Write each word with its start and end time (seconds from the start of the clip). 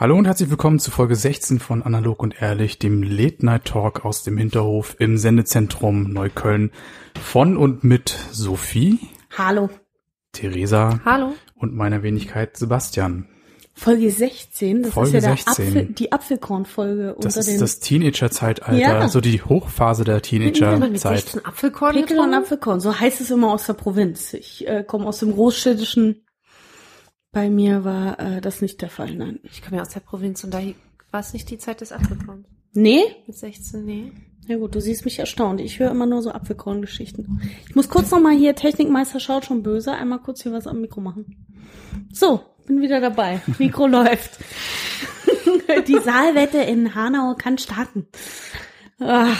Hallo 0.00 0.16
und 0.16 0.26
herzlich 0.26 0.48
willkommen 0.48 0.78
zu 0.78 0.90
Folge 0.92 1.16
16 1.16 1.58
von 1.58 1.82
Analog 1.82 2.22
und 2.22 2.40
Ehrlich, 2.40 2.78
dem 2.78 3.02
Late 3.02 3.44
Night 3.44 3.64
Talk 3.64 4.04
aus 4.04 4.22
dem 4.22 4.36
Hinterhof 4.38 4.94
im 5.00 5.18
Sendezentrum 5.18 6.12
Neukölln 6.12 6.70
von 7.20 7.56
und 7.56 7.82
mit 7.82 8.16
Sophie, 8.30 9.00
Hallo. 9.36 9.70
Theresa 10.32 11.00
Hallo. 11.04 11.34
und 11.56 11.74
meiner 11.74 12.02
Wenigkeit 12.04 12.56
Sebastian. 12.56 13.26
Folge 13.74 14.10
16, 14.10 14.82
das 14.84 14.92
Folge 14.92 15.18
ist 15.18 15.24
ja 15.24 15.34
der 15.34 15.36
16. 15.36 15.66
Apfel, 15.68 15.84
die 15.86 16.12
Apfelkorn-Folge 16.12 17.14
Das 17.20 17.36
unter 17.36 17.46
den 17.46 17.54
ist 17.54 17.60
das 17.62 17.78
Teenager-Zeitalter, 17.80 18.78
Ja. 18.80 19.08
so 19.08 19.20
die 19.20 19.40
Hochphase 19.42 20.04
der 20.04 20.20
Teenager-Zeit. 20.22 21.20
16 21.20 21.44
Apfelkorn 21.44 21.94
Pickel 21.94 22.18
und? 22.18 22.34
Apfelkorn. 22.34 22.80
So 22.80 22.98
heißt 22.98 23.20
es 23.20 23.30
immer 23.30 23.52
aus 23.52 23.66
der 23.66 23.74
Provinz. 23.74 24.32
Ich 24.34 24.66
äh, 24.66 24.82
komme 24.84 25.06
aus 25.06 25.18
dem 25.18 25.32
Großstädtischen. 25.32 26.22
Bei 27.32 27.50
mir 27.50 27.84
war 27.84 28.18
äh, 28.18 28.40
das 28.40 28.62
nicht 28.62 28.80
der 28.80 28.90
Fall, 28.90 29.14
nein. 29.14 29.40
Ich 29.42 29.62
komme 29.62 29.76
ja 29.76 29.82
aus 29.82 29.90
der 29.90 30.00
Provinz 30.00 30.44
und 30.44 30.52
da 30.52 30.62
war 31.10 31.20
es 31.20 31.32
nicht 31.32 31.50
die 31.50 31.58
Zeit 31.58 31.80
des 31.80 31.92
Apfelkorns. 31.92 32.46
Nee? 32.72 33.02
Mit 33.26 33.36
16, 33.36 33.84
nee. 33.84 34.12
Ja 34.46 34.56
gut, 34.56 34.74
du 34.74 34.80
siehst 34.80 35.04
mich 35.04 35.18
erstaunt. 35.18 35.60
Ich 35.60 35.78
höre 35.78 35.90
immer 35.90 36.06
nur 36.06 36.22
so 36.22 36.30
Apfelkorn-Geschichten. 36.30 37.40
Ich 37.68 37.74
muss 37.74 37.90
kurz 37.90 38.10
noch 38.10 38.20
mal 38.20 38.34
hier, 38.34 38.54
Technikmeister 38.54 39.20
schaut 39.20 39.44
schon 39.44 39.62
böse, 39.62 39.92
einmal 39.92 40.20
kurz 40.20 40.42
hier 40.42 40.52
was 40.52 40.66
am 40.66 40.80
Mikro 40.80 41.02
machen. 41.02 41.46
So, 42.12 42.40
bin 42.66 42.80
wieder 42.80 43.00
dabei. 43.00 43.42
Mikro 43.58 43.86
läuft. 43.88 44.38
Die 45.86 45.98
Saalwette 45.98 46.58
in 46.58 46.94
Hanau 46.94 47.34
kann 47.34 47.58
starten. 47.58 48.06
Ah, 49.00 49.34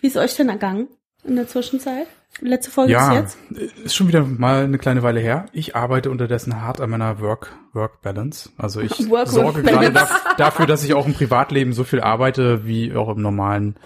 wie 0.00 0.06
ist 0.06 0.16
euch 0.16 0.36
denn 0.36 0.48
ergangen 0.48 0.88
in 1.24 1.36
der 1.36 1.48
Zwischenzeit? 1.48 2.06
Letzte 2.40 2.70
Folge 2.70 2.92
Ja, 2.92 3.08
bis 3.20 3.36
jetzt? 3.50 3.76
ist 3.84 3.94
schon 3.94 4.08
wieder 4.08 4.24
mal 4.24 4.64
eine 4.64 4.78
kleine 4.78 5.02
Weile 5.02 5.20
her. 5.20 5.46
Ich 5.52 5.76
arbeite 5.76 6.10
unterdessen 6.10 6.60
hart 6.62 6.80
an 6.80 6.90
meiner 6.90 7.20
Work, 7.20 7.52
Work 7.72 8.02
Balance. 8.02 8.50
Also 8.58 8.80
ich 8.80 8.90
Work- 9.10 9.28
sorge 9.28 9.62
gerade 9.62 9.88
daf- 9.90 10.36
dafür, 10.36 10.66
dass 10.66 10.82
ich 10.84 10.94
auch 10.94 11.06
im 11.06 11.14
Privatleben 11.14 11.72
so 11.72 11.84
viel 11.84 12.00
arbeite 12.00 12.66
wie 12.66 12.94
auch 12.94 13.08
im 13.08 13.22
normalen 13.22 13.76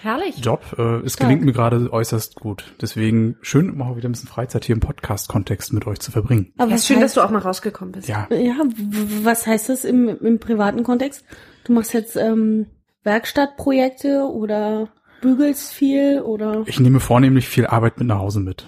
Herrlich. 0.00 0.38
Job. 0.44 0.62
Äh, 0.78 1.00
es 1.04 1.14
Stark. 1.14 1.28
gelingt 1.28 1.44
mir 1.44 1.52
gerade 1.52 1.92
äußerst 1.92 2.36
gut. 2.36 2.72
Deswegen 2.80 3.36
schön, 3.42 3.76
mal 3.76 3.96
wieder 3.96 4.08
ein 4.08 4.12
bisschen 4.12 4.28
Freizeit 4.28 4.64
hier 4.64 4.74
im 4.76 4.80
Podcast-Kontext 4.80 5.72
mit 5.72 5.86
euch 5.88 5.98
zu 5.98 6.12
verbringen. 6.12 6.52
Aber 6.56 6.68
Ja, 6.68 6.74
was 6.74 6.82
ist 6.82 6.86
schön, 6.86 7.00
dass 7.00 7.14
du 7.14 7.20
auch 7.20 7.30
mal 7.30 7.40
rausgekommen 7.40 7.92
bist. 7.92 8.08
Ja, 8.08 8.28
ja, 8.30 8.54
was 9.22 9.46
heißt 9.46 9.68
das 9.68 9.84
im, 9.84 10.08
im 10.08 10.38
privaten 10.38 10.84
Kontext? 10.84 11.24
Du 11.64 11.72
machst 11.72 11.92
jetzt 11.94 12.14
ähm, 12.16 12.66
Werkstattprojekte 13.02 14.22
oder 14.22 14.88
bügelst 15.20 15.72
viel 15.72 16.20
oder 16.20 16.62
ich 16.66 16.80
nehme 16.80 17.00
vornehmlich 17.00 17.48
viel 17.48 17.66
Arbeit 17.66 17.98
mit 17.98 18.08
nach 18.08 18.18
Hause 18.18 18.40
mit. 18.40 18.66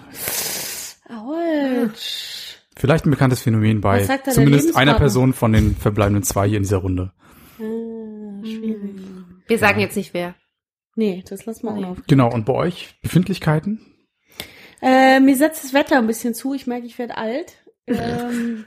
Autsch. 1.09 2.57
Vielleicht 2.75 3.05
ein 3.05 3.11
bekanntes 3.11 3.41
Phänomen 3.41 3.81
bei 3.81 4.03
zumindest 4.31 4.75
einer? 4.75 4.95
Person 4.95 5.33
von 5.33 5.53
den 5.53 5.75
verbleibenden 5.75 6.23
zwei 6.23 6.47
hier 6.47 6.57
in 6.57 6.63
dieser 6.63 6.77
Runde. 6.77 7.11
Ah, 7.59 8.43
schwierig. 8.43 9.01
Wir 9.47 9.57
sagen 9.57 9.79
jetzt 9.79 9.95
nicht 9.95 10.13
wer. 10.13 10.35
Nee, 10.95 11.23
das 11.27 11.45
lassen 11.45 11.65
wir 11.67 11.75
noch. 11.75 11.97
Genau, 12.07 12.31
und 12.31 12.45
bei 12.45 12.53
euch 12.53 12.95
Befindlichkeiten? 13.01 13.79
Äh, 14.81 15.19
mir 15.19 15.35
setzt 15.35 15.63
das 15.63 15.73
Wetter 15.73 15.97
ein 15.97 16.07
bisschen 16.07 16.33
zu. 16.33 16.53
Ich 16.53 16.67
merke, 16.67 16.85
ich 16.85 16.97
werde 16.97 17.17
alt. 17.17 17.57
Ähm, 17.87 18.63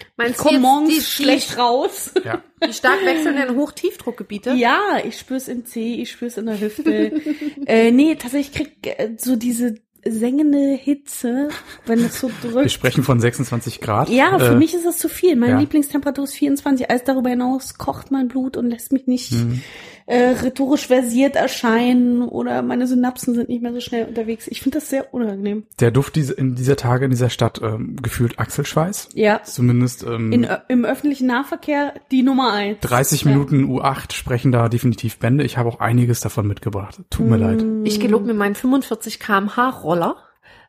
ich 0.00 0.06
Meinst 0.16 0.38
komme 0.38 0.54
jetzt 0.54 0.62
morgens 0.62 0.94
die, 0.94 1.00
schlecht 1.00 1.58
raus. 1.58 2.12
Ja. 2.24 2.42
Die, 2.62 2.68
die 2.68 2.72
stark 2.72 3.04
wechselnden 3.04 3.56
Hochtiefdruckgebiete? 3.56 4.52
Ja, 4.52 4.98
ich 5.04 5.18
spür's 5.18 5.48
im 5.48 5.66
Zeh, 5.66 5.94
ich 5.94 6.10
spür's 6.10 6.36
in 6.36 6.46
der 6.46 6.60
Hüfte. 6.60 7.20
äh, 7.66 7.90
nee, 7.90 8.14
tatsächlich 8.14 8.52
krieg 8.52 8.98
äh, 8.98 9.16
so 9.18 9.36
diese 9.36 9.76
sengende 10.08 10.74
Hitze, 10.74 11.48
wenn 11.86 12.00
es 12.00 12.20
so 12.20 12.30
Wir 12.42 12.50
drückt. 12.50 12.70
sprechen 12.72 13.02
von 13.04 13.20
26 13.20 13.80
Grad. 13.80 14.08
Ja, 14.08 14.38
für 14.38 14.52
Äh, 14.52 14.56
mich 14.56 14.74
ist 14.74 14.84
das 14.86 14.98
zu 14.98 15.08
viel. 15.08 15.36
Meine 15.36 15.52
ja. 15.54 15.58
Lieblingstemperatur 15.60 16.24
ist 16.24 16.34
24. 16.34 16.90
Alles 16.90 17.04
darüber 17.04 17.30
hinaus 17.30 17.78
kocht 17.78 18.10
mein 18.10 18.28
Blut 18.28 18.56
und 18.56 18.68
lässt 18.70 18.92
mich 18.92 19.06
nicht 19.06 19.32
Mhm. 19.32 19.60
äh, 20.06 20.34
rhetorisch 20.42 20.86
versiert 20.86 21.34
erscheinen 21.36 22.22
oder 22.22 22.60
meine 22.60 22.86
Synapsen 22.86 23.34
sind 23.34 23.48
nicht 23.48 23.62
mehr 23.62 23.72
so 23.72 23.80
schnell 23.80 24.04
unterwegs. 24.06 24.46
Ich 24.48 24.60
finde 24.60 24.78
das 24.78 24.90
sehr 24.90 25.14
unangenehm. 25.14 25.64
Der 25.80 25.90
Duft 25.90 26.14
diese, 26.16 26.34
in 26.34 26.54
dieser 26.54 26.76
Tage 26.76 27.06
in 27.06 27.10
dieser 27.10 27.30
Stadt 27.30 27.60
ähm, 27.62 27.96
gefühlt 28.02 28.38
Achselschweiß. 28.38 29.08
Ja. 29.14 29.42
Zumindest 29.44 30.02
ähm, 30.04 30.30
In, 30.32 30.44
ö- 30.44 30.58
Im 30.68 30.84
öffentlichen 30.84 31.26
Nahverkehr 31.26 31.94
die 32.10 32.22
Nummer 32.22 32.52
eins. 32.52 32.78
30 32.82 33.24
Minuten 33.24 33.64
U8 33.64 34.12
sprechen 34.12 34.52
da 34.52 34.68
definitiv 34.68 35.18
Bände. 35.18 35.42
Ich 35.44 35.56
habe 35.56 35.70
auch 35.70 35.80
einiges 35.80 36.20
davon 36.20 36.46
mitgebracht. 36.46 36.98
Tut 37.08 37.26
mir 37.26 37.38
leid. 37.38 37.64
Ich 37.84 37.98
gelobe 37.98 38.26
mir 38.26 38.34
meinen 38.34 38.54
45 38.54 39.18
kmh 39.20 39.70
Roller, 39.70 39.93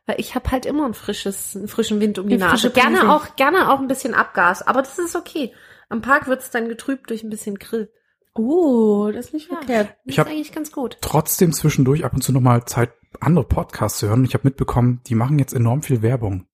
weil 0.06 0.20
ich 0.20 0.34
habe 0.34 0.50
halt 0.50 0.66
immer 0.66 0.86
ein 0.86 0.94
frisches, 0.94 1.56
einen 1.56 1.68
frischen 1.68 2.00
Wind 2.00 2.18
um 2.18 2.28
die 2.28 2.38
frische 2.38 2.68
Nase. 2.68 2.70
Gerne 2.70 3.12
auch, 3.12 3.36
gerne 3.36 3.70
auch 3.72 3.80
ein 3.80 3.88
bisschen 3.88 4.14
Abgas, 4.14 4.62
aber 4.66 4.82
das 4.82 4.98
ist 4.98 5.16
okay. 5.16 5.52
Am 5.88 6.02
Park 6.02 6.26
wird's 6.28 6.50
dann 6.50 6.68
getrübt 6.68 7.10
durch 7.10 7.22
ein 7.22 7.30
bisschen 7.30 7.56
Grill. 7.58 7.90
Oh, 8.34 9.10
das 9.12 9.26
ist 9.26 9.34
nicht 9.34 9.48
verkehrt. 9.48 9.88
Das 9.88 9.96
Ich 10.04 10.18
ist 10.18 10.26
eigentlich 10.26 10.52
ganz 10.52 10.70
gut. 10.72 10.98
Trotzdem 11.00 11.52
zwischendurch 11.52 12.04
ab 12.04 12.12
und 12.12 12.22
zu 12.22 12.32
nochmal 12.32 12.64
Zeit, 12.66 12.90
andere 13.20 13.44
Podcasts 13.46 13.98
zu 14.00 14.08
hören. 14.08 14.24
Ich 14.24 14.34
habe 14.34 14.44
mitbekommen, 14.46 15.00
die 15.06 15.14
machen 15.14 15.38
jetzt 15.38 15.54
enorm 15.54 15.82
viel 15.82 16.02
Werbung. 16.02 16.46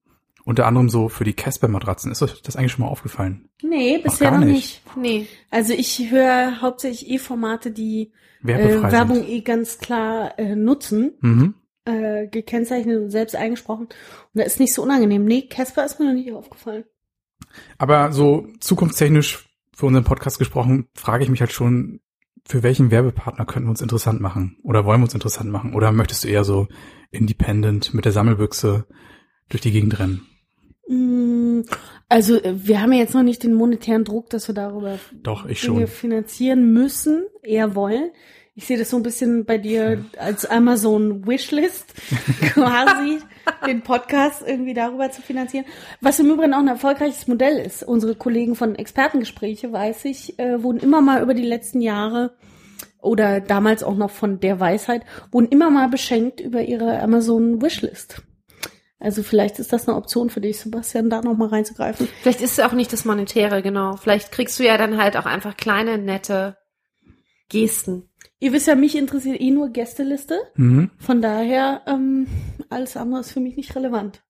Unter 0.44 0.66
anderem 0.66 0.88
so 0.88 1.08
für 1.08 1.24
die 1.24 1.34
Casper-Matratzen. 1.34 2.10
Ist 2.12 2.22
euch 2.22 2.42
das 2.42 2.56
eigentlich 2.56 2.72
schon 2.72 2.84
mal 2.84 2.90
aufgefallen? 2.90 3.48
Nee, 3.62 3.98
bisher 3.98 4.30
noch 4.32 4.38
nicht. 4.40 4.50
nicht. 4.50 4.96
Nee. 4.96 5.26
Also 5.50 5.72
ich 5.72 6.10
höre 6.10 6.60
hauptsächlich 6.60 7.08
eh 7.10 7.18
Formate, 7.18 7.70
die 7.70 8.12
äh, 8.44 8.48
Werbung 8.90 9.16
sind. 9.16 9.28
eh 9.28 9.40
ganz 9.40 9.78
klar 9.78 10.38
äh, 10.38 10.54
nutzen, 10.56 11.14
Mhm. 11.20 11.54
Äh, 11.84 12.26
gekennzeichnet 12.28 13.00
und 13.00 13.10
selbst 13.10 13.34
eingesprochen. 13.36 13.86
Und 13.86 13.94
da 14.34 14.42
ist 14.44 14.60
nicht 14.60 14.74
so 14.74 14.82
unangenehm. 14.82 15.24
Nee, 15.24 15.42
Casper 15.42 15.84
ist 15.84 15.98
mir 15.98 16.06
noch 16.06 16.14
nicht 16.14 16.32
aufgefallen. 16.32 16.84
Aber 17.78 18.12
so 18.12 18.46
zukunftstechnisch 18.60 19.48
für 19.74 19.86
unseren 19.86 20.04
Podcast 20.04 20.38
gesprochen, 20.38 20.88
frage 20.94 21.24
ich 21.24 21.30
mich 21.30 21.40
halt 21.40 21.52
schon, 21.52 22.00
für 22.46 22.62
welchen 22.62 22.90
Werbepartner 22.90 23.44
könnten 23.46 23.66
wir 23.68 23.72
uns 23.72 23.80
interessant 23.82 24.20
machen? 24.20 24.56
Oder 24.62 24.84
wollen 24.84 25.00
wir 25.00 25.04
uns 25.04 25.14
interessant 25.14 25.50
machen? 25.50 25.74
Oder 25.74 25.92
möchtest 25.92 26.24
du 26.24 26.28
eher 26.28 26.44
so 26.44 26.68
independent 27.10 27.94
mit 27.94 28.04
der 28.04 28.12
Sammelbüchse 28.12 28.86
durch 29.48 29.60
die 29.62 29.70
Gegend 29.70 29.98
rennen? 29.98 30.26
Mm, 30.88 31.62
Also 32.08 32.42
äh, 32.42 32.54
wir 32.66 32.80
haben 32.80 32.92
ja 32.92 32.98
jetzt 33.00 33.14
noch 33.14 33.22
nicht 33.22 33.42
den 33.44 33.54
monetären 33.54 34.04
Druck, 34.04 34.28
dass 34.30 34.48
wir 34.48 34.54
darüber 34.54 34.98
Doch, 35.22 35.46
ich 35.46 35.60
Dinge 35.60 35.80
schon. 35.80 35.86
finanzieren 35.86 36.72
müssen, 36.72 37.24
eher 37.42 37.74
wollen. 37.74 38.10
Ich 38.54 38.66
sehe 38.66 38.76
das 38.76 38.90
so 38.90 38.98
ein 38.98 39.02
bisschen 39.02 39.46
bei 39.46 39.56
dir 39.56 40.04
als 40.18 40.44
Amazon 40.44 41.26
Wishlist 41.26 41.94
quasi, 42.52 43.18
den 43.66 43.82
Podcast 43.82 44.42
irgendwie 44.46 44.74
darüber 44.74 45.10
zu 45.10 45.22
finanzieren. 45.22 45.64
Was 46.02 46.18
im 46.20 46.30
Übrigen 46.30 46.52
auch 46.52 46.58
ein 46.58 46.68
erfolgreiches 46.68 47.26
Modell 47.26 47.58
ist. 47.58 47.82
Unsere 47.82 48.14
Kollegen 48.14 48.54
von 48.54 48.74
Expertengespräche, 48.74 49.72
weiß 49.72 50.04
ich, 50.04 50.38
äh, 50.38 50.62
wurden 50.62 50.80
immer 50.80 51.00
mal 51.00 51.22
über 51.22 51.32
die 51.32 51.46
letzten 51.46 51.80
Jahre 51.80 52.36
oder 53.00 53.40
damals 53.40 53.82
auch 53.82 53.96
noch 53.96 54.10
von 54.10 54.38
der 54.38 54.60
Weisheit, 54.60 55.02
wurden 55.30 55.48
immer 55.48 55.70
mal 55.70 55.88
beschenkt 55.88 56.38
über 56.38 56.60
ihre 56.62 57.00
Amazon 57.00 57.62
Wishlist. 57.62 58.22
Also 59.00 59.22
vielleicht 59.22 59.58
ist 59.58 59.72
das 59.72 59.88
eine 59.88 59.96
Option 59.96 60.28
für 60.28 60.42
dich, 60.42 60.60
Sebastian, 60.60 61.08
da 61.08 61.22
noch 61.22 61.36
mal 61.36 61.48
reinzugreifen. 61.48 62.06
Vielleicht 62.20 62.42
ist 62.42 62.58
es 62.58 62.64
auch 62.64 62.72
nicht 62.72 62.92
das 62.92 63.06
Monetäre, 63.06 63.62
genau. 63.62 63.96
Vielleicht 63.96 64.30
kriegst 64.30 64.58
du 64.60 64.64
ja 64.64 64.76
dann 64.76 65.02
halt 65.02 65.16
auch 65.16 65.26
einfach 65.26 65.56
kleine, 65.56 65.96
nette 65.96 66.58
Gesten. 67.48 68.08
Ihr 68.42 68.52
wisst 68.52 68.66
ja, 68.66 68.74
mich 68.74 68.96
interessiert 68.96 69.40
eh 69.40 69.52
nur 69.52 69.68
Gästeliste. 69.68 70.34
Mhm. 70.56 70.90
Von 70.98 71.22
daher, 71.22 71.82
ähm, 71.86 72.26
alles 72.70 72.96
andere 72.96 73.20
ist 73.20 73.30
für 73.30 73.38
mich 73.38 73.54
nicht 73.56 73.76
relevant. 73.76 74.20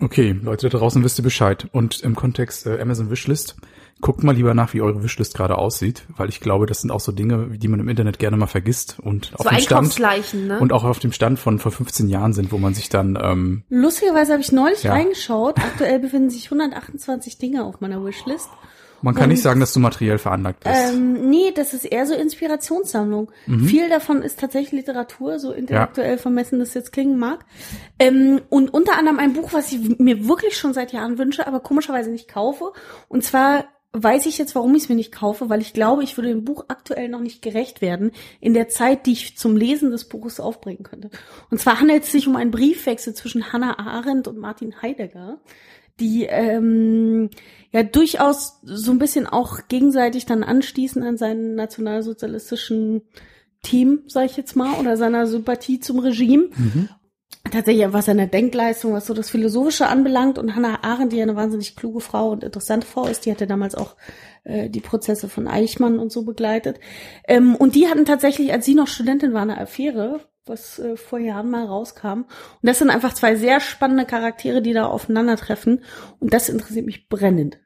Okay, 0.00 0.38
Leute 0.40 0.68
da 0.68 0.78
draußen 0.78 1.02
wisst 1.02 1.18
ihr 1.18 1.24
Bescheid. 1.24 1.66
Und 1.72 2.00
im 2.02 2.14
Kontext 2.14 2.66
äh, 2.66 2.80
Amazon 2.80 3.10
Wishlist, 3.10 3.56
guckt 4.00 4.22
mal 4.22 4.36
lieber 4.36 4.54
nach, 4.54 4.72
wie 4.72 4.82
eure 4.82 5.02
Wishlist 5.02 5.34
gerade 5.34 5.58
aussieht, 5.58 6.04
weil 6.16 6.28
ich 6.28 6.38
glaube, 6.38 6.66
das 6.66 6.82
sind 6.82 6.92
auch 6.92 7.00
so 7.00 7.10
Dinge, 7.10 7.58
die 7.58 7.66
man 7.66 7.80
im 7.80 7.88
Internet 7.88 8.20
gerne 8.20 8.36
mal 8.36 8.46
vergisst 8.46 9.00
und 9.00 9.32
auf 9.34 9.42
So 9.42 9.50
dem 9.50 9.58
Stand 9.58 9.98
ne? 10.34 10.60
und 10.60 10.72
auch 10.72 10.84
auf 10.84 11.00
dem 11.00 11.10
Stand 11.10 11.40
von 11.40 11.58
vor 11.58 11.72
15 11.72 12.08
Jahren 12.08 12.34
sind, 12.34 12.52
wo 12.52 12.58
man 12.58 12.72
sich 12.72 12.88
dann 12.88 13.18
ähm, 13.20 13.64
Lustigerweise 13.68 14.32
habe 14.32 14.42
ich 14.42 14.52
neulich 14.52 14.84
Ja. 14.84 14.92
reingeschaut. 14.92 15.58
Aktuell 15.58 15.98
befinden 15.98 16.30
sich 16.30 16.44
128 16.52 17.38
Dinge 17.38 17.64
auf 17.64 17.80
meiner 17.80 18.04
Wishlist. 18.04 18.48
Man 19.02 19.14
kann 19.14 19.28
nicht 19.28 19.42
sagen, 19.42 19.60
dass 19.60 19.72
du 19.72 19.80
materiell 19.80 20.18
veranlagt 20.18 20.64
bist. 20.64 20.74
Ähm, 20.74 21.28
nee, 21.28 21.52
das 21.54 21.74
ist 21.74 21.84
eher 21.84 22.06
so 22.06 22.14
Inspirationssammlung. 22.14 23.30
Viel 23.64 23.88
davon 23.88 24.22
ist 24.22 24.40
tatsächlich 24.40 24.72
Literatur, 24.72 25.38
so 25.38 25.52
intellektuell 25.52 26.18
vermessen 26.18 26.58
das 26.58 26.74
jetzt 26.74 26.92
klingen 26.92 27.18
mag. 27.18 27.44
Ähm, 27.98 28.40
und 28.48 28.72
unter 28.72 28.98
anderem 28.98 29.18
ein 29.18 29.32
Buch, 29.32 29.52
was 29.52 29.72
ich 29.72 29.98
mir 29.98 30.28
wirklich 30.28 30.56
schon 30.56 30.74
seit 30.74 30.92
Jahren 30.92 31.18
wünsche, 31.18 31.46
aber 31.46 31.60
komischerweise 31.60 32.10
nicht 32.10 32.28
kaufe. 32.28 32.72
Und 33.08 33.24
zwar 33.24 33.64
weiß 34.02 34.26
ich 34.26 34.38
jetzt, 34.38 34.54
warum 34.54 34.74
ich 34.74 34.84
es 34.84 34.88
mir 34.88 34.94
nicht 34.94 35.12
kaufe, 35.12 35.48
weil 35.48 35.60
ich 35.60 35.72
glaube, 35.72 36.04
ich 36.04 36.16
würde 36.16 36.28
dem 36.28 36.44
Buch 36.44 36.64
aktuell 36.68 37.08
noch 37.08 37.20
nicht 37.20 37.42
gerecht 37.42 37.80
werden 37.80 38.12
in 38.40 38.54
der 38.54 38.68
Zeit, 38.68 39.06
die 39.06 39.12
ich 39.12 39.38
zum 39.38 39.56
Lesen 39.56 39.90
des 39.90 40.08
Buches 40.08 40.40
aufbringen 40.40 40.82
könnte. 40.82 41.10
Und 41.50 41.60
zwar 41.60 41.80
handelt 41.80 42.04
es 42.04 42.12
sich 42.12 42.26
um 42.28 42.36
einen 42.36 42.50
Briefwechsel 42.50 43.14
zwischen 43.14 43.52
Hannah 43.52 43.78
Arendt 43.78 44.28
und 44.28 44.38
Martin 44.38 44.82
Heidegger, 44.82 45.38
die 45.98 46.24
ähm, 46.24 47.30
ja 47.72 47.82
durchaus 47.82 48.60
so 48.62 48.90
ein 48.90 48.98
bisschen 48.98 49.26
auch 49.26 49.68
gegenseitig 49.68 50.26
dann 50.26 50.42
anstießen 50.42 51.02
an 51.02 51.16
seinen 51.16 51.54
nationalsozialistischen 51.54 53.02
Team, 53.62 54.02
sage 54.06 54.26
ich 54.26 54.36
jetzt 54.36 54.56
mal, 54.56 54.78
oder 54.78 54.96
seiner 54.96 55.26
Sympathie 55.26 55.80
zum 55.80 55.98
Regime. 55.98 56.48
Mhm. 56.56 56.88
Tatsächlich, 57.50 57.92
was 57.92 58.06
seine 58.06 58.28
Denkleistung, 58.28 58.92
was 58.92 59.06
so 59.06 59.14
das 59.14 59.30
Philosophische 59.30 59.86
anbelangt. 59.86 60.38
Und 60.38 60.54
Hannah 60.56 60.82
Arendt, 60.82 61.12
die 61.12 61.16
ja 61.16 61.22
eine 61.22 61.36
wahnsinnig 61.36 61.76
kluge 61.76 62.00
Frau 62.00 62.30
und 62.30 62.44
interessante 62.44 62.86
Frau 62.86 63.06
ist, 63.06 63.26
die 63.26 63.30
hatte 63.30 63.46
damals 63.46 63.74
auch 63.74 63.96
äh, 64.44 64.68
die 64.70 64.80
Prozesse 64.80 65.28
von 65.28 65.46
Eichmann 65.46 65.98
und 65.98 66.10
so 66.10 66.24
begleitet. 66.24 66.80
Ähm, 67.26 67.54
und 67.54 67.74
die 67.74 67.88
hatten 67.88 68.04
tatsächlich, 68.04 68.52
als 68.52 68.64
sie 68.64 68.74
noch 68.74 68.88
Studentin 68.88 69.32
war, 69.32 69.42
eine 69.42 69.60
Affäre, 69.60 70.20
was 70.46 70.78
äh, 70.78 70.96
vor 70.96 71.18
Jahren 71.18 71.50
mal 71.50 71.64
rauskam. 71.64 72.20
Und 72.20 72.26
das 72.62 72.78
sind 72.78 72.90
einfach 72.90 73.14
zwei 73.14 73.36
sehr 73.36 73.60
spannende 73.60 74.06
Charaktere, 74.06 74.62
die 74.62 74.72
da 74.72 74.86
aufeinandertreffen. 74.86 75.82
Und 76.18 76.32
das 76.32 76.48
interessiert 76.48 76.86
mich 76.86 77.08
brennend. 77.08 77.58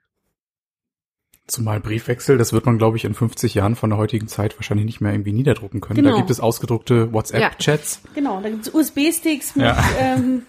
Zumal 1.50 1.80
Briefwechsel, 1.80 2.38
das 2.38 2.52
wird 2.52 2.64
man, 2.64 2.78
glaube 2.78 2.96
ich, 2.96 3.04
in 3.04 3.12
50 3.12 3.54
Jahren 3.54 3.74
von 3.74 3.90
der 3.90 3.98
heutigen 3.98 4.28
Zeit 4.28 4.56
wahrscheinlich 4.56 4.86
nicht 4.86 5.00
mehr 5.00 5.12
irgendwie 5.12 5.32
niederdrucken 5.32 5.80
können. 5.80 5.96
Genau. 5.96 6.10
Da 6.12 6.16
gibt 6.16 6.30
es 6.30 6.38
ausgedruckte 6.38 7.12
WhatsApp-Chats. 7.12 8.02
Genau, 8.14 8.40
da 8.40 8.48
gibt's 8.50 8.72
USB-Sticks 8.72 9.56
mit, 9.56 9.66
Ja. 9.66 9.82
ähm, 9.98 10.46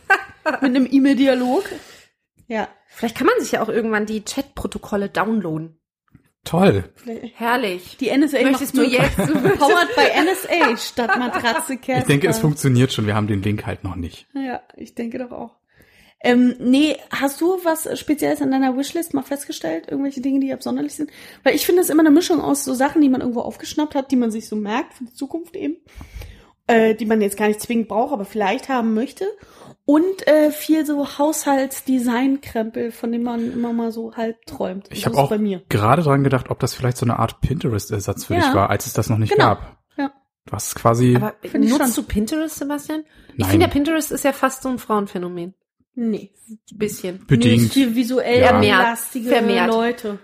mit 0.62 0.63
einem 0.63 0.88
E-Mail-Dialog. 0.89 1.63
Ja. 2.48 2.68
Vielleicht 2.88 3.18
kann 3.18 3.25
man 3.25 3.39
sich 3.39 3.53
ja 3.53 3.63
auch 3.63 3.69
irgendwann 3.69 4.06
die 4.06 4.21
Chatprotokolle 4.21 5.09
downloaden. 5.09 5.77
Toll. 6.44 6.83
Herrlich. 7.36 7.98
Die 7.98 8.15
NSA 8.15 8.44
Möchtest 8.44 8.75
du 8.75 8.83
jetzt? 8.83 9.15
Powered 9.18 9.95
by 9.95 10.21
NSA 10.24 10.77
statt 10.77 11.18
Matratze. 11.18 11.74
Ich 11.74 12.03
denke, 12.06 12.27
es 12.27 12.39
funktioniert 12.39 12.92
schon. 12.92 13.06
Wir 13.06 13.15
haben 13.15 13.27
den 13.27 13.42
Link 13.42 13.65
halt 13.65 13.83
noch 13.83 13.95
nicht. 13.95 14.27
Ja, 14.33 14.62
ich 14.75 14.95
denke 14.95 15.19
doch 15.19 15.31
auch. 15.31 15.61
Ähm, 16.23 16.56
nee, 16.59 16.97
hast 17.09 17.41
du 17.41 17.57
was 17.63 17.88
Spezielles 18.00 18.41
an 18.41 18.51
deiner 18.51 18.77
Wishlist 18.77 19.13
mal 19.13 19.23
festgestellt? 19.23 19.88
Irgendwelche 19.89 20.21
Dinge, 20.21 20.39
die 20.39 20.53
absonderlich 20.53 20.94
sind? 20.94 21.09
Weil 21.44 21.56
ich 21.56 21.65
finde 21.65 21.81
es 21.81 21.89
immer 21.89 22.01
eine 22.01 22.12
Mischung 22.12 22.41
aus 22.41 22.63
so 22.63 22.73
Sachen, 22.75 23.01
die 23.01 23.09
man 23.09 23.21
irgendwo 23.21 23.41
aufgeschnappt 23.41 23.95
hat, 23.95 24.12
die 24.12 24.15
man 24.18 24.29
sich 24.31 24.47
so 24.47 24.56
merkt 24.56 24.94
für 24.94 25.06
die 25.06 25.13
Zukunft 25.13 25.56
eben, 25.56 25.77
äh, 26.68 26.94
die 26.94 27.06
man 27.07 27.21
jetzt 27.21 27.38
gar 27.38 27.47
nicht 27.47 27.59
zwingend 27.62 27.88
braucht, 27.88 28.13
aber 28.13 28.25
vielleicht 28.25 28.69
haben 28.69 28.94
möchte. 28.94 29.25
Und 29.85 30.27
äh, 30.27 30.51
viel 30.51 30.85
so 30.85 31.18
Haushaltsdesign-Krempel, 31.18 32.91
von 32.91 33.12
dem 33.12 33.24
man 33.24 33.51
immer 33.51 33.74
mal 33.74 33.91
so 33.91 34.15
halb 34.15 34.45
träumt. 34.45 34.88
Ich 34.91 35.06
habe 35.06 35.17
auch 35.17 35.29
bei 35.29 35.38
mir. 35.38 35.63
gerade 35.69 36.03
dran 36.03 36.24
gedacht, 36.24 36.50
ob 36.50 36.59
das 36.59 36.74
vielleicht 36.74 36.97
so 36.97 37.06
eine 37.06 37.19
Art 37.19 37.41
Pinterest-Ersatz 37.41 38.25
für 38.25 38.35
Ja. 38.35 38.41
dich 38.41 38.53
war, 38.53 38.69
als 38.69 38.85
es 38.85 38.94
das 38.94 39.09
noch 39.09 39.17
nicht 39.17 39.31
Genau. 39.33 39.45
gab. 39.45 39.77
Ja. 39.97 40.12
Du 40.45 40.53
hast 40.53 40.75
quasi, 40.75 41.15
Aber 41.15 41.33
Finde 41.41 41.67
ich 41.67 41.74
nutzt 41.74 41.95
schon. 41.95 42.03
du 42.06 42.09
Pinterest, 42.09 42.57
Sebastian? 42.57 43.03
Ich 43.33 43.39
Nein. 43.39 43.50
finde, 43.50 43.65
der 43.65 43.74
Pinterest 43.74 44.12
ist 44.12 44.24
ja 44.24 44.33
fast 44.33 44.63
so 44.63 44.69
ein 44.69 44.77
Frauenphänomen. 44.79 45.56
Nee. 45.93 46.31
Ein 46.49 46.77
bisschen. 46.77 47.25
Bedingt. 47.25 47.63
ist 47.63 47.73
viel 47.73 47.95
visuell 47.95 48.41
Ja. 48.41 48.47
Vermehrt. 48.49 48.81
lastige 48.81 49.29
Vermehrt. 49.29 49.67
Leute. 49.69 50.19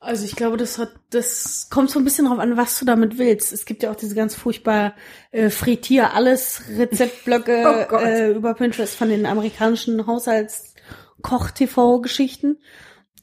Also 0.00 0.24
ich 0.24 0.36
glaube, 0.36 0.56
das 0.56 0.78
hat, 0.78 0.92
das 1.10 1.70
kommt 1.70 1.90
so 1.90 1.98
ein 1.98 2.04
bisschen 2.04 2.26
drauf 2.26 2.38
an, 2.38 2.56
was 2.56 2.78
du 2.78 2.84
damit 2.84 3.18
willst. 3.18 3.52
Es 3.52 3.64
gibt 3.64 3.82
ja 3.82 3.90
auch 3.90 3.96
diese 3.96 4.14
ganz 4.14 4.36
furchtbar 4.36 4.94
äh, 5.32 5.50
frittier 5.50 6.14
alles 6.14 6.62
Rezeptblöcke 6.70 7.88
Oh 7.90 7.96
äh, 7.96 8.30
über 8.30 8.54
Pinterest 8.54 8.94
von 8.94 9.08
den 9.08 9.26
amerikanischen 9.26 10.06
Haushalts-Koch-TV-Geschichten. 10.06 12.58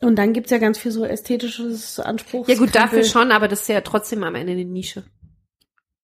Und 0.02 0.18
dann 0.18 0.34
gibt's 0.34 0.52
ja 0.52 0.58
ganz 0.58 0.78
viel 0.78 0.92
so 0.92 1.06
ästhetisches 1.06 1.98
Anspruch. 2.02 2.50
Ja 2.50 2.56
gut, 2.56 2.76
dafür 2.76 3.06
schon, 3.06 3.32
aber 3.32 3.48
das 3.48 3.62
ist 3.62 3.70
ja 3.70 3.80
trotzdem 3.80 4.24
am 4.24 4.36
Ende 4.36 4.52
eine 4.52 4.66
Nische. 4.66 5.06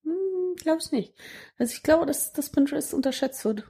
Hm, 0.04 0.56
glaube 0.56 0.80
ich 0.84 0.92
nicht. 0.94 1.14
Also 1.58 1.74
ich 1.74 1.84
glaube, 1.84 2.06
dass 2.06 2.32
das 2.32 2.50
Pinterest 2.50 2.94
unterschätzt 2.94 3.44
wird. 3.44 3.70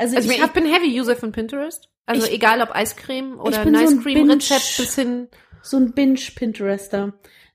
Also, 0.00 0.16
Also 0.16 0.30
ich, 0.30 0.36
ich 0.36 0.42
habe 0.42 0.52
bin 0.52 0.64
Heavy-User 0.66 1.14
von 1.16 1.30
Pinterest. 1.32 1.88
Also 2.06 2.26
Ich- 2.26 2.32
egal 2.32 2.60
ob 2.62 2.74
Eiscreme 2.74 3.38
oder 3.38 3.62
so 3.62 3.68
ein 3.68 4.02
Cream 4.02 4.30
Rezept 4.30 4.60
Binge- 4.62 4.76
bis 4.78 4.94
hin. 4.96 5.28
so 5.62 5.76
ein 5.76 5.92
Binge-Pinterester. 5.92 7.12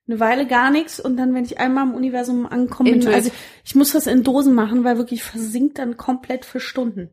Eine 0.08 0.20
Weile 0.20 0.46
gar 0.46 0.70
nichts 0.70 1.00
und 1.00 1.18
dann, 1.18 1.34
wenn 1.34 1.44
ich 1.46 1.58
einmal 1.60 1.86
im 1.88 1.96
Universum 1.96 2.46
ankomme, 2.46 2.92
bin, 2.92 3.00
Into 3.00 3.10
it. 3.10 3.16
also 3.16 3.32
ich 3.66 3.74
muss 3.74 3.92
das 3.94 4.06
in 4.06 4.24
Dosen 4.24 4.54
machen, 4.54 4.84
weil 4.84 4.98
wirklich 4.98 5.24
versinkt 5.24 5.80
dann 5.80 5.98
komplett 5.98 6.46
für 6.46 6.60
Stunden. 6.60 7.10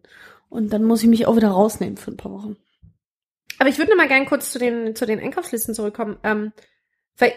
Und 0.50 0.73
dann 0.75 0.84
muss 0.84 1.02
ich 1.02 1.08
mich 1.08 1.26
auch 1.26 1.34
wieder 1.34 1.49
rausnehmen 1.49 1.96
für 1.96 2.11
ein 2.11 2.19
paar 2.19 2.32
Wochen. 2.32 2.56
Aber 3.58 3.70
ich 3.70 3.79
würde 3.79 3.90
noch 3.93 3.96
mal 3.96 4.08
gern 4.08 4.26
kurz 4.26 4.52
zu 4.52 4.58
den 4.58 4.94
zu 4.94 5.06
den 5.06 5.20
Einkaufslisten 5.20 5.75
zurückkommen, 5.75 6.19
ähm, 6.23 6.52
weil 7.17 7.32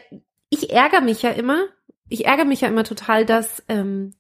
ich 0.50 0.72
ärgere 0.72 1.02
mich 1.02 1.22
ja 1.22 1.30
immer. 1.32 1.66
Ich 2.10 2.26
ärgere 2.26 2.46
mich 2.46 2.60
ja 2.62 2.68
immer 2.68 2.84
total, 2.84 3.26
dass 3.26 3.64
ähm, 3.70 4.14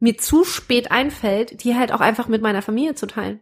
mir 0.00 0.16
zu 0.18 0.44
spät 0.44 0.90
einfällt, 0.90 1.64
die 1.64 1.74
halt 1.76 1.92
auch 1.92 2.00
einfach 2.00 2.28
mit 2.28 2.42
meiner 2.42 2.62
Familie 2.62 2.94
zu 2.94 3.06
teilen. 3.06 3.40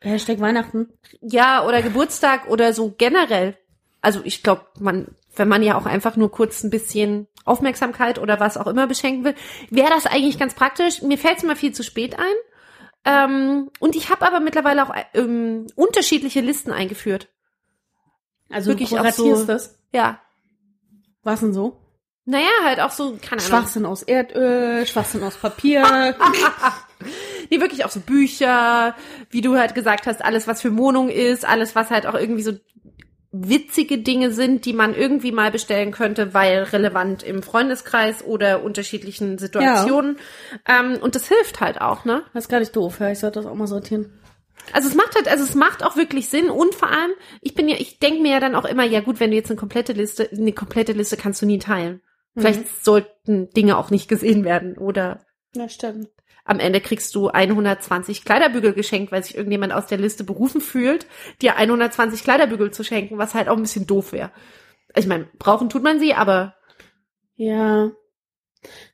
Hashtag 0.00 0.40
Weihnachten. 0.40 0.88
Ja, 1.20 1.64
oder 1.64 1.80
Geburtstag 1.82 2.48
oder 2.48 2.72
so 2.72 2.94
generell. 2.96 3.56
Also 4.00 4.20
ich 4.24 4.42
glaube, 4.42 4.66
man, 4.78 5.08
wenn 5.36 5.48
man 5.48 5.62
ja 5.62 5.76
auch 5.78 5.86
einfach 5.86 6.16
nur 6.16 6.30
kurz 6.30 6.62
ein 6.64 6.70
bisschen 6.70 7.28
Aufmerksamkeit 7.44 8.18
oder 8.18 8.40
was 8.40 8.56
auch 8.56 8.66
immer 8.66 8.86
beschenken 8.86 9.24
will, 9.24 9.34
wäre 9.70 9.90
das 9.90 10.06
eigentlich 10.06 10.38
ganz 10.38 10.54
praktisch. 10.54 11.02
Mir 11.02 11.18
fällt 11.18 11.38
es 11.38 11.44
immer 11.44 11.56
viel 11.56 11.72
zu 11.72 11.82
spät 11.84 12.16
ein. 12.18 12.34
Ähm, 13.04 13.70
und 13.78 13.94
ich 13.94 14.10
habe 14.10 14.26
aber 14.26 14.40
mittlerweile 14.40 14.82
auch 14.84 14.94
ähm, 15.14 15.68
unterschiedliche 15.76 16.40
Listen 16.40 16.72
eingeführt. 16.72 17.28
Also 18.50 18.70
Wirklich 18.70 18.90
du 18.90 18.96
auch 18.96 19.00
kuratierst 19.02 19.40
so- 19.42 19.46
das. 19.46 19.78
Ja. 19.92 20.20
Was 21.22 21.40
denn 21.40 21.52
so? 21.54 21.80
Naja, 22.26 22.48
halt 22.64 22.80
auch 22.80 22.90
so, 22.90 23.16
keine 23.22 23.40
Ahnung. 23.40 23.48
Schwachsinn 23.48 23.86
aus 23.86 24.02
Erdöl, 24.02 24.84
Schwachsinn 24.86 25.22
aus 25.22 25.36
Papier. 25.36 26.16
Nee, 27.50 27.60
wirklich 27.60 27.84
auch 27.84 27.90
so 27.90 28.00
Bücher, 28.00 28.96
wie 29.30 29.42
du 29.42 29.56
halt 29.56 29.74
gesagt 29.74 30.06
hast, 30.06 30.24
alles, 30.24 30.48
was 30.48 30.62
für 30.62 30.76
Wohnung 30.76 31.08
ist, 31.10 31.44
alles, 31.44 31.74
was 31.74 31.90
halt 31.90 32.06
auch 32.06 32.14
irgendwie 32.14 32.42
so 32.42 32.52
witzige 33.30 33.98
Dinge 33.98 34.32
sind, 34.32 34.64
die 34.64 34.72
man 34.72 34.94
irgendwie 34.94 35.32
mal 35.32 35.50
bestellen 35.50 35.92
könnte, 35.92 36.32
weil 36.32 36.62
relevant 36.64 37.22
im 37.22 37.42
Freundeskreis 37.42 38.24
oder 38.24 38.64
unterschiedlichen 38.64 39.38
Situationen. 39.38 40.18
Ähm, 40.66 40.98
und 41.00 41.14
das 41.14 41.28
hilft 41.28 41.60
halt 41.60 41.80
auch, 41.80 42.04
ne? 42.04 42.22
das 42.32 42.44
ist 42.44 42.50
gar 42.50 42.60
nicht 42.60 42.74
doof, 42.74 42.98
ja. 43.00 43.10
Ich 43.10 43.18
sollte 43.18 43.40
das 43.40 43.46
auch 43.46 43.54
mal 43.54 43.66
sortieren. 43.66 44.18
Also 44.72 44.88
es 44.88 44.94
macht 44.94 45.14
halt, 45.14 45.28
also 45.28 45.44
es 45.44 45.54
macht 45.54 45.84
auch 45.84 45.96
wirklich 45.96 46.28
Sinn 46.28 46.50
und 46.50 46.74
vor 46.74 46.90
allem, 46.90 47.12
ich 47.40 47.54
bin 47.54 47.68
ja, 47.68 47.76
ich 47.78 47.98
denke 47.98 48.22
mir 48.22 48.32
ja 48.32 48.40
dann 48.40 48.56
auch 48.56 48.64
immer, 48.64 48.84
ja 48.84 49.00
gut, 49.00 49.20
wenn 49.20 49.30
du 49.30 49.36
jetzt 49.36 49.50
eine 49.50 49.60
komplette 49.60 49.92
Liste, 49.92 50.28
eine 50.32 50.52
komplette 50.52 50.92
Liste 50.92 51.16
kannst 51.16 51.42
du 51.42 51.46
nie 51.46 51.58
teilen. 51.58 52.00
Vielleicht 52.36 52.84
sollten 52.84 53.50
Dinge 53.50 53.76
auch 53.78 53.90
nicht 53.90 54.08
gesehen 54.08 54.44
werden 54.44 54.76
oder 54.76 55.24
Ja, 55.54 55.68
stimmt. 55.68 56.08
am 56.44 56.60
Ende 56.60 56.80
kriegst 56.80 57.14
du 57.14 57.28
120 57.28 58.24
Kleiderbügel 58.24 58.72
geschenkt, 58.74 59.10
weil 59.12 59.24
sich 59.24 59.36
irgendjemand 59.36 59.72
aus 59.72 59.86
der 59.86 59.98
Liste 59.98 60.22
berufen 60.24 60.60
fühlt, 60.60 61.06
dir 61.42 61.56
120 61.56 62.22
Kleiderbügel 62.22 62.70
zu 62.72 62.84
schenken, 62.84 63.18
was 63.18 63.34
halt 63.34 63.48
auch 63.48 63.56
ein 63.56 63.62
bisschen 63.62 63.86
doof 63.86 64.12
wäre. 64.12 64.30
Ich 64.94 65.06
meine, 65.06 65.28
brauchen 65.38 65.68
tut 65.68 65.82
man 65.82 65.98
sie, 65.98 66.14
aber 66.14 66.54
Ja. 67.36 67.90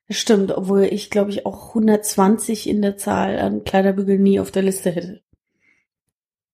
Das 0.08 0.18
stimmt, 0.18 0.52
obwohl 0.52 0.82
ich, 0.82 1.08
glaube 1.10 1.30
ich, 1.30 1.46
auch 1.46 1.68
120 1.74 2.68
in 2.68 2.82
der 2.82 2.96
Zahl 2.98 3.38
an 3.38 3.64
Kleiderbügeln 3.64 4.22
nie 4.22 4.38
auf 4.40 4.50
der 4.50 4.62
Liste 4.62 4.90
hätte. 4.90 5.22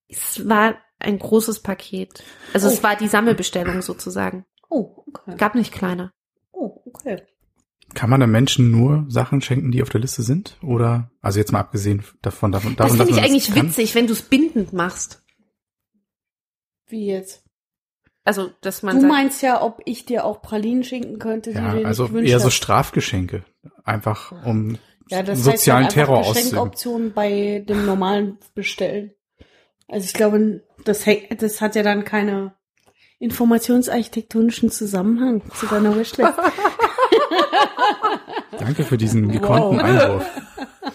es 0.09 0.49
war 0.49 0.77
ein 0.99 1.19
großes 1.19 1.61
Paket. 1.61 2.23
Also 2.55 2.69
Oh. 2.69 2.71
es 2.73 2.83
war 2.83 2.97
die 2.97 3.09
Sammelbestellung 3.09 3.83
sozusagen. 3.83 4.47
Oh, 4.69 5.03
okay. 5.07 5.37
Gab 5.37 5.55
nicht 5.55 5.73
kleiner. 5.73 6.13
Okay. 6.95 7.23
kann 7.95 8.11
man 8.11 8.23
einem 8.23 8.33
Menschen 8.33 8.71
nur 8.71 9.05
Sachen 9.09 9.41
schenken, 9.41 9.71
die 9.71 9.83
auf 9.83 9.89
der 9.91 10.01
Liste 10.01 10.23
sind? 10.23 10.57
Oder, 10.63 11.11
also 11.21 11.39
jetzt 11.39 11.53
mal 11.53 11.61
abgesehen 11.61 12.05
davon, 12.23 12.53
davon, 12.53 12.77
Das 12.77 12.93
davon 12.93 13.07
finde 13.07 13.21
ich 13.21 13.27
eigentlich 13.27 13.53
kann. 13.55 13.67
witzig, 13.69 13.95
wenn 13.95 14.07
du 14.07 14.13
es 14.13 14.23
bindend 14.23 14.73
machst. 14.73 15.23
Wie 16.87 17.07
jetzt? 17.07 17.45
Also, 18.25 18.51
dass 18.61 18.83
man 18.83 18.97
Du 18.97 19.01
sagt, 19.03 19.13
meinst 19.13 19.43
ja, 19.43 19.63
ob 19.63 19.81
ich 19.87 20.05
dir 20.05 20.25
auch 20.25 20.43
Pralinen 20.43 20.85
schenken 20.85 21.19
könnte, 21.19 21.51
die 21.51 21.57
du 21.57 21.63
Ja, 21.63 21.75
dir 21.77 21.87
also 21.87 22.09
eher 22.19 22.41
so. 22.41 22.51
Strafgeschenke. 22.51 23.43
Einfach 23.85 24.33
um 24.45 24.77
Ja, 25.09 25.23
das 25.23 25.43
sozialen 25.43 25.87
heißt 25.87 25.97
dann 25.97 26.05
Terror 26.05 26.19
einfach 26.19 26.31
auszuüben. 26.31 26.51
Geschenkoption 26.51 27.13
bei 27.15 27.65
dem 27.67 27.87
normalen 27.87 28.39
Bestellen. 28.55 29.13
Also 29.89 30.05
ich 30.05 30.13
glaube, 30.13 30.63
das, 30.85 31.07
das 31.39 31.61
hat 31.63 31.75
ja 31.75 31.83
dann 31.83 32.05
keine 32.05 32.55
informationsarchitektonischen 33.19 34.71
Zusammenhang 34.71 35.43
zu 35.55 35.67
deiner 35.67 35.97
Wishlist. 35.97 36.33
Danke 38.59 38.85
für 38.85 38.97
diesen 38.97 39.31
gekonnten 39.31 39.79
Wow. 39.79 39.83
Einwurf. 39.83 40.27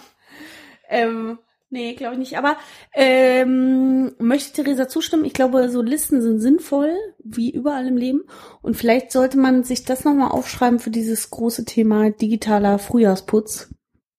ähm, 0.90 1.40
nee, 1.70 1.94
glaube 1.96 2.14
ich 2.14 2.20
nicht. 2.20 2.38
Aber 2.38 2.56
ähm, 2.94 4.14
möchte 4.20 4.64
Theresa 4.64 4.88
zustimmen? 4.88 5.26
Ich 5.26 5.34
glaube, 5.34 5.70
so 5.70 5.82
Listen 5.82 6.22
sind 6.22 6.40
sinnvoll, 6.40 6.94
wie 7.24 7.52
überall 7.52 7.88
im 7.88 7.98
Leben. 7.98 8.22
Und 8.62 8.76
vielleicht 8.76 9.12
sollte 9.12 9.38
man 9.38 9.64
sich 9.64 9.84
das 9.84 10.06
nochmal 10.06 10.32
aufschreiben 10.32 10.80
für 10.80 10.92
dieses 10.92 11.30
große 11.30 11.66
Thema 11.66 12.12
digitaler 12.12 12.80
Frühjahrsputz 12.80 13.74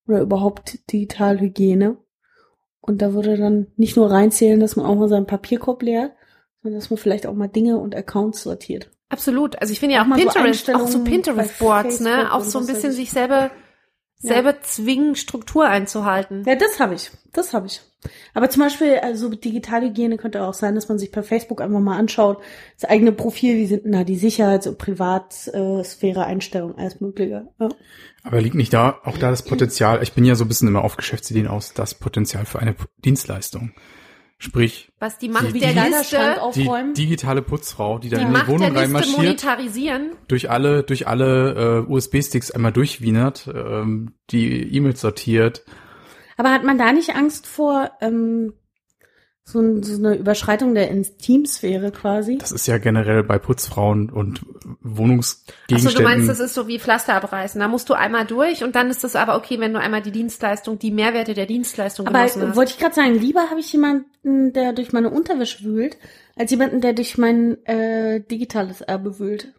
oder 0.07 0.21
überhaupt 0.21 0.91
Digitalhygiene. 0.91 1.97
Und 2.81 3.01
da 3.01 3.13
würde 3.13 3.37
dann 3.37 3.67
nicht 3.77 3.97
nur 3.97 4.11
reinzählen, 4.11 4.59
dass 4.59 4.75
man 4.75 4.85
auch 4.85 4.95
mal 4.95 5.09
seinen 5.09 5.25
Papierkorb 5.25 5.81
leert, 5.81 6.11
sondern 6.65 6.79
dass 6.81 6.89
man 6.89 6.97
vielleicht 6.97 7.27
auch 7.27 7.35
mal 7.35 7.47
Dinge 7.47 7.77
und 7.77 7.95
Accounts 7.95 8.41
sortiert. 8.41 8.89
Absolut. 9.09 9.61
Also 9.61 9.71
ich 9.71 9.79
finde 9.79 9.93
ja 9.95 10.01
Auch 10.01 10.05
auch 10.05 10.09
mal 10.09 10.19
so 10.19 10.29
Pinterest, 10.29 10.73
auch 10.73 10.87
so 10.87 11.03
Pinterest-Boards, 11.03 11.99
ne? 11.99 12.33
Auch 12.33 12.39
und 12.39 12.49
so 12.49 12.57
ein 12.57 12.65
bisschen 12.65 12.89
ich. 12.89 12.95
sich 12.95 13.11
selber, 13.11 13.51
Ja. 14.19 14.33
selber 14.33 14.61
zwingen, 14.61 15.15
Struktur 15.15 15.67
einzuhalten. 15.67 16.43
Ja, 16.47 16.55
das 16.55 16.79
habe 16.79 16.95
ich. 16.95 17.11
Das 17.31 17.53
habe 17.53 17.67
ich. 17.67 17.81
Aber 18.33 18.49
zum 18.49 18.63
Beispiel, 18.63 18.97
also 18.97 19.29
digitale 19.29 19.87
Hygiene 19.87 20.17
könnte 20.17 20.43
auch 20.43 20.55
sein, 20.55 20.73
dass 20.73 20.89
man 20.89 20.97
sich 20.97 21.11
per 21.11 21.21
Facebook 21.23 21.61
einfach 21.61 21.79
mal 21.79 21.97
anschaut, 21.97 22.41
das 22.79 22.89
eigene 22.89 23.11
Profil, 23.11 23.57
wie 23.57 23.67
sind 23.67 23.85
denn 23.85 23.91
da 23.91 24.03
die 24.03 24.17
Sicherheits- 24.17 24.65
und 24.67 24.79
Privatsphäre-Einstellungen, 24.79 26.77
alles 26.77 26.99
Mögliche. 26.99 27.47
Ja. 27.59 27.69
Aber 28.23 28.41
liegt 28.41 28.55
nicht 28.55 28.73
da 28.73 28.99
auch 29.03 29.19
da 29.19 29.29
das 29.29 29.43
Potenzial, 29.43 30.01
ich 30.01 30.13
bin 30.13 30.25
ja 30.25 30.33
so 30.33 30.45
ein 30.45 30.47
bisschen 30.47 30.67
immer 30.67 30.83
auf 30.83 30.97
Geschäftsideen 30.97 31.47
aus, 31.47 31.73
das 31.73 31.93
Potenzial 31.93 32.45
für 32.45 32.59
eine 32.59 32.75
Dienstleistung. 33.03 33.73
Sprich, 34.37 34.91
Was 34.99 35.17
die 35.17 35.29
Macht 35.29 35.53
Die- 35.53 35.59
der 35.59 35.73
Liste, 35.73 36.35
die 36.55 36.69
digitale 36.93 37.41
Putzfrau, 37.41 37.99
die 37.99 38.09
dann 38.09 38.19
die 38.19 38.25
in 38.25 38.31
die 38.31 38.33
Macht 38.33 38.47
der 38.47 38.53
Wohnung 38.53 38.67
Liste 38.71 38.81
reinmarschiert, 38.81 39.17
monetarisieren. 39.17 40.11
durch 40.27 40.49
alle, 40.49 40.83
durch 40.83 41.07
alle 41.07 41.85
äh, 41.87 41.91
USB-Sticks 41.91 42.51
einmal 42.51 42.73
durchwienert, 42.73 43.47
ähm, 43.53 44.13
die 44.31 44.75
E-Mails 44.75 44.99
sortiert. 45.01 45.63
Aber 46.37 46.51
hat 46.51 46.65
man 46.65 46.77
da 46.77 46.91
nicht 46.91 47.15
Angst 47.15 47.47
vor 47.47 47.91
ähm, 48.01 48.53
so, 49.47 49.81
so 49.83 49.95
eine 49.97 50.15
Überschreitung 50.15 50.73
der 50.73 50.89
Intimsphäre 50.89 51.91
quasi? 51.91 52.39
Das 52.39 52.51
ist 52.51 52.65
ja 52.65 52.79
generell 52.79 53.23
bei 53.23 53.37
Putzfrauen 53.37 54.09
und 54.09 54.39
Achso, 54.39 54.75
Wohnungsgegenständen. 54.81 55.97
du 55.97 56.03
meinst, 56.03 56.29
das 56.29 56.39
ist 56.39 56.55
so 56.55 56.67
wie 56.67 56.79
Pflaster 56.79 57.13
abreißen. 57.13 57.61
Da 57.61 57.67
musst 57.67 57.87
du 57.89 57.93
einmal 57.93 58.25
durch 58.25 58.63
und 58.63 58.75
dann 58.75 58.89
ist 58.89 59.03
es 59.03 59.15
aber 59.15 59.37
okay, 59.37 59.59
wenn 59.59 59.71
du 59.71 59.79
einmal 59.79 60.01
die 60.01 60.11
Dienstleistung, 60.11 60.79
die 60.79 60.89
Mehrwerte 60.89 61.35
der 61.35 61.45
Dienstleistung 61.45 62.07
Aber 62.07 62.17
genossen 62.17 62.41
hast. 62.41 62.55
wollte 62.55 62.71
ich 62.71 62.79
gerade 62.79 62.95
sagen, 62.95 63.13
lieber 63.13 63.51
habe 63.51 63.59
ich 63.59 63.71
jemanden, 63.71 64.51
der 64.53 64.73
durch 64.73 64.93
meine 64.93 65.11
Unterwäsche 65.11 65.63
wühlt, 65.63 65.97
als 66.35 66.49
jemanden, 66.49 66.81
der 66.81 66.93
durch 66.93 67.19
mein 67.19 67.63
äh, 67.65 68.21
digitales 68.21 68.81
Erbe 68.81 69.19
wühlt. 69.19 69.53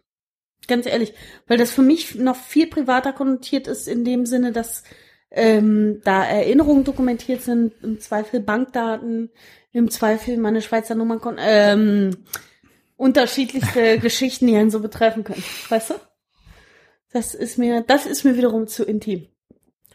Ganz 0.67 0.85
ehrlich, 0.85 1.13
weil 1.47 1.57
das 1.57 1.71
für 1.71 1.81
mich 1.81 2.15
noch 2.15 2.35
viel 2.35 2.67
privater 2.67 3.13
konnotiert 3.13 3.67
ist 3.67 3.87
in 3.87 4.03
dem 4.03 4.25
Sinne, 4.25 4.51
dass 4.51 4.83
ähm, 5.31 6.01
da 6.03 6.25
Erinnerungen 6.25 6.83
dokumentiert 6.83 7.41
sind, 7.41 7.73
im 7.83 7.99
Zweifel 7.99 8.39
Bankdaten, 8.41 9.29
im 9.77 9.89
Zweifel 9.89 10.37
meine 10.37 10.61
Schweizer 10.61 10.95
Nummern, 10.95 11.19
ähm, 11.39 12.17
unterschiedlichste 12.95 13.99
Geschichten, 13.99 14.47
die 14.47 14.55
einen 14.55 14.71
so 14.71 14.79
betreffen 14.79 15.23
können. 15.23 15.43
Weißt 15.69 15.91
du? 15.91 15.93
Das 17.11 17.33
ist 17.33 17.57
mir, 17.57 17.81
das 17.81 18.05
ist 18.05 18.25
mir 18.25 18.35
wiederum 18.35 18.67
zu 18.67 18.83
intim. 18.83 19.27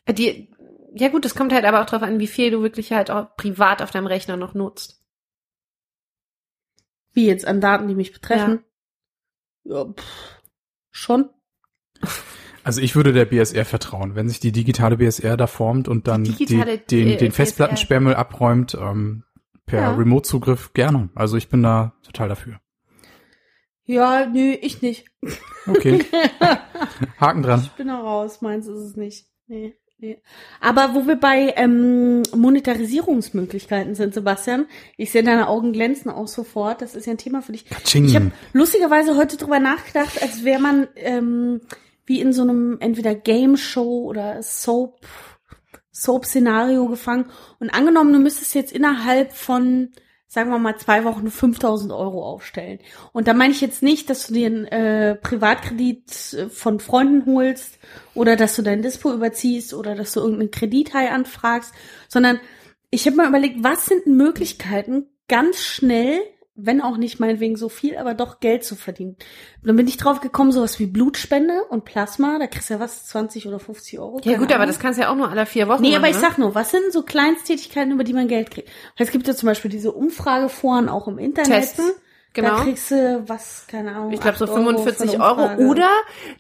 Die, 0.09 0.51
ja 0.95 1.09
gut, 1.09 1.25
es 1.25 1.35
kommt 1.35 1.53
halt 1.53 1.65
aber 1.65 1.83
auch 1.83 1.87
darauf 1.87 2.03
an, 2.03 2.19
wie 2.19 2.27
viel 2.27 2.51
du 2.51 2.63
wirklich 2.63 2.93
halt 2.93 3.11
auch 3.11 3.37
privat 3.37 3.83
auf 3.83 3.91
deinem 3.91 4.07
Rechner 4.07 4.37
noch 4.37 4.55
nutzt. 4.55 5.03
Wie 7.13 7.27
jetzt 7.27 7.47
an 7.47 7.61
Daten, 7.61 7.89
die 7.89 7.95
mich 7.95 8.13
betreffen. 8.13 8.65
Ja, 9.65 9.85
pff, 9.85 10.41
schon. 10.91 11.31
Also 12.65 12.81
ich 12.81 12.95
würde 12.95 13.13
der 13.13 13.25
BSR 13.25 13.65
vertrauen, 13.65 14.15
wenn 14.15 14.29
sich 14.29 14.39
die 14.39 14.53
digitale 14.53 14.97
BSR 14.97 15.37
da 15.37 15.49
formt 15.49 15.89
und 15.89 16.07
dann 16.07 16.23
Die 16.23 16.47
die, 16.47 16.47
den, 16.89 17.09
äh, 17.09 17.17
den 17.17 17.33
Festplattensperrmüll 17.33 18.15
abräumt 18.15 18.77
ähm, 18.81 19.25
per 19.67 19.81
Ja. 19.81 19.95
Remote-Zugriff 19.95 20.73
gerne. 20.73 21.11
Also 21.15 21.37
ich 21.37 21.49
bin 21.49 21.63
da 21.63 21.95
total 22.03 22.29
dafür. 22.29 22.61
Ja, 23.85 24.27
nö, 24.27 24.57
ich 24.61 24.81
nicht. 24.81 25.07
Okay. 25.67 26.05
Haken 27.21 27.43
dran. 27.43 27.61
Ich 27.63 27.73
bin 27.73 27.89
da 27.89 27.99
raus, 27.99 28.41
meins 28.41 28.67
ist 28.67 28.81
es 28.81 28.97
nicht. 28.97 29.27
Nee, 29.49 29.77
nee. 29.99 30.23
Aber 30.61 30.95
wo 30.95 31.07
wir 31.07 31.17
bei 31.17 31.53
ähm, 31.57 32.23
Monetarisierungsmöglichkeiten 32.35 33.95
sind, 33.95 34.15
Sebastian, 34.15 34.67
ich 34.97 35.11
sehe 35.11 35.25
deine 35.25 35.49
Augen 35.49 35.73
glänzen 35.73 36.11
auch 36.11 36.29
sofort. 36.29 36.81
Das 36.81 36.95
ist 36.95 37.07
ja 37.07 37.13
ein 37.13 37.19
Thema 37.19 37.43
für 37.43 37.53
dich. 37.53 37.67
Katsching. 37.67 38.05
Ich 38.05 38.15
habe 38.15 38.31
lustigerweise 38.53 39.17
heute 39.17 39.37
drüber 39.37 39.59
nachgedacht, 39.59 40.23
als 40.23 40.45
wäre 40.45 40.61
man 40.61 40.89
ähm, 40.97 41.61
wie 42.07 42.21
in 42.21 42.33
so 42.33 42.43
einem 42.43 42.79
entweder 42.81 43.15
Game 43.15 43.57
Show 43.57 44.05
oder 44.05 44.43
Soap 44.43 45.01
Soap-Szenario 45.93 46.87
gefangen. 46.87 47.27
Und 47.61 47.71
angenommen, 47.71 48.13
du 48.13 48.19
müsstest 48.19 48.55
jetzt 48.55 48.73
innerhalb 48.73 49.33
von, 49.33 49.91
sagen 50.27 50.51
wir 50.51 50.59
mal, 50.59 50.77
zwei 50.77 51.05
Wochen 51.05 51.31
5000 51.31 51.93
Euro 51.93 52.25
aufstellen. 52.25 52.81
Und 53.13 53.29
da 53.29 53.35
meine 53.35 53.53
ich 53.53 53.61
jetzt 53.61 53.83
nicht, 53.83 54.11
dass 54.11 54.27
du 54.27 54.35
dir 54.35 54.47
einen 54.47 54.65
äh, 54.67 55.15
Privatkredit 55.17 56.35
äh, 56.35 56.49
von 56.49 56.81
Freunden 56.81 57.27
holst 57.27 57.79
oder 58.15 58.37
dass 58.37 58.57
du 58.57 58.63
dein 58.63 58.83
Dispo 58.83 59.13
überziehst 59.13 59.75
oder 59.75 59.95
dass 59.95 60.15
du 60.15 60.21
irgendeinen 60.21 60.51
Kredithai 60.51 61.11
anfragst, 61.11 61.73
sondern 62.09 62.41
ich 62.91 63.07
habe 63.07 63.17
mal 63.17 63.29
überlegt, 63.29 63.63
was 63.63 63.87
sind 63.87 64.07
Möglichkeiten, 64.07 65.07
ganz 65.29 65.61
schnell, 65.61 66.21
wenn 66.65 66.81
auch 66.81 66.97
nicht 66.97 67.21
meinetwegen 67.21 67.57
so 67.57 67.69
viel, 67.69 67.97
aber 67.97 68.15
doch 68.15 68.41
Geld 68.41 68.65
zu 68.65 68.77
verdienen. 68.77 69.17
Und 69.61 69.69
dann 69.69 69.77
bin 69.77 69.89
ich 69.89 69.97
drauf 69.97 70.21
gekommen, 70.21 70.53
sowas 70.53 70.79
wie 70.79 70.87
Blutspende 70.87 71.65
und 71.69 71.85
Plasma, 71.85 72.39
da 72.39 72.47
kriegst 72.47 72.71
du 72.71 72.75
ja 72.75 72.81
was, 72.81 73.07
20 73.07 73.49
oder 73.49 73.59
50 73.59 73.99
Euro. 73.99 74.21
Ja 74.25 74.39
gut, 74.39 74.47
aber 74.47 74.57
Ahnung. 74.57 74.69
das 74.69 74.79
kannst 74.79 74.99
du 74.99 75.03
ja 75.03 75.11
auch 75.11 75.17
nur 75.17 75.29
alle 75.31 75.47
vier 75.47 75.69
Wochen 75.69 75.83
Nee, 75.83 75.91
machen, 75.91 75.99
aber 75.99 76.09
ich 76.09 76.17
ne? 76.17 76.21
sag 76.23 76.39
nur, 76.39 76.55
was 76.55 76.71
sind 76.71 76.93
so 76.93 77.03
Kleinsttätigkeiten, 77.03 77.93
über 77.93 78.05
die 78.05 78.13
man 78.13 78.29
Geld 78.29 78.51
kriegt? 78.51 78.71
Es 78.97 79.11
gibt 79.11 79.27
ja 79.27 79.35
zum 79.35 79.49
Beispiel 79.49 79.71
diese 79.71 79.93
Umfrageforen 79.93 80.89
auch 80.89 81.09
im 81.09 81.19
Internet. 81.19 81.53
Testen, 81.53 81.91
genau. 82.33 82.57
Da 82.57 82.63
kriegst 82.65 82.91
du 82.91 83.25
was, 83.27 83.67
keine 83.67 83.95
Ahnung. 83.95 84.13
Ich 84.13 84.21
glaube 84.21 84.39
so 84.39 84.45
8 84.45 84.53
Euro 84.53 84.79
für 84.79 84.93
45 84.93 85.15
eine 85.15 85.25
Euro. 85.25 85.43
Umfrage. 85.43 85.67
Oder, 85.67 85.91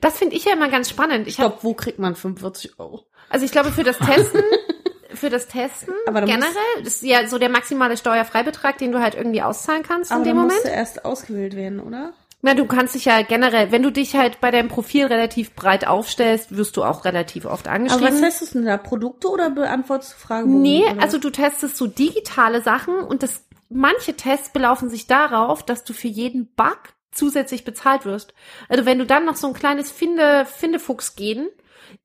das 0.01 0.19
finde 0.19 0.37
ich 0.37 0.45
ja 0.45 0.53
immer 0.53 0.69
ganz 0.69 0.89
spannend. 0.89 1.27
Ich 1.27 1.33
ich 1.33 1.37
glaube, 1.37 1.59
wo 1.63 1.75
kriegt 1.75 1.99
man 1.99 2.15
45 2.15 2.79
Euro? 2.79 3.05
Also 3.29 3.45
ich 3.45 3.53
glaube, 3.53 3.71
für 3.73 3.83
das 3.83 3.99
Testen, 3.99 4.43
für 5.15 5.31
das 5.31 5.49
Testen 5.49 5.95
Aber 6.07 6.21
musst- 6.23 6.33
generell, 6.33 6.83
das 6.85 6.95
ist 6.95 7.03
ja 7.03 7.27
so 7.27 7.39
der 7.39 7.49
maximale 7.49 7.97
Steuerfreibetrag, 7.97 8.79
den 8.79 8.93
du 8.93 9.01
halt 9.01 9.15
irgendwie 9.15 9.43
auszahlen 9.43 9.83
kannst 9.83 10.11
Aber 10.13 10.21
in 10.21 10.25
dem 10.29 10.37
Moment. 10.37 10.53
musst 10.55 10.65
du 10.67 10.71
erst 10.71 11.05
ausgewählt 11.05 11.57
werden, 11.57 11.81
oder? 11.81 12.13
Na, 12.45 12.55
du 12.55 12.67
kannst 12.67 12.97
dich 12.97 13.05
ja 13.05 13.23
generell, 13.23 13.71
wenn 13.71 13.85
du 13.85 13.93
dich 13.93 14.17
halt 14.17 14.41
bei 14.41 14.51
deinem 14.51 14.69
Profil 14.69 15.07
relativ 15.07 15.55
breit 15.55 15.87
aufstellst, 15.87 16.57
wirst 16.57 16.77
du 16.77 16.83
auch 16.83 17.05
relativ 17.05 17.45
oft 17.45 17.69
Aber 17.69 17.77
angeschrieben. 17.77 18.05
was 18.15 18.21
testest 18.21 18.55
du 18.55 18.59
denn 18.59 18.67
da? 18.67 18.77
Produkte 18.79 19.29
oder 19.29 19.49
beantwortest 19.51 20.15
du 20.15 20.17
Fragebogen? 20.27 20.61
nee, 20.61 20.85
oder? 20.91 21.01
also 21.03 21.19
du 21.19 21.31
testest 21.31 21.77
so 21.77 21.87
digitale 21.87 22.61
Sachen 22.61 22.97
und 22.97 23.23
das, 23.23 23.45
manche 23.69 24.15
Tests 24.17 24.51
belaufen 24.51 24.91
sich 24.91 25.07
darauf, 25.07 25.63
dass 25.65 25.85
du 25.85 25.93
für 25.93 26.09
jeden 26.09 26.53
Bug 26.57 26.79
zusätzlich 27.13 27.65
bezahlt 27.65 28.07
wirst. 28.07 28.35
Also 28.69 28.87
wenn 28.87 28.99
du 28.99 29.07
dann 29.07 29.25
noch 29.25 29.37
so 29.37 29.47
ein 29.47 29.53
kleines 29.55 29.93
Finde, 29.93 30.45
Findefuchs-Gen 30.47 31.47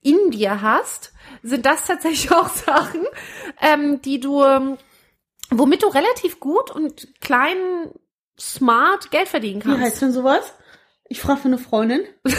in 0.02 0.32
dir 0.32 0.62
hast, 0.62 1.14
sind 1.44 1.66
das 1.66 1.86
tatsächlich 1.86 2.32
auch 2.36 2.50
Sachen, 2.50 3.06
ähm, 3.62 4.02
die 4.02 4.20
du, 4.20 4.44
ähm, 4.44 4.78
womit 5.50 5.84
du 5.84 5.88
relativ 5.88 6.40
gut 6.40 6.72
und 6.72 7.20
klein, 7.22 7.58
smart 8.40 9.12
Geld 9.12 9.28
verdienen 9.28 9.64
Wie 9.64 9.70
heißt 9.72 9.80
kannst. 9.82 10.02
denn 10.02 10.12
sowas? 10.14 10.54
Ich 11.10 11.22
frage 11.22 11.40
für 11.42 11.48
eine 11.48 11.58
Freundin. 11.58 12.02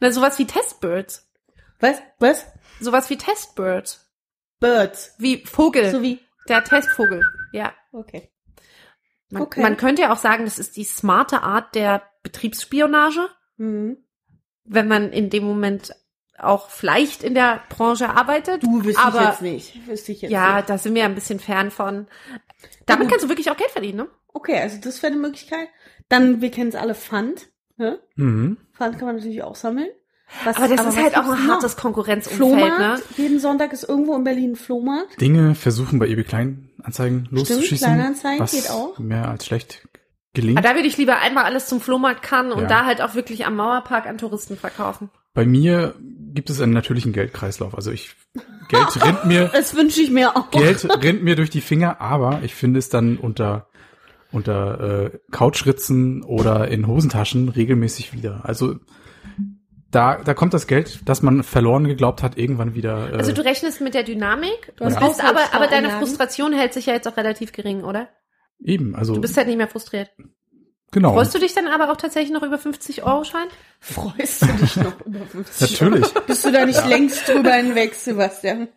Na, 0.00 0.10
sowas 0.10 0.38
wie 0.38 0.46
Testbirds. 0.46 1.28
Was? 1.80 1.98
Was? 2.18 2.46
Sowas 2.80 3.08
wie 3.10 3.16
Testbirds. 3.18 4.10
Birds. 4.60 5.14
Wie 5.18 5.44
Vogel. 5.44 5.90
So 5.90 6.02
wie. 6.02 6.20
der 6.48 6.62
Testvogel. 6.64 7.22
Ja. 7.52 7.72
Okay. 7.92 8.30
Man, 9.30 9.42
Okay. 9.44 9.60
man 9.62 9.76
könnte 9.76 10.02
ja 10.02 10.12
auch 10.12 10.18
sagen, 10.18 10.44
das 10.44 10.58
ist 10.58 10.76
die 10.76 10.84
smarte 10.84 11.42
Art 11.42 11.74
der 11.74 12.02
Betriebsspionage, 12.22 13.28
Mhm. 13.56 14.04
wenn 14.64 14.88
man 14.88 15.12
in 15.12 15.30
dem 15.30 15.44
Moment 15.44 15.92
auch 16.38 16.70
vielleicht 16.70 17.22
in 17.22 17.34
der 17.34 17.60
Branche 17.68 18.08
arbeitet. 18.10 18.62
Du 18.62 18.84
wüsste 18.84 19.02
aber 19.02 19.20
ich 19.20 19.26
jetzt 19.28 19.42
nicht. 19.42 19.86
Wüsste 19.88 20.12
ich 20.12 20.22
jetzt 20.22 20.30
ja, 20.30 20.56
nicht. 20.56 20.70
da 20.70 20.78
sind 20.78 20.94
wir 20.94 21.04
ein 21.04 21.14
bisschen 21.14 21.38
fern 21.40 21.70
von. 21.70 22.06
Damit 22.86 23.08
kannst 23.08 23.24
du 23.24 23.28
wirklich 23.28 23.50
auch 23.50 23.56
Geld 23.56 23.70
verdienen, 23.70 23.98
ne? 23.98 24.08
Okay, 24.32 24.58
also 24.60 24.78
das 24.80 25.02
wäre 25.02 25.12
eine 25.12 25.20
Möglichkeit. 25.20 25.68
Dann, 26.08 26.40
wir 26.40 26.50
kennen 26.50 26.70
es 26.70 26.74
alle, 26.74 26.94
Pfand. 26.94 27.48
Ne? 27.76 28.00
Mhm. 28.16 28.56
Pfand 28.74 28.98
kann 28.98 29.06
man 29.06 29.16
natürlich 29.16 29.42
auch 29.42 29.56
sammeln. 29.56 29.88
Was, 30.44 30.56
Aber 30.56 30.68
das 30.68 30.80
ist 30.80 30.86
was 30.86 30.96
halt 30.96 31.16
auch 31.18 31.24
ein 31.30 31.46
noch? 31.46 31.54
hartes 31.54 31.76
Konkurrenzumfeld, 31.76 32.38
Flohmarkt. 32.38 32.78
ne? 32.78 33.00
Jeden 33.18 33.38
Sonntag 33.38 33.72
ist 33.74 33.86
irgendwo 33.86 34.14
in 34.16 34.24
Berlin 34.24 34.52
ein 34.52 34.56
Flohmarkt. 34.56 35.20
Dinge 35.20 35.54
versuchen 35.54 35.98
bei 35.98 36.06
eBay 36.08 36.24
Kleinanzeigen 36.24 37.28
loszuschießen. 37.30 37.86
Kleinanzeigen 37.86 38.40
was 38.40 38.52
geht 38.52 38.70
auch. 38.70 38.98
mehr 38.98 39.28
als 39.28 39.44
schlecht 39.44 39.86
gelingt. 40.32 40.58
Aber 40.58 40.66
da 40.68 40.74
würde 40.74 40.88
ich 40.88 40.96
lieber 40.96 41.18
einmal 41.18 41.44
alles 41.44 41.66
zum 41.66 41.80
Flohmarkt 41.82 42.22
kann 42.22 42.50
und 42.52 42.62
Ja. 42.62 42.68
da 42.68 42.84
halt 42.86 43.02
auch 43.02 43.14
wirklich 43.14 43.44
am 43.44 43.56
Mauerpark 43.56 44.06
an 44.06 44.16
Touristen 44.16 44.56
verkaufen. 44.56 45.10
Bei 45.34 45.46
mir 45.46 45.94
gibt 46.34 46.50
es 46.50 46.60
einen 46.60 46.72
natürlichen 46.72 47.12
Geldkreislauf. 47.12 47.74
Also 47.74 47.90
ich 47.90 48.14
Geld 48.68 49.04
rinnt 49.04 49.24
mir 49.26 49.48
Das 49.52 49.74
wünsche 49.76 50.00
ich 50.00 50.10
mir 50.10 50.36
auch. 50.36 50.50
Geld 50.50 50.84
rinnt 51.02 51.22
mir 51.22 51.36
durch 51.36 51.50
die 51.50 51.60
Finger, 51.60 52.00
aber 52.00 52.40
ich 52.42 52.54
finde 52.54 52.78
es 52.78 52.88
dann 52.88 53.16
unter 53.18 53.68
unter 54.30 55.12
äh, 55.12 55.18
Couchritzen 55.30 56.22
oder 56.22 56.68
in 56.68 56.86
Hosentaschen 56.86 57.50
regelmäßig 57.50 58.14
wieder. 58.14 58.40
Also 58.44 58.76
da 59.90 60.16
da 60.24 60.32
kommt 60.32 60.54
das 60.54 60.66
Geld, 60.66 61.00
das 61.04 61.20
man 61.22 61.42
verloren 61.42 61.84
geglaubt 61.84 62.22
hat, 62.22 62.38
irgendwann 62.38 62.74
wieder. 62.74 63.12
Äh, 63.12 63.16
Also 63.18 63.32
du 63.32 63.44
rechnest 63.44 63.82
mit 63.82 63.92
der 63.92 64.04
Dynamik, 64.04 64.72
Du 64.76 64.86
hast 64.86 64.96
und 65.00 65.06
bist 65.06 65.22
aber, 65.22 65.40
aber 65.52 65.66
deine. 65.66 65.90
Frustration 65.90 66.54
hält 66.54 66.72
sich 66.72 66.86
ja 66.86 66.94
jetzt 66.94 67.06
auch 67.06 67.16
relativ 67.18 67.52
gering, 67.52 67.84
oder? 67.84 68.08
eben. 68.64 68.94
Also 68.94 69.14
Du 69.14 69.20
bist 69.20 69.36
halt 69.36 69.48
nicht 69.48 69.56
mehr 69.58 69.68
frustriert. 69.68 70.10
Genau. 70.92 71.14
Freust 71.14 71.34
du 71.34 71.40
dich 71.40 71.54
dann 71.54 71.66
aber 71.66 71.90
auch 71.90 71.96
tatsächlich 71.96 72.32
noch 72.32 72.44
über 72.44 72.58
50 72.58 73.02
Euro 73.02 73.24
Schein? 73.24 73.48
Freust 73.80 74.42
du 74.42 74.46
dich 74.46 74.76
noch 74.76 75.00
über 75.04 75.26
50 75.26 75.80
Natürlich. 75.80 76.14
Bist 76.26 76.44
du 76.44 76.52
da 76.52 76.64
nicht 76.64 76.86
längst 76.86 77.28
drüber 77.28 77.52
hinweg, 77.54 77.94
Sebastian? 77.94 78.68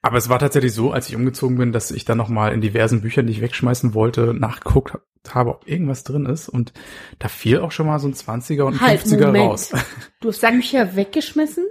Aber 0.00 0.16
es 0.16 0.28
war 0.28 0.38
tatsächlich 0.38 0.72
so, 0.72 0.92
als 0.92 1.08
ich 1.08 1.16
umgezogen 1.16 1.58
bin, 1.58 1.72
dass 1.72 1.90
ich 1.90 2.04
dann 2.04 2.16
nochmal 2.18 2.54
in 2.54 2.60
diversen 2.60 3.02
Büchern, 3.02 3.26
die 3.26 3.32
ich 3.32 3.40
wegschmeißen 3.42 3.92
wollte, 3.94 4.32
nachgeguckt 4.32 4.94
habe, 5.28 5.50
ob 5.50 5.68
irgendwas 5.68 6.04
drin 6.04 6.24
ist. 6.24 6.48
Und 6.48 6.72
da 7.18 7.28
fiel 7.28 7.58
auch 7.58 7.72
schon 7.72 7.86
mal 7.86 7.98
so 7.98 8.08
ein 8.08 8.14
20er 8.14 8.62
und 8.62 8.80
Halt, 8.80 9.02
50er 9.02 9.26
Moment. 9.26 9.44
raus. 9.50 9.72
Du 10.20 10.28
hast 10.28 10.40
Bücher 10.40 10.96
weggeschmissen? 10.96 11.66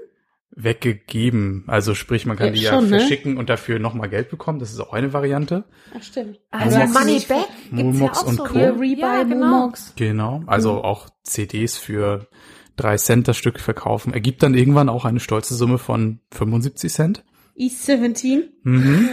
Weggegeben. 0.59 1.63
Also 1.67 1.93
sprich, 1.95 2.25
man 2.25 2.35
kann 2.37 2.47
Ja, 2.47 2.53
die 2.53 2.61
ja 2.61 2.71
schon, 2.71 2.89
ne? 2.89 2.99
verschicken 2.99 3.37
und 3.37 3.49
dafür 3.49 3.79
nochmal 3.79 4.09
Geld 4.09 4.29
bekommen. 4.29 4.59
Das 4.59 4.71
ist 4.71 4.79
auch 4.79 4.91
eine 4.93 5.13
Variante. 5.13 5.65
Ach, 5.95 6.01
stimmt. 6.03 6.39
Also 6.51 6.77
Momox- 6.77 6.93
Money 6.93 7.19
Back 7.27 7.47
gibt's 7.47 7.71
ja 7.71 7.83
Momox 7.83 8.19
auch 8.23 8.27
und 8.27 8.35
so. 8.37 8.43
Co. 8.43 8.53
Hier, 8.53 8.69
Rebuy, 8.73 8.99
Ja, 8.99 9.23
genau. 9.23 9.45
Momox. 9.47 9.93
Genau. 9.95 10.43
Also 10.47 10.83
auch 10.83 11.09
CDs 11.23 11.77
für 11.77 12.27
drei 12.75 12.97
Cent 12.97 13.27
das 13.27 13.37
Stück 13.37 13.59
verkaufen. 13.59 14.13
Ergibt 14.13 14.43
dann 14.43 14.53
irgendwann 14.55 14.89
auch 14.89 15.05
eine 15.05 15.19
stolze 15.19 15.55
Summe 15.55 15.77
von 15.77 16.19
75 16.31 16.91
Cent. 16.91 17.23
East 17.55 17.85
17. 17.85 18.49
Mhm. 18.63 19.09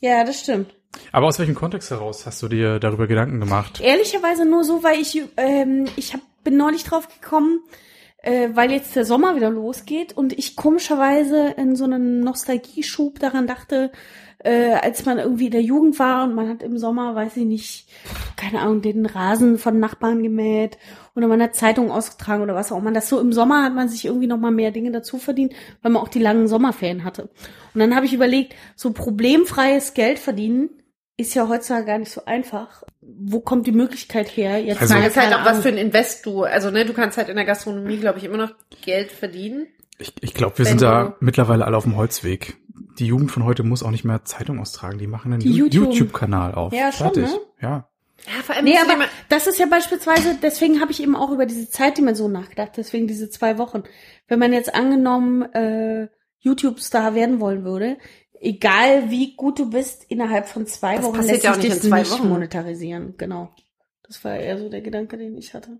Ja, 0.00 0.24
das 0.24 0.40
stimmt. 0.40 0.74
Aber 1.12 1.26
aus 1.26 1.38
welchem 1.38 1.54
Kontext 1.54 1.90
heraus 1.90 2.26
hast 2.26 2.42
du 2.42 2.48
dir 2.48 2.78
darüber 2.80 3.06
Gedanken 3.06 3.38
gemacht? 3.38 3.80
Ehrlicherweise 3.80 4.44
nur 4.44 4.64
so, 4.64 4.82
weil 4.82 5.00
ich, 5.00 5.22
ähm, 5.36 5.86
ich 5.96 6.12
hab, 6.14 6.20
bin 6.42 6.56
neulich 6.56 6.82
drauf 6.84 7.06
gekommen, 7.20 7.60
äh, 8.22 8.48
weil 8.52 8.70
jetzt 8.70 8.96
der 8.96 9.04
Sommer 9.04 9.36
wieder 9.36 9.50
losgeht 9.50 10.16
und 10.16 10.32
ich 10.38 10.56
komischerweise 10.56 11.54
in 11.56 11.76
so 11.76 11.84
einem 11.84 12.20
Nostalgieschub 12.20 13.18
daran 13.18 13.46
dachte, 13.46 13.90
äh, 14.42 14.72
als 14.72 15.04
man 15.04 15.18
irgendwie 15.18 15.46
in 15.46 15.52
der 15.52 15.62
Jugend 15.62 15.98
war 15.98 16.24
und 16.24 16.34
man 16.34 16.48
hat 16.48 16.62
im 16.62 16.78
Sommer, 16.78 17.14
weiß 17.14 17.36
ich 17.36 17.44
nicht, 17.44 17.88
keine 18.36 18.60
Ahnung, 18.60 18.80
den 18.80 19.04
Rasen 19.04 19.58
von 19.58 19.78
Nachbarn 19.78 20.22
gemäht 20.22 20.78
oder 21.14 21.28
man 21.28 21.42
hat 21.42 21.54
Zeitung 21.54 21.90
ausgetragen 21.90 22.42
oder 22.42 22.54
was 22.54 22.72
auch 22.72 22.78
immer. 22.78 22.92
Das 22.92 23.08
so 23.08 23.20
im 23.20 23.32
Sommer 23.32 23.62
hat 23.64 23.74
man 23.74 23.88
sich 23.88 24.06
irgendwie 24.06 24.26
noch 24.26 24.38
mal 24.38 24.50
mehr 24.50 24.70
Dinge 24.70 24.92
dazu 24.92 25.18
verdient, 25.18 25.52
weil 25.82 25.92
man 25.92 26.02
auch 26.02 26.08
die 26.08 26.20
langen 26.20 26.48
Sommerferien 26.48 27.04
hatte. 27.04 27.28
Und 27.74 27.80
dann 27.80 27.94
habe 27.94 28.06
ich 28.06 28.14
überlegt, 28.14 28.54
so 28.76 28.92
problemfreies 28.92 29.94
Geld 29.94 30.18
verdienen 30.18 30.70
ist 31.20 31.34
ja 31.34 31.48
heutzutage 31.48 31.86
gar 31.86 31.98
nicht 31.98 32.10
so 32.12 32.24
einfach. 32.24 32.82
Wo 33.00 33.40
kommt 33.40 33.66
die 33.66 33.72
Möglichkeit 33.72 34.28
her? 34.36 34.58
Jetzt 34.62 34.80
Also- 34.80 34.94
mal, 34.94 35.06
ist 35.06 35.16
halt 35.16 35.32
auch 35.34 35.44
was 35.44 35.60
für 35.60 35.68
ein 35.68 35.76
Invest 35.78 36.24
du. 36.26 36.42
Also, 36.44 36.70
ne, 36.70 36.84
du 36.84 36.92
kannst 36.92 37.18
halt 37.18 37.28
in 37.28 37.36
der 37.36 37.44
Gastronomie, 37.44 37.98
glaube 37.98 38.18
ich, 38.18 38.24
immer 38.24 38.36
noch 38.38 38.52
Geld 38.84 39.10
verdienen. 39.12 39.66
Ich, 39.98 40.14
ich 40.22 40.34
glaube, 40.34 40.56
wir 40.58 40.64
Wenn 40.64 40.78
sind 40.78 40.82
da 40.82 41.16
mittlerweile 41.20 41.64
alle 41.66 41.76
auf 41.76 41.84
dem 41.84 41.96
Holzweg. 41.96 42.56
Die 42.98 43.06
Jugend 43.06 43.30
von 43.30 43.44
heute 43.44 43.62
muss 43.62 43.82
auch 43.82 43.90
nicht 43.90 44.04
mehr 44.04 44.24
Zeitung 44.24 44.58
austragen. 44.58 44.98
Die 44.98 45.06
machen 45.06 45.32
einen 45.32 45.42
YouTube-Kanal 45.42 46.54
auf. 46.54 46.72
Ja, 46.72 46.90
schon, 46.92 47.12
Fertig. 47.12 47.24
ne? 47.24 47.40
Ja. 47.60 47.86
Ja, 48.26 48.42
vor 48.42 48.54
allem 48.54 48.64
Nee, 48.66 48.76
aber 48.78 49.04
das 49.30 49.46
ist 49.46 49.58
ja 49.58 49.66
beispielsweise, 49.66 50.36
deswegen 50.42 50.80
habe 50.80 50.92
ich 50.92 51.02
eben 51.02 51.16
auch 51.16 51.30
über 51.30 51.46
diese 51.46 51.70
Zeitdimension 51.70 52.30
nachgedacht, 52.32 52.72
deswegen 52.76 53.06
diese 53.06 53.30
zwei 53.30 53.56
Wochen. 53.56 53.82
Wenn 54.28 54.38
man 54.38 54.52
jetzt 54.52 54.74
angenommen 54.74 55.42
äh, 55.54 56.08
YouTube-Star 56.40 57.14
werden 57.14 57.40
wollen 57.40 57.64
würde, 57.64 57.96
egal 58.40 59.10
wie 59.10 59.36
gut 59.36 59.58
du 59.58 59.70
bist, 59.70 60.04
innerhalb 60.10 60.48
von 60.48 60.66
zwei 60.66 60.96
Das 60.96 61.04
Wochen 61.04 61.22
lässt 61.22 61.44
ja 61.44 61.50
auch 61.50 61.54
sich 61.56 61.64
nicht 61.64 61.76
das 61.76 61.84
in 61.84 61.90
zwei 61.90 62.00
nicht 62.00 62.10
Wochen. 62.12 62.28
monetarisieren. 62.28 63.14
Genau. 63.16 63.52
Das 64.04 64.24
war 64.24 64.36
eher 64.36 64.58
so 64.58 64.68
der 64.68 64.80
Gedanke, 64.80 65.16
den 65.18 65.36
ich 65.36 65.54
hatte. 65.54 65.78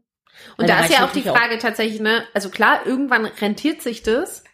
Weil 0.57 0.65
Und 0.65 0.69
da 0.71 0.79
da 0.79 0.85
ist 0.85 0.93
ja 0.93 1.05
auch 1.05 1.13
die 1.13 1.23
Frage 1.23 1.59
tatsächlich, 1.59 2.01
ne, 2.01 2.23
also 2.35 2.51
klar, 2.51 2.87
irgendwann 2.87 3.25
rentiert 3.25 3.83
sich 3.83 4.03
das, 4.03 4.45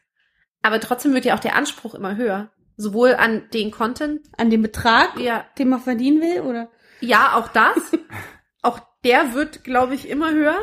aber 0.63 0.81
trotzdem 0.81 1.13
wird 1.13 1.27
ja 1.27 1.35
auch 1.35 1.41
der 1.41 1.55
Anspruch 1.57 1.95
immer 1.95 2.17
höher. 2.17 2.51
Sowohl 2.79 3.15
an 3.15 3.49
den 3.55 3.71
Content, 3.71 4.27
An 4.37 4.51
den 4.51 4.63
Betrag, 4.63 5.19
ja, 5.19 5.45
den 5.59 5.69
man 5.69 5.81
verdienen 5.81 6.21
will, 6.21 6.41
oder? 6.43 6.71
ja, 7.01 7.35
auch 7.37 7.49
das. 7.49 7.77
auch 8.63 8.81
der 9.05 9.35
wird, 9.35 9.65
glaube 9.65 9.95
ich, 9.95 10.09
immer 10.09 10.33
höher. 10.33 10.57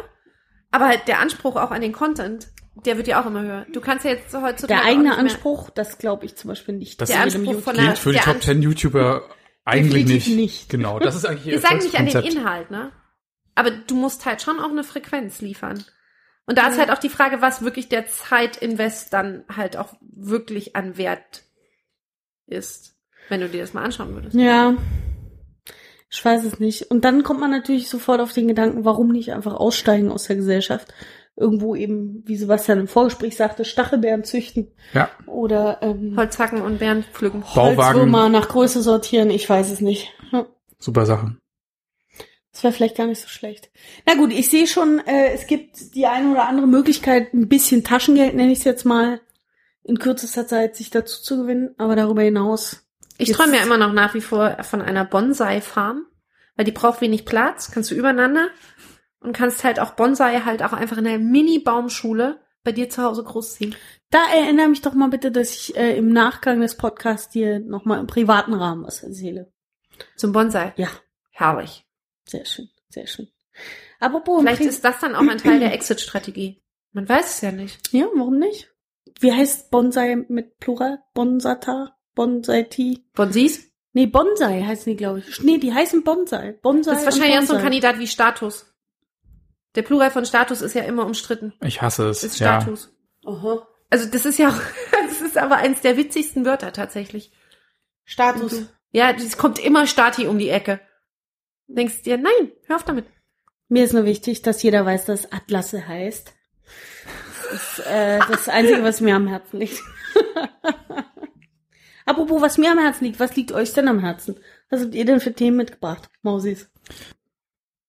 Aber 0.71 0.88
halt 0.88 1.07
der 1.07 1.19
Anspruch 1.19 1.55
auch 1.55 1.71
an 1.71 1.81
den 1.81 1.91
Content, 1.93 2.47
der 2.75 2.97
wird 2.97 3.07
ja 3.07 3.21
auch 3.21 3.25
immer 3.27 3.41
höher. 3.41 3.65
Du 3.71 3.81
kannst 3.81 4.05
ja 4.05 4.11
jetzt 4.11 4.33
heutzutage. 4.33 4.67
Der 4.67 4.81
auch 4.81 4.85
eigene 4.85 5.15
Anspruch, 5.17 5.69
das 5.69 5.97
glaube 5.97 6.25
ich 6.25 6.35
zum 6.35 6.49
Beispiel 6.49 6.75
nicht. 6.75 6.99
Das 7.01 7.09
Der 7.09 7.21
Anspruch 7.21 7.59
von 7.61 7.75
Gilt 7.75 7.87
der- 7.87 7.95
für 7.95 8.11
die 8.11 8.17
Top 8.19 8.35
Anspruch- 8.35 8.41
10 8.45 8.61
YouTuber 8.61 9.29
eigentlich 9.65 10.05
nicht. 10.05 10.27
nicht. 10.29 10.69
Genau, 10.69 10.99
das 10.99 11.15
ist 11.15 11.25
eigentlich 11.25 11.45
Wir 11.45 11.59
sagen 11.59 11.77
nicht 11.77 11.95
an 11.95 12.05
den. 12.07 12.23
Inhalt, 12.37 12.71
ne? 12.71 12.91
Aber 13.55 13.71
du 13.71 13.95
musst 13.95 14.25
halt 14.25 14.41
schon 14.41 14.59
auch 14.59 14.69
eine 14.71 14.83
Frequenz 14.83 15.39
liefern. 15.41 15.83
Und 16.45 16.57
da 16.57 16.67
ist 16.67 16.77
halt 16.79 16.89
auch 16.91 16.97
die 16.97 17.09
Frage, 17.09 17.41
was 17.41 17.62
wirklich 17.62 17.88
der 17.88 18.07
Zeitinvest 18.07 19.13
dann 19.13 19.45
halt 19.55 19.77
auch 19.77 19.93
wirklich 20.01 20.75
an 20.75 20.97
Wert 20.97 21.43
ist, 22.47 22.95
wenn 23.29 23.39
du 23.39 23.47
dir 23.47 23.62
das 23.62 23.73
mal 23.73 23.83
anschauen 23.83 24.13
würdest. 24.13 24.36
Ja. 24.36 24.75
Ich 26.09 26.23
weiß 26.23 26.43
es 26.43 26.59
nicht. 26.59 26.91
Und 26.91 27.05
dann 27.05 27.23
kommt 27.23 27.39
man 27.39 27.49
natürlich 27.51 27.89
sofort 27.89 28.19
auf 28.21 28.33
den 28.33 28.47
Gedanken, 28.47 28.86
warum 28.86 29.09
nicht 29.09 29.31
einfach 29.31 29.53
aussteigen 29.53 30.12
aus 30.12 30.25
der 30.25 30.36
Gesellschaft? 30.36 30.93
Irgendwo 31.36 31.76
eben, 31.76 32.22
wie 32.26 32.36
Sebastian 32.36 32.80
im 32.80 32.88
Vorgespräch 32.88 33.36
sagte, 33.36 33.65
Stachelbeeren 33.65 34.24
züchten 34.24 34.72
Ja, 34.93 35.10
oder 35.26 35.80
ähm, 35.82 36.13
Holzhacken 36.15 36.62
und 36.62 36.78
Bären 36.78 37.04
pflücken. 37.12 37.41
Bauwagen. 37.41 37.78
Holzwürmer 37.78 38.30
nach 38.30 38.50
Größe 38.50 38.84
sortieren, 38.84 39.32
ich 39.32 39.50
weiß 39.50 39.72
es 39.72 39.82
nicht. 39.82 40.13
Ja, 40.32 40.46
super 40.78 41.08
Sache. 41.08 41.36
Das 42.52 42.63
wäre 42.63 42.72
vielleicht 42.72 42.98
gar 42.98 43.08
nicht 43.08 43.19
so 43.19 43.28
schlecht. 43.28 43.72
Na 44.06 44.13
gut, 44.13 44.32
ich 44.32 44.48
sehe 44.50 44.67
schon, 44.67 45.00
äh, 45.08 45.34
es 45.34 45.48
gibt 45.48 45.96
die 45.96 46.06
eine 46.06 46.32
oder 46.32 46.48
andere 46.48 46.67
Möglichkeit, 46.67 47.34
ein 47.34 47.48
bisschen 47.48 47.84
Taschengeld, 47.84 48.36
nenne 48.36 48.52
ich 48.52 48.60
es 48.60 48.63
jetzt 48.63 48.86
mal, 48.86 49.19
in 49.84 49.98
kürzester 49.98 50.46
Zeit 50.46 50.76
sich 50.76 50.91
dazu 50.91 51.22
zu 51.24 51.41
gewinnen, 51.41 51.74
aber 51.80 51.96
darüber 51.96 52.22
hinaus. 52.22 52.86
Ich 53.17 53.32
träume 53.32 53.58
ja 53.58 53.63
immer 53.63 53.78
noch 53.78 53.91
nach 53.91 54.13
wie 54.13 54.22
vor 54.22 54.58
von 54.63 54.84
einer 54.84 55.04
Bonsai-Farm, 55.04 56.06
weil 56.56 56.65
die 56.65 56.72
braucht 56.72 57.02
wenig 57.02 57.26
Platz, 57.26 57.72
kannst 57.72 57.89
du 57.89 57.96
übereinander 57.96 58.50
und 59.23 59.33
kannst 59.33 59.63
halt 59.63 59.79
auch 59.79 59.91
Bonsai 59.91 60.41
halt 60.41 60.63
auch 60.63 60.73
einfach 60.73 60.97
in 60.97 61.05
der 61.05 61.19
Mini-Baumschule 61.19 62.39
bei 62.63 62.71
dir 62.71 62.89
zu 62.89 63.03
Hause 63.03 63.23
großziehen. 63.23 63.75
Da 64.09 64.19
erinnere 64.33 64.69
mich 64.69 64.81
doch 64.81 64.93
mal 64.93 65.09
bitte, 65.09 65.31
dass 65.31 65.53
ich 65.53 65.75
äh, 65.75 65.97
im 65.97 66.09
Nachgang 66.09 66.62
des 66.62 66.77
Podcasts 66.77 67.29
dir 67.29 67.59
nochmal 67.59 67.99
im 67.99 68.07
privaten 68.07 68.53
Rahmen 68.53 68.86
was 68.86 69.03
erzähle. 69.03 69.51
Zum 70.15 70.31
Bonsai. 70.31 70.73
Ja, 70.77 70.88
Herrlich. 71.31 71.86
sehr 72.25 72.45
schön, 72.45 72.69
sehr 72.89 73.07
schön. 73.07 73.27
Apropos, 73.99 74.41
Vielleicht 74.41 74.62
ist 74.62 74.83
das 74.83 74.99
dann 74.99 75.15
auch 75.15 75.21
ein 75.27 75.38
Teil 75.38 75.59
der 75.59 75.73
Exit-Strategie. 75.73 76.62
Man 76.91 77.07
weiß 77.07 77.36
es 77.36 77.41
ja 77.41 77.51
nicht. 77.51 77.91
ja, 77.93 78.07
warum 78.15 78.38
nicht? 78.39 78.71
Wie 79.19 79.31
heißt 79.31 79.69
Bonsai 79.71 80.25
mit 80.27 80.59
Plural? 80.59 80.99
Bonsata? 81.13 81.97
Bonsai-Tea? 82.15 83.05
Bonsis? 83.13 83.71
Nee, 83.93 84.07
Bonsai 84.07 84.63
heißen 84.63 84.91
die, 84.91 84.97
glaube 84.97 85.19
ich. 85.19 85.41
Nee, 85.41 85.57
die 85.59 85.73
heißen 85.73 86.03
Bonsai. 86.03 86.53
Bonsai 86.62 86.91
Das 86.93 87.01
ist 87.01 87.05
wahrscheinlich 87.05 87.39
auch 87.39 87.43
so 87.47 87.55
ein. 87.55 87.62
Kandidat 87.62 87.99
wie 87.99 88.07
Status. 88.07 88.72
Der 89.75 89.81
Plural 89.81 90.12
von 90.12 90.25
Status 90.25 90.62
ist 90.62 90.75
ja 90.75 90.83
immer 90.83 91.05
umstritten. 91.05 91.53
Ich 91.62 91.81
hasse 91.81 92.07
es. 92.09 92.23
Ist 92.23 92.39
ja. 92.39 92.62
Status. 92.62 92.93
Aha. 93.25 93.67
Also 93.89 94.09
das 94.09 94.25
ist 94.25 94.39
ja 94.39 94.49
auch, 94.49 94.62
das 95.07 95.21
ist 95.21 95.38
aber 95.38 95.57
eins 95.57 95.81
der 95.81 95.97
witzigsten 95.97 96.45
Wörter 96.45 96.73
tatsächlich. 96.73 97.31
Status. 98.05 98.63
Ja, 98.91 99.12
es 99.12 99.38
kommt 99.38 99.59
immer 99.59 99.88
Stati 99.88 100.27
um 100.27 100.38
die 100.38 100.49
Ecke. 100.49 100.79
Denkst 101.67 102.03
dir, 102.03 102.17
nein, 102.17 102.51
hör 102.65 102.75
auf 102.75 102.83
damit. 102.83 103.05
Mir 103.69 103.83
ist 103.86 103.93
nur 103.93 104.05
wichtig, 104.05 104.41
dass 104.41 104.62
jeder 104.62 104.86
weiß, 104.86 105.05
dass 105.05 105.31
Atlasse 105.31 105.88
heißt. 105.88 106.33
Das 107.51 107.53
ist 107.53 107.88
äh, 107.88 108.19
das 108.29 108.49
Einzige, 108.49 108.83
was 108.83 109.01
mir 109.01 109.15
am 109.15 109.27
Herzen 109.27 109.59
liegt. 109.59 109.81
Apropos, 112.05 112.41
was 112.41 112.57
mir 112.57 112.71
am 112.71 112.79
Herzen 112.79 113.05
liegt, 113.05 113.19
was 113.19 113.36
liegt 113.36 113.51
euch 113.51 113.73
denn 113.73 113.88
am 113.88 113.99
Herzen? 113.99 114.39
Was 114.69 114.81
habt 114.81 114.93
ihr 114.93 115.05
denn 115.05 115.19
für 115.19 115.33
Themen 115.33 115.57
mitgebracht, 115.57 116.09
Mausis? 116.21 116.69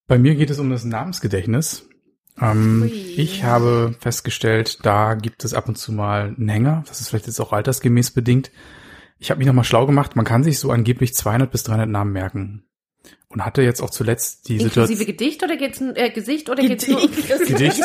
Bei 0.07 0.19
mir 0.19 0.35
geht 0.35 0.51
es 0.51 0.59
um 0.59 0.71
das 0.71 0.85
Namensgedächtnis. 0.85 1.89
Ähm, 2.41 2.91
ich 2.93 3.45
habe 3.45 3.95
festgestellt, 4.01 4.81
da 4.85 5.15
gibt 5.15 5.45
es 5.45 5.55
ab 5.55 5.69
und 5.69 5.77
zu 5.77 5.93
mal 5.93 6.35
einen 6.37 6.49
Hänger. 6.49 6.85
Das 6.89 7.01
ist 7.01 7.09
vielleicht 7.09 7.27
jetzt 7.27 7.41
auch 7.41 7.53
altersgemäß 7.53 8.11
bedingt. 8.11 8.51
Ich 9.19 9.31
habe 9.31 9.39
mich 9.39 9.47
nochmal 9.47 9.65
schlau 9.65 9.87
gemacht. 9.87 10.17
Man 10.17 10.25
kann 10.25 10.43
sich 10.43 10.59
so 10.59 10.71
angeblich 10.71 11.15
200 11.15 11.51
bis 11.51 11.63
300 11.63 11.89
Namen 11.89 12.13
merken. 12.13 12.65
Und 13.29 13.45
hatte 13.45 13.63
jetzt 13.63 13.81
auch 13.81 13.91
zuletzt 13.91 14.49
die 14.49 14.55
Inklusive 14.59 14.87
Situation. 14.87 15.07
Gedicht 15.07 15.43
oder 15.43 15.57
geht's 15.57 15.81
äh, 15.81 16.11
Gesicht 16.11 16.51
oder 16.51 16.63
geht's 16.63 16.87
nur 16.87 17.01
Gedicht. 17.01 17.29
Gedicht. 17.47 17.81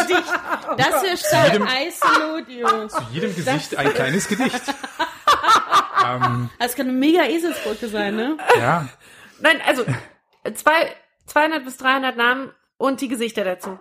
Das 0.77 1.03
ist 1.03 1.25
stark. 1.25 1.53
jedem- 1.53 1.67
Absolut, 1.67 2.91
Zu 2.91 3.01
jedem 3.13 3.36
Gesicht 3.36 3.75
ein 3.75 3.93
kleines 3.93 4.27
Gedicht. 4.27 4.62
ähm, 6.05 6.49
Das 6.60 6.75
kann 6.75 6.88
eine 6.88 6.97
mega 6.97 7.23
Eselsbrücke 7.25 7.88
sein, 7.89 8.15
ne? 8.15 8.38
ja, 8.58 8.88
Nein, 9.41 9.58
also 9.65 9.86
zwei, 10.53 10.93
200 11.29 11.63
bis 11.65 11.77
300 11.77 12.17
Namen 12.17 12.51
und 12.77 13.01
die 13.01 13.07
Gesichter 13.07 13.43
dazu. 13.43 13.79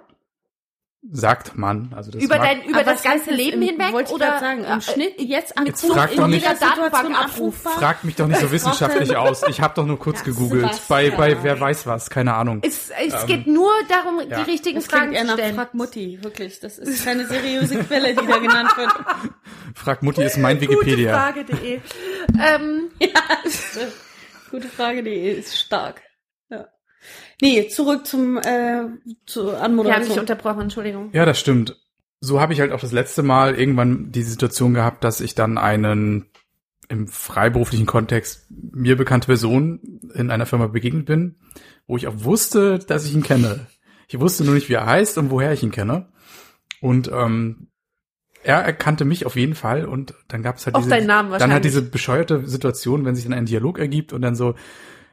sagt 1.11 1.57
man. 1.57 1.93
Also 1.97 2.11
das 2.11 2.21
über 2.23 2.39
dein, 2.39 2.65
über 2.65 2.83
das 2.83 3.03
ganze 3.05 3.31
Leben 3.31 3.63
im- 3.63 3.69
hinweg 3.69 3.93
wollte 3.93 4.11
ich 4.11 4.15
oder 4.17 4.27
grad 4.31 4.41
sagen, 4.41 4.65
im 4.65 4.79
äh, 4.79 4.81
Schnitt 4.83 5.21
jetzt 5.21 5.57
an 5.57 5.67
Jetzt 5.67 5.87
frag 5.87 6.15
doch 6.17 6.25
in 6.25 6.31
nicht- 6.33 6.45
Datenbank 6.45 7.17
abrufbar. 7.19 7.73
Fragt 7.75 8.03
mich 8.05 8.17
doch 8.17 8.27
nicht 8.27 8.41
so 8.41 8.47
Ich 8.47 8.53
wissenschaftlich 8.53 9.17
aus. 9.17 9.43
Ich 9.49 9.61
habe 9.61 9.75
doch 9.75 9.87
nur 9.87 9.99
kurz 9.99 10.19
Ja, 10.19 10.25
gegoogelt. 10.25 10.69
Bei, 10.89 11.11
bei 11.11 11.41
wer 11.45 11.59
weiß 11.61 11.87
was, 11.87 12.11
keine 12.11 12.35
Ahnung. 12.35 12.61
Es, 12.65 12.91
es 12.91 13.27
geht 13.27 13.47
nur 13.47 13.71
darum, 13.89 14.21
ja. 14.29 14.43
die 14.43 14.51
richtigen 14.51 14.81
Das 14.81 14.87
Fragen 14.89 15.13
eher 15.13 15.25
zu 15.27 15.35
stellen. 15.35 15.55
Frag 15.55 15.73
Mutti, 15.75 16.19
wirklich. 16.23 16.59
Das 16.59 16.79
ist 16.79 17.05
keine 17.05 17.27
seriöse 17.27 17.79
Quelle, 17.85 18.15
die 18.17 18.27
da 18.27 18.39
genannt 18.39 18.77
wird. 18.77 18.91
Frag 19.77 20.03
Mutti 20.03 20.25
ist 20.25 20.37
mein 20.37 20.61
Wikipedia. 20.61 21.31
Gutefrage.de. 21.31 21.81
ähm, 22.45 22.91
Gute 24.51 24.69
Frage, 24.69 25.03
die 25.05 25.15
ist 25.15 25.57
stark. 25.59 26.03
Ja. 27.41 27.49
Nee, 27.49 27.69
zurück 27.69 28.07
zum 28.07 28.37
äh, 28.37 28.85
zur 29.27 29.47
wir 29.47 29.53
haben 29.53 29.57
dich 29.57 29.63
Anmoderation. 29.63 30.19
unterbrochen, 30.19 30.63
Entschuldigung. 30.63 31.11
Ja, 31.13 31.25
das 31.25 31.39
stimmt. 31.39 31.77
So 32.21 32.41
habe 32.41 32.53
ich 32.53 32.61
halt 32.61 32.73
auch 32.73 32.81
das 32.81 32.93
letzte 32.93 33.23
Mal 33.23 33.55
irgendwann 33.55 34.11
die 34.11 34.23
Situation 34.23 34.75
gehabt, 34.75 35.05
dass 35.05 35.21
ich 35.21 35.35
dann 35.35 35.57
einen 35.57 36.27
im 36.89 37.07
freiberuflichen 37.07 37.87
Kontext 37.87 38.47
mir 38.51 38.97
bekannte 38.97 39.27
Person 39.27 40.01
in 40.15 40.31
einer 40.31 40.47
Firma 40.47 40.67
begegnet 40.69 41.07
bin, 41.07 41.37
wo 41.87 41.97
ich 41.97 42.07
auch 42.07 42.25
wusste, 42.25 42.79
dass 42.79 43.05
ich 43.05 43.15
ihn 43.15 43.23
kenne. 43.23 43.67
Ich 44.09 44.19
wusste 44.19 44.43
nur 44.45 44.55
nicht, 44.55 44.69
wie 44.69 44.75
er 44.75 44.87
heißt 44.87 45.19
und 45.19 45.31
woher 45.31 45.53
ich 45.53 45.63
ihn 45.63 45.71
kenne. 45.71 46.09
Und 46.81 47.11
ähm, 47.13 47.69
er 48.43 48.61
erkannte 48.61 49.05
mich 49.05 49.27
auf 49.27 49.37
jeden 49.37 49.55
Fall 49.55 49.85
und 49.85 50.15
dann 50.29 50.43
gab 50.43 50.57
es 50.57 50.67
halt 50.67 50.77
Auch 50.77 50.81
diese, 50.81 50.91
deinen 50.91 51.07
Namen 51.07 51.39
dann 51.39 51.53
halt 51.53 51.65
diese 51.65 51.83
bescheuerte 51.83 52.47
Situation, 52.47 53.05
wenn 53.05 53.15
sich 53.15 53.25
dann 53.25 53.35
ein 53.35 53.47
Dialog 53.47 53.79
ergibt 53.79 54.13
und 54.13 54.23
dann 54.23 54.35
so, 54.35 54.55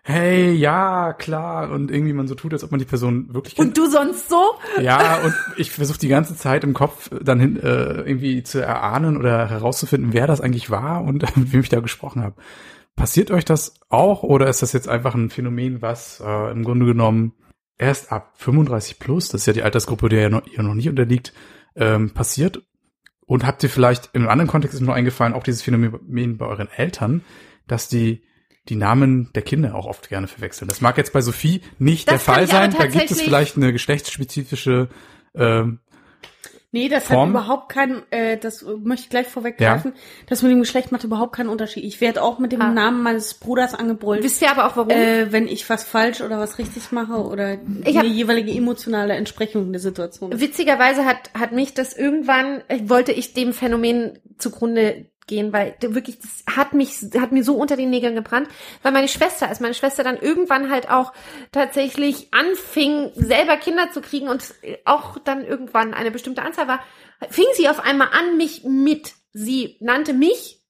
hey, 0.08 0.52
ja, 0.52 1.14
klar, 1.14 1.72
und 1.72 1.90
irgendwie 1.90 2.14
man 2.14 2.28
so 2.28 2.36
tut, 2.36 2.54
als 2.54 2.64
ob 2.64 2.70
man 2.70 2.80
die 2.80 2.86
Person 2.86 3.34
wirklich 3.34 3.56
kennt. 3.56 3.70
Und 3.70 3.78
du 3.78 3.90
sonst 3.90 4.30
so? 4.30 4.54
Ja, 4.80 5.24
und 5.24 5.34
ich 5.58 5.72
versuche 5.72 5.98
die 5.98 6.10
ganze 6.10 6.38
Zeit 6.38 6.64
im 6.64 6.76
Kopf 6.76 7.10
dann 7.24 7.40
hin, 7.40 7.58
äh, 7.58 8.02
irgendwie 8.02 8.44
zu 8.44 8.62
erahnen 8.62 9.18
oder 9.18 9.50
herauszufinden, 9.50 10.14
wer 10.14 10.28
das 10.28 10.42
eigentlich 10.42 10.70
war 10.70 11.04
und 11.04 11.24
mit 11.36 11.52
wem 11.52 11.62
ich 11.62 11.70
da 11.70 11.80
gesprochen 11.80 12.22
habe. 12.22 12.36
Passiert 12.96 13.32
euch 13.32 13.46
das 13.46 13.80
auch 13.90 14.22
oder 14.22 14.48
ist 14.48 14.62
das 14.62 14.74
jetzt 14.74 14.88
einfach 14.88 15.16
ein 15.16 15.32
Phänomen, 15.32 15.82
was 15.82 16.22
äh, 16.24 16.52
im 16.52 16.64
Grunde 16.64 16.86
genommen 16.86 17.34
erst 17.80 18.12
ab 18.12 18.34
35 18.36 19.00
plus, 19.00 19.30
das 19.30 19.42
ist 19.42 19.48
ja 19.48 19.54
die 19.54 19.64
Altersgruppe, 19.64 20.08
der 20.08 20.22
ihr 20.22 20.30
noch, 20.30 20.46
ihr 20.46 20.62
noch 20.62 20.76
nicht 20.76 20.88
unterliegt, 20.88 21.34
ähm, 21.76 22.12
passiert? 22.12 22.62
Und 23.26 23.44
habt 23.44 23.64
ihr 23.64 23.72
vielleicht 23.72 24.12
im 24.14 24.30
anderen 24.30 24.52
Kontext 24.52 24.76
ist 24.76 24.82
mir 24.82 24.86
nur 24.86 24.96
eingefallen, 24.96 25.34
auch 25.34 25.42
dieses 25.42 25.64
Phänomen 25.64 26.38
bei 26.38 26.46
euren 26.46 26.70
Eltern, 26.70 27.24
dass 27.66 27.90
die 27.90 28.22
die 28.70 28.76
Namen 28.76 29.30
der 29.36 29.44
Kinder 29.44 29.76
auch 29.76 29.86
oft 29.86 30.10
gerne 30.10 30.28
verwechseln. 30.28 30.68
Das 30.68 30.82
mag 30.82 30.98
jetzt 30.98 31.14
bei 31.14 31.22
Sophie 31.22 31.62
nicht 31.78 32.08
Das 32.08 32.24
der 32.26 32.34
Fall 32.34 32.48
sein. 32.48 32.74
Da 32.78 32.88
gibt 32.88 33.12
es 33.12 33.22
vielleicht 33.22 33.58
eine 33.58 33.72
geschlechtsspezifische 33.74 34.90
ähm, 35.36 35.80
Nee, 36.72 36.90
das 36.90 37.06
Form? 37.06 37.34
hat 37.34 37.42
überhaupt 37.42 37.70
keinen, 37.72 38.02
äh, 38.12 38.38
das 38.38 38.66
möchte 38.84 39.04
ich 39.06 39.10
gleich 39.10 39.28
vorweggreifen, 39.28 39.94
das 40.28 40.42
mit 40.42 40.52
dem 40.52 40.60
Geschlecht 40.60 40.92
macht 40.92 41.06
überhaupt 41.06 41.34
keinen 41.34 41.48
Unterschied. 41.48 41.86
Ich 41.86 42.02
werde 42.02 42.22
auch 42.22 42.38
mit 42.38 42.52
dem 42.52 42.60
Ah. 42.62 42.70
Namen 42.74 43.02
meines 43.02 43.34
Bruders 43.36 43.74
angebrüllt, 43.74 44.24
Wisst 44.24 44.42
ihr 44.42 44.52
aber 44.52 44.66
auch 44.68 44.76
warum? 44.76 44.90
äh, 44.90 45.32
wenn 45.32 45.48
ich 45.48 45.70
was 45.70 45.86
falsch 45.86 46.20
oder 46.20 46.38
was 46.38 46.58
richtig 46.60 46.92
mache 46.92 47.14
oder 47.14 47.60
Ich 47.86 47.98
eine 47.98 48.10
jeweilige 48.10 48.52
emotionale 48.52 49.14
Entsprechung 49.14 49.72
der 49.72 49.80
Situation. 49.80 50.38
Witzigerweise 50.38 51.06
hat, 51.06 51.32
hat 51.34 51.54
mich 51.54 51.74
das 51.76 51.96
irgendwann, 51.96 52.62
äh, 52.68 52.80
wollte 52.90 53.14
ich 53.14 53.34
dem 53.34 53.54
Phänomen 53.54 54.20
zugrunde 54.38 55.06
gehen, 55.28 55.54
weil 55.54 55.76
wirklich, 55.82 56.20
das 56.20 56.44
hat 56.56 56.74
mich, 56.74 56.98
hat 57.20 57.32
mir 57.32 57.44
so 57.44 57.56
unter 57.56 57.76
den 57.76 57.90
Nägeln 57.90 58.16
gebrannt, 58.16 58.48
weil 58.84 58.92
meine 58.92 59.08
Schwester, 59.08 59.48
als 59.48 59.60
meine 59.60 59.74
Schwester 59.74 60.04
dann 60.04 60.18
irgendwann 60.18 60.70
halt 60.70 60.90
auch 60.90 61.14
tatsächlich 61.52 62.34
anfing, 62.34 63.12
selber 63.16 63.58
Kinder 63.58 63.92
zu 63.92 64.02
kriegen 64.02 64.28
und 64.28 64.54
auch 64.86 65.18
dann 65.20 65.44
irgendwann 65.46 65.94
eine 65.94 66.12
bestimmte 66.12 66.44
Anzahl 66.44 66.68
war, 66.68 66.84
fing 67.30 67.46
sie 67.54 67.70
auf 67.70 67.80
einmal 67.80 68.10
an, 68.12 68.38
mich 68.38 68.64
mit, 68.64 69.14
sie 69.34 69.78
nannte 69.80 70.14
mich 70.14 70.62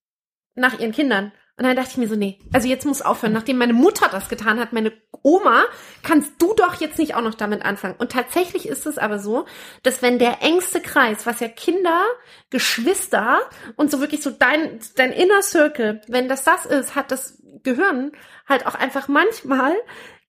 nach 0.55 0.79
ihren 0.79 0.93
Kindern. 0.93 1.31
Und 1.57 1.63
dann 1.63 1.75
dachte 1.75 1.91
ich 1.91 1.97
mir 1.97 2.09
so, 2.09 2.15
nee, 2.15 2.39
also 2.51 2.67
jetzt 2.67 2.85
muss 2.85 3.01
aufhören. 3.01 3.31
Nachdem 3.31 3.57
meine 3.57 3.73
Mutter 3.73 4.09
das 4.11 4.27
getan 4.27 4.59
hat, 4.59 4.73
meine 4.73 4.91
Oma, 5.23 5.63
kannst 6.03 6.33
du 6.39 6.53
doch 6.53 6.81
jetzt 6.81 6.99
nicht 6.99 7.15
auch 7.15 7.21
noch 7.21 7.33
damit 7.33 7.63
anfangen. 7.63 7.95
Und 7.97 8.11
tatsächlich 8.11 8.67
ist 8.67 8.85
es 8.85 8.97
aber 8.97 9.19
so, 9.19 9.45
dass 9.81 10.01
wenn 10.01 10.19
der 10.19 10.41
engste 10.41 10.81
Kreis, 10.81 11.25
was 11.25 11.39
ja 11.39 11.47
Kinder, 11.47 12.03
Geschwister 12.49 13.39
und 13.77 13.89
so 13.89 14.01
wirklich 14.01 14.21
so 14.21 14.31
dein, 14.31 14.79
dein 14.97 15.13
Inner 15.13 15.41
Circle, 15.41 16.01
wenn 16.07 16.27
das 16.27 16.43
das 16.43 16.65
ist, 16.65 16.93
hat 16.93 17.11
das 17.11 17.41
Gehirn 17.63 18.11
halt 18.47 18.67
auch 18.67 18.75
einfach 18.75 19.07
manchmal 19.07 19.73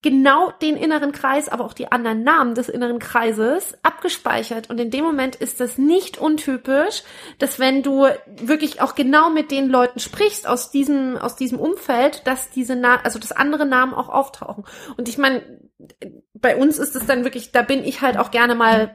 genau 0.07 0.53
den 0.63 0.77
inneren 0.77 1.11
Kreis, 1.11 1.49
aber 1.49 1.65
auch 1.65 1.73
die 1.73 1.91
anderen 1.91 2.23
Namen 2.23 2.55
des 2.55 2.69
inneren 2.69 3.01
Kreises 3.01 3.77
abgespeichert. 3.83 4.71
Und 4.71 4.79
in 4.79 4.93
dem 4.93 5.03
Moment 5.03 5.35
ist 5.35 5.59
das 5.59 5.79
nicht 5.79 6.17
untypisch, 6.17 7.03
dass 7.41 7.59
wenn 7.59 7.83
du 7.83 8.07
wirklich 8.29 8.81
auch 8.81 8.95
genau 8.95 9.31
mit 9.31 9.51
den 9.51 9.69
Leuten 9.69 9.99
sprichst 9.99 10.47
aus 10.47 10.71
diesem, 10.71 11.17
aus 11.17 11.35
diesem 11.35 11.59
Umfeld, 11.59 12.25
dass 12.25 12.51
diese 12.51 12.77
Na 12.77 13.01
also 13.03 13.19
dass 13.19 13.33
andere 13.33 13.67
Namen 13.67 13.95
auch 13.95 14.09
auftauchen. 14.09 14.63
Und 14.97 15.09
ich 15.09 15.19
meine, 15.19 15.43
bei 16.35 16.57
uns 16.57 16.79
ist 16.79 16.95
es 16.95 17.05
dann 17.07 17.25
wirklich, 17.25 17.51
da 17.51 17.63
bin 17.63 17.83
ich 17.83 18.01
halt 18.01 18.17
auch 18.17 18.31
gerne 18.31 18.55
mal 18.55 18.95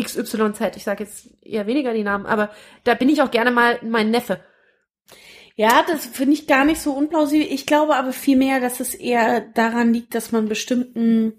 XYZ, 0.00 0.76
ich 0.76 0.84
sage 0.84 1.02
jetzt 1.02 1.26
eher 1.42 1.66
weniger 1.66 1.92
die 1.92 2.04
Namen, 2.04 2.26
aber 2.26 2.50
da 2.84 2.94
bin 2.94 3.08
ich 3.08 3.20
auch 3.20 3.32
gerne 3.32 3.50
mal 3.50 3.80
mein 3.82 4.12
Neffe. 4.12 4.38
Ja, 5.60 5.84
das 5.86 6.06
finde 6.06 6.32
ich 6.32 6.46
gar 6.46 6.64
nicht 6.64 6.80
so 6.80 6.94
unplausibel. 6.94 7.46
Ich 7.46 7.66
glaube 7.66 7.94
aber 7.96 8.14
vielmehr, 8.14 8.60
dass 8.60 8.80
es 8.80 8.94
eher 8.94 9.42
daran 9.42 9.92
liegt, 9.92 10.14
dass 10.14 10.32
man 10.32 10.48
bestimmten 10.48 11.34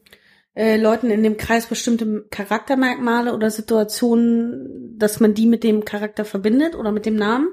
äh, 0.54 0.78
Leuten 0.78 1.10
in 1.10 1.24
dem 1.24 1.38
Kreis 1.38 1.66
bestimmte 1.66 2.28
Charaktermerkmale 2.30 3.34
oder 3.34 3.50
Situationen, 3.50 4.96
dass 5.00 5.22
man 5.22 5.34
die 5.34 5.48
mit 5.48 5.64
dem 5.64 5.86
Charakter 5.86 6.24
verbindet 6.24 6.76
oder 6.76 6.92
mit 6.92 7.08
dem 7.08 7.16
Namen. 7.16 7.48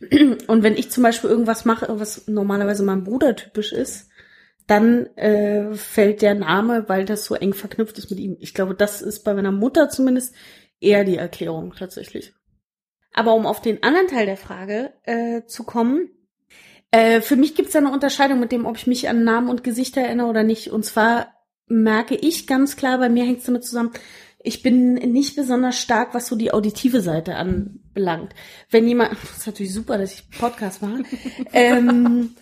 Und 0.46 0.62
wenn 0.62 0.76
ich 0.78 0.90
zum 0.90 1.02
Beispiel 1.02 1.28
irgendwas 1.28 1.66
mache, 1.66 1.86
was 2.00 2.26
normalerweise 2.28 2.82
meinem 2.82 3.04
Bruder 3.04 3.36
typisch 3.36 3.74
ist, 3.74 4.08
dann 4.66 5.04
äh, 5.16 5.74
fällt 5.74 6.22
der 6.22 6.34
Name, 6.34 6.88
weil 6.88 7.04
das 7.04 7.26
so 7.26 7.34
eng 7.34 7.52
verknüpft 7.52 7.98
ist 7.98 8.08
mit 8.08 8.20
ihm. 8.20 8.38
Ich 8.40 8.54
glaube, 8.54 8.74
das 8.74 9.02
ist 9.02 9.22
bei 9.22 9.34
meiner 9.34 9.52
Mutter 9.52 9.90
zumindest 9.90 10.34
eher 10.80 11.04
die 11.04 11.18
Erklärung 11.18 11.74
tatsächlich. 11.78 12.32
Aber 13.16 13.34
um 13.34 13.46
auf 13.46 13.60
den 13.60 13.82
anderen 13.82 14.06
Teil 14.06 14.26
der 14.26 14.36
Frage 14.36 14.92
äh, 15.02 15.42
zu 15.46 15.64
kommen, 15.64 16.10
äh, 16.92 17.20
für 17.20 17.34
mich 17.34 17.54
gibt 17.54 17.70
es 17.70 17.76
eine 17.76 17.90
Unterscheidung 17.90 18.38
mit 18.38 18.52
dem, 18.52 18.66
ob 18.66 18.76
ich 18.76 18.86
mich 18.86 19.08
an 19.08 19.24
Namen 19.24 19.48
und 19.48 19.64
Gesichter 19.64 20.02
erinnere 20.02 20.28
oder 20.28 20.44
nicht. 20.44 20.70
Und 20.70 20.84
zwar 20.84 21.32
merke 21.66 22.14
ich 22.14 22.46
ganz 22.46 22.76
klar, 22.76 22.98
bei 22.98 23.08
mir 23.08 23.24
hängt 23.24 23.40
es 23.40 23.46
damit 23.46 23.64
zusammen, 23.64 23.90
ich 24.42 24.62
bin 24.62 24.94
nicht 24.94 25.34
besonders 25.34 25.80
stark, 25.80 26.14
was 26.14 26.28
so 26.28 26.36
die 26.36 26.52
auditive 26.52 27.00
Seite 27.00 27.34
anbelangt. 27.34 28.34
Wenn 28.70 28.86
jemand, 28.86 29.12
das 29.22 29.38
ist 29.38 29.46
natürlich 29.46 29.72
super, 29.72 29.98
dass 29.98 30.14
ich 30.14 30.30
Podcast 30.30 30.82
mache. 30.82 31.02
ähm, 31.52 32.36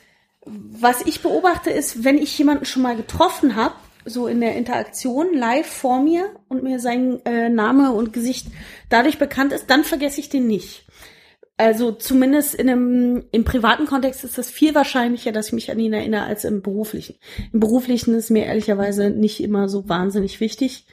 was 0.44 1.06
ich 1.06 1.22
beobachte 1.22 1.70
ist, 1.70 2.04
wenn 2.04 2.18
ich 2.18 2.36
jemanden 2.36 2.66
schon 2.66 2.82
mal 2.82 2.96
getroffen 2.96 3.56
habe, 3.56 3.76
so 4.04 4.26
in 4.26 4.40
der 4.40 4.56
Interaktion 4.56 5.34
live 5.34 5.66
vor 5.66 6.02
mir 6.02 6.30
und 6.48 6.62
mir 6.62 6.78
sein 6.78 7.24
äh, 7.24 7.48
Name 7.48 7.92
und 7.92 8.12
Gesicht 8.12 8.48
dadurch 8.88 9.18
bekannt 9.18 9.52
ist, 9.52 9.70
dann 9.70 9.84
vergesse 9.84 10.20
ich 10.20 10.28
den 10.28 10.46
nicht. 10.46 10.84
Also 11.56 11.92
zumindest 11.92 12.54
in 12.56 12.68
einem, 12.68 13.24
im 13.30 13.44
privaten 13.44 13.86
Kontext 13.86 14.24
ist 14.24 14.38
das 14.38 14.50
viel 14.50 14.74
wahrscheinlicher, 14.74 15.30
dass 15.30 15.48
ich 15.48 15.52
mich 15.52 15.70
an 15.70 15.78
ihn 15.78 15.92
erinnere, 15.92 16.24
als 16.24 16.44
im 16.44 16.62
beruflichen. 16.62 17.14
Im 17.52 17.60
beruflichen 17.60 18.14
ist 18.14 18.30
mir 18.30 18.46
ehrlicherweise 18.46 19.10
nicht 19.10 19.40
immer 19.40 19.68
so 19.68 19.88
wahnsinnig 19.88 20.40
wichtig. 20.40 20.86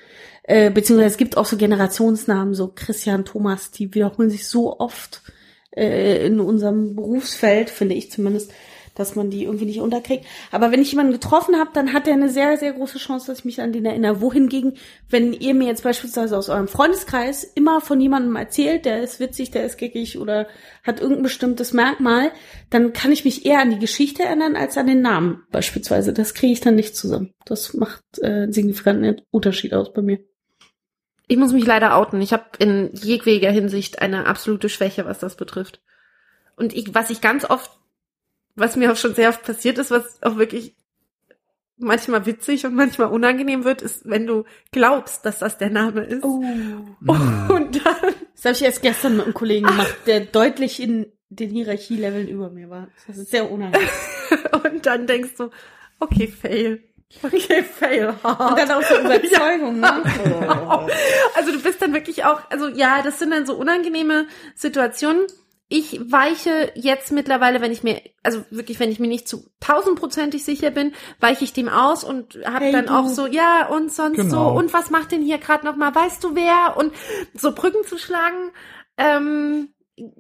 Äh, 0.44 0.70
beziehungsweise 0.70 1.12
es 1.14 1.18
gibt 1.18 1.36
auch 1.36 1.46
so 1.46 1.58
Generationsnamen, 1.58 2.54
so 2.54 2.72
Christian, 2.74 3.26
Thomas, 3.26 3.72
die 3.72 3.94
wiederholen 3.94 4.30
sich 4.30 4.48
so 4.48 4.80
oft 4.80 5.24
äh, 5.72 6.28
in 6.28 6.40
unserem 6.40 6.96
Berufsfeld, 6.96 7.72
finde 7.72 7.96
ich 7.96 8.12
zumindest, 8.12 8.52
dass 9.02 9.16
man 9.16 9.30
die 9.30 9.44
irgendwie 9.44 9.66
nicht 9.66 9.82
unterkriegt. 9.82 10.26
Aber 10.52 10.72
wenn 10.72 10.82
ich 10.82 10.92
jemanden 10.92 11.12
getroffen 11.12 11.58
habe, 11.58 11.72
dann 11.74 11.94
hat 11.94 12.08
er 12.08 12.14
eine 12.14 12.30
sehr, 12.30 12.58
sehr 12.58 12.74
große 12.74 13.00
Chance, 13.00 13.28
dass 13.28 13.40
ich 13.40 13.46
mich 13.46 13.62
an 13.62 13.74
den 13.74 13.86
erinnere. 13.86 14.22
Wohingegen, 14.22 14.76
wenn 15.10 15.34
ihr 15.34 15.54
mir 15.54 15.68
jetzt 15.68 15.84
beispielsweise 15.84 16.38
aus 16.38 16.50
eurem 16.50 16.68
Freundeskreis 16.68 17.44
immer 17.44 17.82
von 17.82 18.00
jemandem 18.00 18.36
erzählt, 18.36 18.86
der 18.86 19.02
ist 19.02 19.20
witzig, 19.20 19.52
der 19.52 19.66
ist 19.66 19.78
geckig 19.78 20.20
oder 20.20 20.48
hat 20.84 21.00
irgendein 21.00 21.24
bestimmtes 21.24 21.74
Merkmal, 21.74 22.32
dann 22.70 22.94
kann 22.94 23.12
ich 23.12 23.26
mich 23.26 23.46
eher 23.46 23.60
an 23.60 23.72
die 23.72 23.80
Geschichte 23.80 24.24
erinnern 24.24 24.56
als 24.56 24.78
an 24.78 24.88
den 24.88 25.02
Namen 25.02 25.44
beispielsweise. 25.52 26.14
Das 26.14 26.34
kriege 26.34 26.54
ich 26.54 26.62
dann 26.62 26.76
nicht 26.76 26.96
zusammen. 26.96 27.34
Das 27.46 27.74
macht 27.74 28.04
äh, 28.20 28.28
einen 28.28 28.54
signifikanten 28.54 29.22
Unterschied 29.32 29.74
aus 29.74 29.92
bei 29.92 30.02
mir. 30.02 30.20
Ich 31.28 31.38
muss 31.38 31.54
mich 31.54 31.66
leider 31.66 31.96
outen. 31.96 32.22
Ich 32.22 32.34
habe 32.34 32.44
in 32.60 32.90
jedweder 32.94 33.52
Hinsicht 33.52 34.02
eine 34.02 34.26
absolute 34.26 34.68
Schwäche, 34.68 35.06
was 35.06 35.20
das 35.20 35.36
betrifft. 35.36 35.82
Und 36.58 36.76
ich, 36.76 36.94
was 36.94 37.10
ich 37.10 37.22
ganz 37.22 37.46
oft, 37.46 37.72
was 38.56 38.76
mir 38.76 38.92
auch 38.92 38.98
schon 38.98 39.16
sehr 39.16 39.30
oft 39.30 39.44
passiert 39.44 39.78
ist, 39.78 39.92
was 39.92 40.22
auch 40.24 40.38
wirklich 40.38 40.76
manchmal 41.78 42.26
witzig 42.26 42.66
und 42.66 42.76
manchmal 42.76 43.08
unangenehm 43.08 43.64
wird, 43.64 43.82
ist, 43.82 44.08
wenn 44.08 44.28
du 44.28 44.46
glaubst, 44.72 45.26
dass 45.26 45.40
das 45.40 45.58
der 45.58 45.70
Name 45.70 46.04
ist. 46.04 46.24
Oh. 46.24 46.44
Und 47.08 47.86
dann, 47.86 48.14
Das 48.36 48.46
habe 48.46 48.54
ich 48.54 48.62
erst 48.64 48.82
gestern 48.82 49.18
mit 49.18 49.26
einem 49.26 49.34
Kollegen 49.34 49.68
gemacht, 49.68 49.96
der 50.06 50.22
deutlich 50.22 50.82
in 50.82 51.12
den 51.30 51.50
Hierarchieleveln 51.50 52.28
über 52.28 52.50
mir 52.50 52.70
war. 52.70 52.88
Das 53.08 53.18
ist 53.18 53.32
sehr 53.32 53.50
unangenehm. 53.50 53.88
und 54.64 54.86
dann 54.86 55.08
denkst 55.08 55.36
du, 55.38 55.50
okay, 56.00 56.28
fail. 56.28 56.84
Okay, 57.24 57.64
fail. 57.64 58.10
Und 58.24 58.58
dann 58.58 58.72
auch 58.72 58.84
so 58.84 58.96
Überzeugung, 59.00 59.80
ne? 59.80 60.04
Also 61.36 61.52
du 61.52 61.62
bist 61.62 61.82
dann 61.82 61.94
wirklich 61.94 62.24
auch, 62.26 62.42
also 62.50 62.68
ja, 62.68 63.02
das 63.02 63.20
sind 63.20 63.32
dann 63.32 63.46
so 63.46 63.56
unangenehme 63.56 64.28
Situationen. 64.56 65.26
Ich 65.74 66.02
weiche 66.12 66.72
jetzt 66.76 67.14
mittlerweile, 67.14 67.62
wenn 67.62 67.72
ich 67.72 67.82
mir, 67.82 68.02
also 68.24 68.44
wirklich, 68.50 68.80
wenn 68.82 68.92
ich 68.92 69.00
mir 69.00 69.08
nicht 69.08 69.28
zu 69.28 69.46
tausendprozentig 69.62 70.44
sicher 70.44 70.70
bin, 70.70 70.94
weiche 71.22 71.46
ich 71.46 71.54
dem 71.54 71.70
aus 71.70 72.04
und 72.04 72.38
habe 72.46 72.66
Hey, 72.66 72.72
dann 72.74 72.88
du. 72.88 72.94
auch 72.94 73.08
so, 73.08 73.26
ja 73.26 73.68
und 73.68 73.90
sonst 73.92 74.18
Genau. 74.18 74.52
so 74.52 74.58
und 74.60 74.74
was 74.74 74.90
macht 74.90 75.14
denn 75.14 75.22
hier 75.22 75.38
gerade 75.38 75.66
noch 75.66 75.78
mal, 75.78 75.96
weißt 75.96 76.22
du 76.26 76.36
wer 76.36 76.76
und 76.76 76.94
so 77.34 77.54
Brücken 77.56 77.86
zu 77.86 77.98
schlagen. 77.98 78.52
Ähm, 78.98 79.70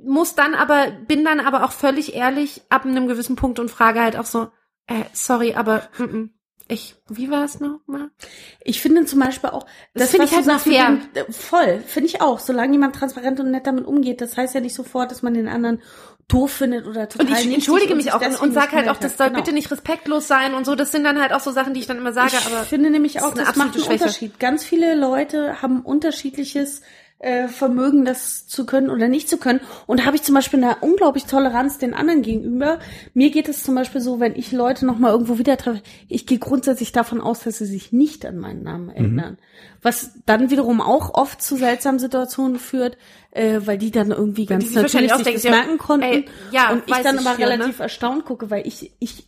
muss 0.02 0.36
dann 0.36 0.56
aber, 0.56 0.92
bin 1.08 1.26
dann 1.26 1.40
aber 1.42 1.66
auch 1.66 1.72
völlig 1.74 2.16
ehrlich 2.16 2.62
ab 2.70 2.86
einem 2.86 3.08
gewissen 3.08 3.36
Punkt 3.36 3.60
und 3.60 3.70
frage 3.70 4.00
halt 4.02 4.16
auch 4.18 4.26
so, 4.26 4.48
äh, 4.88 5.04
sorry, 5.14 5.54
aber 5.56 5.84
mm, 5.98 6.04
mm, 6.04 6.30
Ich, 6.72 6.96
wie 7.10 7.30
war 7.30 7.44
es 7.44 7.60
nochmal? 7.60 8.10
Ich 8.64 8.82
finde 8.82 9.04
zum 9.06 9.20
Beispiel 9.20 9.50
auch, 9.50 9.66
Das 9.94 10.12
finde 10.12 10.26
was 10.26 10.32
ich 10.32 10.38
halt 10.38 10.66
mit 10.66 10.76
fair. 10.76 10.88
dem- 10.88 11.02
äh, 11.30 11.32
Voll, 11.32 11.84
finde 11.86 12.08
ich 12.08 12.22
auch. 12.22 12.40
Solange 12.40 12.72
jemand 12.72 12.96
transparent 12.96 13.40
und 13.42 13.52
nett 13.52 13.68
damit 13.68 13.86
umgeht, 13.86 14.22
das 14.22 14.38
heißt 14.38 14.56
ja 14.56 14.62
nicht 14.62 14.74
sofort, 14.76 15.12
dass 15.12 15.22
man 15.22 15.34
den 15.34 15.48
anderen 15.50 15.82
doof 16.30 16.52
findet 16.52 16.88
oder 16.88 17.10
total 17.10 17.28
Und 17.28 17.34
ich 17.46 17.54
entschuldige 17.54 17.94
mich 17.94 18.14
auch 18.14 18.22
und, 18.22 18.40
und 18.40 18.54
sag 18.54 18.72
nicht 18.72 18.76
halt 18.86 18.90
auch, 18.90 18.96
das 18.98 19.18
soll 19.18 19.28
Genau. 19.28 19.40
bitte 19.40 19.54
nicht 19.54 19.70
respektlos 19.70 20.28
sein 20.30 20.54
und 20.54 20.66
so. 20.66 20.76
Das 20.76 20.92
sind 20.94 21.04
dann 21.04 21.20
halt 21.22 21.34
auch 21.34 21.42
so 21.42 21.52
Sachen, 21.52 21.74
die 21.74 21.82
ich 21.82 21.88
dann 21.88 21.98
immer 21.98 22.14
sage, 22.14 22.38
ich 22.40 22.46
aber 22.46 22.64
finde 22.64 22.90
nämlich 22.90 23.14
das 23.14 23.24
auch, 23.24 23.32
eine 23.36 23.44
das 23.44 23.56
macht 23.58 23.74
einen 23.76 23.84
Schwäche. 23.84 24.04
Unterschied. 24.06 24.40
Ganz 24.40 24.64
viele 24.64 24.96
Leute 24.96 25.62
haben 25.62 25.82
unterschiedliches 25.82 26.82
äh, 27.22 27.48
Vermögen, 27.48 28.04
das 28.04 28.48
zu 28.48 28.66
können 28.66 28.90
oder 28.90 29.08
nicht 29.08 29.30
zu 29.30 29.38
können. 29.38 29.62
Und 29.86 30.00
da 30.00 30.06
habe 30.06 30.16
ich 30.16 30.24
zum 30.24 30.34
Beispiel 30.34 30.64
eine 30.64 30.78
unglaublich 30.82 31.26
Toleranz 31.26 31.78
den 31.78 31.94
anderen 31.94 32.24
gegenüber. 32.24 32.80
Mir 33.14 33.30
geht 33.30 33.48
es 33.48 33.64
zum 33.64 33.76
Beispiel 33.76 34.02
so, 34.02 34.20
wenn 34.20 34.36
ich 34.36 34.52
Leute 34.52 34.86
noch 34.88 34.98
mal 34.98 35.12
irgendwo 35.12 35.38
wieder 35.38 35.56
treffe, 35.56 35.82
ich 36.08 36.26
gehe 36.26 36.40
grundsätzlich 36.40 36.92
davon 36.92 37.22
aus, 37.22 37.42
dass 37.42 37.60
sie 37.60 37.66
sich 37.66 37.92
nicht 37.92 38.26
an 38.26 38.38
meinen 38.38 38.64
Namen 38.64 38.90
erinnern. 38.90 39.38
Was 39.82 40.20
dann 40.26 40.50
wiederum 40.50 40.82
auch 40.82 41.14
oft 41.14 41.42
zu 41.42 41.56
seltsamen 41.58 42.00
Situationen 42.00 42.58
führt, 42.58 42.98
äh, 43.30 43.62
weil 43.66 43.78
die 43.78 43.92
dann 43.92 44.10
irgendwie 44.10 44.48
ganz 44.48 44.76
wahrscheinlich 44.76 45.12
natürlich 45.12 45.42
sich 45.42 45.52
auch 45.52 45.56
das 45.56 45.66
merken 45.66 45.78
konnten. 45.78 46.06
ey, 46.06 46.26
ja, 46.52 46.72
und 46.72 46.84
ich 46.88 46.96
dann 46.98 47.20
ich 47.20 47.28
aber 47.28 47.40
ja, 47.40 47.48
ne? 47.48 47.54
relativ 47.54 47.80
erstaunt 47.80 48.26
gucke, 48.26 48.50
weil 48.50 48.66
ich, 48.66 48.92
ich 49.00 49.28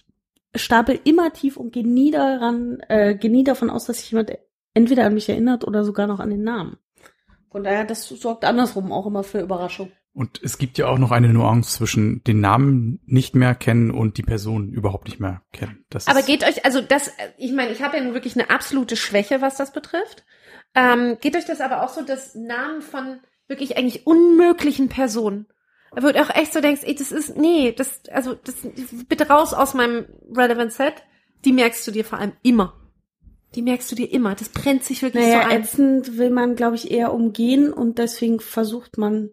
stapel 0.56 0.99
immer 1.03 1.32
tief 1.32 1.58
und 1.58 1.71
gehe 1.71 1.88
nie 1.88 2.10
daran, 2.10 2.79
äh, 2.88 3.15
gehe 3.15 3.32
nie 3.32 3.43
davon 3.43 3.69
aus, 3.69 3.86
dass 3.86 3.99
sich 3.99 4.12
jemand 4.12 4.32
entweder 4.73 5.06
an 5.06 5.13
mich 5.13 5.29
erinnert 5.29 5.65
oder 5.67 5.84
sogar 5.84 6.08
noch 6.08 6.19
an 6.19 6.32
den 6.32 6.43
Namen. 6.43 6.77
Von 7.53 7.63
daher, 7.63 7.85
das 7.85 8.09
sorgt 8.09 8.45
andersrum 8.45 8.91
auch 8.91 9.05
immer 9.05 9.23
für 9.23 9.39
Überraschung. 9.39 9.91
Und 10.11 10.41
es 10.41 10.57
gibt 10.57 10.79
ja 10.79 10.87
auch 10.87 10.97
noch 10.97 11.11
eine 11.11 11.29
Nuance 11.29 11.77
zwischen 11.77 12.23
den 12.23 12.41
Namen 12.41 12.99
nicht 13.05 13.35
mehr 13.35 13.53
kennen 13.53 13.91
und 13.91 14.17
die 14.17 14.23
Person 14.23 14.71
überhaupt 14.73 15.07
nicht 15.07 15.19
mehr 15.19 15.43
kennen. 15.51 15.85
Das 15.91 16.07
Aber 16.07 16.23
geht 16.23 16.43
euch, 16.43 16.65
also 16.65 16.81
das, 16.81 17.11
ich 17.37 17.51
meine, 17.51 17.71
ich 17.71 17.83
habe 17.83 17.97
ja 17.97 18.03
nun 18.03 18.15
wirklich 18.15 18.35
eine 18.35 18.49
absolute 18.49 18.95
Schwäche, 18.95 19.41
was 19.41 19.55
das 19.55 19.71
betrifft. 19.71 20.25
Ähm, 20.73 21.17
geht 21.21 21.35
euch 21.35 21.45
das 21.45 21.61
aber 21.61 21.83
auch 21.83 21.89
so, 21.89 22.01
dass 22.01 22.33
Namen 22.33 22.81
von 22.81 23.19
wirklich 23.47 23.77
eigentlich 23.77 24.07
unmöglichen 24.07 24.89
Personen, 24.89 25.45
wo 25.91 26.07
du 26.07 26.19
auch 26.23 26.35
echt 26.35 26.53
so 26.53 26.61
denkst, 26.61 26.81
ey, 26.83 26.95
das 26.95 27.11
ist, 27.11 27.37
nee, 27.37 27.71
das, 27.71 28.01
also, 28.11 28.33
das, 28.33 28.55
bitte 29.07 29.27
raus 29.27 29.53
aus 29.53 29.75
meinem 29.75 30.07
Relevant 30.35 30.73
Set, 30.73 31.03
die 31.45 31.53
merkst 31.53 31.87
du 31.87 31.91
dir 31.91 32.03
vor 32.03 32.17
allem 32.17 32.33
immer. 32.41 32.82
Die 33.55 33.61
merkst 33.61 33.91
du 33.91 33.95
dir 33.95 34.11
immer. 34.11 34.35
Das 34.35 34.49
brennt 34.49 34.83
sich 34.83 35.01
wirklich 35.01 35.23
Naja, 35.23 35.43
so 35.43 35.49
ein. 35.49 35.61
ätzend 35.61 36.17
will 36.17 36.29
man, 36.29 36.55
glaube 36.55 36.75
ich, 36.75 36.91
eher 36.91 37.13
umgehen 37.13 37.71
und 37.71 37.97
deswegen 37.99 38.39
versucht 38.39 38.97
man, 38.97 39.29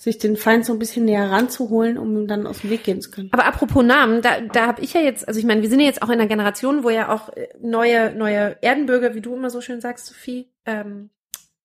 sich 0.00 0.18
den 0.18 0.36
Feind 0.36 0.64
so 0.64 0.72
ein 0.72 0.78
bisschen 0.78 1.06
näher 1.06 1.28
ranzuholen, 1.28 1.98
um 1.98 2.16
ihm 2.16 2.28
dann 2.28 2.46
aus 2.46 2.60
dem 2.60 2.70
Weg 2.70 2.84
gehen 2.84 3.00
zu 3.00 3.10
können. 3.10 3.30
Aber 3.32 3.46
apropos 3.46 3.84
Namen, 3.84 4.22
da, 4.22 4.40
da 4.40 4.68
habe 4.68 4.80
ich 4.80 4.94
ja 4.94 5.00
jetzt, 5.00 5.26
also 5.26 5.40
ich 5.40 5.44
meine, 5.46 5.60
wir 5.60 5.68
sind 5.68 5.80
ja 5.80 5.86
jetzt 5.86 6.02
auch 6.02 6.08
in 6.08 6.14
einer 6.14 6.28
Generation, 6.28 6.84
wo 6.84 6.90
ja 6.90 7.12
auch 7.12 7.30
äh, 7.30 7.48
neue, 7.60 8.14
neue 8.14 8.56
Erdenbürger, 8.62 9.16
wie 9.16 9.20
du 9.20 9.34
immer 9.34 9.50
so 9.50 9.60
schön 9.60 9.80
sagst, 9.80 10.06
Sophie, 10.06 10.52
ähm, 10.66 11.10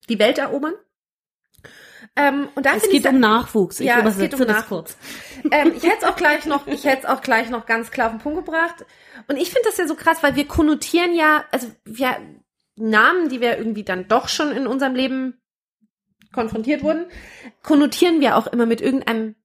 die 0.10 0.18
Welt 0.18 0.40
erobern. 0.40 0.74
Ähm, 2.16 2.50
und 2.56 2.66
da 2.66 2.76
Es 2.76 2.90
geht 2.90 3.08
um 3.08 3.20
Nachwuchs. 3.20 3.80
Ich 3.80 3.88
Ja, 3.88 3.96
es 3.96 4.02
übersetze 4.02 4.30
geht 4.30 4.34
um 4.34 4.48
das 4.48 4.58
Nachwuchs. 4.58 4.98
kurz. 4.98 5.52
ähm, 5.52 5.74
ich 5.76 5.84
hätte 5.84 5.98
es 6.02 6.04
auch 6.04 6.16
gleich 6.16 6.46
noch, 6.46 6.68
ich 6.68 6.86
hätte 6.86 7.04
es 7.04 7.06
auch 7.06 7.22
gleich 7.22 7.50
noch 7.50 7.66
ganz 7.66 7.90
klar 7.90 8.08
auf 8.08 8.14
den 8.14 8.22
Punkt 8.22 8.46
gebracht. 8.46 8.86
Und 9.28 9.38
ich 9.38 9.50
finde 9.50 9.70
das 9.70 9.78
ja 9.78 9.88
so 9.88 9.96
krass, 9.96 10.22
weil 10.22 10.36
wir 10.36 10.48
konnotieren 10.48 11.16
ja, 11.16 11.44
also 11.52 11.72
wir 11.86 12.18
Namen, 12.76 13.30
die 13.30 13.42
wir 13.42 13.58
irgendwie 13.58 13.84
dann 13.84 14.08
doch 14.08 14.28
schon 14.28 14.52
in 14.52 14.68
unserem 14.68 14.96
Leben 14.96 15.42
konfrontiert 16.32 16.84
wurden, 16.84 17.06
konnotieren 17.62 18.20
wir 18.20 18.38
auch 18.38 18.48
immer 18.48 18.66
mit 18.66 18.82
irgendeinem 18.82 19.36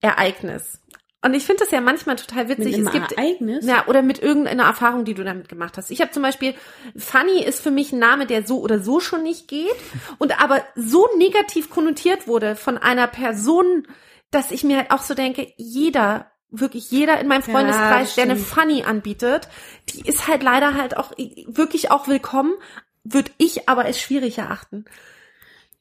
Ereignis. 0.00 0.80
Und 1.24 1.34
ich 1.34 1.44
finde 1.44 1.64
das 1.64 1.70
ja 1.70 1.80
manchmal 1.80 2.16
total 2.16 2.44
Mit 2.46 2.58
witzig. 2.58 2.74
einem 2.74 2.86
Es 2.86 2.92
gibt 2.92 3.12
Ereignis. 3.12 3.64
ja, 3.66 3.86
oder 3.86 4.02
mit 4.02 4.22
irgendeiner 4.22 4.64
Erfahrung, 4.64 5.04
die 5.04 5.14
du 5.14 5.24
damit 5.24 5.48
gemacht 5.48 5.76
hast. 5.78 5.90
Ich 5.90 6.00
habe 6.00 6.10
zum 6.10 6.22
Beispiel, 6.22 6.54
Funny 6.96 7.42
ist 7.42 7.62
für 7.62 7.70
mich 7.70 7.92
ein 7.92 7.98
Name, 7.98 8.26
der 8.26 8.46
so 8.46 8.60
oder 8.60 8.78
so 8.80 9.00
schon 9.00 9.22
nicht 9.22 9.48
geht 9.48 9.74
und 10.18 10.40
aber 10.42 10.62
so 10.76 11.08
negativ 11.16 11.70
konnotiert 11.70 12.28
wurde 12.28 12.56
von 12.56 12.76
einer 12.78 13.06
Person, 13.06 13.86
dass 14.30 14.50
ich 14.50 14.64
mir 14.64 14.76
halt 14.78 14.90
auch 14.90 15.02
so 15.02 15.14
denke, 15.14 15.52
jeder, 15.56 16.30
wirklich 16.50 16.90
jeder 16.90 17.18
in 17.20 17.26
meinem 17.28 17.42
Ja, 17.46 17.52
Freundeskreis, 17.52 18.08
das 18.08 18.14
der 18.16 18.24
eine. 18.24 18.36
Funny 18.36 18.82
anbietet, 18.84 19.48
die 19.88 20.06
ist 20.08 20.28
halt 20.28 20.42
leider 20.42 20.74
halt 20.74 20.96
auch 20.96 21.12
wirklich 21.46 21.90
auch 21.90 22.06
willkommen, 22.06 22.52
würde 23.02 23.30
ich 23.38 23.68
aber 23.68 23.84
als 23.84 24.00
schwierig 24.00 24.38
erachten. 24.38 24.84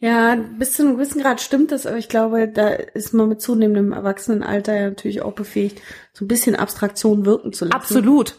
Ja, 0.03 0.35
bis 0.35 0.73
zu 0.73 0.81
einem 0.81 0.95
gewissen 0.95 1.21
Grad 1.21 1.39
stimmt 1.39 1.71
das, 1.71 1.85
aber 1.85 1.95
ich 1.97 2.09
glaube, 2.09 2.49
da 2.49 2.67
ist 2.67 3.13
man 3.13 3.29
mit 3.29 3.41
zunehmendem 3.41 3.93
Erwachsenenalter 3.93 4.75
ja 4.75 4.89
natürlich 4.89 5.21
auch 5.21 5.31
befähigt, 5.31 5.81
so 6.11 6.25
ein 6.25 6.27
bisschen 6.27 6.57
Abstraktion 6.57 7.25
wirken 7.25 7.53
zu 7.53 7.63
lassen. 7.63 7.77
Absolut. 7.77 8.35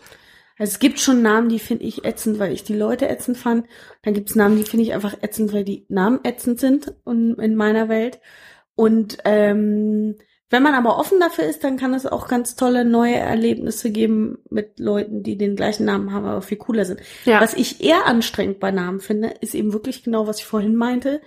Also 0.58 0.72
es 0.72 0.78
gibt 0.78 1.00
schon 1.00 1.22
Namen, 1.22 1.48
die 1.48 1.58
finde 1.58 1.84
ich 1.84 2.04
ätzend, 2.04 2.38
weil 2.38 2.52
ich 2.52 2.64
die 2.64 2.76
Leute 2.76 3.08
ätzend 3.08 3.38
fand. 3.38 3.66
Dann 4.02 4.12
gibt 4.12 4.28
es 4.28 4.36
Namen, 4.36 4.58
die 4.58 4.64
finde 4.64 4.84
ich 4.84 4.92
einfach 4.92 5.16
ätzend, 5.22 5.54
weil 5.54 5.64
die 5.64 5.86
Namen 5.88 6.20
ätzend 6.22 6.60
sind 6.60 6.96
und 7.04 7.38
in 7.38 7.56
meiner 7.56 7.88
Welt. 7.88 8.20
Und 8.74 9.16
ähm, 9.24 10.16
wenn 10.50 10.62
man 10.62 10.74
aber 10.74 10.98
offen 10.98 11.18
dafür 11.18 11.44
ist, 11.44 11.64
dann 11.64 11.78
kann 11.78 11.94
es 11.94 12.06
auch 12.06 12.28
ganz 12.28 12.54
tolle 12.54 12.84
neue 12.84 13.16
Erlebnisse 13.16 13.90
geben 13.90 14.38
mit 14.50 14.78
Leuten, 14.78 15.22
die 15.22 15.36
den 15.36 15.56
gleichen 15.56 15.86
Namen 15.86 16.12
haben, 16.12 16.26
aber 16.26 16.42
viel 16.42 16.58
cooler 16.58 16.84
sind. 16.84 17.00
Ja. 17.24 17.40
Was 17.40 17.54
ich 17.54 17.82
eher 17.82 18.06
anstrengend 18.06 18.60
bei 18.60 18.70
Namen 18.70 19.00
finde, 19.00 19.34
ist 19.40 19.54
eben 19.54 19.72
wirklich 19.72 20.04
genau, 20.04 20.26
was 20.26 20.38
ich 20.38 20.44
vorhin 20.44 20.76
meinte. 20.76 21.22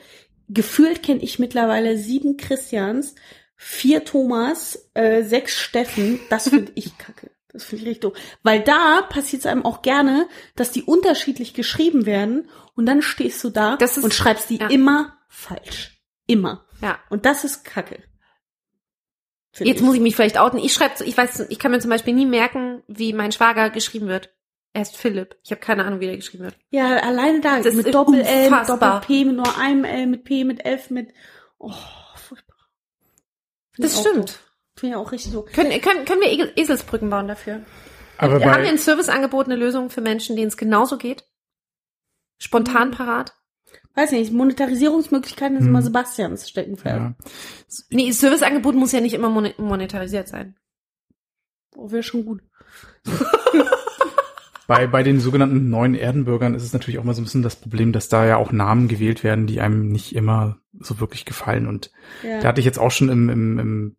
Gefühlt 0.49 1.03
kenne 1.03 1.21
ich 1.21 1.39
mittlerweile 1.39 1.97
sieben 1.97 2.38
Christians, 2.38 3.15
vier 3.55 4.05
Thomas, 4.05 4.89
äh, 4.93 5.23
sechs 5.23 5.60
Steffen. 5.60 6.19
Das 6.29 6.49
finde 6.49 6.71
ich 6.75 6.97
kacke. 6.97 7.31
Das 7.51 7.63
finde 7.63 7.83
ich 7.83 7.89
richtig 7.89 8.01
doof. 8.01 8.17
Weil 8.43 8.62
da 8.62 9.01
passiert 9.01 9.41
es 9.41 9.45
einem 9.45 9.65
auch 9.65 9.81
gerne, 9.81 10.27
dass 10.55 10.71
die 10.71 10.83
unterschiedlich 10.83 11.53
geschrieben 11.53 12.05
werden 12.05 12.49
und 12.75 12.86
dann 12.86 13.01
stehst 13.01 13.43
du 13.43 13.49
da 13.49 13.75
ist- 13.75 13.97
und 13.97 14.13
schreibst 14.13 14.49
die 14.49 14.57
ja. 14.57 14.67
immer 14.67 15.17
falsch. 15.27 16.01
Immer. 16.27 16.65
Ja. 16.81 16.99
Und 17.10 17.25
das 17.25 17.43
ist 17.43 17.63
kacke. 17.63 18.03
Jetzt 19.60 19.81
muss 19.81 19.95
ich 19.95 20.01
mich 20.01 20.15
vielleicht 20.15 20.38
outen. 20.38 20.60
Ich 20.60 20.73
schreibe, 20.73 21.03
ich 21.03 21.17
weiß, 21.17 21.47
ich 21.49 21.57
kann 21.57 21.71
mir 21.71 21.79
zum 21.79 21.89
Beispiel 21.89 22.13
nie 22.13 22.27
merken, 22.27 22.83
wie 22.88 23.13
mein 23.13 23.31
Schwager 23.31 23.71
geschrieben 23.71 24.07
wird. 24.07 24.29
Er 24.78 24.84
ist 24.84 24.96
Philipp. 24.96 25.36
Ich 25.44 25.50
habe 25.50 25.60
keine 25.60 25.84
Ahnung, 25.86 26.00
wie 26.02 26.06
der 26.06 26.18
geschrieben 26.18 26.44
wird. 26.44 26.56
Ja, 26.70 26.98
alleine 26.98 27.42
da, 27.42 27.60
Das 27.62 27.74
mit 27.74 27.88
ist 27.88 27.96
Doppel-L, 27.96 28.44
mit 28.44 28.52
unfassbar. 28.52 29.02
Doppel-P, 29.02 29.26
mit 29.26 29.36
nur 29.38 29.58
einem 29.58 29.84
L, 29.86 30.06
mit 30.06 30.24
P, 30.24 30.44
mit 30.44 30.63
F, 30.66 30.92
mit, 30.92 31.10
oh, 31.58 31.74
furchtbar. 32.16 32.56
Find 33.72 33.86
Das 33.86 34.00
stimmt. 34.00 34.30
doof. 34.30 34.52
Finde 34.76 34.96
ich 34.96 35.02
auch 35.02 35.12
richtig 35.12 35.32
so. 35.32 35.42
Können, 35.42 35.82
können, 35.82 36.06
können 36.06 36.22
wir 36.22 36.28
Esel- 36.30 36.52
Eselsbrücken 36.56 37.10
bauen 37.10 37.28
dafür? 37.28 37.63
aber 38.20 38.34
Haben 38.36 38.62
wir 38.63 38.70
ein 38.70 38.78
Serviceangebot, 38.78 39.48
eine 39.48 39.56
Lösung 39.56 39.90
für 39.90 40.02
Menschen, 40.02 40.36
denen 40.36 40.50
es 40.50 40.58
genauso 40.58 40.98
geht? 41.00 41.24
Spontan 42.38 42.92
parat? 42.92 43.34
Weiß 43.96 44.12
nicht, 44.12 44.32
Monetarisierungsmöglichkeiten 44.32 45.58
ist 45.58 45.63
Hm. 45.63 45.70
immer 45.70 45.82
Sebastians 45.82 46.48
Steckenpferd. 46.48 47.00
ja, 47.00 47.13
Nee, 47.90 48.12
Serviceangebot 48.12 48.76
muss 48.76 48.92
ja 48.92 49.02
nicht 49.02 49.16
immer 49.16 49.30
mon 49.30 49.52
monetarisiert 49.58 50.28
sein. 50.28 50.56
Oh, 51.76 51.90
wäre 51.90 52.04
schon 52.04 52.26
gut. 52.26 52.44
bei, 54.67 54.86
bei 54.86 55.01
den 55.01 55.19
sogenannten 55.19 55.69
neuen 55.69 55.95
Erdenbürgern 55.95 56.53
ist 56.53 56.63
es 56.63 56.73
natürlich 56.73 56.99
auch 56.99 57.03
mal 57.06 57.13
so 57.13 57.21
ein 57.21 57.23
bisschen 57.23 57.41
das 57.41 57.56
Problem, 57.56 57.93
dass 57.93 58.10
da 58.10 58.25
ja 58.25 58.36
auch 58.36 58.51
Namen 58.51 58.89
gewählt 58.89 59.23
werden, 59.23 59.47
die 59.47 59.62
einem 59.62 59.88
nicht 59.88 60.13
immer 60.13 60.58
so 60.77 60.99
wirklich 60.99 61.23
gefallen. 61.23 61.67
Und 61.67 61.91
Ja. 62.21 62.41
da 62.41 62.49
hatte 62.49 62.60
ich 62.60 62.65
jetzt 62.65 62.77
auch 62.80 62.91
schon 62.91 63.08
im, 63.10 63.30
im, 63.30 63.60
im 63.60 63.95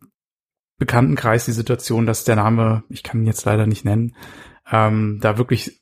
Bekanntenkreis 0.77 1.47
die 1.47 1.53
Situation, 1.53 2.07
dass 2.07 2.25
der 2.25 2.37
Name, 2.37 2.85
ich 2.91 3.03
kann 3.03 3.21
ihn 3.21 3.27
jetzt 3.27 3.45
leider 3.47 3.67
nicht 3.67 3.85
nennen, 3.85 4.15
ähm, 4.71 5.19
da 5.23 5.39
wirklich 5.39 5.81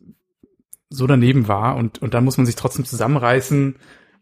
so 0.88 1.07
daneben 1.09 1.49
war 1.49 1.77
und, 1.77 2.01
und 2.01 2.14
dann 2.14 2.25
muss 2.25 2.37
man 2.37 2.46
sich 2.46 2.55
trotzdem 2.55 2.85
zusammenreißen 2.85 3.77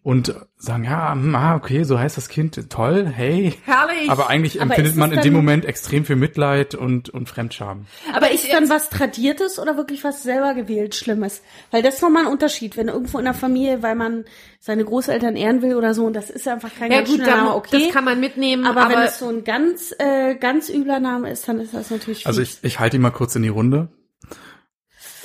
und 0.04 0.34
sagen, 0.58 0.84
ja, 0.84 1.12
hm, 1.12 1.34
ah, 1.34 1.56
okay, 1.56 1.82
so 1.82 1.98
heißt 1.98 2.18
das 2.18 2.28
Kind, 2.28 2.68
toll, 2.68 3.06
hey. 3.06 3.54
Herrlich. 3.64 4.10
Aber 4.10 4.28
eigentlich 4.28 4.60
Aber 4.60 4.70
empfindet 4.70 4.96
man 4.96 5.12
in 5.12 5.22
dem 5.22 5.32
Moment 5.32 5.64
extrem 5.64 6.04
viel 6.04 6.16
Mitleid 6.16 6.74
und, 6.74 7.08
und 7.08 7.26
Fremdscham. 7.26 7.86
Aber 8.12 8.30
ist 8.30 8.52
dann 8.52 8.68
was 8.68 8.90
Tradiertes 8.90 9.58
oder 9.58 9.78
wirklich 9.78 10.04
was 10.04 10.22
selber 10.22 10.52
gewählt 10.52 10.94
Schlimmes? 10.94 11.40
Weil 11.70 11.82
das 11.82 11.94
ist 11.94 12.02
nochmal 12.02 12.26
ein 12.26 12.32
Unterschied, 12.32 12.76
wenn 12.76 12.88
irgendwo 12.88 13.18
in 13.18 13.24
der 13.24 13.32
Familie, 13.32 13.82
weil 13.82 13.94
man 13.94 14.26
seine 14.60 14.84
Großeltern 14.84 15.36
ehren 15.36 15.62
will 15.62 15.74
oder 15.74 15.94
so, 15.94 16.04
und 16.04 16.12
das 16.12 16.28
ist 16.28 16.46
einfach 16.48 16.70
kein 16.78 16.92
ja 16.92 16.98
ganz 16.98 17.08
gut, 17.08 17.20
schöner 17.20 17.36
Name, 17.36 17.48
dann, 17.48 17.56
okay. 17.56 17.84
das 17.86 17.94
kann 17.94 18.04
man 18.04 18.20
mitnehmen. 18.20 18.66
aber, 18.66 18.82
Aber, 18.82 18.96
wenn 18.96 19.02
es 19.04 19.18
so 19.18 19.30
ein 19.30 19.42
ganz, 19.42 19.94
äh, 19.98 20.34
ganz 20.34 20.68
übler 20.68 21.00
Name 21.00 21.30
ist, 21.30 21.48
dann 21.48 21.60
ist 21.60 21.72
das 21.72 21.90
natürlich 21.90 22.26
Also 22.26 22.40
fies. 22.42 22.58
ich, 22.58 22.64
ich 22.64 22.78
halte 22.78 22.96
ihn 22.96 23.02
mal 23.02 23.10
kurz 23.10 23.36
in 23.36 23.42
die 23.42 23.48
Runde 23.48 23.88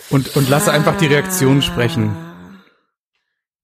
und, 0.10 0.38
und 0.38 0.48
lasse 0.48 0.72
einfach 0.72 0.96
die 0.96 1.08
Reaktionen 1.08 1.62
sprechen. 1.62 2.29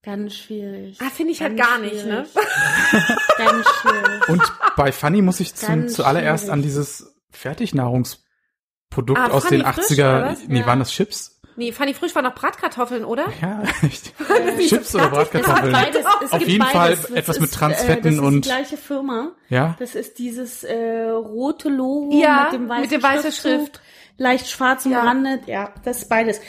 Ganz 0.06 0.36
schwierig. 0.36 0.98
ah, 1.02 1.10
finde 1.10 1.32
ich 1.34 1.42
halt 1.42 1.58
Ganz 1.58 1.70
gar 1.70 1.80
nicht, 1.80 2.06
ne? 2.06 2.26
schwierig. 2.32 3.18
Ganz 3.38 3.68
schwierig. 3.82 4.30
Und 4.30 4.42
bei 4.78 4.92
Funny 4.92 5.22
muss 5.24 5.40
ich 5.40 5.56
zum, 5.56 5.88
zuallererst 5.90 6.44
schwierig. 6.44 6.54
an 6.54 6.62
dieses 6.62 7.16
Fertignahrungsprodukt 7.32 9.20
Ah, 9.20 9.28
aus 9.32 9.46
Funny 9.46 9.64
den 9.64 9.74
Frisch, 9.74 9.92
oder 9.92 10.24
80er, 10.24 10.32
was? 10.32 10.48
nee, 10.48 10.60
Ja. 10.60 10.66
waren 10.66 10.80
das 10.80 10.92
Chips? 10.92 11.32
Nee, 11.58 11.72
Fanny 11.72 11.94
Frisch 11.94 12.14
war 12.14 12.22
noch 12.22 12.36
Bratkartoffeln, 12.36 13.06
oder? 13.06 13.28
Ja, 13.42 13.64
echt. 13.82 14.12
Chips 14.68 14.94
oder 14.94 15.08
Bratkartoffeln. 15.10 15.72
Beides, 15.72 16.06
es 16.26 16.32
Auf 16.34 16.40
gibt 16.40 16.52
jeden 16.52 16.66
beides. 16.70 17.00
Fall 17.08 17.18
etwas 17.18 17.40
mit 17.40 17.50
ist, 17.50 17.56
Transfetten 17.56 17.98
äh, 18.00 18.04
das 18.04 18.14
ist 18.16 18.20
und- 18.20 18.46
die 18.46 18.50
gleiche 18.50 18.78
Firma. 18.78 19.32
Ja. 19.48 19.74
Das 19.80 19.96
ist 19.96 20.20
dieses 20.20 20.66
äh, 20.66 21.04
rote 21.12 21.70
Logo 21.70 22.12
Ja, 22.22 22.44
mit 22.52 22.60
dem 22.60 22.68
weißen 22.70 22.82
mit 22.82 22.92
der 22.92 23.02
weißen 23.04 23.32
Schriftzug, 23.32 23.52
Schrift. 23.62 23.82
Leicht 24.18 24.50
schwarz 24.50 24.86
Ja. 24.86 25.00
umrandet. 25.02 25.48
Ja, 25.48 25.74
das 25.84 26.00
ist 26.04 26.10
beides. 26.10 26.40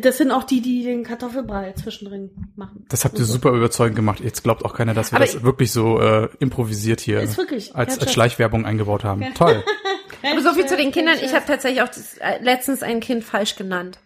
Das 0.00 0.18
sind 0.18 0.30
auch 0.30 0.44
die, 0.44 0.60
die 0.60 0.84
den 0.84 1.02
Kartoffelbrei 1.04 1.72
zwischendrin 1.72 2.30
machen. 2.56 2.84
Das 2.88 3.04
habt 3.04 3.18
ihr 3.18 3.24
super 3.24 3.50
überzeugend 3.50 3.96
gemacht. 3.96 4.20
Jetzt 4.20 4.42
glaubt 4.44 4.64
auch 4.64 4.74
keiner, 4.74 4.94
dass 4.94 5.12
wir 5.12 5.16
Aber 5.16 5.24
das 5.26 5.34
ich- 5.34 5.42
wirklich 5.42 5.72
so 5.72 6.00
äh, 6.00 6.28
improvisiert 6.38 7.00
hier 7.00 7.20
Ist 7.20 7.36
wirklich. 7.38 7.74
als, 7.74 7.98
als 7.98 8.12
Schleichwerbung 8.12 8.64
eingebaut 8.64 9.04
haben. 9.04 9.24
Toll. 9.34 9.62
Aber 10.30 10.40
so 10.40 10.52
viel 10.54 10.66
zu 10.66 10.76
den 10.76 10.92
Kindern. 10.92 11.16
Ich 11.22 11.34
habe 11.34 11.44
tatsächlich 11.46 11.82
auch 11.82 11.88
das, 11.88 12.16
äh, 12.18 12.38
letztens 12.42 12.82
ein 12.82 13.00
Kind 13.00 13.22
falsch 13.24 13.56
genannt. 13.56 13.98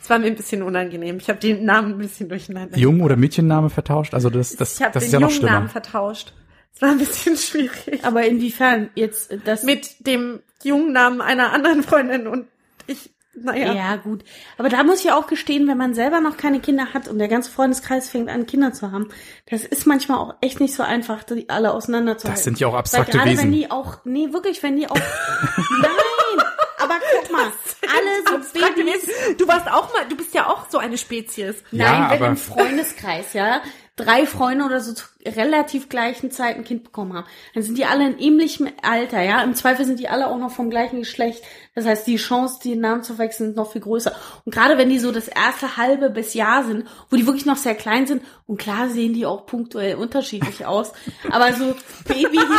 Das 0.00 0.10
war 0.10 0.18
mir 0.18 0.26
ein 0.26 0.36
bisschen 0.36 0.62
unangenehm. 0.62 1.16
Ich 1.16 1.28
habe 1.30 1.38
den 1.40 1.64
Namen 1.64 1.92
ein 1.92 1.98
bisschen 1.98 2.28
durcheinander. 2.28 2.76
Jung- 2.76 3.00
oder 3.00 3.16
Mädchenname 3.16 3.70
vertauscht? 3.70 4.12
Also 4.14 4.28
das, 4.30 4.54
das, 4.56 4.74
ich 4.76 4.82
habe 4.82 4.92
das 4.92 5.04
den 5.04 5.06
ist 5.06 5.12
ja 5.14 5.20
noch 5.20 5.28
jungen 5.30 5.36
schlimmer. 5.40 5.52
Namen 5.52 5.68
vertauscht. 5.70 6.32
Das 6.74 6.82
war 6.82 6.90
ein 6.90 6.98
bisschen 6.98 7.36
schwierig. 7.36 8.04
Aber 8.04 8.24
inwiefern 8.26 8.90
jetzt 8.94 9.30
äh, 9.30 9.38
das 9.42 9.62
Mit 9.62 10.06
dem 10.06 10.40
jungen 10.62 10.92
Namen 10.92 11.20
einer 11.22 11.52
anderen 11.52 11.82
Freundin 11.82 12.26
und 12.26 12.46
ich, 12.86 13.10
naja. 13.36 13.72
Ja. 13.72 13.96
gut. 13.96 14.22
Aber 14.58 14.68
da 14.68 14.84
muss 14.84 15.04
ich 15.04 15.10
auch 15.10 15.26
gestehen, 15.26 15.66
wenn 15.66 15.76
man 15.76 15.92
selber 15.94 16.20
noch 16.20 16.36
keine 16.36 16.60
Kinder 16.60 16.94
hat 16.94 17.08
und 17.08 17.18
der 17.18 17.28
ganze 17.28 17.50
Freundeskreis 17.50 18.08
fängt 18.08 18.28
an, 18.30 18.46
Kinder 18.46 18.72
zu 18.72 18.92
haben, 18.92 19.08
das 19.50 19.64
ist 19.64 19.86
manchmal 19.86 20.18
auch 20.18 20.34
echt 20.40 20.60
nicht 20.60 20.74
so 20.74 20.82
einfach, 20.84 21.24
die 21.24 21.48
alle 21.48 21.72
auseinanderzuhalten. 21.74 22.36
Das 22.36 22.44
sind 22.44 22.60
ja 22.60 22.68
auch 22.68 22.72
Weil 22.72 22.78
abstrakte 22.80 23.12
gerade 23.18 23.30
wenn 23.30 23.38
Wesen. 23.38 23.52
die 23.52 23.70
auch, 23.70 23.98
nee, 24.04 24.32
wirklich, 24.32 24.62
wenn 24.62 24.76
die 24.76 24.88
auch, 24.88 24.94
nein, 25.80 26.44
aber 26.78 26.94
guck 27.20 27.32
mal, 27.32 27.46
alle 27.82 28.42
so 28.44 28.58
Babys, 28.60 29.06
Wesen. 29.06 29.36
Du 29.38 29.48
warst 29.48 29.66
auch 29.68 29.92
mal, 29.92 30.06
du 30.08 30.16
bist 30.16 30.34
ja 30.34 30.46
auch 30.48 30.68
so 30.70 30.78
eine 30.78 30.98
Spezies. 30.98 31.56
Ja, 31.72 31.90
nein, 31.90 32.10
wenn 32.10 32.16
aber- 32.18 32.26
im 32.28 32.36
Freundeskreis, 32.36 33.32
ja, 33.32 33.62
drei 33.96 34.26
Freunde 34.26 34.64
oder 34.64 34.80
so 34.80 34.92
zu 34.92 35.04
relativ 35.24 35.88
gleichen 35.88 36.30
Zeit 36.30 36.56
ein 36.56 36.64
Kind 36.64 36.84
bekommen 36.84 37.14
haben, 37.14 37.26
dann 37.54 37.62
sind 37.62 37.78
die 37.78 37.84
alle 37.86 38.06
in 38.08 38.18
ähnlichem 38.18 38.68
Alter, 38.82 39.22
ja, 39.22 39.42
im 39.42 39.54
Zweifel 39.54 39.84
sind 39.86 40.00
die 40.00 40.08
alle 40.08 40.26
auch 40.28 40.36
noch 40.38 40.50
vom 40.50 40.68
gleichen 40.68 40.98
Geschlecht, 41.00 41.42
das 41.74 41.86
heißt, 41.86 42.06
die 42.06 42.16
Chance, 42.16 42.58
die 42.62 42.76
Namen 42.76 43.02
zu 43.04 43.18
wechseln, 43.18 43.50
ist 43.50 43.56
noch 43.56 43.70
viel 43.72 43.80
größer. 43.80 44.12
Und 44.44 44.54
gerade 44.54 44.76
wenn 44.78 44.88
die 44.90 44.98
so 44.98 45.12
das 45.12 45.28
erste 45.28 45.76
halbe 45.76 46.10
bis 46.10 46.34
Jahr 46.34 46.64
sind, 46.64 46.86
wo 47.10 47.16
die 47.16 47.26
wirklich 47.26 47.46
noch 47.46 47.56
sehr 47.56 47.74
klein 47.74 48.06
sind, 48.06 48.22
und 48.46 48.58
klar 48.60 48.88
sehen 48.90 49.14
die 49.14 49.26
auch 49.26 49.46
punktuell 49.46 49.94
unterschiedlich 49.96 50.66
aus, 50.66 50.92
aber 51.30 51.52
so 51.52 51.74
Babys, 52.06 52.40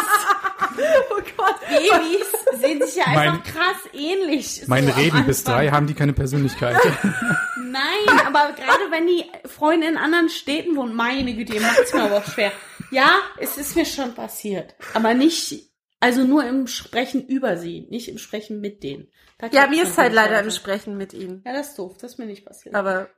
Oh 1.12 1.21
Gott. 1.38 1.56
Babys 1.69 2.62
sehen 2.62 2.82
sich 2.86 2.95
ja 2.95 3.06
einfach 3.06 3.34
Mein- 3.34 3.43
krass 3.43 3.78
ähnlich. 3.93 4.62
so 4.62 4.65
Meine 4.67 4.93
am 4.93 5.00
Reden 5.00 5.26
bis 5.26 5.43
drei 5.43 5.69
haben 5.69 5.88
die 5.88 5.93
keine 5.93 6.13
Persönlichkeit. 6.13 6.78
Nein, 7.75 8.25
aber 8.25 8.53
gerade 8.53 8.89
wenn 8.89 9.05
die 9.05 9.25
Freunde 9.45 9.88
in 9.88 9.97
anderen 9.97 10.29
Städten 10.29 10.77
wohnen, 10.77 10.95
meine 10.95 11.35
Güte, 11.35 11.55
ihr 11.55 11.61
macht's 11.61 11.93
mir 11.93 12.03
aber 12.03 12.17
auch 12.17 12.25
schwer. 12.25 12.53
Ja, 12.91 13.19
es 13.38 13.57
ist 13.57 13.75
mir 13.75 13.85
schon 13.85 14.15
passiert. 14.15 14.75
Aber 14.93 15.13
nicht, 15.13 15.71
also 15.99 16.23
nur 16.23 16.45
im 16.45 16.67
Sprechen 16.67 17.27
über 17.27 17.57
sie, 17.57 17.88
nicht 17.89 18.07
im 18.07 18.17
Sprechen 18.17 18.61
mit 18.61 18.83
denen. 18.83 19.11
Da 19.38 19.47
Ja, 19.47 19.67
mir 19.67 19.83
ist 19.83 19.97
halt 19.97 20.13
leider 20.13 20.39
im 20.39 20.51
Sprechen 20.51 20.95
mit 20.95 21.13
ihnen. 21.13 21.43
Ja, 21.45 21.51
das 21.51 21.69
ist 21.69 21.79
doof, 21.79 21.97
das 21.99 22.13
ist 22.13 22.17
mir 22.17 22.27
nicht 22.27 22.45
passiert. 22.45 22.75
Aber 22.75 23.09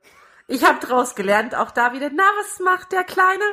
ich 0.48 0.64
habe 0.64 0.84
draus 0.84 1.14
gelernt, 1.14 1.54
auch 1.54 1.70
da 1.70 1.92
wieder, 1.92 2.10
na, 2.12 2.24
was 2.40 2.58
macht 2.58 2.90
der 2.90 3.04
Kleine? 3.04 3.44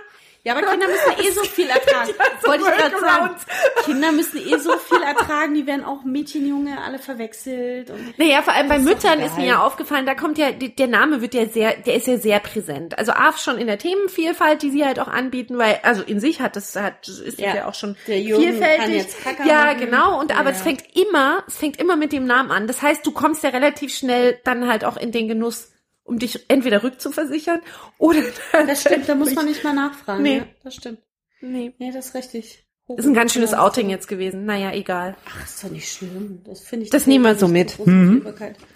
Ja, 0.46 0.56
aber 0.56 0.62
Kinder 0.68 0.86
müssen 0.88 1.26
eh 1.26 1.32
so 1.32 1.44
viel 1.44 1.68
ertragen. 1.70 2.12
Wollte 2.46 2.64
ich 2.70 2.78
gerade 2.78 3.00
sagen. 3.00 3.36
Kinder 3.84 4.12
müssen 4.12 4.38
eh 4.38 4.58
so 4.60 4.78
viel 4.78 5.02
ertragen, 5.02 5.56
die 5.56 5.66
werden 5.66 5.84
auch 5.84 6.04
Mädchen, 6.04 6.48
Junge, 6.48 6.78
alle 6.86 7.00
verwechselt. 7.00 7.90
Und 7.90 8.18
Naja, 8.20 8.44
vor 8.44 8.54
allem 8.54 8.70
bei 8.70 8.78
Müttern 8.80 9.20
ist 9.22 9.38
mir 9.38 9.48
ja 9.48 9.60
aufgefallen, 9.62 10.06
da 10.06 10.14
kommt 10.14 10.38
ja, 10.38 10.52
der 10.52 10.88
Name 10.88 11.22
wird 11.22 11.34
ja 11.34 11.48
sehr, 11.48 11.76
der 11.78 11.96
ist 11.96 12.06
ja 12.08 12.18
sehr 12.18 12.40
präsent. 12.40 12.98
Also 12.98 13.12
A 13.12 13.36
schon 13.36 13.58
in 13.58 13.66
der 13.68 13.80
Themenvielfalt, 13.80 14.62
die 14.62 14.70
sie 14.70 14.86
halt 14.86 15.00
auch 15.00 15.08
anbieten, 15.08 15.58
weil, 15.58 15.80
also 15.82 16.04
in 16.04 16.20
sich 16.20 16.40
hat 16.42 16.56
das, 16.56 16.76
hat, 16.76 17.08
ist 17.08 17.40
Ja. 17.40 17.56
ja 17.56 17.68
auch 17.68 17.74
schon 17.74 17.96
vielfältig. 18.06 18.78
kann 18.80 18.92
jetzt 18.92 19.18
ja, 19.46 19.66
machen. 19.66 19.80
genau. 19.80 20.20
Und 20.20 20.32
aber 20.38 20.52
Ja. 20.52 20.56
es 20.56 20.62
fängt 20.62 20.84
immer, 20.96 21.44
es 21.48 21.58
fängt 21.58 21.78
immer 21.80 21.96
mit 21.96 22.12
dem 22.12 22.26
Namen 22.26 22.52
an. 22.52 22.68
Das 22.68 22.82
heißt, 22.84 23.06
du 23.06 23.12
kommst 23.12 23.44
ja 23.44 23.50
relativ 23.50 23.94
schnell 23.96 24.38
dann 24.44 24.68
halt 24.70 24.86
auch 24.86 24.98
in 24.98 25.12
den 25.12 25.28
Genuss, 25.28 25.72
um 26.06 26.20
dich 26.20 26.50
entweder 26.50 26.84
rückzuversichern 26.84 27.60
oder 27.98 28.22
das 28.52 28.82
stimmt, 28.82 29.10
da 29.10 29.16
muss 29.16 29.36
man 29.36 29.46
nicht 29.46 29.64
mal 29.64 29.74
nachfragen. 29.74 30.24
Nee. 30.24 30.38
Ja, 30.38 30.48
das 30.64 30.76
stimmt. 30.76 31.00
Nee. 31.42 31.74
Nee, 31.78 31.92
das 31.92 32.08
ist 32.08 32.16
richtig. 32.16 32.66
Ist 32.88 33.08
ein 33.08 33.16
ganz 33.16 33.34
schönes 33.34 33.56
Outing 33.56 33.90
jetzt 33.90 34.08
gewesen. 34.08 34.46
Naja, 34.46 34.72
egal. 34.72 35.18
Ach, 35.28 35.44
ist 35.44 35.64
doch 35.64 35.72
nicht 35.72 35.92
schlimm. 35.92 36.44
Das 36.46 36.62
finde 36.62 36.86
ich. 36.86 36.92
Das 36.92 37.08
nehmen 37.08 37.26
wir 37.26 37.36
so 37.36 37.48
mit. 37.48 37.84
Mhm. 37.86 38.28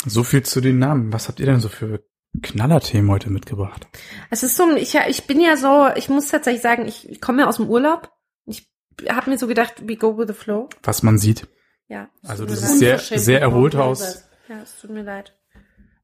so 0.06 0.24
viel 0.24 0.42
zu 0.42 0.62
den 0.62 0.80
Namen. 0.80 1.14
Was 1.14 1.28
habt 1.28 1.40
ihr 1.40 1.46
denn 1.46 1.60
so 1.60 1.70
für 1.70 2.04
Knallerthemen 2.42 3.12
heute 3.12 3.30
mitgebracht? 3.30 3.88
Es 4.32 4.42
ist 4.42 4.56
so, 4.56 4.76
ich, 4.76 4.96
ich 4.96 5.28
bin 5.28 5.40
ja 5.40 5.58
so, 5.58 5.90
ich 5.96 6.10
muss 6.10 6.30
tatsächlich 6.30 6.64
sagen, 6.64 6.88
ich, 6.88 7.08
ich 7.08 7.22
komme 7.22 7.44
ja 7.44 7.48
aus 7.48 7.58
dem 7.58 7.70
Urlaub. 7.70 8.12
Ich 8.46 8.68
habe 9.08 9.30
mir 9.30 9.38
so 9.38 9.46
gedacht, 9.46 9.88
we 9.88 9.96
go 9.96 10.18
with 10.18 10.28
the 10.28 10.34
flow. 10.34 10.70
Was 10.82 11.04
man 11.04 11.20
sieht. 11.20 11.48
Ja. 11.88 12.10
Also 12.24 12.46
das 12.46 12.64
ist 12.64 12.80
sehr, 12.80 12.98
sehr 12.98 13.40
erholt 13.40 13.76
aus. 13.76 14.26
Ja, 14.48 14.60
es 14.64 14.80
tut 14.82 14.90
mir 14.90 15.04
leid. 15.04 15.39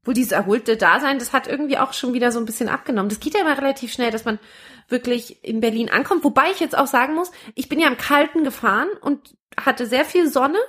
Wohl 0.05 0.13
dieses 0.13 0.31
erholte 0.31 0.77
Dasein, 0.77 1.19
das 1.19 1.33
hat 1.33 1.47
irgendwie 1.47 1.77
auch 1.77 1.93
schon 1.93 2.13
wieder 2.13 2.31
so 2.31 2.39
ein 2.39 2.45
bisschen 2.45 2.69
abgenommen. 2.69 3.09
Das 3.09 3.19
geht 3.19 3.33
ja 3.33 3.41
immer 3.41 3.57
relativ 3.57 3.91
schnell, 3.91 4.11
dass 4.11 4.25
man 4.25 4.39
wirklich 4.87 5.43
in 5.43 5.59
Berlin 5.59 5.89
ankommt. 5.89 6.23
Wobei 6.23 6.51
ich 6.51 6.59
jetzt 6.59 6.77
auch 6.77 6.87
sagen 6.87 7.15
muss, 7.15 7.31
ich 7.55 7.69
bin 7.69 7.79
ja 7.79 7.87
im 7.87 7.97
Kalten 7.97 8.43
gefahren 8.43 8.89
und 9.01 9.35
hatte 9.57 9.85
sehr 9.87 10.05
viel 10.05 10.29
Sonne. 10.29 10.59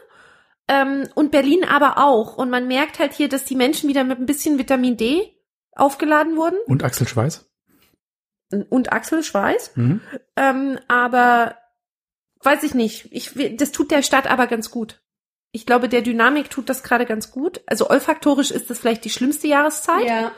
Ähm, 0.69 1.09
und 1.15 1.31
Berlin 1.31 1.65
aber 1.65 1.99
auch. 1.99 2.37
Und 2.37 2.51
man 2.51 2.67
merkt 2.67 2.99
halt 2.99 3.13
hier, 3.13 3.29
dass 3.29 3.45
die 3.45 3.55
Menschen 3.55 3.89
wieder 3.89 4.05
mit 4.05 4.19
ein 4.19 4.27
bisschen 4.27 4.59
Vitamin 4.59 4.97
D 4.97 5.33
aufgeladen 5.73 6.37
wurden. 6.37 6.57
Und 6.67 6.83
Axel 6.83 7.07
Schweiß? 7.07 7.49
Und 8.71 8.93
Axel 8.93 9.23
Schweiß. 9.23 9.77
Mhm. 9.77 10.01
Ähm, 10.37 10.79
aber 10.89 11.57
weiß 12.43 12.63
ich 12.63 12.75
nicht. 12.75 13.09
Ich, 13.13 13.33
das 13.57 13.73
tut 13.73 13.91
der 13.91 14.03
Stadt 14.03 14.29
aber 14.29 14.47
ganz 14.47 14.71
gut. 14.71 15.03
Ich 15.57 15.65
glaube, 15.65 15.89
der 15.89 16.03
Dynamik 16.03 16.51
tut 16.51 16.69
das 16.69 16.83
gerade 16.83 17.07
ganz 17.07 17.31
gut. 17.31 17.63
Also 17.65 17.89
olfaktorisch 17.89 18.51
ist 18.51 18.69
das 18.69 18.79
vielleicht 18.79 19.07
die 19.07 19.11
schlimmste 19.11 19.49
Jahreszeit. 19.49 20.07
Ja. 20.07 20.33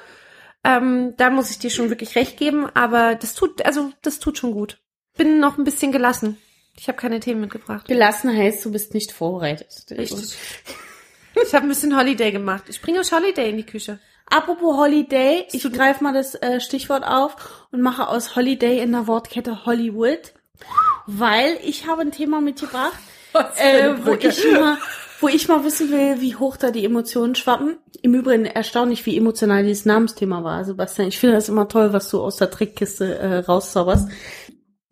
Ähm, 0.63 1.15
da 1.17 1.31
muss 1.31 1.51
ich 1.51 1.59
dir 1.59 1.71
schon 1.71 1.91
wirklich 1.91 2.15
recht 2.15 2.37
geben, 2.37 2.71
aber 2.75 3.17
das 3.17 3.35
tut, 3.35 3.67
also 3.67 3.91
das 4.03 4.21
tut 4.21 4.39
schon 4.39 4.53
gut. 4.53 4.79
Bin 5.17 5.41
noch 5.41 5.59
ein 5.59 5.65
bisschen 5.65 5.91
gelassen. 5.91 6.39
Ich 6.79 6.87
habe 6.87 6.97
keine 6.97 7.19
Themen 7.19 7.41
mitgebracht. 7.41 7.89
Gelassen 7.89 8.31
heißt, 8.37 8.65
du 8.65 8.71
bist 8.71 8.95
nicht 8.95 9.11
vorbereitet. 9.11 9.87
Richtig. 9.91 10.37
Ich 11.45 11.53
habe 11.53 11.67
ein 11.67 11.69
bisschen 11.69 11.99
Holiday 11.99 12.31
gemacht. 12.31 12.65
Ich 12.69 12.81
bringe 12.81 13.01
euch 13.01 13.11
Holiday 13.11 13.51
in 13.51 13.57
die 13.57 13.67
Küche. 13.67 13.99
Apropos 14.27 14.77
Holiday, 14.77 15.49
ich 15.51 15.65
greife 15.73 16.05
mal 16.05 16.15
das 16.15 16.37
äh, 16.37 16.61
Stichwort 16.61 17.03
auf 17.03 17.67
und 17.73 17.83
mache 17.83 18.07
aus 18.07 18.37
Holiday 18.37 18.79
in 18.81 18.93
der 18.93 19.09
Wortkette 19.09 19.67
Hollywood, 19.67 20.33
weil 21.07 21.59
ich 21.65 21.89
habe 21.89 22.03
ein 22.03 22.13
Thema 22.13 22.41
mitgebracht, 22.41 22.99
äh, 23.57 23.95
wo 24.05 24.13
ich 24.13 24.53
mal, 24.53 24.79
wo 25.21 25.29
ich 25.29 25.49
mal 25.49 25.65
wissen 25.65 25.91
will, 25.91 26.21
wie 26.21 26.37
hoch 26.37 26.57
da 26.57 26.71
die 26.71 26.85
Emotionen 26.85 27.35
schwappen. 27.35 27.79
Im 28.03 28.15
Übrigen 28.15 28.47
erstaunlich, 28.47 29.05
wie 29.07 29.17
emotional 29.17 29.65
dieses 29.65 29.85
Namensthema 29.85 30.45
war, 30.45 30.65
Sebastian. 30.65 31.09
Ich 31.09 31.19
finde 31.19 31.35
das 31.35 31.49
immer 31.49 31.69
toll, 31.69 31.93
was 31.93 32.09
du 32.11 32.21
aus 32.21 32.37
der 32.37 32.51
Trickkiste 32.51 33.19
äh, 33.19 33.39
rauszauberst. 33.39 34.09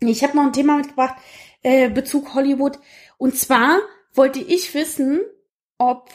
Ich 0.00 0.24
habe 0.24 0.36
noch 0.36 0.44
ein 0.44 0.52
Thema 0.52 0.76
mitgebracht, 0.76 1.16
äh, 1.62 1.88
Bezug 1.88 2.34
Hollywood. 2.34 2.78
Und 3.18 3.36
zwar 3.36 3.78
wollte 4.12 4.40
ich 4.40 4.74
wissen, 4.74 5.20
ob 5.78 6.10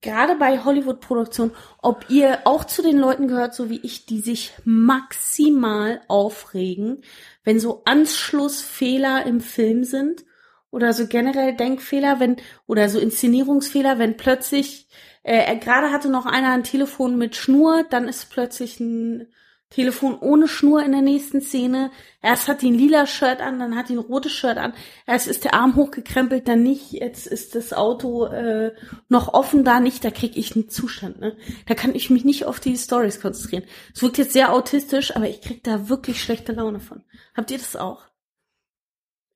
gerade 0.00 0.34
bei 0.36 0.64
Hollywood-Produktionen, 0.64 1.52
ob 1.82 2.10
ihr 2.10 2.40
auch 2.44 2.64
zu 2.64 2.82
den 2.82 2.98
Leuten 2.98 3.28
gehört, 3.28 3.54
so 3.54 3.70
wie 3.70 3.80
ich, 3.82 4.06
die 4.06 4.20
sich 4.20 4.52
maximal 4.64 6.00
aufregen, 6.08 7.02
wenn 7.44 7.60
so 7.60 7.82
Anschlussfehler 7.84 9.24
im 9.24 9.40
Film 9.40 9.84
sind 9.84 10.24
oder 10.70 10.92
so 10.92 11.06
generell 11.06 11.54
Denkfehler, 11.54 12.20
wenn 12.20 12.36
oder 12.66 12.88
so 12.88 12.98
Inszenierungsfehler, 12.98 13.98
wenn 13.98 14.16
plötzlich 14.16 14.88
äh, 15.22 15.56
gerade 15.56 15.90
hatte 15.90 16.08
noch 16.08 16.26
einer 16.26 16.52
ein 16.52 16.64
Telefon 16.64 17.18
mit 17.18 17.34
Schnur, 17.36 17.84
dann 17.90 18.08
ist 18.08 18.30
plötzlich 18.30 18.78
ein 18.80 19.26
Telefon 19.70 20.16
ohne 20.20 20.46
Schnur 20.46 20.84
in 20.84 20.92
der 20.92 21.02
nächsten 21.02 21.40
Szene. 21.40 21.90
Erst 22.22 22.46
hat 22.46 22.62
die 22.62 22.70
ein 22.70 22.78
lila 22.78 23.06
Shirt 23.06 23.40
an, 23.40 23.58
dann 23.58 23.74
hat 23.74 23.88
die 23.88 23.94
ein 23.94 23.98
rotes 23.98 24.30
Shirt 24.30 24.56
an. 24.58 24.72
Erst 25.06 25.26
ist 25.26 25.42
der 25.42 25.54
Arm 25.54 25.74
hochgekrempelt, 25.74 26.46
dann 26.46 26.62
nicht. 26.62 26.92
Jetzt 26.92 27.26
ist 27.26 27.56
das 27.56 27.72
Auto 27.72 28.26
äh, 28.26 28.72
noch 29.08 29.34
offen, 29.34 29.64
da 29.64 29.80
nicht. 29.80 30.04
Da 30.04 30.12
krieg 30.12 30.36
ich 30.36 30.54
einen 30.54 30.68
Zustand. 30.68 31.18
Ne? 31.20 31.36
Da 31.66 31.74
kann 31.74 31.96
ich 31.96 32.10
mich 32.10 32.24
nicht 32.24 32.44
auf 32.44 32.60
die 32.60 32.76
Stories 32.76 33.20
konzentrieren. 33.20 33.64
Es 33.92 34.02
wirkt 34.02 34.18
jetzt 34.18 34.32
sehr 34.32 34.52
autistisch, 34.52 35.16
aber 35.16 35.28
ich 35.28 35.40
krieg 35.40 35.64
da 35.64 35.88
wirklich 35.88 36.22
schlechte 36.22 36.52
Laune 36.52 36.78
von. 36.78 37.02
Habt 37.34 37.50
ihr 37.50 37.58
das 37.58 37.74
auch? 37.74 38.04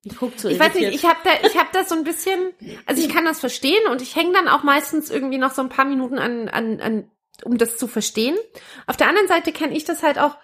Ich 0.03 0.15
guck 0.17 0.37
so 0.39 0.49
Ich 0.49 0.59
weiß 0.59 0.73
nicht, 0.73 0.93
ich 0.93 1.05
habe 1.05 1.19
da, 1.23 1.31
ich 1.47 1.57
habe 1.57 1.69
das 1.73 1.89
so 1.89 1.95
ein 1.95 2.03
bisschen, 2.03 2.53
also 2.85 3.01
ich 3.03 3.09
kann 3.09 3.25
das 3.25 3.39
verstehen 3.39 3.87
und 3.89 4.01
ich 4.01 4.15
hänge 4.15 4.33
dann 4.33 4.47
auch 4.47 4.63
meistens 4.63 5.11
irgendwie 5.11 5.37
noch 5.37 5.53
so 5.53 5.61
ein 5.61 5.69
paar 5.69 5.85
Minuten 5.85 6.17
an, 6.17 6.49
an, 6.49 6.81
an, 6.81 7.11
um 7.43 7.57
das 7.57 7.77
zu 7.77 7.87
verstehen. 7.87 8.35
Auf 8.87 8.97
der 8.97 9.07
anderen 9.07 9.27
Seite 9.27 9.51
kenne 9.51 9.75
ich 9.75 9.85
das 9.85 10.01
halt 10.01 10.17
auch 10.17 10.37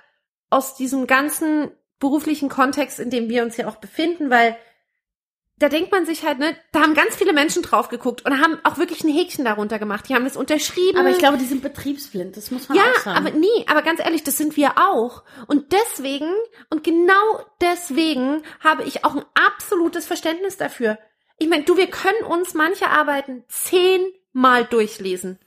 aus 0.50 0.76
diesem 0.76 1.08
ganzen 1.08 1.72
beruflichen 2.00 2.50
Kontext, 2.50 3.00
in 3.00 3.10
dem 3.10 3.30
wir 3.30 3.44
uns 3.44 3.58
ja 3.58 3.68
auch 3.68 3.78
befinden, 3.78 4.30
weil 4.30 4.56
da 5.60 5.70
denkt 5.70 5.92
man 5.92 6.06
sich 6.06 6.24
halt, 6.24 6.38
ne, 6.38 6.56
da 6.72 6.82
haben 6.82 6.94
ganz 6.94 7.16
viele 7.16 7.34
Menschen 7.34 7.64
drauf 7.64 7.90
geguckt 7.90 8.24
und 8.26 8.40
haben 8.40 8.60
auch 8.64 8.78
wirklich 8.78 9.04
ein 9.04 9.14
Häkchen 9.14 9.44
darunter 9.44 9.80
gemacht. 9.80 10.08
Die 10.08 10.14
haben 10.14 10.26
es 10.26 10.38
unterschrieben. 10.38 11.00
Aber 11.00 11.10
ich 11.10 11.18
glaube, 11.18 11.38
die 11.38 11.46
sind 11.46 11.64
betriebsblind, 11.64 12.38
das 12.38 12.52
muss 12.52 12.70
man 12.70 12.78
ja, 12.78 12.84
auch 12.84 13.00
sagen. 13.02 13.18
aber 13.18 13.32
nee, 13.32 13.66
aber 13.68 13.82
ganz 13.82 14.00
ehrlich, 14.00 14.24
das 14.24 14.38
sind 14.38 14.56
wir 14.56 14.78
auch. 14.78 15.24
Und 15.48 15.72
deswegen, 15.72 16.30
und 16.70 16.84
genau 16.84 17.46
deswegen 17.62 18.44
habe 18.60 18.84
ich 18.84 19.04
auch 19.04 19.16
ein 19.16 19.26
absolutes 19.34 20.06
Verständnis 20.06 20.58
dafür. 20.58 21.00
Ich 21.40 21.50
meine, 21.50 21.64
du, 21.64 21.76
wir 21.76 21.88
können 21.88 22.24
uns 22.28 22.54
manche 22.54 22.90
Arbeiten 22.90 23.44
zehnmal 23.48 24.66
durchlesen. 24.66 25.40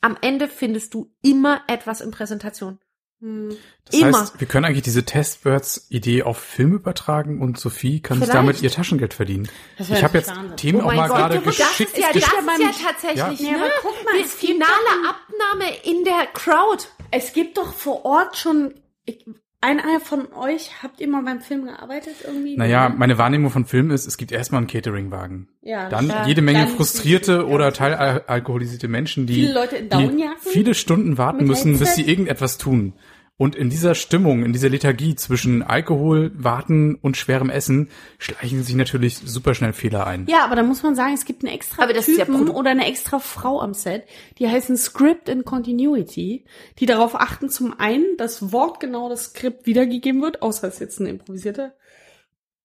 Am 0.00 0.16
Ende 0.20 0.48
findest 0.48 0.94
du 0.94 1.10
immer 1.22 1.62
etwas 1.66 2.00
in 2.00 2.10
Präsentation. 2.10 2.78
Hm. 3.20 3.56
Das 3.84 4.00
Immer. 4.00 4.20
heißt, 4.20 4.38
wir 4.40 4.46
können 4.46 4.64
eigentlich 4.64 4.82
diese 4.84 5.04
Testbirds-Idee 5.04 6.22
auf 6.22 6.38
Film 6.38 6.72
übertragen 6.74 7.40
und 7.40 7.58
Sophie 7.58 8.00
kann 8.00 8.18
sich 8.18 8.26
Vielleicht. 8.28 8.38
damit 8.38 8.62
ihr 8.62 8.70
Taschengeld 8.70 9.14
verdienen. 9.14 9.48
Ich 9.78 10.02
habe 10.04 10.18
jetzt 10.18 10.28
Wahnsinn. 10.30 10.56
Themen 10.56 10.80
Oh 10.82 10.88
auch 10.88 10.94
mal 10.94 11.08
Gott, 11.08 11.16
gerade 11.16 11.38
du, 11.38 11.44
das 11.46 11.56
geschickt. 11.56 11.90
ist 11.96 11.98
ja, 11.98 12.08
das 12.12 12.22
ist 12.22 12.82
ja 12.82 12.86
tatsächlich, 12.90 13.40
Nee, 13.40 13.50
ne? 13.56 13.58
aber 13.64 13.70
guck 13.82 14.04
mal, 14.04 14.18
die 14.22 14.24
finale 14.28 14.70
Abnahme 15.08 15.76
in 15.84 16.04
der 16.04 16.26
Crowd. 16.32 16.84
Es 17.10 17.32
gibt 17.32 17.56
doch 17.56 17.72
vor 17.72 18.04
Ort 18.04 18.36
schon. 18.36 18.74
Ich, 19.04 19.24
einer 19.60 20.00
von 20.00 20.32
euch, 20.34 20.70
habt 20.82 21.00
ihr 21.00 21.08
mal 21.08 21.22
beim 21.24 21.40
Film 21.40 21.64
gearbeitet 21.64 22.14
irgendwie? 22.24 22.56
Naja, 22.56 22.88
meine 22.88 23.18
Wahrnehmung 23.18 23.50
von 23.50 23.64
Film 23.66 23.90
ist, 23.90 24.06
es 24.06 24.16
gibt 24.16 24.30
erstmal 24.32 24.60
einen 24.60 24.68
Cateringwagen. 24.68 25.48
ja, 25.62 25.88
Dann 25.88 26.08
das- 26.08 26.26
jede 26.28 26.42
Menge 26.42 26.60
dann- 26.66 26.68
frustrierte 26.76 27.32
ja. 27.32 27.42
oder 27.42 27.72
teilalkoholisierte 27.72 28.88
Menschen, 28.88 29.26
die, 29.26 29.34
Viele 29.34 29.52
Leute 29.54 29.76
in 29.76 29.88
Downjacken 29.88 30.36
viele 30.40 30.74
Stunden 30.74 31.18
warten 31.18 31.44
müssen, 31.46 31.78
bis 31.78 31.94
sie 31.96 32.02
irgendetwas 32.08 32.58
tun. 32.58 32.92
Und 33.38 33.54
in 33.54 33.70
dieser 33.70 33.94
Stimmung, 33.94 34.44
in 34.44 34.52
dieser 34.52 34.68
Lethargie 34.68 35.14
zwischen 35.14 35.62
Alkohol, 35.62 36.32
Warten 36.34 36.96
und 36.96 37.16
schwerem 37.16 37.50
Essen 37.50 37.88
schleichen 38.18 38.64
sich 38.64 38.74
natürlich 38.74 39.18
super 39.24 39.54
schnell 39.54 39.72
Fehler 39.72 40.08
ein. 40.08 40.26
Ja, 40.28 40.44
aber 40.44 40.56
da 40.56 40.64
muss 40.64 40.82
man 40.82 40.96
sagen, 40.96 41.14
es 41.14 41.24
gibt 41.24 41.44
einen 41.44 41.54
extra 41.54 41.84
Aber 41.84 41.92
das 41.92 42.08
ist 42.08 42.18
ja 42.18 42.24
Typen 42.24 42.48
Produ- 42.48 42.54
oder 42.54 42.70
eine 42.70 42.88
extra 42.88 43.20
Frau 43.20 43.60
am 43.60 43.74
Set, 43.74 44.02
die 44.40 44.48
heißen 44.48 44.76
Script 44.76 45.30
and 45.30 45.44
Continuity, 45.44 46.44
die 46.80 46.86
darauf 46.86 47.14
achten, 47.14 47.48
zum 47.48 47.78
einen, 47.78 48.16
dass 48.16 48.52
wortgenau 48.52 49.08
das 49.08 49.26
Skript 49.26 49.66
wiedergegeben 49.66 50.20
wird, 50.20 50.42
außer 50.42 50.66
es 50.66 50.74
ist 50.74 50.80
jetzt 50.80 51.00
ein 51.00 51.06
improvisierter 51.06 51.74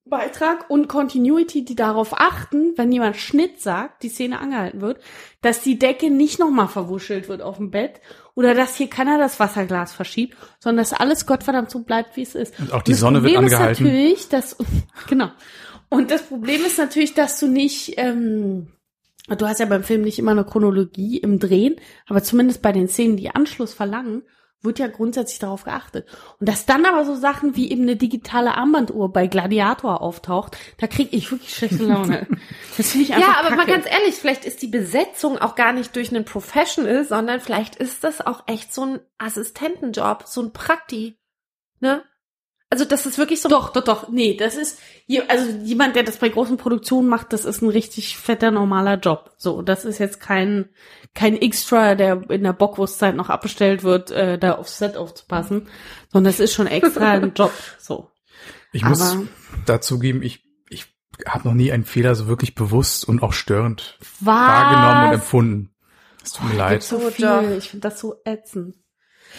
Beitrag, 0.06 0.70
und 0.70 0.90
Continuity, 0.90 1.64
die 1.64 1.76
darauf 1.76 2.14
achten, 2.20 2.74
wenn 2.76 2.92
jemand 2.92 3.16
Schnitt 3.16 3.62
sagt, 3.62 4.04
die 4.04 4.10
Szene 4.10 4.40
angehalten 4.40 4.82
wird, 4.82 5.02
dass 5.42 5.62
die 5.62 5.80
Decke 5.80 6.10
nicht 6.10 6.40
nochmal 6.40 6.68
verwuschelt 6.68 7.30
wird 7.30 7.42
auf 7.42 7.58
dem 7.58 7.72
Bett 7.72 8.02
oder 8.36 8.54
dass 8.54 8.76
hier 8.76 8.90
keiner 8.90 9.18
das 9.18 9.40
Wasserglas 9.40 9.94
verschiebt, 9.94 10.38
sondern 10.60 10.84
dass 10.84 10.92
alles 10.92 11.26
Gottverdammt 11.26 11.72
so 11.72 11.80
bleibt, 11.80 12.18
wie 12.18 12.24
es 12.24 12.36
ist. 12.36 12.60
Und 12.60 12.74
auch 12.74 12.82
die 12.82 12.92
das 12.92 13.00
Sonne 13.00 13.24
wird 13.24 13.34
Problem 13.34 13.54
angehalten. 13.54 13.86
Ist 13.86 13.92
natürlich, 13.92 14.30
dass, 14.30 14.58
genau. 15.08 15.32
Und 15.88 16.12
das 16.12 16.24
Problem 16.24 16.66
ist 16.66 16.78
natürlich, 16.78 17.14
dass 17.14 17.40
du 17.40 17.48
nicht, 17.48 17.94
ähm, 17.98 18.74
du 19.30 19.48
hast 19.48 19.62
ja 19.62 19.66
beim 19.66 19.84
Film 19.84 20.02
nicht 20.02 20.20
immer 20.20 20.32
eine 20.32 20.44
Chronologie 20.44 21.18
im 21.18 21.40
Drehen, 21.40 21.76
aber 22.08 22.24
zumindest 22.24 22.62
bei 22.62 22.74
den 22.74 22.90
Szenen, 22.90 23.16
die 23.16 23.30
Anschluss 23.30 23.74
verlangen, 23.74 24.24
wird 24.64 24.80
ja 24.80 24.88
grundsätzlich 24.88 25.40
darauf 25.40 25.64
geachtet. 25.66 26.08
Und 26.40 26.50
dass 26.50 26.66
dann 26.66 26.86
aber 26.86 27.06
so 27.06 27.16
Sachen 27.16 27.56
wie 27.56 27.70
eben 27.72 27.84
eine 27.84 27.96
digitale 27.96 28.56
Armbanduhr 28.56 29.12
bei 29.12 29.28
Gladiator 29.28 30.02
auftaucht, 30.02 30.58
da 30.78 30.88
krieg 30.88 31.10
ich 31.12 31.32
wirklich 31.32 31.54
schlechte 31.56 31.84
Laune. 31.84 32.28
Das 32.78 32.92
finde 32.92 33.06
ich 33.06 33.14
einfach 33.14 33.28
Ja, 33.28 33.40
aber 33.40 33.50
mal 33.52 33.66
kacke. 33.66 33.72
ganz 33.74 33.86
ehrlich, 33.86 34.16
vielleicht 34.16 34.46
ist 34.46 34.62
die 34.62 34.68
Besetzung 34.68 35.38
auch 35.38 35.56
gar 35.56 35.74
nicht 35.74 35.96
durch 35.96 36.10
einen 36.10 36.26
Professional, 36.26 37.04
sondern 37.06 37.40
vielleicht 37.40 37.76
ist 37.76 38.04
das 38.04 38.26
auch 38.26 38.44
echt 38.48 38.74
so 38.74 38.86
ein 38.86 39.00
Assistentenjob, 39.20 40.24
so 40.26 40.42
ein 40.42 40.54
Prakti. 40.54 41.20
Ne? 41.80 42.04
Also 42.74 42.86
das 42.86 43.06
ist 43.06 43.20
wirklich 43.20 43.40
so. 43.40 43.50
Doch, 43.50 43.70
doch, 43.72 43.84
doch. 43.84 44.10
Nee, 44.10 44.36
das 44.36 44.56
ist, 44.56 44.80
je- 45.06 45.22
also 45.28 45.48
jemand, 45.64 45.96
der 45.96 46.02
das 46.02 46.18
bei 46.18 46.28
großen 46.30 46.58
Produktionen 46.58 47.08
macht, 47.08 47.32
das 47.32 47.46
ist 47.46 47.62
ein 47.62 47.70
richtig 47.70 48.18
fetter, 48.18 48.50
normaler 48.50 48.98
Job. 48.98 49.30
So, 49.38 49.62
das 49.62 49.86
ist 49.86 50.00
jetzt 50.00 50.20
kein, 50.20 50.70
kein 51.14 51.38
Extra, 51.40 51.94
der 51.94 52.28
in 52.32 52.42
der 52.42 52.54
Bockwurstzeit 52.54 53.16
noch 53.16 53.30
abbestellt 53.30 53.84
wird, 53.84 54.10
äh, 54.10 54.40
da 54.40 54.54
aufs 54.54 54.80
Set 54.80 54.98
aufzupassen, 54.98 55.68
sondern 56.12 56.32
das 56.34 56.40
ist 56.40 56.56
schon 56.56 56.66
extra 56.66 57.12
ein 57.12 57.34
Job. 57.36 57.52
So. 57.78 58.10
Ich 58.72 58.84
muss 58.84 59.02
Aber- 59.14 59.28
dazugeben, 59.68 60.24
ich, 60.24 60.44
ich 60.68 60.88
habe 61.28 61.48
noch 61.48 61.54
nie 61.54 61.72
einen 61.72 61.86
Fehler 61.86 62.16
so 62.16 62.26
wirklich 62.28 62.56
bewusst 62.56 63.08
und 63.08 63.22
auch 63.22 63.34
störend 63.34 64.00
Was? 64.20 64.36
wahrgenommen 64.36 65.08
und 65.10 65.14
empfunden. 65.14 65.70
Es 66.24 66.32
tut 66.32 66.46
mir 66.46 66.50
Gibt 66.50 66.60
leid. 66.60 66.82
so 66.84 66.96
Oh, 66.98 67.12
viel. 67.12 67.56
Ich 67.60 67.70
finde 67.70 67.88
das 67.88 68.00
so 68.00 68.16
ätzend. 68.26 68.78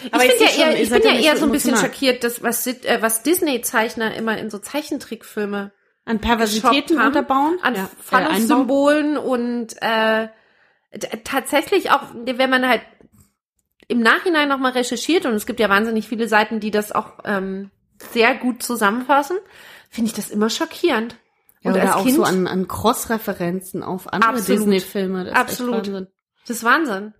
Ich 0.03 0.11
bin 0.11 0.21
ja 0.21 0.47
sehe 0.47 0.65
eher, 0.65 0.81
ich 0.81 0.89
bin 0.89 1.01
ja 1.03 1.13
eher 1.13 1.37
so 1.37 1.45
ein 1.45 1.51
bisschen 1.51 1.71
emotional. 1.71 1.93
schockiert, 1.93 2.23
dass 2.23 2.43
was, 2.43 2.67
äh, 2.67 2.97
was 3.01 3.23
Disney-Zeichner 3.23 4.15
immer 4.15 4.37
in 4.37 4.49
so 4.49 4.57
Zeichentrickfilme 4.59 5.71
An 6.05 6.19
Perversitäten 6.19 6.99
haben, 6.99 7.07
unterbauen? 7.07 7.57
an 7.61 7.75
Ja, 7.75 7.83
äh, 7.85 7.87
Phallus-Symbolen 8.01 9.17
und 9.17 9.75
äh, 9.81 10.27
tatsächlich 11.23 11.91
auch, 11.91 12.01
wenn 12.13 12.49
man 12.49 12.67
halt 12.67 12.81
im 13.87 13.99
Nachhinein 13.99 14.49
nochmal 14.49 14.71
recherchiert 14.71 15.25
und 15.25 15.33
es 15.33 15.45
gibt 15.45 15.59
ja 15.59 15.69
wahnsinnig 15.69 16.07
viele 16.07 16.27
Seiten, 16.27 16.59
die 16.59 16.71
das 16.71 16.91
auch 16.91 17.19
ähm, 17.23 17.71
sehr 18.11 18.35
gut 18.35 18.63
zusammenfassen, 18.63 19.37
finde 19.89 20.09
ich 20.09 20.15
das 20.15 20.31
immer 20.31 20.49
schockierend. 20.49 21.17
Ja, 21.61 21.71
und 21.71 21.77
oder 21.77 21.95
auch 21.97 22.03
Kind, 22.03 22.15
so 22.15 22.23
an, 22.23 22.47
an 22.47 22.67
Cross-Referenzen 22.67 23.83
auf 23.83 24.11
andere 24.11 24.31
Absolut. 24.31 24.61
Disney-Filme. 24.61 25.25
Das 25.25 25.33
ist 25.33 25.39
Absolut. 25.39 25.75
Wahnsinn. 25.75 26.07
das 26.47 26.57
ist 26.57 26.63
Wahnsinn. 26.63 27.13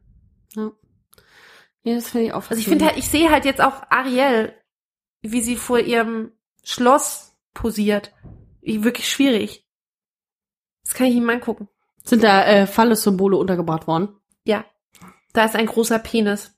Ja. 0.56 0.72
Ja, 1.86 1.96
das 1.96 2.10
finde 2.10 2.26
ich 2.28 2.34
auch 2.34 2.44
Also 2.50 2.56
ich 2.60 2.68
finde 2.68 2.86
halt, 2.86 2.98
ich 2.98 3.08
sehe 3.08 3.32
halt 3.32 3.46
jetzt 3.46 3.62
auch 3.62 3.84
Ariel, 3.90 4.54
wie 5.22 5.42
sie 5.42 5.56
vor 5.56 5.80
ihrem 5.80 6.32
Schloss 6.64 7.36
posiert. 7.54 8.12
Wie- 8.62 8.84
Wirklich 8.84 9.10
schwierig. 9.10 9.66
Das 10.84 10.94
kann 10.94 11.08
ich 11.08 11.16
ihm 11.16 11.24
mal 11.24 11.36
angucken. 11.36 11.70
Sind 12.04 12.22
da 12.24 12.44
äh, 12.46 12.68
Phallus-Symbole 12.68 13.38
untergebracht 13.38 13.88
worden? 13.88 14.10
Ja. 14.44 14.66
Da 15.34 15.46
ist 15.46 15.56
ein 15.56 15.66
großer 15.66 15.98
Penis. 16.00 16.52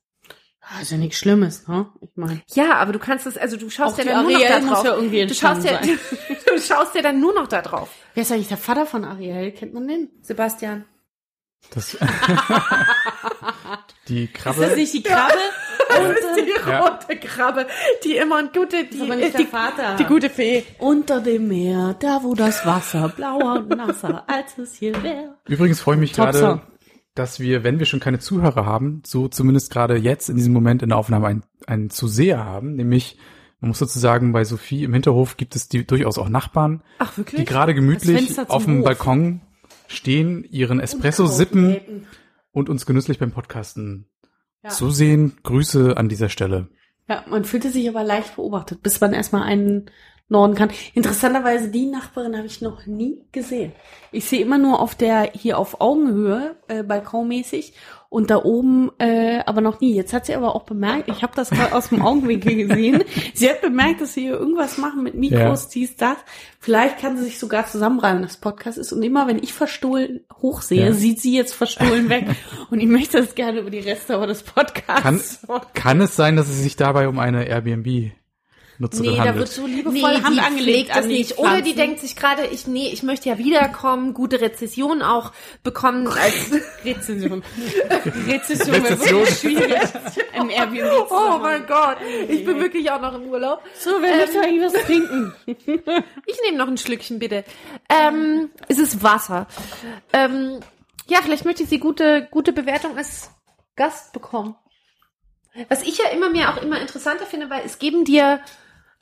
Ah, 0.60 0.82
ist 0.82 0.92
ja 0.92 0.98
nichts 0.98 1.18
Schlimmes, 1.18 1.66
ne? 1.70 1.90
Ich 2.02 2.10
meine. 2.16 2.42
Ja, 2.54 2.74
aber 2.76 2.92
du 2.92 3.00
kannst 3.00 3.26
es, 3.26 3.38
also 3.38 3.56
du 3.56 3.70
schaust 3.70 3.94
Auch 3.96 4.00
ja 4.00 4.04
dann 4.06 4.24
nur 4.24 4.34
noch 4.34 4.40
da 4.42 4.60
drauf. 4.60 4.84
ja 4.84 4.96
irgendwie 4.96 5.26
du 5.26 5.34
schaust 5.34 5.64
ja, 5.64 5.80
du 6.46 6.60
schaust 6.62 6.94
ja 6.94 7.02
dann 7.02 7.22
nur 7.22 7.34
noch 7.34 7.48
da 7.48 7.62
drauf. 7.62 7.90
Wer 8.16 8.24
ist 8.24 8.32
eigentlich 8.34 8.50
der 8.50 8.58
Vater 8.58 8.86
von 8.86 9.06
Ariel? 9.06 9.52
Kennt 9.54 9.74
man 9.74 9.88
den? 9.88 10.10
Sebastian. 10.22 10.84
Das 11.72 11.98
die 14.08 14.26
Ist 14.26 14.36
das 14.46 14.56
Krabbe. 14.56 14.76
nicht 14.76 14.94
die 14.94 15.04
Krabbe? 15.04 15.34
Das 15.90 16.00
ist 16.20 16.46
die 16.46 16.70
Ja. 16.70 16.80
rote 16.82 17.16
Krabbe, 17.18 17.66
die 18.04 18.18
immer 18.18 18.40
und 18.40 18.54
gute, 18.54 18.84
die, 18.84 18.98
ist 18.98 19.02
aber 19.02 19.16
nicht 19.16 19.34
die, 19.34 19.44
der 19.44 19.48
Vater. 19.48 19.96
die 19.98 20.04
gute 20.04 20.30
Fee. 20.30 20.64
Unter 20.80 21.22
dem 21.22 21.48
Meer, 21.48 21.96
da 22.00 22.20
wo 22.24 22.36
das 22.36 22.66
Wasser 22.66 23.08
blauer 23.10 23.54
und 23.60 23.70
nasser, 23.70 24.26
als 24.28 24.58
es 24.58 24.76
hier 24.76 25.02
wäre. 25.02 25.36
Übrigens 25.48 25.80
freue 25.80 25.96
ich 25.96 26.02
mich 26.02 26.12
Top 26.12 26.34
Song. 26.34 26.42
gerade, 26.42 26.62
dass 27.16 27.40
wir, 27.40 27.64
wenn 27.64 27.80
wir 27.80 27.86
schon 27.86 28.02
keine 28.02 28.20
Zuhörer 28.20 28.66
haben, 28.66 29.02
so 29.06 29.28
zumindest 29.30 29.72
gerade 29.72 29.96
jetzt 29.96 30.30
in 30.30 30.36
diesem 30.36 30.52
Moment 30.54 30.84
in 30.84 30.90
der 30.90 30.98
Aufnahme 30.98 31.28
einen, 31.28 31.44
einen 31.66 31.90
Zuseher 31.90 32.44
haben, 32.44 32.76
nämlich 32.76 33.18
man 33.62 33.70
muss 33.70 33.80
sozusagen 33.80 34.34
bei 34.34 34.44
Sophie 34.44 34.84
im 34.84 34.94
Hinterhof 34.94 35.38
gibt 35.38 35.56
es 35.56 35.70
die 35.70 35.88
durchaus 35.88 36.18
auch 36.20 36.30
Nachbarn, 36.30 36.84
Ach, 37.00 37.18
wirklich? 37.18 37.40
die 37.40 37.46
gerade 37.46 37.74
gemütlich 37.74 38.38
auf 38.50 38.66
dem 38.66 38.80
Hof. 38.80 38.84
Balkon 38.86 39.42
stehen, 39.88 40.44
ihren 40.44 40.80
Espresso 40.82 41.26
sippen 41.28 42.06
und 42.58 42.70
uns 42.70 42.86
genüsslich 42.86 43.20
beim 43.20 43.32
Podcasten 43.32 44.08
Ja. 44.64 44.70
zusehen. 44.72 45.38
Grüße 45.44 45.96
an 45.96 46.10
dieser 46.10 46.30
Stelle. 46.30 46.70
Ja, 47.08 47.24
man 47.30 47.46
fühlte 47.46 47.70
sich 47.70 47.88
aber 47.88 48.04
leicht 48.04 48.36
beobachtet, 48.36 48.82
bis 48.82 49.00
man 49.00 49.14
erstmal 49.14 49.44
einen 49.44 49.90
Norden 50.30 50.56
kann. 50.56 50.72
Interessanterweise, 50.94 51.70
die 51.72 51.86
Nachbarin 51.86 52.36
habe 52.36 52.48
ich 52.48 52.60
noch 52.62 52.86
nie 52.86 53.22
gesehen. 53.32 53.72
Ich 54.12 54.26
sehe 54.26 54.42
immer 54.42 54.58
nur 54.58 54.82
auf 54.82 54.96
der, 54.96 55.32
hier 55.34 55.58
auf 55.58 55.80
Augenhöhe, 55.80 56.58
äh, 56.68 56.84
balkonmäßig, 56.84 57.74
und 58.10 58.30
da 58.30 58.38
oben, 58.44 58.92
äh, 59.00 59.40
aber 59.46 59.62
noch 59.62 59.80
nie. 59.82 59.94
Jetzt 59.96 60.14
hat 60.14 60.26
sie 60.26 60.36
aber 60.36 60.56
auch 60.56 60.64
bemerkt, 60.64 61.10
ich 61.10 61.24
habe 61.24 61.34
das 61.36 61.50
gerade 61.50 61.74
aus 61.76 61.90
dem 61.90 62.02
Augenwinkel 62.02 62.56
gesehen, 62.68 63.04
sie 63.34 63.50
hat 63.50 63.62
bemerkt, 63.62 64.02
dass 64.02 64.14
sie 64.14 64.22
hier 64.22 64.40
irgendwas 64.40 64.78
machen 64.78 65.04
mit 65.04 65.16
Mikros, 65.16 65.64
Ja. 65.64 65.70
dies, 65.74 65.96
das. 65.98 66.18
Vielleicht 66.60 67.00
kann 67.00 67.18
sie 67.18 67.24
sich 67.26 67.40
sogar 67.40 67.66
zusammenreimen, 67.68 68.24
dass 68.24 68.38
Podcast 68.38 68.78
ist. 68.78 68.92
Und 68.94 69.04
immer, 69.04 69.28
wenn 69.28 69.38
ich 69.38 69.54
verstohlen 69.54 70.22
hochsehe, 70.42 70.86
Ja. 70.88 70.94
sieht 70.94 71.22
sie 71.22 71.36
jetzt 71.36 71.54
verstohlen 71.54 72.10
weg. 72.10 72.26
Und 72.72 72.80
ich 72.80 72.88
möchte 72.88 73.18
das 73.18 73.36
gerne 73.36 73.60
über 73.60 73.70
die 73.70 73.80
Reste 73.80 74.16
aber 74.16 74.28
des 74.28 74.44
Podcasts. 74.44 75.42
Kann, 75.48 75.62
kann 75.74 76.02
es 76.02 76.16
sein, 76.16 76.36
dass 76.36 76.48
es 76.50 76.62
sich 76.62 76.76
dabei 76.76 77.08
um 77.08 77.20
eine 77.20 77.46
Airbnb 77.48 78.12
Nutzerin 78.80 79.10
Nee, 79.10 79.16
da 79.18 79.24
handelt? 79.24 79.38
wird 79.40 79.48
so 79.50 79.66
Nee, 79.68 79.76
liebevoll 79.76 80.22
Hand 80.24 80.36
die 80.36 80.40
angelegt 80.42 80.90
das 80.92 80.98
an 80.98 81.08
nicht. 81.08 81.38
Oder 81.38 81.50
die 81.62 81.74
Pflanzen. 81.74 81.78
denkt 81.78 82.00
sich 82.02 82.16
gerade, 82.16 82.46
ich, 82.46 82.68
nee, 82.68 82.90
ich 82.92 83.02
möchte 83.04 83.30
ja 83.30 83.38
wiederkommen, 83.38 84.14
gute 84.14 84.40
Rezession 84.40 85.02
auch 85.02 85.32
bekommen 85.64 86.08
als. 86.08 86.52
Rezension 86.86 87.44
Rezession. 88.28 88.84
wäre 88.84 89.00
wirklich 89.00 89.40
schwierig 89.40 89.82
im 90.40 90.50
Airbnb 90.50 91.08
oh 91.10 91.38
mein 91.42 91.66
Gott, 91.66 91.98
ich 92.28 92.46
bin 92.46 92.60
wirklich 92.60 92.90
auch 92.92 93.02
noch 93.02 93.16
im 93.16 93.24
Urlaub. 93.24 93.62
So, 93.80 93.92
wer 94.02 94.16
möchte 94.18 94.42
eigentlich 94.42 94.64
was 94.74 94.84
trinken? 94.86 95.34
Ich 96.26 96.38
nehme 96.44 96.58
noch 96.58 96.68
ein 96.68 96.78
Schlückchen, 96.78 97.20
bitte. 97.20 97.44
Ähm, 97.90 98.50
es 98.68 98.78
ist 98.80 99.02
Wasser. 99.02 99.48
Ähm, 100.14 100.60
ja, 101.08 101.20
vielleicht 101.24 101.46
möchte 101.46 101.66
sie 101.66 101.80
gute, 101.80 102.28
gute 102.30 102.52
Bewertung 102.54 102.98
als 102.98 103.32
Gast 103.76 104.12
bekommen. 104.14 104.56
Was 105.70 105.82
ich 105.84 105.98
ja 105.98 106.10
immer 106.14 106.30
mehr 106.30 106.52
auch 106.54 106.62
immer 106.62 106.80
interessanter 106.80 107.26
finde, 107.26 107.50
weil 107.50 107.64
es 107.66 107.80
geben 107.80 108.04
dir, 108.06 108.42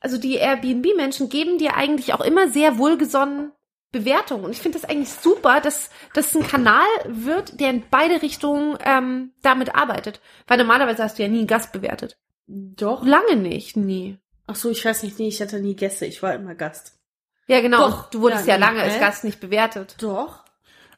also 0.06 0.20
die 0.20 0.36
Airbnb-Menschen 0.36 1.30
geben 1.30 1.58
dir 1.58 1.76
eigentlich 1.76 2.14
auch 2.14 2.22
immer 2.22 2.48
sehr 2.48 2.78
wohlgesonnen 2.78 3.52
Bewertung. 3.92 4.44
Und 4.44 4.52
ich 4.52 4.62
finde 4.62 4.78
das 4.78 4.88
eigentlich 4.88 5.10
super, 5.10 5.62
dass 5.62 5.90
das 6.14 6.36
ein 6.36 6.46
Kanal 6.46 6.86
wird, 7.08 7.60
der 7.60 7.72
in 7.72 7.84
beide 7.90 8.22
Richtungen 8.22 8.78
ähm, 8.86 9.32
damit 9.42 9.74
arbeitet. 9.74 10.22
Weil 10.46 10.60
normalerweise 10.60 11.04
hast 11.04 11.18
du 11.18 11.24
ja 11.24 11.28
nie 11.28 11.40
einen 11.40 11.48
Gast 11.48 11.72
bewertet. 11.72 12.20
Doch. 12.46 13.04
Lange 13.04 13.36
nicht, 13.36 13.78
nie. 13.78 14.20
Ach 14.46 14.56
so, 14.56 14.70
ich 14.70 14.86
weiß 14.86 15.02
nicht, 15.02 15.18
nee, 15.18 15.30
ich 15.30 15.42
hatte 15.42 15.60
nie 15.60 15.76
Gäste, 15.76 16.06
ich 16.06 16.22
war 16.22 16.36
immer 16.36 16.54
Gast. 16.54 17.00
Ja, 17.48 17.62
genau. 17.62 17.90
Doch, 17.90 18.12
du 18.12 18.22
wurdest 18.22 18.46
ja, 18.46 18.54
ja, 18.54 18.60
lange 18.60 18.78
nee, 18.78 18.84
als? 18.84 19.00
Gast 19.00 19.24
nicht 19.24 19.40
bewertet. 19.40 19.96
Doch. 20.02 20.45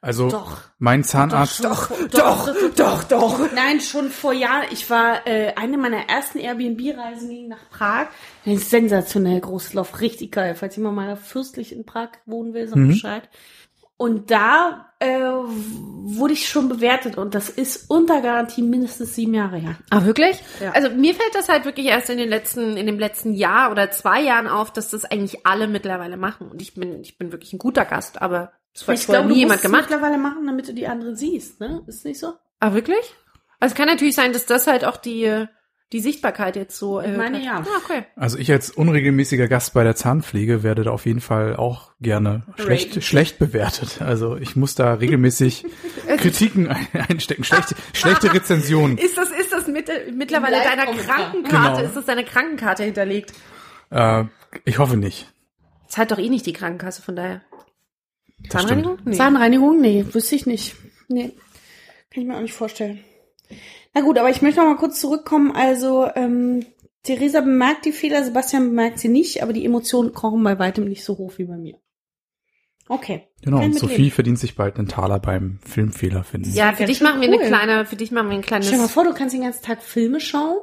Also 0.02 0.30
Doch. 0.30 0.62
mein 0.80 1.04
Zahnarzt, 1.04 1.64
Doch, 1.64 1.89
Doch, 2.12 2.50
doch, 2.76 3.04
doch. 3.06 3.52
Nein, 3.54 3.82
schon 3.82 4.10
vor 4.10 4.34
Jahren. 4.34 4.66
Ich 4.72 4.89
war 4.89 5.26
äh, 5.28 5.54
eine 5.56 5.78
meiner 5.78 6.08
ersten 6.10 6.39
Airbnb-Reisen 6.39 7.30
ging 7.30 7.48
nach 7.48 7.70
Prag. 7.72 8.08
Ein 8.45 8.58
sensationell 8.58 9.39
großes 9.41 9.74
Loft, 9.74 10.00
richtig 10.02 10.32
geil. 10.32 10.56
Falls 10.56 10.76
jemand 10.76 10.95
mal 10.95 11.16
fürstlich 11.16 11.74
in 11.74 11.86
Prag 11.86 12.10
wohnen 12.26 12.54
will, 12.54 12.68
sag 12.68 12.78
Mhm. 12.78 12.89
Bescheid. 12.89 13.28
Und 14.00 14.30
da 14.30 14.91
äh, 15.00 15.08
wurde 15.08 16.34
ich 16.34 16.48
schon 16.48 16.70
bewertet 16.70 17.18
und 17.18 17.34
das 17.34 17.50
ist 17.50 17.89
unter 17.89 18.22
Garantie 18.22 18.62
mindestens 18.62 19.16
sieben 19.16 19.34
Jahre 19.34 19.58
her. 19.58 19.76
Ah, 19.89 20.06
wirklich? 20.06 20.39
Ja. 20.62 20.72
Also 20.74 20.91
mir 20.91 21.16
fällt 21.16 21.34
das 21.34 21.50
halt 21.50 21.66
wirklich 21.66 21.88
erst 21.88 22.12
in 22.12 22.20
den 22.20 22.30
letzten, 22.30 22.78
in 22.78 22.86
dem 22.86 23.00
letzten 23.00 23.34
Jahr 23.34 23.72
oder 23.72 23.89
zwei 23.89 24.22
Jahren 24.22 24.48
auf, 24.48 24.72
dass 24.72 24.91
das 24.91 25.04
eigentlich 25.06 25.48
alle 25.48 25.68
mittlerweile 25.68 26.16
machen. 26.16 26.48
Und 26.48 26.62
ich 26.62 26.76
bin, 26.76 27.02
ich 27.02 27.18
bin 27.18 27.32
wirklich 27.32 27.54
ein 27.54 27.58
guter 27.58 27.86
Gast, 27.86 28.22
aber 28.22 28.52
das 28.86 29.01
Ich 29.01 29.07
glaube, 29.07 29.28
nie 29.28 29.34
du 29.36 29.39
jemand 29.39 29.61
gemacht. 29.61 29.84
mittlerweile 29.89 30.17
machen, 30.17 30.45
damit 30.45 30.67
du 30.67 30.73
die 30.73 30.88
anderen 30.88 31.15
siehst, 31.15 31.59
ne? 31.59 31.84
Ist 31.88 32.05
nicht 32.05 32.19
so? 32.19 32.34
Ah, 32.59 32.73
wirklich? 32.73 33.15
Also 33.59 33.73
es 33.73 33.78
kann 33.78 33.88
natürlich 33.88 34.15
sein, 34.15 34.34
dass 34.34 34.45
das 34.45 34.67
halt 34.67 34.86
auch 34.86 34.97
die, 34.97 35.45
die 35.93 35.99
Sichtbarkeit 35.99 36.55
jetzt 36.55 36.78
so 36.78 36.99
erhöht 36.99 37.17
meine, 37.17 37.38
hat. 37.38 37.43
ja. 37.45 37.55
Ah, 37.61 37.82
okay. 37.84 38.05
also 38.15 38.38
ich 38.38 38.51
als 38.51 38.69
unregelmäßiger 38.71 39.47
Gast 39.47 39.73
bei 39.73 39.84
der 39.84 39.95
Zahnpflege 39.95 40.61
werde 40.61 40.84
da 40.84 40.91
auf 40.91 41.05
jeden 41.05 41.21
Fall 41.21 41.55
auch 41.55 41.91
gerne 42.01 42.43
schlecht, 42.57 42.89
Raten. 42.89 43.01
schlecht 43.01 43.39
bewertet. 43.39 44.01
Also 44.01 44.36
ich 44.36 44.55
muss 44.55 44.75
da 44.75 44.93
regelmäßig 44.95 45.65
Kritiken 46.17 46.67
ein- 46.67 46.88
einstecken, 47.09 47.43
schlechte, 47.43 47.75
schlechte 47.93 48.34
Rezensionen. 48.34 48.97
Ist 48.97 49.17
das, 49.17 49.32
ist 49.32 49.51
das 49.53 49.67
mit, 49.67 49.89
mittlerweile 50.13 50.57
deiner. 50.63 50.86
Krankenkarte? 50.86 51.41
Genau. 51.43 51.80
Ist 51.88 51.95
das 51.95 52.05
deine 52.05 52.25
Krankenkarte 52.25 52.84
hinterlegt? 52.84 53.34
Äh, 53.89 54.25
ich 54.65 54.78
hoffe 54.80 54.97
nicht. 54.97 55.32
Zahlt 55.88 56.11
doch 56.11 56.17
eh 56.19 56.30
nicht 56.30 56.45
die 56.45 56.53
Krankenkasse, 56.53 57.01
von 57.01 57.15
daher. 57.15 57.41
Zahnreinigung? 58.49 58.97
Nee. 59.05 59.15
Zahnreinigung? 59.15 59.81
Nee, 59.81 60.05
wüsste 60.11 60.35
ich 60.35 60.45
nicht. 60.45 60.75
Nee. 61.07 61.31
Kann 62.11 62.23
ich 62.23 62.27
mir 62.27 62.35
auch 62.38 62.41
nicht 62.41 62.53
vorstellen. 62.53 63.03
Na 63.93 64.01
gut, 64.01 64.17
aber 64.17 64.29
ich 64.29 64.41
möchte 64.41 64.59
noch 64.59 64.67
mal 64.67 64.77
kurz 64.77 64.99
zurückkommen. 64.99 65.51
Also, 65.51 66.07
ähm, 66.15 66.65
Theresa 67.03 67.41
bemerkt 67.41 67.85
die 67.85 67.91
Fehler, 67.91 68.23
Sebastian 68.23 68.69
bemerkt 68.69 68.99
sie 68.99 69.09
nicht, 69.09 69.41
aber 69.41 69.53
die 69.53 69.65
Emotionen 69.65 70.13
kochen 70.13 70.43
bei 70.43 70.59
weitem 70.59 70.85
nicht 70.85 71.03
so 71.03 71.17
hoch 71.17 71.33
wie 71.38 71.45
bei 71.45 71.57
mir. 71.57 71.79
Okay. 72.89 73.27
Genau, 73.41 73.61
und 73.61 73.73
Sophie 73.73 73.93
mitleben. 73.93 74.11
verdient 74.11 74.39
sich 74.39 74.55
bald 74.55 74.77
einen 74.77 74.88
Taler 74.88 75.19
beim 75.19 75.59
Filmfehler 75.65 76.23
finden. 76.23 76.53
Ja, 76.53 76.73
für 76.73 76.85
dich 76.85 77.01
machen 77.01 77.21
wir 77.21 77.27
eine 77.27 77.39
kleine, 77.39 77.85
für 77.85 77.95
dich 77.95 78.11
machen 78.11 78.29
wir 78.29 78.38
ein 78.38 78.41
kleines. 78.41 78.67
Stell 78.67 78.79
dir 78.79 78.83
mal 78.83 78.89
vor, 78.89 79.03
du 79.03 79.13
kannst 79.13 79.33
den 79.33 79.41
ganzen 79.41 79.63
Tag 79.63 79.83
Filme 79.83 80.19
schauen. 80.19 80.59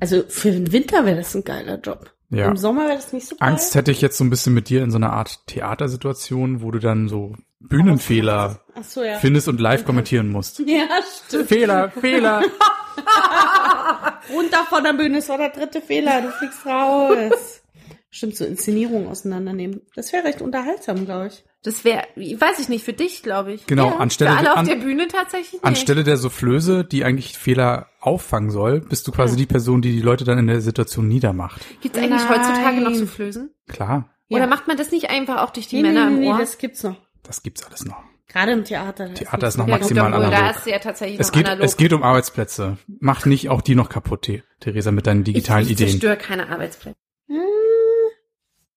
Also 0.00 0.22
für 0.28 0.50
den 0.50 0.72
Winter 0.72 1.04
wäre 1.04 1.16
das 1.16 1.34
ein 1.34 1.44
geiler 1.44 1.80
Job. 1.80 2.12
Ja. 2.30 2.48
Im 2.48 2.56
Sommer 2.56 2.86
wäre 2.86 2.96
das 2.96 3.12
nicht 3.12 3.26
so 3.26 3.36
geil. 3.36 3.48
Angst 3.48 3.74
hätte 3.74 3.90
ich 3.90 4.00
jetzt 4.02 4.18
so 4.18 4.24
ein 4.24 4.30
bisschen 4.30 4.52
mit 4.52 4.68
dir 4.68 4.82
in 4.82 4.90
so 4.90 4.96
einer 4.96 5.12
Art 5.12 5.46
Theatersituation, 5.46 6.60
wo 6.60 6.70
du 6.70 6.78
dann 6.78 7.08
so 7.08 7.34
Bühnenfehler 7.60 8.60
so, 8.82 9.02
ja. 9.02 9.18
findest 9.18 9.48
und 9.48 9.60
live 9.60 9.84
kommentieren 9.84 10.30
musst. 10.30 10.60
Ja, 10.66 10.86
stimmt. 11.26 11.48
Fehler, 11.48 11.90
Fehler. 11.90 12.42
Runter 14.32 14.64
von 14.68 14.84
der 14.84 14.92
Bühne, 14.92 15.18
es 15.18 15.28
war 15.28 15.38
der 15.38 15.50
dritte 15.50 15.80
Fehler, 15.80 16.20
du 16.20 16.30
fliegst 16.30 16.66
raus. 16.66 17.62
Stimmt, 18.10 18.36
so 18.36 18.44
Inszenierungen 18.44 19.08
auseinandernehmen. 19.08 19.82
Das 19.94 20.12
wäre 20.12 20.24
recht 20.24 20.40
unterhaltsam, 20.40 21.04
glaube 21.04 21.28
ich. 21.28 21.44
Das 21.64 21.84
wäre, 21.84 22.04
weiß 22.16 22.60
ich 22.60 22.68
nicht, 22.68 22.84
für 22.84 22.92
dich, 22.92 23.22
glaube 23.24 23.52
ich. 23.52 23.66
Genau, 23.66 23.88
ja, 23.90 23.96
anstelle 23.96 24.30
für 24.30 24.36
alle 24.36 24.44
der- 24.44 24.52
auf 24.52 24.58
an- 24.60 24.66
der 24.66 24.76
Bühne 24.76 25.08
tatsächlich 25.08 25.54
nicht. 25.54 25.64
Anstelle 25.64 26.04
der 26.04 26.16
Soufflöse, 26.16 26.84
die 26.84 27.04
eigentlich 27.04 27.36
Fehler 27.36 27.88
auffangen 28.00 28.50
soll, 28.50 28.80
bist 28.80 29.08
du 29.08 29.12
quasi 29.12 29.36
die 29.36 29.46
Person, 29.46 29.82
die 29.82 29.92
die 29.92 30.00
Leute 30.00 30.22
dann 30.24 30.38
in 30.38 30.46
der 30.46 30.60
Situation 30.60 31.08
niedermacht. 31.08 31.60
Gibt's 31.80 31.98
eigentlich 31.98 32.22
Nein. 32.22 32.28
heutzutage 32.28 32.80
noch 32.80 32.94
Soufflösen? 32.94 33.50
Klar, 33.66 34.08
Oder 34.30 34.40
Ja. 34.42 34.46
macht 34.46 34.68
man 34.68 34.76
das 34.76 34.92
nicht 34.92 35.08
einfach 35.10 35.42
auch 35.42 35.50
durch 35.50 35.68
die 35.68 35.76
Nee, 35.76 35.82
Männer 35.88 36.04
nee, 36.10 36.14
im 36.14 36.20
nee, 36.20 36.28
Ohr? 36.28 36.34
nee, 36.34 36.40
das 36.42 36.58
gibt's 36.58 36.82
noch. 36.82 36.96
das 37.22 37.42
gibt's 37.42 37.64
alles 37.64 37.84
noch. 37.86 37.96
Gerade 38.28 38.52
im 38.52 38.62
Theater. 38.62 39.12
Theater 39.14 39.48
ist 39.48 39.56
noch 39.56 39.64
so. 39.64 39.70
ja, 39.72 39.78
maximal 39.78 40.12
obwohl, 40.12 40.30
da 40.30 40.36
analog. 40.36 40.56
ist 40.58 40.66
ja 40.66 40.78
tatsächlich 40.78 41.18
Es 41.18 41.28
noch 41.28 41.32
geht, 41.32 41.46
analog. 41.46 41.64
es 41.64 41.76
geht 41.78 41.92
um 41.94 42.02
Arbeitsplätze. 42.02 42.76
Mach 43.00 43.24
nicht 43.24 43.48
auch 43.48 43.62
die 43.62 43.74
noch 43.74 43.88
kaputt, 43.88 44.26
The- 44.26 44.42
Theresa, 44.60 44.90
mit 44.92 45.06
deinen 45.06 45.24
digitalen 45.24 45.62
ich, 45.64 45.68
ich 45.72 45.80
Ideen. 45.80 45.88
zerstöre 45.92 46.16
keine 46.18 46.50
Arbeitsplätze. 46.50 46.98
Hm, 47.28 47.36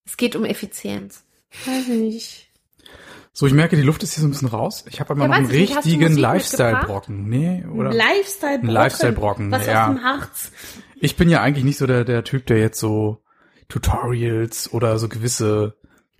Es 0.05 0.15
geht 0.17 0.35
um 0.37 0.45
Effizienz. 0.45 1.25
weiß 1.65 1.89
ich 1.89 1.99
nicht. 1.99 2.50
So, 3.33 3.47
ich 3.47 3.53
merke, 3.53 3.77
die 3.77 3.81
Luft 3.81 4.03
ist 4.03 4.13
hier 4.13 4.21
so 4.21 4.27
ein 4.27 4.31
bisschen 4.31 4.49
raus. 4.49 4.83
Ich 4.89 4.99
habe 4.99 5.11
aber 5.11 5.21
Ja, 5.21 5.27
noch 5.29 5.35
einen 5.35 5.45
richtigen 5.47 6.17
Lifestyle-Brocken. 6.17 7.29
Nee, 7.29 7.63
oder? 7.65 7.93
Lifestyle-Brocken. 7.93 8.69
Lifestyle-Brocken, 8.69 9.51
Was 9.51 9.65
ja. 9.67 9.87
aus 9.87 9.95
dem 9.95 10.03
Harz. 10.03 10.51
Ich 10.99 11.15
bin 11.15 11.29
ja 11.29 11.41
eigentlich 11.41 11.63
nicht 11.63 11.77
so 11.77 11.87
der, 11.87 12.03
der 12.03 12.23
Typ, 12.23 12.45
der 12.47 12.59
jetzt 12.59 12.79
so 12.79 13.21
Tutorials 13.69 14.71
oder 14.73 14.99
so 14.99 15.07
gewisse 15.07 15.75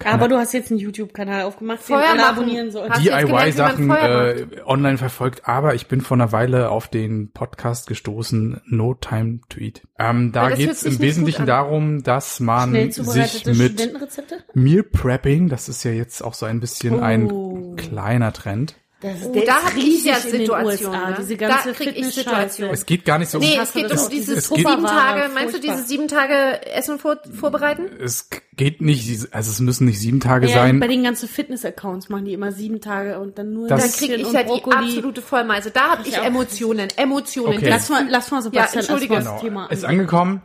Aber 0.05 0.27
du 0.27 0.37
hast 0.37 0.53
jetzt 0.53 0.71
einen 0.71 0.79
YouTube-Kanal 0.79 1.43
aufgemacht, 1.43 1.87
den 1.87 1.95
alle 1.95 2.25
abonnieren 2.25 2.71
sollen. 2.71 2.91
DIY-Sachen 2.93 3.89
äh, 3.91 4.45
online 4.65 4.97
verfolgt, 4.97 5.47
aber 5.47 5.75
ich 5.75 5.87
bin 5.87 6.01
vor 6.01 6.17
einer 6.17 6.31
Weile 6.31 6.69
auf 6.69 6.87
den 6.87 7.31
Podcast 7.31 7.87
gestoßen, 7.87 8.61
No 8.65 8.93
Time 8.93 9.39
to 9.49 9.59
Eat. 9.59 9.81
Ähm, 9.99 10.31
da 10.31 10.49
geht's 10.49 10.81
sich 10.81 10.93
im 10.93 10.99
Wesentlichen 10.99 11.45
darum, 11.45 12.03
dass 12.03 12.39
man 12.39 12.71
sich 12.73 12.93
zubereitete 12.93 13.53
mit 13.53 13.73
Studentenrezepte? 13.73 14.43
Meal 14.53 14.83
Prepping, 14.83 15.49
das 15.49 15.69
ist 15.69 15.83
ja 15.83 15.91
jetzt 15.91 16.23
auch 16.23 16.33
so 16.33 16.45
ein 16.45 16.59
bisschen 16.59 16.95
Oh. 16.95 17.01
ein 17.01 17.75
kleiner 17.77 18.33
Trend. 18.33 18.75
Das, 19.01 19.13
Oh, 19.25 19.31
der 19.33 19.45
da 19.45 19.57
ist 19.57 19.65
hab 19.65 19.77
ich 19.77 20.03
ja 20.05 20.15
Situationen, 20.19 20.65
USA, 20.95 21.09
ne? 21.09 21.15
Diese 21.19 21.35
Da 21.35 21.47
ganze 21.47 21.73
krieg 21.73 21.87
ich 21.87 21.93
Fitness-Scheiße. 22.05 22.19
Situationen. 22.29 22.73
Es 22.75 22.85
geht 22.85 23.03
gar 23.03 23.17
nicht 23.17 23.29
so 23.31 23.39
Nee, 23.39 23.57
Hast 23.57 23.69
es 23.69 23.73
du 23.73 23.79
geht 23.81 23.91
um 23.91 24.09
dieses 24.09 24.09
dieses 24.09 24.47
sieben? 24.49 24.85
Tage, 24.85 25.33
meinst 25.33 25.55
du 25.55 25.57
Furchtbar. 25.57 25.75
diese 25.75 25.87
sieben 25.87 26.07
Tage 26.07 26.65
Essen 26.71 26.99
vor, 26.99 27.17
vorbereiten? 27.39 27.87
es 27.99 28.29
geht 28.55 28.79
nicht, 28.81 29.33
also 29.33 29.49
es 29.49 29.59
müssen 29.59 29.85
nicht 29.85 29.99
sieben 29.99 30.19
Tage 30.19 30.47
Ja, 30.47 30.53
sein. 30.53 30.79
bei 30.79 30.87
den 30.87 31.03
ganzen 31.03 31.27
Fitness-Accounts 31.27 32.09
machen 32.09 32.25
die 32.25 32.33
immer 32.33 32.51
sieben 32.51 32.79
Tage 32.79 33.19
und 33.19 33.39
dann 33.39 33.53
nur 33.53 33.67
Das- 33.67 33.81
Da 33.81 33.87
Das- 33.87 33.97
kriege 33.97 34.15
ich 34.15 34.31
ja 34.31 34.43
die 34.43 34.49
Brokkoli. 34.49 34.75
absolute 34.75 35.21
Vollmeise. 35.23 35.71
Da 35.71 35.89
habe 35.93 36.03
ich 36.03 36.09
Ich. 36.09 36.17
Emotionen, 36.17 36.89
Emotionen. 36.95 37.57
Okay. 37.57 37.69
Lass 37.69 37.89
mal, 37.89 38.05
lass 38.07 38.29
mal 38.29 38.41
Sebastian 38.43 38.83
Ja, 38.83 38.89
entschuldige. 38.91 39.17
Genau. 39.17 39.39
Thema 39.39 39.65
Ist 39.71 39.83
angekommen. 39.83 40.41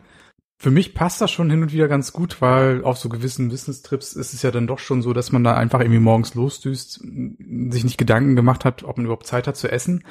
Für 0.58 0.70
mich 0.70 0.94
passt 0.94 1.20
das 1.20 1.30
schon 1.30 1.50
hin 1.50 1.62
und 1.62 1.72
wieder 1.72 1.86
ganz 1.86 2.12
gut, 2.12 2.40
weil 2.40 2.82
auf 2.82 2.96
so 2.96 3.10
gewissen 3.10 3.50
Wissenstrips 3.52 4.14
ist 4.14 4.32
es 4.32 4.40
ja 4.40 4.50
dann 4.50 4.66
doch 4.66 4.78
schon 4.78 5.02
so, 5.02 5.12
dass 5.12 5.30
man 5.30 5.44
da 5.44 5.54
einfach 5.54 5.80
irgendwie 5.80 6.00
morgens 6.00 6.34
losdüst, 6.34 6.94
sich 6.94 7.84
nicht 7.84 7.98
Gedanken 7.98 8.36
gemacht 8.36 8.64
hat, 8.64 8.82
ob 8.82 8.96
man 8.96 9.04
überhaupt 9.04 9.26
Zeit 9.26 9.46
hat 9.46 9.56
zu 9.56 9.70
essen. 9.70 10.02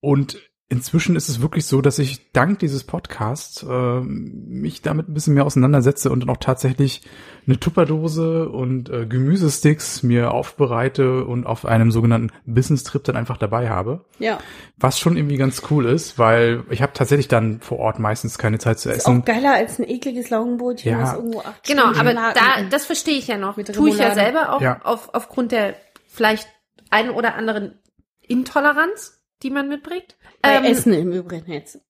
Und 0.00 0.38
inzwischen 0.70 1.14
ist 1.14 1.28
es 1.28 1.42
wirklich 1.42 1.66
so, 1.66 1.82
dass 1.82 1.98
ich 1.98 2.32
dank 2.32 2.58
dieses 2.58 2.84
Podcasts 2.84 3.62
äh, 3.62 4.00
mich 4.00 4.80
damit 4.82 5.08
ein 5.08 5.14
bisschen 5.14 5.34
mehr 5.34 5.44
auseinandersetze 5.44 6.10
und 6.10 6.20
dann 6.20 6.30
auch 6.30 6.38
tatsächlich 6.38 7.02
eine 7.46 7.60
Tupperdose 7.60 8.48
und 8.48 8.88
äh, 8.88 9.04
Gemüsesticks 9.06 10.02
mir 10.02 10.32
aufbereite 10.32 11.26
und 11.26 11.46
auf 11.46 11.66
einem 11.66 11.90
sogenannten 11.90 12.30
Business-Trip 12.46 13.04
dann 13.04 13.16
einfach 13.16 13.36
dabei 13.36 13.68
habe. 13.68 14.06
Ja, 14.18 14.38
Was 14.78 14.98
schon 14.98 15.16
irgendwie 15.18 15.36
ganz 15.36 15.62
cool 15.70 15.84
ist, 15.84 16.18
weil 16.18 16.64
ich 16.70 16.80
habe 16.80 16.92
tatsächlich 16.94 17.28
dann 17.28 17.60
vor 17.60 17.78
Ort 17.78 17.98
meistens 17.98 18.38
keine 18.38 18.58
Zeit 18.58 18.78
zu 18.78 18.88
ist 18.90 18.98
essen. 18.98 19.20
auch 19.20 19.24
geiler 19.26 19.52
als 19.54 19.78
ein 19.78 19.88
ekliges 19.88 20.30
Laugenbrötchen, 20.30 20.92
Ja. 20.92 21.02
was 21.02 21.14
irgendwo 21.14 21.40
acht 21.40 21.62
Genau, 21.64 21.92
Stunden 21.92 22.16
aber 22.18 22.32
da, 22.34 22.62
das 22.70 22.86
verstehe 22.86 23.18
ich 23.18 23.26
ja 23.28 23.36
noch. 23.36 23.58
Mit 23.58 23.72
Tue 23.74 23.90
ich 23.90 23.98
ja 23.98 24.14
selber 24.14 24.54
auch 24.54 24.62
Ja. 24.62 24.80
auf, 24.82 25.10
aufgrund 25.12 25.52
der 25.52 25.74
vielleicht 26.08 26.48
ein 26.90 27.10
oder 27.10 27.34
anderen 27.34 27.78
Intoleranz, 28.26 29.13
die 29.42 29.50
man 29.50 29.68
mitbringt. 29.68 30.16
Bei 30.42 30.56
Ähm, 30.56 30.64
Essen 30.64 30.92
im 30.92 31.12
Übrigen 31.12 31.50
jetzt. 31.50 31.80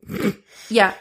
Ja. 0.69 0.95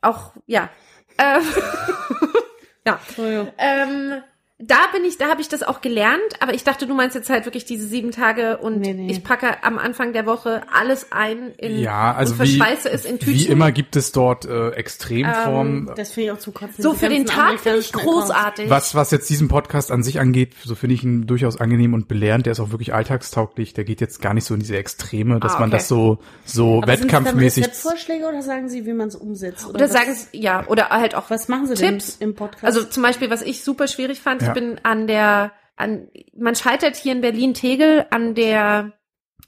Auch, 0.00 0.32
ja. 0.46 0.70
Ähm, 1.18 1.42
ja. 2.86 3.00
Entschuldigung. 3.06 3.52
Ähm, 3.58 4.22
da 4.60 4.76
bin 4.92 5.04
ich, 5.04 5.18
da 5.18 5.28
habe 5.28 5.40
ich 5.40 5.48
das 5.48 5.62
auch 5.64 5.80
gelernt, 5.80 6.20
aber 6.38 6.54
ich 6.54 6.62
dachte, 6.62 6.86
du 6.86 6.94
meinst 6.94 7.16
jetzt 7.16 7.28
halt 7.28 7.44
wirklich 7.44 7.64
diese 7.64 7.86
sieben 7.88 8.12
Tage 8.12 8.58
und 8.58 8.78
Nee, 8.80 8.94
nee. 8.94 9.10
ich 9.10 9.24
packe 9.24 9.62
am 9.64 9.78
Anfang 9.78 10.12
der 10.12 10.26
Woche 10.26 10.62
alles 10.72 11.10
ein 11.10 11.50
in 11.58 11.80
Ja, 11.80 12.14
also 12.14 12.34
und 12.34 12.40
wie, 12.40 12.56
verschweiße 12.58 12.88
es 12.88 13.04
in 13.04 13.18
Tütchen. 13.18 13.34
wie 13.34 13.46
immer 13.46 13.72
gibt 13.72 13.96
es 13.96 14.12
dort 14.12 14.44
äh, 14.44 14.70
Extremformen. 14.70 15.90
Das 15.96 16.12
finde 16.12 16.26
ich 16.26 16.32
auch 16.32 16.38
zu 16.38 16.52
kotzen. 16.52 16.82
so 16.82 16.94
für 16.94 17.08
den 17.08 17.26
Tag 17.26 17.58
finde 17.60 17.78
ich 17.80 17.92
großartig. 17.92 18.70
was, 18.70 18.94
was 18.94 19.10
jetzt 19.10 19.28
diesen 19.28 19.48
Podcast 19.48 19.90
an 19.90 20.02
sich 20.02 20.20
angeht, 20.20 20.52
so 20.64 20.74
finde 20.74 20.94
ich 20.94 21.02
ihn 21.04 21.26
durchaus 21.26 21.60
angenehm 21.60 21.94
und 21.94 22.08
belehrend. 22.08 22.46
Der 22.46 22.52
ist 22.52 22.60
auch 22.60 22.70
wirklich 22.70 22.94
alltagstauglich. 22.94 23.74
Der 23.74 23.84
geht 23.84 24.00
jetzt 24.00 24.20
gar 24.22 24.34
nicht 24.34 24.44
so 24.44 24.54
in 24.54 24.60
diese 24.60 24.76
Extreme, 24.76 25.40
dass 25.40 25.54
Ah, 25.54 25.60
man 25.60 25.68
okay. 25.70 25.78
das 25.78 25.88
so, 25.88 26.18
so 26.44 26.78
Aber 26.82 26.92
sind 26.96 27.04
wettkampfmäßig. 27.04 27.64
Rezeptvorschläge 27.64 28.24
oder 28.26 28.42
sagen 28.42 28.68
Sie, 28.68 28.86
wie 28.86 28.92
man 28.92 29.08
es 29.08 29.16
umsetzt? 29.16 29.66
Oder 29.66 29.80
was, 29.84 29.92
sagen 29.92 30.14
sie, 30.14 30.38
ja, 30.38 30.64
oder 30.68 30.90
halt 30.90 31.14
auch 31.14 31.30
was 31.30 31.48
machen 31.48 31.66
Sie 31.66 31.74
denn 31.74 31.98
Tipps. 31.98 32.16
im 32.20 32.34
Podcast? 32.34 32.64
Also 32.64 32.84
zum 32.84 33.02
Beispiel, 33.02 33.30
was 33.30 33.42
ich 33.42 33.64
super 33.64 33.88
schwierig 33.88 34.20
fand. 34.20 34.43
Ich 34.48 34.52
bin 34.54 34.80
an 34.84 35.06
der, 35.06 35.52
an, 35.76 36.08
man 36.36 36.54
scheitert 36.54 36.96
hier 36.96 37.12
in 37.12 37.20
Berlin-Tegel 37.20 38.06
an 38.10 38.34
der 38.34 38.92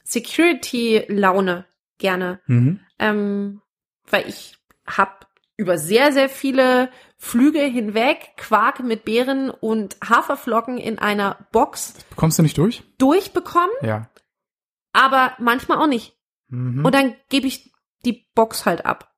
Security-Laune 0.04 1.64
gerne. 1.98 2.40
Mhm. 2.46 2.80
Ähm, 2.98 3.60
weil 4.10 4.28
ich 4.28 4.56
hab 4.86 5.26
über 5.56 5.78
sehr, 5.78 6.12
sehr 6.12 6.28
viele 6.28 6.90
Flüge 7.16 7.60
hinweg 7.60 8.32
Quark 8.36 8.80
mit 8.80 9.04
Beeren 9.04 9.50
und 9.50 9.96
Haferflocken 10.06 10.76
in 10.78 10.98
einer 10.98 11.46
Box 11.50 11.94
Bekommst 12.10 12.38
du 12.38 12.42
nicht 12.42 12.58
durch? 12.58 12.82
durchbekommen, 12.98 13.70
Ja. 13.82 14.10
aber 14.92 15.32
manchmal 15.38 15.78
auch 15.78 15.86
nicht. 15.86 16.14
Mhm. 16.48 16.84
Und 16.84 16.94
dann 16.94 17.16
gebe 17.30 17.46
ich 17.46 17.72
die 18.04 18.26
Box 18.34 18.66
halt 18.66 18.84
ab. 18.84 19.12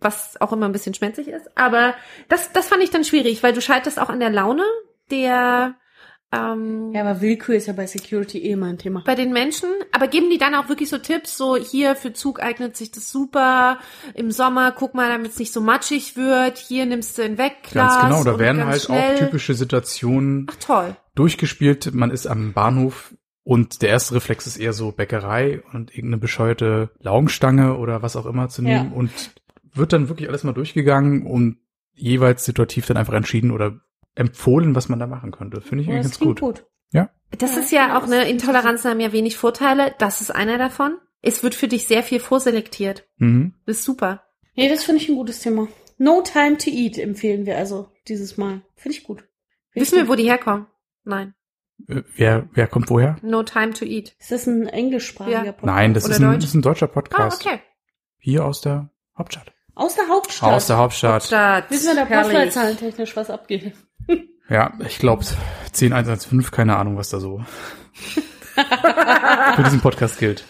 Was 0.00 0.40
auch 0.40 0.52
immer 0.52 0.66
ein 0.66 0.72
bisschen 0.72 0.94
schmerzig 0.94 1.26
ist. 1.26 1.56
Aber 1.58 1.94
das, 2.28 2.52
das 2.52 2.68
fand 2.68 2.84
ich 2.84 2.90
dann 2.90 3.02
schwierig, 3.02 3.42
weil 3.42 3.52
du 3.52 3.60
scheiterst 3.60 3.98
auch 3.98 4.10
an 4.10 4.20
der 4.20 4.30
Laune 4.30 4.62
der 5.10 5.74
ähm, 6.30 6.92
Ja, 6.94 7.00
aber 7.02 7.20
Willkür 7.22 7.54
ist 7.54 7.66
ja 7.68 7.72
bei 7.72 7.86
Security 7.86 8.38
eh 8.44 8.54
mein 8.56 8.76
Thema. 8.76 9.02
bei 9.06 9.14
den 9.14 9.32
Menschen. 9.32 9.70
Aber 9.92 10.08
geben 10.08 10.28
die 10.30 10.36
dann 10.38 10.54
auch 10.54 10.68
wirklich 10.68 10.90
so 10.90 10.98
Tipps, 10.98 11.36
so 11.38 11.56
hier 11.56 11.96
für 11.96 12.12
Zug 12.12 12.40
eignet 12.42 12.76
sich 12.76 12.90
das 12.90 13.10
super. 13.10 13.78
Im 14.14 14.30
Sommer 14.30 14.72
guck 14.72 14.94
mal, 14.94 15.08
damit 15.08 15.30
es 15.32 15.38
nicht 15.38 15.52
so 15.52 15.60
matschig 15.62 16.16
wird. 16.16 16.58
Hier 16.58 16.84
nimmst 16.84 17.16
du 17.16 17.22
ein 17.22 17.38
Wegglas. 17.38 17.98
Ganz 18.00 18.02
genau, 18.02 18.24
da 18.24 18.38
werden 18.38 18.66
halt 18.66 18.82
schnell. 18.82 19.14
auch 19.14 19.18
typische 19.18 19.54
Situationen 19.54 20.46
Ach 20.50 20.56
toll. 20.56 20.96
durchgespielt. 21.14 21.94
Man 21.94 22.10
ist 22.10 22.26
am 22.26 22.52
Bahnhof 22.52 23.14
und 23.42 23.80
der 23.80 23.88
erste 23.88 24.14
Reflex 24.16 24.46
ist 24.46 24.58
eher 24.58 24.74
so 24.74 24.92
Bäckerei 24.92 25.62
und 25.72 25.90
irgendeine 25.92 26.18
bescheuerte 26.18 26.90
Laugenstange 27.00 27.78
oder 27.78 28.02
was 28.02 28.16
auch 28.16 28.26
immer 28.26 28.50
zu 28.50 28.60
nehmen 28.60 28.90
Ja. 28.90 28.94
und 28.96 29.10
wird 29.72 29.94
dann 29.94 30.10
wirklich 30.10 30.28
alles 30.28 30.44
mal 30.44 30.52
durchgegangen 30.52 31.24
und 31.26 31.56
jeweils 31.94 32.44
situativ 32.44 32.84
dann 32.86 32.98
einfach 32.98 33.14
entschieden 33.14 33.50
oder 33.50 33.80
empfohlen, 34.18 34.74
was 34.74 34.88
man 34.88 34.98
da 34.98 35.06
machen 35.06 35.30
könnte. 35.30 35.60
Finde 35.60 35.82
ich 35.82 35.88
Ja, 35.88 35.94
eigentlich 35.94 36.10
das 36.12 36.18
ganz 36.20 36.28
gut. 36.28 36.40
gut. 36.40 36.66
Ja. 36.92 37.10
Das 37.38 37.54
Ja, 37.54 37.60
ist 37.60 37.72
ja 37.72 37.98
auch 37.98 38.04
eine 38.04 38.28
Intoleranzen 38.28 38.90
haben 38.90 39.00
ja 39.00 39.12
wenig 39.12 39.36
Vorteile. 39.36 39.94
Das 39.98 40.20
ist 40.20 40.30
einer 40.34 40.58
davon. 40.58 40.96
Es 41.22 41.42
wird 41.42 41.54
für 41.54 41.68
dich 41.68 41.86
sehr 41.86 42.02
viel 42.02 42.20
vorselektiert. 42.20 43.06
Mhm. 43.18 43.54
Das 43.66 43.78
ist 43.78 43.84
super. 43.84 44.22
Nee, 44.54 44.68
das 44.68 44.84
finde 44.84 45.02
ich 45.02 45.08
ein 45.08 45.16
gutes 45.16 45.40
Thema. 45.40 45.68
No 45.98 46.22
Time 46.22 46.58
to 46.58 46.70
Eat 46.70 46.96
empfehlen 46.98 47.44
wir 47.46 47.56
also 47.56 47.90
dieses 48.06 48.36
Mal. 48.36 48.62
Finde 48.76 48.96
ich 48.96 49.04
gut. 49.04 49.18
Find 49.20 49.28
ich 49.74 49.82
Wissen 49.82 49.96
wir, 49.96 50.02
gut. 50.04 50.12
wo 50.12 50.16
die 50.16 50.24
herkommen? 50.28 50.66
Nein. 51.04 51.34
Äh, 51.88 52.02
Wer, 52.16 52.48
wer 52.52 52.66
kommt 52.66 52.88
woher? 52.90 53.16
No 53.22 53.42
time 53.42 53.72
to 53.72 53.84
eat. 53.84 54.14
Ist 54.18 54.32
das 54.32 54.46
ein 54.46 54.66
englischsprachiger 54.66 55.44
Ja. 55.44 55.52
Podcast? 55.52 55.66
Nein, 55.66 55.94
das 55.94 56.04
Oder 56.06 56.14
ist, 56.14 56.20
ein, 56.22 56.34
das 56.40 56.44
ist 56.44 56.54
ein 56.54 56.62
deutscher 56.62 56.86
Ah, 56.86 56.92
Podcast. 56.92 57.44
okay. 57.46 57.60
Hier 58.18 58.44
aus 58.44 58.60
der 58.60 58.90
Hauptstadt. 59.16 59.52
Aus 59.74 59.94
der 59.94 60.08
Hauptstadt. 60.08 60.52
Aus 60.52 60.66
der 60.66 60.76
Hauptstadt. 60.78 61.22
Stadt. 61.24 61.70
Wissen 61.70 61.88
wir 61.88 61.94
da 62.02 62.06
Herrlich. 62.06 62.32
postleitzahlen-technisch 62.32 63.16
was 63.16 63.30
abgeht? 63.30 63.72
Ja, 64.50 64.72
ich 64.86 64.98
glaube 64.98 65.24
10115, 65.72 66.50
keine 66.50 66.76
Ahnung, 66.76 66.96
was 66.96 67.10
da 67.10 67.20
so 67.20 67.42
für 69.54 69.62
diesen 69.62 69.80
Podcast 69.80 70.18
gilt. 70.18 70.44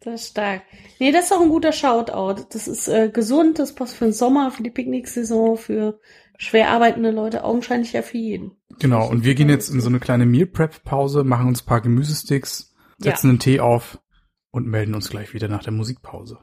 Das 0.00 0.22
ist 0.22 0.30
stark. 0.30 0.62
Nee, 0.98 1.12
das 1.12 1.26
ist 1.26 1.32
auch 1.32 1.42
ein 1.42 1.50
guter 1.50 1.72
Shoutout. 1.72 2.46
Das 2.50 2.66
ist 2.66 2.88
äh, 2.88 3.10
gesund, 3.10 3.58
das 3.58 3.74
passt 3.74 3.94
für 3.94 4.06
den 4.06 4.14
Sommer, 4.14 4.50
für 4.50 4.62
die 4.62 4.70
Picknicksaison, 4.70 5.56
für 5.58 6.00
schwer 6.38 6.70
arbeitende 6.70 7.10
Leute, 7.10 7.44
augenscheinlich 7.44 7.92
ja 7.92 8.02
für 8.02 8.16
jeden. 8.16 8.52
Genau, 8.78 9.06
und 9.08 9.24
wir 9.24 9.34
gehen 9.34 9.50
jetzt 9.50 9.68
in 9.68 9.80
so 9.80 9.88
eine 9.88 10.00
kleine 10.00 10.24
Meal 10.24 10.46
Prep 10.46 10.84
Pause, 10.84 11.22
machen 11.22 11.48
uns 11.48 11.62
ein 11.62 11.66
paar 11.66 11.82
Gemüsesticks, 11.82 12.74
setzen 12.98 13.28
einen 13.28 13.38
Tee 13.38 13.60
auf 13.60 14.00
und 14.50 14.66
melden 14.66 14.94
uns 14.94 15.10
gleich 15.10 15.34
wieder 15.34 15.48
nach 15.48 15.62
der 15.62 15.72
Musikpause. 15.72 16.38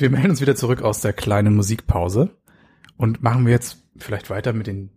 Und 0.00 0.04
wir 0.04 0.10
melden 0.10 0.30
uns 0.30 0.40
wieder 0.40 0.56
zurück 0.56 0.80
aus 0.80 1.02
der 1.02 1.12
kleinen 1.12 1.54
Musikpause 1.54 2.30
und 2.96 3.22
machen 3.22 3.44
wir 3.44 3.52
jetzt 3.52 3.76
vielleicht 3.98 4.30
weiter 4.30 4.54
mit 4.54 4.66
den 4.66 4.88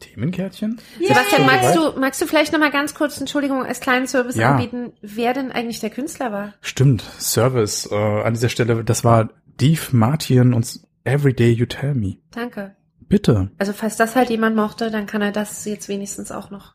Themenkärtchen. 0.00 0.78
Sebastian, 1.00 1.24
Schon 1.40 1.46
magst 1.46 1.76
du, 1.76 1.98
magst 1.98 2.20
du 2.20 2.26
vielleicht 2.26 2.52
noch 2.52 2.58
mal 2.60 2.70
ganz 2.70 2.94
kurz, 2.94 3.18
Entschuldigung, 3.18 3.64
als 3.64 3.80
kleinen 3.80 4.06
Service 4.06 4.36
Ja. 4.36 4.50
anbieten, 4.50 4.92
wer 5.00 5.32
denn 5.32 5.50
eigentlich 5.50 5.80
der 5.80 5.88
Künstler 5.88 6.30
war? 6.30 6.52
Stimmt, 6.60 7.02
Service 7.18 7.88
äh, 7.90 7.94
an 7.94 8.34
dieser 8.34 8.50
Stelle, 8.50 8.84
das 8.84 9.02
war 9.02 9.30
Dave 9.56 9.80
Martin 9.96 10.52
und 10.52 10.80
Everyday 11.04 11.50
You 11.52 11.64
Tell 11.64 11.94
Me. 11.94 12.18
Danke. 12.30 12.76
Bitte. 13.00 13.50
Also 13.56 13.72
falls 13.72 13.96
das 13.96 14.14
halt 14.14 14.28
jemand 14.28 14.56
mochte, 14.56 14.90
dann 14.90 15.06
kann 15.06 15.22
er 15.22 15.32
das 15.32 15.64
jetzt 15.64 15.88
wenigstens 15.88 16.30
auch 16.32 16.50
noch. 16.50 16.73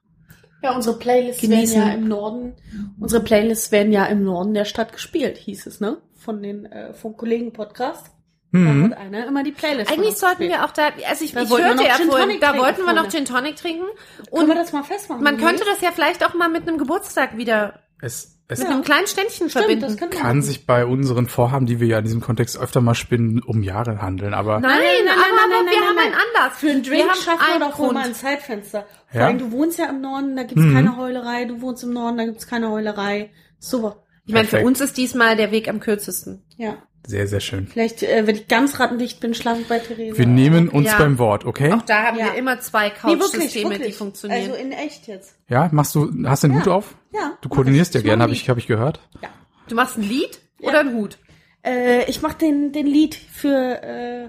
Ja, 0.62 0.76
unsere 0.76 0.98
Playlists 1.00 1.42
Genießen. 1.42 1.78
werden 1.80 1.88
ja 1.90 1.96
im 1.96 2.08
Norden, 2.08 2.56
unsere 3.00 3.24
Playlists 3.24 3.72
werden 3.72 3.92
ja 3.94 4.06
im 4.06 4.24
Norden 4.24 4.54
der 4.54 4.66
Stadt 4.66 4.92
gespielt, 4.92 5.38
hieß 5.38 5.68
es, 5.68 5.80
ne? 5.80 5.98
Von 6.16 6.42
den, 6.44 6.66
äh, 6.66 6.94
vom 6.94 7.16
Kollegen 7.16 7.54
Podcast. 7.54 8.08
Da 8.52 8.58
Mhm. 8.58 8.86
hat 8.92 8.98
einer 8.98 9.28
immer 9.28 9.44
die 9.44 9.52
Playlist. 9.52 9.92
Eigentlich 9.92 10.18
sollten 10.18 10.42
wir 10.42 10.66
auch 10.66 10.72
da, 10.72 10.88
also 11.08 11.24
ich, 11.24 11.34
Da 11.34 11.44
ich 11.44 11.50
hörte 11.52 11.84
ja 11.84 11.94
vorhin, 11.94 12.40
da 12.42 12.58
wollten 12.58 12.84
wir 12.84 12.94
noch. 12.94 13.08
Gin 13.08 13.24
Tonic 13.24 13.58
trinken 13.58 13.84
Können 13.86 14.28
und 14.32 14.48
wir 14.48 14.56
das 14.56 14.74
mal 14.74 14.84
festmachen? 14.84 15.24
man 15.24 15.38
könnte 15.38 15.64
das 15.66 15.82
ja 15.82 15.92
vielleicht 15.92 16.26
auch 16.26 16.34
mal 16.34 16.50
mit 16.50 16.68
einem 16.68 16.80
Geburtstag 16.80 17.38
wieder, 17.38 17.80
Es, 18.02 18.39
es 18.52 18.60
mit 18.60 18.68
einem 18.68 18.84
kleinen 18.84 19.08
Ständchen 19.08 19.50
Stimmt, 19.50 19.82
das 19.82 19.94
verbinden. 19.96 20.10
kann 20.10 20.28
machen. 20.28 20.42
sich 20.42 20.66
bei 20.66 20.86
unseren 20.86 21.28
Vorhaben, 21.28 21.66
die 21.66 21.80
wir 21.80 21.88
ja 21.88 22.00
in 22.00 22.04
diesem 22.04 22.20
Kontext 22.20 22.58
öfter 22.60 22.82
mal 22.82 22.96
spinnen, 22.96 23.42
um 23.42 23.64
Jahre 23.64 24.02
handeln, 24.02 24.34
aber 24.34 24.60
Nein, 24.60 24.72
nein, 24.72 24.80
nein, 25.06 25.14
aber, 25.16 25.20
nein, 25.24 25.40
aber 25.44 25.64
nein, 25.64 25.66
wir 25.72 25.80
nein, 25.80 25.88
haben 25.90 25.96
nein. 25.96 26.06
einen 26.06 26.16
Anlass. 26.16 26.58
Für 26.60 26.70
einen 26.72 26.84
wir 26.84 26.92
Drink 26.92 27.10
haben 27.10 27.22
schaffen 27.22 27.40
wir 27.48 27.54
einen 27.54 27.60
doch 27.72 27.80
wohl 27.80 27.86
Grund. 27.88 28.00
mal 28.00 28.06
ein 28.08 28.16
Zeitfenster. 28.16 28.86
Vor 29.12 29.22
Ja? 29.22 29.28
allem, 29.28 29.38
du 29.40 29.52
wohnst 29.52 29.78
ja 29.80 29.86
im 29.90 30.02
Norden, 30.02 30.36
da 30.36 30.44
gibt's 30.44 30.64
Mhm. 30.64 30.74
keine 30.74 30.98
Heulerei, 30.98 31.46
du 31.46 31.62
wohnst 31.62 31.84
im 31.84 31.94
Norden, 31.94 32.18
da 32.18 32.26
gibt's 32.26 32.48
keine 32.48 32.70
Heulerei. 32.70 33.30
Super. 33.60 33.98
Ich 34.26 34.34
meine, 34.34 34.46
für 34.46 34.52
Perfekt. 34.58 34.68
uns 34.68 34.82
ist 34.82 34.98
diesmal 34.98 35.36
der 35.36 35.52
Weg 35.52 35.68
am 35.70 35.80
kürzesten. 35.80 36.44
Ja. 36.58 36.76
Sehr, 37.08 37.28
sehr 37.28 37.40
schön. 37.40 37.68
Vielleicht, 37.68 38.04
äh, 38.04 38.28
wenn 38.28 38.36
ich 38.36 38.48
ganz 38.48 38.80
rattendicht 38.80 39.20
bin, 39.20 39.34
schlafe 39.34 39.62
ich 39.62 39.68
bei 39.68 39.80
Theresa. 39.80 40.18
Wir 40.18 40.26
nehmen 40.28 40.70
uns 40.70 40.88
Ja. 40.88 40.98
beim 40.98 41.18
Wort, 41.18 41.46
okay? 41.46 41.74
Auch 41.74 41.82
da 41.84 42.04
haben 42.04 42.18
Ja. 42.20 42.26
wir 42.26 42.34
immer 42.36 42.60
zwei 42.60 42.90
nee, 42.90 42.94
wirklich, 43.04 43.20
Couch-Systeme, 43.32 43.70
wirklich. 43.72 43.88
die 43.88 43.94
funktionieren. 43.94 44.42
Also 44.52 44.56
in 44.56 44.72
echt 44.72 45.08
jetzt. 45.08 45.36
Ja, 45.48 45.70
machst 45.72 45.96
du, 45.96 46.12
hast 46.26 46.44
du 46.44 46.48
den 46.48 46.56
Ja. 46.58 46.62
Hut 46.62 46.68
auf? 46.68 46.96
Ja. 47.14 47.38
Du 47.42 47.50
koordinierst 47.50 47.94
ja 47.96 48.02
gerne, 48.02 48.24
habe 48.24 48.34
ich, 48.34 48.50
hab 48.50 48.58
ich 48.58 48.68
gehört. 48.68 49.00
Ja. 49.22 49.30
du 49.68 49.76
machst 49.76 49.98
ein 49.98 50.04
Lied 50.04 50.40
oder 50.62 50.80
einen 50.82 50.94
Hut? 50.96 51.18
Äh, 51.66 52.06
ich 52.10 52.22
mach 52.22 52.34
den, 52.34 52.72
den 52.72 52.86
Lied 52.88 53.16
für, 53.16 53.82
äh, 53.84 54.28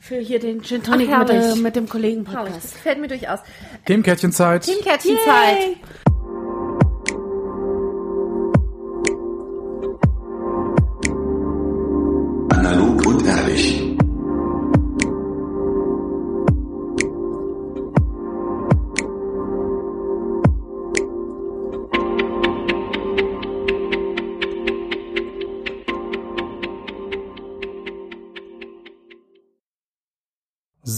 für 0.00 0.16
hier 0.18 0.38
den 0.40 0.62
Gin 0.62 0.82
Tonic 0.82 1.08
Ach, 1.12 1.20
mit, 1.20 1.30
äh, 1.30 1.54
mit 1.56 1.76
dem 1.76 1.88
Kollegen 1.88 2.26
Herrlich, 2.26 2.52
Podcast. 2.54 2.74
gefällt 2.74 3.00
mir 3.00 3.08
durchaus. 3.08 3.40
Themenkärtchenzeit. 3.86 4.62
Teamkärtchenzeit. 4.62 5.76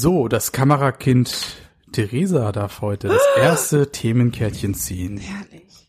So, 0.03 0.27
das 0.27 0.51
Kamerakind 0.51 1.59
Theresa 1.93 2.51
darf 2.51 2.81
heute 2.81 3.07
das 3.07 3.23
erste 3.39 3.93
Themenkärtchen 3.93 4.75
ziehen. 4.75 5.17
Herrlich. 5.17 5.89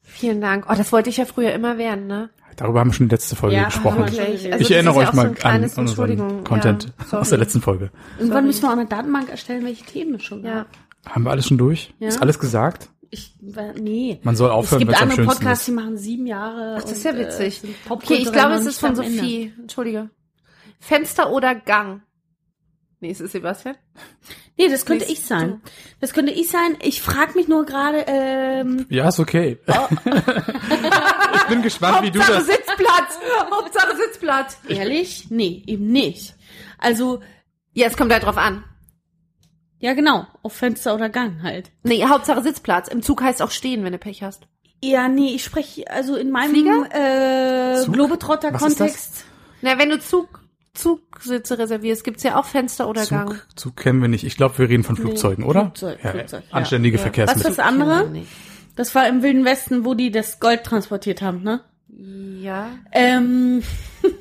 Vielen 0.00 0.40
Dank. 0.40 0.66
Oh, 0.70 0.74
das 0.76 0.92
wollte 0.92 1.10
ich 1.10 1.16
ja 1.16 1.24
früher 1.24 1.52
immer 1.52 1.76
werden, 1.76 2.06
ne? 2.06 2.30
Darüber 2.54 2.78
haben 2.78 2.90
wir 2.90 2.94
schon 2.94 3.06
in 3.06 3.08
der 3.08 3.18
letzten 3.18 3.34
Folge 3.34 3.56
Ja, 3.56 3.64
gesprochen. 3.64 4.04
Also 4.04 4.22
ich 4.22 4.44
erinnere 4.44 4.60
ist 4.60 4.70
ja 4.70 4.92
euch 4.94 5.08
so 5.08 5.16
mal 5.16 5.32
kleines 5.32 5.76
an 5.76 5.88
unseren. 5.88 6.44
Content 6.44 6.92
Ja, 7.10 7.18
aus 7.18 7.30
der 7.30 7.38
letzten 7.38 7.60
Folge. 7.60 7.90
Irgendwann 8.20 8.46
müssen 8.46 8.62
wir 8.62 8.68
auch 8.68 8.74
eine 8.74 8.86
Datenbank 8.86 9.28
erstellen, 9.28 9.64
welche 9.64 9.84
Themen 9.84 10.12
wir 10.12 10.20
schon 10.20 10.44
Ja. 10.44 10.54
haben. 10.54 10.68
Haben 11.06 11.24
wir 11.24 11.30
alles 11.32 11.48
schon 11.48 11.58
durch? 11.58 11.92
Ja. 11.98 12.06
Ist 12.06 12.22
alles 12.22 12.38
gesagt? 12.38 12.90
Ich, 13.10 13.34
nee. 13.40 14.20
Man 14.22 14.36
soll 14.36 14.50
aufhören, 14.50 14.82
es 14.82 14.86
gibt 14.86 14.90
wenn 14.90 14.94
es 14.94 15.00
am 15.02 15.02
andere 15.10 15.16
schönsten 15.16 15.34
Podcasts, 15.40 15.62
ist. 15.62 15.66
die 15.66 15.72
machen 15.72 15.96
sieben 15.96 16.26
Jahre. 16.28 16.76
Ach, 16.78 16.82
das 16.82 16.92
ist 16.92 17.04
ja 17.04 17.10
und, 17.10 17.16
äh, 17.16 17.26
witzig. 17.26 17.62
Okay, 17.88 18.14
ich 18.20 18.30
glaube, 18.30 18.54
es 18.54 18.66
ist 18.66 18.78
von 18.78 18.90
am 18.90 19.00
Ende. 19.00 19.18
Sophie. 19.18 19.52
Entschuldige. 19.60 20.10
Fenster 20.78 21.32
oder 21.32 21.56
Gang? 21.56 22.02
Nee, 23.00 23.10
ist 23.10 23.20
es 23.20 23.32
Sebastian? 23.32 23.76
Nee, 24.56 24.68
das 24.68 24.84
könnte 24.84 25.04
Nee, 25.06 25.12
ich 25.12 25.22
sein. 25.22 25.60
Das 26.00 26.12
könnte 26.12 26.32
ich 26.32 26.50
sein. 26.50 26.76
Ich 26.82 27.00
frage 27.00 27.34
mich 27.34 27.46
nur 27.46 27.64
gerade, 27.64 28.04
ähm, 28.08 28.86
Ja, 28.88 29.08
ist 29.08 29.20
okay. 29.20 29.58
Oh. 29.68 29.86
ich 31.34 31.42
bin 31.44 31.62
gespannt, 31.62 32.02
wie 32.02 32.10
du 32.10 32.18
Hauptsache 32.18 32.38
das... 32.38 32.46
Sitzplatz! 32.46 33.18
Hauptsache 33.52 33.96
Sitzplatz! 33.96 34.58
ehrlich? 34.68 35.26
Nee, 35.30 35.62
eben 35.66 35.86
nicht. 35.92 36.34
Also, 36.78 37.20
Ja, 37.72 37.86
es 37.86 37.96
kommt 37.96 38.12
halt 38.12 38.24
drauf 38.24 38.36
an. 38.36 38.64
ja 39.78 39.94
genau, 39.94 40.26
auf 40.42 40.54
Fenster 40.54 40.94
oder 40.96 41.08
Gang 41.08 41.40
halt. 41.44 41.70
Nee, 41.84 42.04
Hauptsache 42.04 42.42
Sitzplatz. 42.42 42.88
Im 42.88 43.02
Zug 43.02 43.22
heißt 43.22 43.42
auch 43.42 43.52
stehen, 43.52 43.84
wenn 43.84 43.92
du 43.92 43.98
Pech 43.98 44.24
hast. 44.24 44.48
Ja, 44.82 45.06
nee, 45.08 45.34
ich 45.36 45.44
spreche 45.44 45.88
also 45.90 46.16
in 46.16 46.30
meinem 46.32 46.50
Flieger? 46.50 46.88
äh, 46.92 47.84
Globetrotter-Kontext. 47.86 49.24
Na, 49.62 49.78
wenn 49.78 49.90
du 49.90 49.98
Zug, 50.00 50.37
Zugsitze 50.78 51.58
reservierst, 51.58 52.04
gibt's 52.04 52.22
ja 52.22 52.38
auch 52.38 52.44
Fenster 52.44 52.88
oder 52.88 53.04
Gang. 53.04 53.30
Zug, 53.30 53.46
Zug 53.56 53.76
kennen 53.76 54.00
wir 54.00 54.08
nicht. 54.08 54.24
Ich 54.24 54.36
glaube, 54.36 54.58
wir 54.58 54.68
reden 54.68 54.84
von 54.84 54.96
Flugzeugen, 54.96 55.44
oder? 55.44 55.62
Flugzeug, 55.62 55.98
ja, 56.02 56.10
Flugzeug, 56.10 56.44
ja. 56.48 56.56
Anständige 56.56 56.96
Ja. 56.96 57.02
Verkehrsmittel. 57.02 57.44
Was 57.44 57.50
ist 57.50 57.58
das 57.58 57.66
andere? 57.66 58.10
Das 58.76 58.94
war 58.94 59.08
im 59.08 59.22
Wilden 59.22 59.44
Westen, 59.44 59.84
wo 59.84 59.94
die 59.94 60.12
das 60.12 60.38
Gold 60.38 60.62
transportiert 60.62 61.20
haben, 61.20 61.42
ne? 61.42 61.60
Ja. 61.88 62.70
Ähm, 62.92 63.62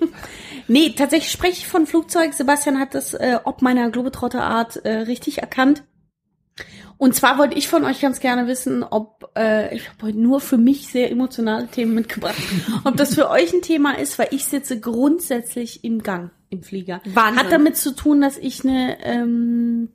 nee, 0.68 0.94
tatsächlich 0.98 1.32
spreche 1.32 1.60
ich 1.60 1.68
von 1.68 1.86
Flugzeug. 1.86 2.34
Sebastian 2.34 2.80
hat 2.80 2.96
das 2.96 3.14
äh, 3.14 3.38
ob 3.44 3.62
meiner 3.62 3.92
Globetrotter-Art 3.92 4.78
äh, 4.78 4.92
richtig 5.02 5.40
erkannt. 5.40 5.84
Und 6.98 7.14
zwar 7.14 7.38
wollte 7.38 7.58
ich 7.58 7.68
von 7.68 7.84
euch 7.84 8.02
ganz 8.02 8.20
gerne 8.20 8.48
wissen, 8.48 8.84
ob, 8.84 9.32
äh, 9.38 9.76
ich 9.76 9.88
habe 9.90 10.08
heute 10.08 10.20
nur 10.20 10.42
für 10.42 10.58
mich 10.58 10.88
sehr 10.88 11.12
emotionale 11.12 11.68
Themen 11.68 11.94
mitgebracht, 11.94 12.42
ob 12.84 12.98
das 12.98 13.16
für 13.16 13.30
euch 13.30 13.54
ein 13.54 13.62
Thema 13.62 13.98
ist, 13.98 14.18
weil 14.18 14.30
ich 14.32 14.46
sitze 14.46 14.80
grundsätzlich 14.80 15.84
im 15.84 16.02
Gang 16.02 16.32
im 16.50 16.64
Flieger. 16.64 17.02
Wahnsinn. 17.06 17.44
Hat 17.44 17.52
damit 17.52 17.78
zu 17.78 17.96
tun, 17.96 18.22
dass 18.22 18.38
ich 18.38 18.64
eine, 18.64 18.98
ähm, 19.04 19.90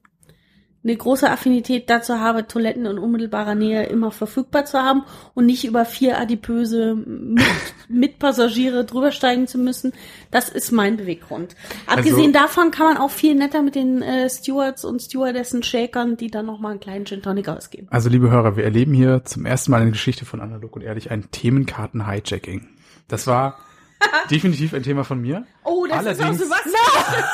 eine 0.84 0.96
große 0.96 1.30
Affinität 1.30 1.88
dazu 1.88 2.18
habe, 2.18 2.48
Toiletten 2.48 2.86
in 2.86 2.98
unmittelbarer 2.98 3.54
Nähe 3.54 3.84
immer 3.86 4.10
verfügbar 4.10 4.64
zu 4.64 4.78
haben 4.82 5.04
und 5.34 5.46
nicht 5.46 5.64
über 5.64 5.84
vier 5.84 6.18
adipöse 6.18 6.94
mit, 6.96 7.44
Mitpassagiere 7.88 8.84
drübersteigen 8.84 9.46
zu 9.46 9.58
müssen. 9.58 9.92
Das 10.32 10.48
ist 10.48 10.72
mein 10.72 10.96
Beweggrund. 10.96 11.54
Abgesehen 11.86 12.32
davon 12.32 12.70
kann 12.72 12.86
man 12.86 12.96
auch 12.96 13.10
viel 13.10 13.34
netter 13.36 13.62
mit 13.62 13.74
den 13.76 14.02
äh, 14.02 14.28
Stewards 14.28 14.84
und 14.84 15.00
Stewardessen 15.00 15.62
shakern, 15.62 16.16
die 16.16 16.30
dann 16.30 16.46
nochmal 16.46 16.72
einen 16.72 16.80
kleinen 16.80 17.04
Gin 17.06 17.22
Tonic 17.22 17.48
ausgeben. 17.48 17.86
Also, 17.90 18.08
liebe 18.08 18.30
Hörer, 18.30 18.56
wir 18.56 18.64
erleben 18.64 18.92
hier 18.94 19.24
zum 19.24 19.46
ersten 19.46 19.70
Mal 19.70 19.78
in 19.78 19.84
der 19.84 19.92
Geschichte 19.92 20.24
von 20.24 20.40
Analog 20.40 20.74
und 20.74 20.82
Ehrlich 20.82 21.10
ein 21.12 21.30
Themenkarten-Hijacking. 21.30 22.68
Das 23.06 23.26
war 23.28 23.58
definitiv 24.30 24.74
ein 24.74 24.82
Thema 24.82 25.04
von 25.04 25.20
mir. 25.20 25.46
Oh, 25.62 25.86
das 25.88 25.98
Allerdings- 25.98 26.40
ist 26.40 26.50
auch 26.50 26.56
Sebastian. 26.58 27.24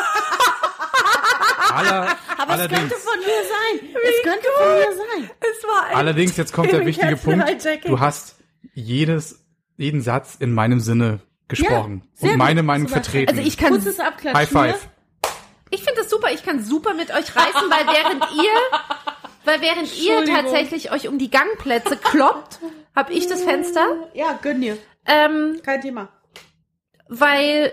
Aller, 1.75 2.09
Aber 2.39 2.55
es 2.55 2.61
allerdings, 2.61 2.81
könnte 2.81 2.95
von 2.97 3.19
mir 3.19 3.27
sein. 3.27 3.89
Es 3.95 4.23
könnte 4.23 4.47
von 4.57 4.75
mir 4.75 4.97
sein. 4.97 5.31
Es 5.41 5.65
war 5.65 5.87
ein 5.87 5.97
allerdings, 5.97 6.37
jetzt 6.37 6.53
kommt 6.53 6.73
der 6.73 6.87
wichtige 6.87 7.17
Punkt. 7.17 7.45
Du 7.85 8.01
hast 8.01 8.37
jedes, 8.75 9.45
jeden 9.77 10.01
Satz 10.03 10.37
in 10.39 10.53
meinem 10.55 10.81
Sinne 10.81 11.21
gesprochen 11.49 12.09
sehr 12.15 12.33
und 12.33 12.39
meine 12.39 12.61
gut, 12.61 12.67
Meinung 12.67 12.89
Sebastian. 12.89 13.13
vertreten. 13.27 13.39
Also 13.39 13.49
ich 13.49 13.57
kann, 13.57 13.71
Kurzes 13.71 14.01
Abklatschen. 14.01 14.39
High 14.39 14.49
five. 14.49 14.89
ich 15.71 15.83
finde 15.83 16.01
das 16.03 16.11
super. 16.11 16.31
Ich 16.33 16.43
kann 16.45 16.63
super 16.63 16.95
mit 16.95 17.11
euch 17.11 17.35
reißen, 17.35 17.71
weil 17.71 17.87
während 17.87 18.25
ihr, 18.37 18.53
weil 19.45 19.61
während 19.61 19.99
ihr 19.99 20.25
tatsächlich 20.27 20.93
euch 20.93 21.09
um 21.09 21.19
die 21.19 21.31
Gangplätze 21.31 21.97
kloppt, 21.97 22.61
habe 22.95 23.13
ich 23.13 23.27
das 23.27 23.43
Fenster. 23.43 24.11
Ja, 24.15 24.39
gönn 24.43 24.61
dir. 24.61 24.79
Ähm, 25.07 25.61
Kein 25.65 25.81
Thema. 25.81 26.09
weil 27.09 27.73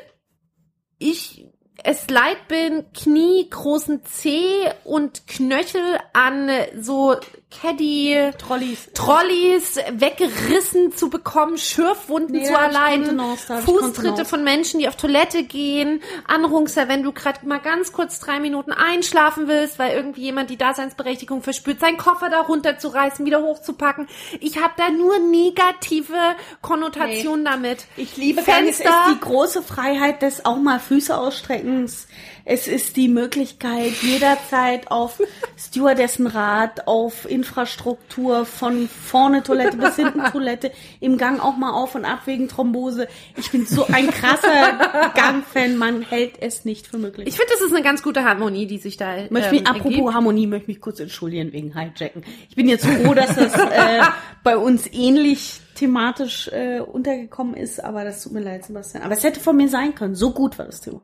ich 0.97 1.45
es 1.84 2.09
leid 2.09 2.47
bin, 2.47 2.86
Knie, 2.93 3.49
großen 3.49 4.03
Zeh 4.05 4.69
und 4.84 5.28
Knöchel 5.28 5.99
an 6.13 6.49
so 6.80 7.15
Caddy 7.62 8.32
Trolleys. 8.38 8.89
Trolleys 8.93 9.80
weggerissen 9.91 10.93
zu 10.93 11.10
bekommen, 11.10 11.58
Schürfwunden 11.58 12.38
Nee, 12.38 12.45
zu 12.45 12.53
erleiden, 12.53 13.20
Fußtritte 13.66 14.26
von 14.26 14.43
Menschen, 14.43 14.80
die 14.80 14.88
auf 14.88 14.95
Toilette 14.95 15.43
gehen, 15.43 16.01
Anrungser, 16.28 16.88
wenn 16.88 17.03
du 17.03 17.12
gerade 17.12 17.45
mal 17.47 17.60
ganz 17.60 17.91
kurz 17.91 18.20
drei 18.20 18.39
Minuten 18.39 18.72
einschlafen 18.72 19.47
willst, 19.47 19.80
weil 19.80 19.95
irgendwie 19.95 20.22
jemand 20.22 20.49
die 20.49 20.58
Daseinsberechtigung 20.58 21.41
verspürt, 21.41 21.80
seinen 21.80 21.97
Koffer 21.97 22.30
da 22.30 22.41
runterzureißen, 22.41 23.26
wieder 23.26 23.41
hochzupacken. 23.41 24.08
Ich 24.39 24.58
habe 24.62 24.74
da 24.78 24.89
nur 24.89 25.20
negative 25.20 26.36
Konnotationen 26.62 27.45
damit. 27.45 27.86
Ich 27.95 28.18
liebe 28.18 28.41
Gang. 28.43 28.64
Es 28.64 28.80
ist 28.80 28.82
Fenster. 28.82 29.14
die 29.14 29.20
große 29.20 29.62
Freiheit 29.62 30.22
des 30.22 30.45
auch 30.45 30.58
mal 30.58 30.80
Füße 30.80 31.16
ausstreckens. 31.18 32.08
Es 32.46 32.68
ist 32.68 32.96
die 32.96 33.08
Möglichkeit, 33.08 33.93
jederzeit 34.02 34.91
auf 34.91 35.20
Stewardessenrad, 35.58 36.88
auf 36.88 37.30
in 37.30 37.43
Infrastruktur 37.46 38.46
von 38.46 38.89
vorne 38.89 39.43
Toilette 39.43 39.78
bis 39.78 39.96
hinten 39.96 40.24
Toilette, 40.32 40.72
im 41.00 41.18
Gang 41.18 41.39
auch 41.39 41.58
mal 41.58 41.72
auf 41.72 41.96
und 41.96 42.06
ab 42.06 42.22
wegen 42.26 42.48
Thrombose. 42.48 43.08
Ich 43.38 43.52
bin 43.52 43.66
so 43.66 43.86
ein 43.86 44.10
krasser 44.10 45.12
Gangfan, 45.16 45.78
man 45.78 46.02
hält 46.02 46.41
es 46.41 46.66
nicht 46.66 46.88
für 46.88 46.98
möglich. 46.98 47.28
Ich 47.28 47.36
finde, 47.36 47.52
das 47.54 47.62
ist 47.62 47.74
eine 47.74 47.84
ganz 47.84 48.02
gute 48.02 48.24
Harmonie, 48.24 48.66
die 48.66 48.80
sich 48.80 48.98
da 48.98 49.16
möchte 49.30 49.52
mich, 49.52 49.62
ähm, 49.62 49.68
apropos 49.68 49.91
ergibt. 49.91 50.14
Harmonie, 50.14 50.48
möchte 50.48 50.68
mich 50.68 50.82
kurz 50.82 51.00
entschuldigen 51.00 51.54
wegen 51.54 51.74
Hijacken. 51.74 52.24
Ich 52.50 52.56
bin 52.56 52.68
jetzt 52.68 52.86
froh, 52.86 53.14
dass 53.14 53.36
das 53.36 53.54
äh, 53.54 54.02
bei 54.43 54.58
uns 54.58 54.88
ähnlich 54.91 55.62
thematisch 55.76 56.48
äh, 56.50 56.80
untergekommen 56.80 57.56
ist, 57.56 57.84
aber 57.84 58.04
das 58.04 58.24
tut 58.24 58.34
mir 58.34 58.41
leid, 58.41 58.66
Sebastian. 58.66 59.04
Aber 59.04 59.14
es 59.14 59.24
hätte 59.24 59.39
von 59.39 59.56
mir 59.56 59.68
sein 59.68 59.93
können. 59.93 60.16
So 60.16 60.32
gut 60.32 60.58
war 60.58 60.66
das 60.66 60.82
Thema. 60.82 61.02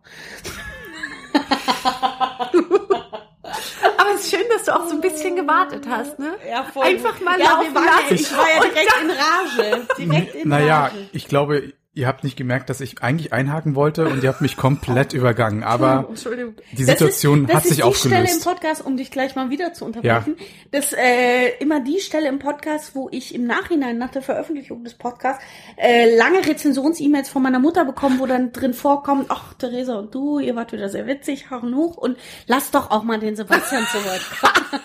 Aber 3.97 4.13
es 4.15 4.21
ist 4.25 4.31
schön, 4.31 4.45
dass 4.51 4.63
du 4.65 4.75
auch 4.75 4.85
so 4.87 4.95
ein 4.95 5.01
bisschen 5.01 5.35
gewartet 5.35 5.85
hast, 5.89 6.19
ne? 6.19 6.35
Ja, 6.49 6.63
voll. 6.63 6.85
Einfach 6.85 7.19
mal 7.21 7.39
ja, 7.39 7.51
laufen 7.51 7.73
wir 7.73 7.75
waren 7.75 7.85
ja, 7.85 7.91
lassen. 8.01 8.13
Ich 8.15 8.37
war 8.37 8.47
ja 8.49 8.61
direkt 8.61 9.01
in 9.01 9.11
Rage. 9.11 9.87
Direkt 9.97 10.35
in 10.35 10.49
Naja, 10.49 10.83
Rage. 10.85 11.09
ich 11.11 11.27
glaube, 11.27 11.73
ihr 11.93 12.07
habt 12.07 12.23
nicht 12.23 12.37
gemerkt, 12.37 12.69
dass 12.69 12.79
ich 12.79 13.03
eigentlich 13.03 13.33
einhaken 13.33 13.75
wollte 13.75 14.07
und 14.07 14.23
ihr 14.23 14.29
habt 14.29 14.39
mich 14.39 14.55
komplett 14.55 15.11
übergangen. 15.11 15.63
Aber 15.63 16.05
Entschuldigung. 16.07 16.55
die 16.71 16.85
Situation 16.85 17.47
das 17.47 17.57
hat 17.57 17.63
ist, 17.65 17.69
sich 17.71 17.79
das 17.79 17.95
ist 17.95 18.03
die 18.03 18.07
Stelle 18.07 18.15
im 18.15 18.25
aufgelöst. 18.27 18.45
Podcast, 18.45 18.85
um 18.85 18.95
dich 18.95 19.11
gleich 19.11 19.35
mal 19.35 19.49
wieder 19.49 19.73
zu 19.73 19.83
unterbrechen. 19.83 20.37
Das 20.71 20.93
äh, 20.93 21.49
immer 21.59 21.81
die 21.81 21.99
Stelle 21.99 22.29
im 22.29 22.39
Podcast, 22.39 22.95
wo 22.95 23.09
ich 23.11 23.35
im 23.35 23.45
Nachhinein 23.45 23.97
nach 23.97 24.11
der 24.11 24.21
Veröffentlichung 24.21 24.85
des 24.85 24.93
Podcasts 24.93 25.43
äh, 25.75 26.15
lange 26.15 26.45
Rezensions-E-Mails 26.45 27.27
von 27.27 27.43
meiner 27.43 27.59
Mutter 27.59 27.83
bekomme, 27.83 28.19
wo 28.19 28.25
dann 28.25 28.53
drin 28.53 28.73
vorkommt, 28.73 29.25
ach 29.27 29.53
Theresa 29.55 29.95
und 29.95 30.15
du, 30.15 30.39
ihr 30.39 30.55
wart 30.55 30.71
wieder 30.71 30.87
sehr 30.87 31.07
witzig, 31.07 31.49
Haaren 31.49 31.75
hoch 31.75 31.97
und 31.97 32.17
lass 32.47 32.71
doch 32.71 32.89
auch 32.91 33.03
mal 33.03 33.19
den 33.19 33.35
Sebastian 33.35 33.85
zu 33.87 33.97
Wort 33.97 34.21
kommen. 34.39 34.81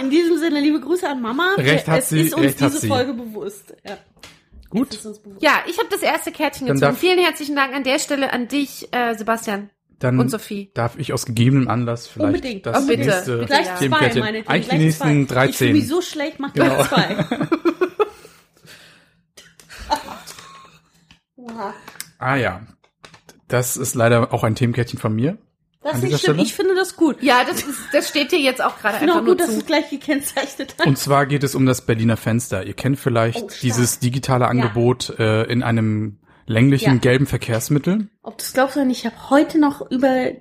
In 0.00 0.10
diesem 0.10 0.38
Sinne, 0.38 0.60
liebe 0.60 0.80
Grüße 0.80 1.08
an 1.08 1.22
Mama. 1.22 1.54
Recht 1.56 1.88
hat 1.88 2.00
es 2.00 2.10
sie, 2.10 2.22
ist 2.22 2.34
uns 2.34 2.44
recht 2.44 2.60
hat 2.60 2.72
diese. 2.72 2.86
Folge 2.86 3.14
bewusst. 3.14 3.74
Ja, 3.86 3.96
Gut. 4.76 4.98
Ja, 5.40 5.52
ich 5.66 5.78
habe 5.78 5.88
das 5.90 6.02
erste 6.02 6.32
Kärtchen 6.32 6.66
Dann 6.66 6.76
gezogen. 6.76 6.96
Vielen 6.96 7.18
herzlichen 7.18 7.56
Dank 7.56 7.74
an 7.74 7.82
der 7.82 7.98
Stelle 7.98 8.32
an 8.32 8.48
dich, 8.48 8.88
äh, 8.92 9.14
Sebastian. 9.14 9.70
dann 9.98 10.18
Und 10.18 10.30
Sophie. 10.30 10.70
darf 10.74 10.98
ich 10.98 11.12
aus 11.12 11.24
gegebenem 11.26 11.68
Anlass 11.68 12.06
vielleicht 12.06 12.26
Unbedingt. 12.34 12.66
das 12.66 12.82
Oh, 12.84 12.86
bitte. 12.86 13.00
nächste 13.06 13.32
Bitte, 13.38 13.46
Gleich 13.46 13.66
ja. 13.66 13.76
zwei, 13.76 14.20
meine 14.20 14.46
Eigentlich 14.48 14.68
die 14.68 14.78
nächsten 14.78 15.04
zwei. 15.04 15.20
Ich 15.22 15.28
13. 15.28 15.54
fühle 15.54 15.72
mich 15.72 15.88
so 15.88 16.02
schlecht, 16.02 16.38
mach 16.40 16.52
Genau. 16.52 16.74
gleich 16.84 16.88
zwei. 16.88 17.26
Ah 22.18 22.36
ja, 22.36 22.62
das 23.48 23.76
ist 23.76 23.94
leider 23.94 24.32
auch 24.32 24.42
ein 24.44 24.54
Themenkärtchen 24.54 24.98
von 24.98 25.14
mir. 25.14 25.38
Das 25.92 25.94
ist 25.96 26.02
dieser 26.02 26.12
nicht 26.12 26.20
schlimm. 26.22 26.34
Stelle? 26.34 26.46
Ich 26.46 26.54
finde 26.54 26.74
das 26.74 26.96
gut. 26.96 27.22
Ja, 27.22 27.44
das, 27.48 27.62
ist, 27.62 27.78
das 27.92 28.08
steht 28.08 28.32
dir 28.32 28.38
jetzt 28.40 28.62
auch 28.62 28.78
gerade 28.78 28.94
Ich 28.94 28.98
finde 29.00 29.12
einfach 29.14 29.22
auch 29.22 29.26
nur 29.26 29.36
gut, 29.36 29.40
dass 29.40 29.54
es 29.56 29.66
gleich 29.66 29.90
gekennzeichnet 29.90 30.74
hast. 30.78 30.86
Und 30.86 30.98
zwar 30.98 31.26
geht 31.26 31.42
es 31.44 31.54
um 31.54 31.66
das 31.66 31.82
Berliner 31.86 32.16
Fenster. 32.16 32.64
Ihr 32.64 32.74
kennt 32.74 32.98
vielleicht 32.98 33.42
Oh, 33.42 33.50
dieses 33.62 33.98
digitale 33.98 34.48
Angebot 34.48 35.18
äh, 35.18 35.44
in 35.44 35.62
einem 35.62 36.18
länglichen 36.46 36.94
Ja. 36.94 36.98
gelben 37.00 37.26
Verkehrsmittel. 37.26 38.08
Ob 38.22 38.38
du 38.38 38.42
es 38.44 38.52
glaubst 38.52 38.76
oder 38.76 38.84
nicht, 38.84 39.00
ich 39.04 39.06
habe 39.06 39.30
heute 39.30 39.58
noch 39.58 39.90
über 39.90 40.32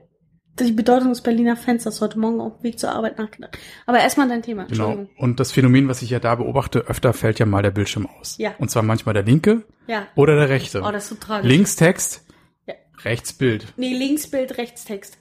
die 0.60 0.72
Bedeutung 0.72 1.10
des 1.10 1.20
Berliner 1.22 1.58
Fensters 1.58 2.00
heute 2.00 2.18
Morgen 2.18 2.40
auf 2.40 2.58
dem 2.60 2.64
Weg 2.64 2.80
zur 2.80 2.90
Arbeit 2.92 3.18
nachgedacht. 3.18 3.58
Aber 3.88 4.00
erstmal 4.00 4.30
dein 4.30 4.42
Thema. 4.42 4.66
Genau. 4.68 4.86
Entschuldigung. 4.92 5.10
Und 5.18 5.40
das 5.42 5.52
Phänomen, 5.52 5.90
was 5.90 6.02
ich 6.02 6.10
ja 6.12 6.20
da 6.20 6.36
beobachte, 6.36 6.80
öfter 6.88 7.12
fällt 7.12 7.40
ja 7.40 7.46
mal 7.46 7.62
der 7.62 7.72
Bildschirm 7.72 8.08
aus. 8.08 8.38
Ja. 8.38 8.54
Und 8.58 8.72
zwar 8.72 8.82
manchmal 8.84 9.14
der 9.14 9.24
linke 9.24 9.64
Ja. 9.88 10.08
oder 10.16 10.36
der 10.38 10.48
rechte. 10.48 10.82
Oh, 10.82 10.92
das 10.92 11.04
ist 11.04 11.10
so 11.10 11.16
tragisch. 11.16 11.50
Links 11.50 11.76
Text, 11.76 12.26
Ja. 12.68 12.76
rechts 13.04 13.34
Bild. 13.34 13.66
Nee, 13.76 13.98
links 13.98 14.28
Bild, 14.32 14.58
rechts 14.58 14.86
Text. 14.86 15.18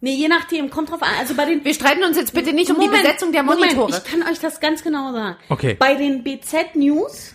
Nee, 0.00 0.14
je 0.14 0.28
nachdem, 0.28 0.70
kommt 0.70 0.90
drauf 0.90 1.02
an. 1.02 1.08
Also 1.18 1.34
bei 1.34 1.46
den 1.46 1.64
Wir 1.64 1.74
streiten 1.74 2.04
uns 2.04 2.16
jetzt 2.16 2.34
bitte 2.34 2.52
nicht 2.52 2.70
um 2.70 2.78
die 2.80 2.88
Besetzung 2.88 3.32
der 3.32 3.42
Monitore. 3.42 3.74
Moment, 3.76 4.02
ich 4.04 4.10
kann 4.10 4.22
euch 4.22 4.38
das 4.38 4.60
ganz 4.60 4.82
genau 4.82 5.12
sagen. 5.12 5.36
Okay. 5.48 5.74
Bei 5.78 5.94
den 5.94 6.22
BZ 6.22 6.74
News, 6.74 7.34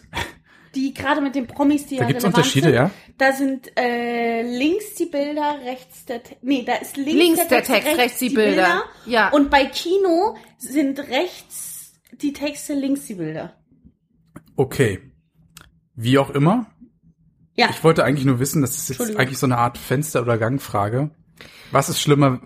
die 0.76 0.94
gerade 0.94 1.22
mit 1.22 1.36
den 1.36 1.48
Promis, 1.48 1.88
die 1.88 1.98
Da 1.98 2.04
ja 2.04 2.08
gibt's 2.08 2.24
Unterschiede, 2.24 2.68
sind, 2.68 2.76
ja? 2.76 2.92
Da 3.18 3.34
sind 3.34 3.78
äh, 3.78 4.44
links 4.44 4.96
die 4.96 5.06
Bilder, 5.08 5.60
rechts 5.66 6.06
der 6.06 6.24
Text. 6.24 6.44
Nee, 6.44 6.64
da 6.66 6.76
ist 6.76 6.98
links, 6.98 7.14
Links 7.14 7.48
der 7.48 7.64
Text, 7.64 7.98
rechts 7.98 8.20
die 8.20 8.30
Bilder. 8.30 8.84
Ja. 9.06 9.30
Und 9.30 9.50
bei 9.50 9.66
Kino 9.66 10.38
sind 10.58 11.00
rechts 11.00 11.94
die 12.14 12.34
Texte, 12.34 12.74
links 12.74 13.06
die 13.08 13.16
Bilder. 13.16 13.56
Okay. 14.56 15.02
Wie 15.96 16.18
auch 16.18 16.30
immer. 16.30 16.68
Ja. 17.56 17.70
Ich 17.70 17.84
wollte 17.84 18.04
eigentlich 18.04 18.26
nur 18.26 18.40
wissen, 18.40 18.62
das 18.62 18.78
ist 18.78 18.90
jetzt 18.90 19.18
eigentlich 19.18 19.38
so 19.38 19.46
eine 19.46 19.58
Art 19.58 19.78
Fenster- 19.78 20.22
oder 20.22 20.38
Gangfrage. 20.38 21.12
Was 21.72 21.90
ist 21.90 22.00
schlimmer? 22.02 22.42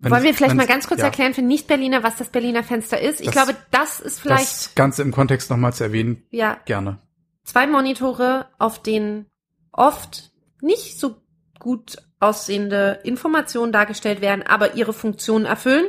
wenn 0.00 0.10
Wollen 0.12 0.22
wir 0.24 0.34
vielleicht 0.34 0.54
mal 0.56 0.66
ganz 0.66 0.86
kurz 0.86 1.00
ja, 1.00 1.06
erklären 1.06 1.32
für 1.32 1.40
Nicht-Berliner, 1.42 2.02
was 2.02 2.16
das 2.16 2.28
Berliner 2.28 2.62
Fenster 2.62 3.00
ist? 3.00 3.20
Ich 3.20 3.26
Das- 3.26 3.34
glaube, 3.34 3.56
das 3.70 4.00
ist 4.00 4.20
vielleicht, 4.20 4.42
Das 4.42 4.74
Ganze 4.74 5.00
im 5.02 5.12
Kontext 5.12 5.48
nochmal 5.50 5.72
zu 5.72 5.84
erwähnen, 5.84 6.22
ja, 6.30 6.58
gerne. 6.66 6.98
zwei 7.44 7.66
Monitore, 7.66 8.46
auf 8.58 8.82
denen 8.82 9.26
oft 9.72 10.30
nicht 10.60 10.98
so 11.00 11.16
gut 11.58 11.96
aussehende 12.20 13.00
Informationen 13.04 13.72
dargestellt 13.72 14.20
werden, 14.20 14.42
aber 14.42 14.74
ihre 14.74 14.92
Funktion 14.92 15.46
erfüllen, 15.46 15.86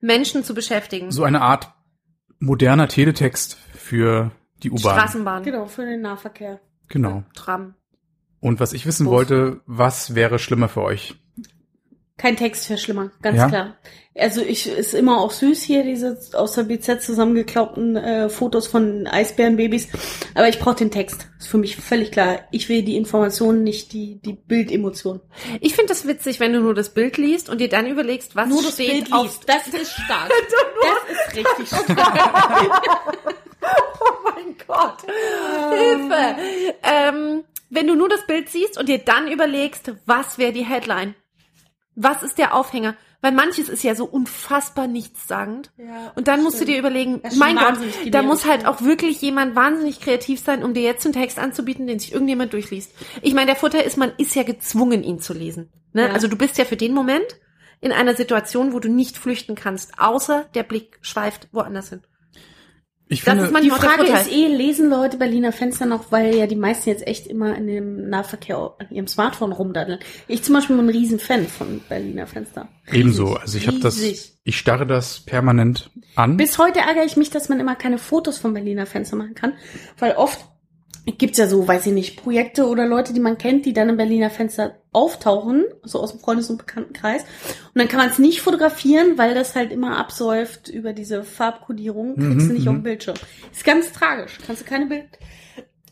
Menschen 0.00 0.44
zu 0.44 0.52
beschäftigen. 0.54 1.10
So 1.10 1.24
eine 1.24 1.40
Art 1.40 1.72
moderner 2.40 2.88
Teletext 2.88 3.56
für 3.74 4.30
die 4.62 4.70
U-Bahn. 4.70 4.98
Straßenbahn, 4.98 5.42
Genau, 5.42 5.66
für 5.66 5.86
den 5.86 6.02
Nahverkehr. 6.02 6.60
Genau. 6.88 7.22
Tram. 7.34 7.74
Und 8.40 8.60
was 8.60 8.74
ich 8.74 8.84
wissen 8.84 9.04
Bus. 9.04 9.12
wollte, 9.12 9.60
was 9.66 10.14
wäre 10.14 10.38
schlimmer 10.38 10.68
für 10.68 10.82
euch? 10.82 11.16
Kein 12.16 12.36
Text 12.36 12.68
wäre 12.70 12.78
schlimmer, 12.78 13.10
ganz 13.22 13.38
Ja? 13.38 13.48
klar. 13.48 13.76
Also 14.16 14.40
ich 14.42 14.68
ist 14.68 14.94
immer 14.94 15.20
auch 15.20 15.32
süß 15.32 15.60
hier 15.62 15.82
diese 15.82 16.16
aus 16.34 16.52
der 16.52 16.62
BZ 16.62 17.02
zusammengeklaubten 17.02 17.96
äh, 17.96 18.28
Fotos 18.28 18.68
von 18.68 19.08
Eisbärenbabys, 19.08 19.88
aber 20.36 20.48
ich 20.48 20.60
brauche 20.60 20.76
den 20.76 20.92
Text. 20.92 21.26
Ist 21.40 21.48
für 21.48 21.58
mich 21.58 21.74
völlig 21.76 22.12
klar. 22.12 22.38
Ich 22.52 22.68
will 22.68 22.82
die 22.82 22.96
Informationen, 22.96 23.64
nicht 23.64 23.92
die 23.92 24.20
die 24.20 24.34
Bildemotion. 24.34 25.20
Ich 25.60 25.74
finde 25.74 25.88
das 25.88 26.06
witzig, 26.06 26.38
wenn 26.38 26.52
du 26.52 26.60
nur 26.60 26.74
das 26.74 26.90
Bild 26.94 27.16
liest 27.16 27.48
und 27.50 27.60
dir 27.60 27.68
dann 27.68 27.88
überlegst, 27.88 28.36
was 28.36 28.48
Nur 28.48 28.62
das 28.62 28.74
steht 28.74 28.90
Bild 29.06 29.12
auf 29.12 29.24
liest, 29.24 29.48
das 29.48 29.66
ist 29.66 29.90
stark. 29.92 30.30
das 30.82 31.16
ist 31.18 31.36
richtig 31.36 31.68
stark. 31.94 32.82
Oh 34.00 34.30
mein 34.30 34.56
Gott. 34.68 35.02
Hilfe. 35.72 36.36
Ähm, 36.84 37.44
wenn 37.70 37.86
du 37.88 37.96
nur 37.96 38.08
das 38.08 38.24
Bild 38.26 38.48
siehst 38.48 38.78
und 38.78 38.88
dir 38.88 38.98
dann 38.98 39.26
überlegst, 39.26 39.90
was 40.06 40.38
wäre 40.38 40.52
die 40.52 40.64
Headline? 40.64 41.16
Was 41.96 42.22
ist 42.22 42.38
der 42.38 42.54
Aufhänger? 42.54 42.96
Weil 43.20 43.32
manches 43.32 43.70
ist 43.70 43.82
ja 43.82 43.94
so 43.94 44.04
unfassbar 44.04 44.86
nichtssagend. 44.86 45.72
Ja, 45.78 46.12
und 46.14 46.28
dann 46.28 46.42
musst 46.42 46.60
du 46.60 46.66
dir 46.66 46.78
überlegen, 46.78 47.22
mein 47.36 47.56
Gott, 47.56 47.78
da 48.10 48.22
muss 48.22 48.44
halt 48.44 48.66
auch 48.66 48.82
wirklich 48.82 49.22
jemand 49.22 49.56
wahnsinnig 49.56 50.00
kreativ 50.00 50.40
sein, 50.40 50.62
um 50.62 50.74
dir 50.74 50.82
jetzt 50.82 51.06
einen 51.06 51.14
Text 51.14 51.38
anzubieten, 51.38 51.86
den 51.86 51.98
sich 51.98 52.12
irgendjemand 52.12 52.52
durchliest. 52.52 52.92
Ich 53.22 53.32
meine, 53.32 53.46
der 53.46 53.56
Vorteil 53.56 53.86
ist, 53.86 53.96
man 53.96 54.12
ist 54.18 54.34
ja 54.34 54.42
gezwungen, 54.42 55.02
ihn 55.02 55.20
zu 55.20 55.32
lesen. 55.32 55.70
Ne? 55.94 56.02
Ja. 56.02 56.12
Also 56.12 56.28
du 56.28 56.36
bist 56.36 56.58
ja 56.58 56.66
für 56.66 56.76
den 56.76 56.92
Moment 56.92 57.40
in 57.80 57.92
einer 57.92 58.14
Situation, 58.14 58.72
wo 58.72 58.78
du 58.78 58.90
nicht 58.90 59.16
flüchten 59.16 59.54
kannst, 59.54 59.98
außer 59.98 60.44
der 60.54 60.62
Blick 60.62 60.98
schweift 61.00 61.48
woanders 61.52 61.88
hin. 61.90 62.02
Ich 63.14 63.24
Das 63.24 63.32
finde, 63.32 63.44
ist 63.46 63.52
mein- 63.52 63.62
Die 63.62 63.68
Manchmal 63.70 63.90
auch 63.90 63.96
Frage 64.06 64.20
ist 64.20 64.30
eh, 64.32 64.46
lesen 64.48 64.90
Leute 64.90 65.16
Berliner 65.16 65.52
Fenster 65.52 65.86
noch, 65.86 66.10
weil 66.12 66.34
ja 66.34 66.46
die 66.46 66.56
meisten 66.56 66.88
jetzt 66.90 67.06
echt 67.06 67.26
immer 67.26 67.56
in 67.56 67.66
dem 67.66 68.08
Nahverkehr 68.10 68.74
an 68.78 68.86
ihrem 68.90 69.06
Smartphone 69.06 69.52
rumdaddeln. 69.52 69.98
Ich 70.28 70.42
zum 70.42 70.54
Beispiel 70.54 70.76
bin 70.76 70.86
ein 70.86 70.90
Riesenfan 70.90 71.46
von 71.46 71.80
Berliner 71.88 72.26
Fenster. 72.26 72.68
ebenso. 72.92 73.34
Also 73.34 73.58
ich 73.58 73.66
habe 73.66 73.78
das, 73.80 73.96
Riesig. 74.00 74.32
ich 74.44 74.58
starre 74.58 74.86
das 74.86 75.20
permanent 75.20 75.90
an. 76.16 76.36
Bis 76.36 76.58
heute 76.58 76.80
ärgere 76.80 77.04
ich 77.04 77.16
mich, 77.16 77.30
dass 77.30 77.48
man 77.48 77.60
immer 77.60 77.74
keine 77.76 77.98
Fotos 77.98 78.38
vom 78.38 78.52
Berliner 78.54 78.86
Fenster 78.86 79.16
machen 79.16 79.34
kann, 79.34 79.52
weil 79.98 80.12
oft 80.12 80.44
gibt's 81.06 81.38
ja 81.38 81.46
so, 81.46 81.66
weiß 81.68 81.86
ich 81.86 81.92
nicht, 81.92 82.22
Projekte 82.22 82.66
oder 82.66 82.86
Leute, 82.86 83.12
die 83.12 83.20
man 83.20 83.36
kennt, 83.38 83.66
die 83.66 83.72
dann 83.72 83.88
im 83.90 83.96
Berliner 83.96 84.30
Fenster 84.30 84.76
auftauchen, 84.92 85.64
so 85.82 86.00
aus 86.00 86.12
dem 86.12 86.20
Freundes- 86.20 86.48
und 86.50 86.58
Bekanntenkreis. 86.58 87.22
Und 87.22 87.78
dann 87.80 87.88
kann 87.88 87.98
man 88.00 88.08
es 88.10 88.18
nicht 88.18 88.40
fotografieren, 88.40 89.18
weil 89.18 89.34
das 89.34 89.54
halt 89.54 89.70
immer 89.72 89.98
absäuft 89.98 90.68
über 90.68 90.92
diese 90.92 91.22
Farbkodierung, 91.24 92.14
kriegst 92.16 92.46
Mhm, 92.46 92.48
du 92.48 92.54
nicht 92.54 92.68
auf 92.68 92.74
mhm. 92.74 92.78
dem 92.78 92.82
Bildschirm. 92.84 93.16
Ist 93.52 93.64
ganz 93.64 93.92
tragisch. 93.92 94.38
Kannst 94.46 94.62
du 94.62 94.66
keine 94.66 94.86
Bild 94.86 95.04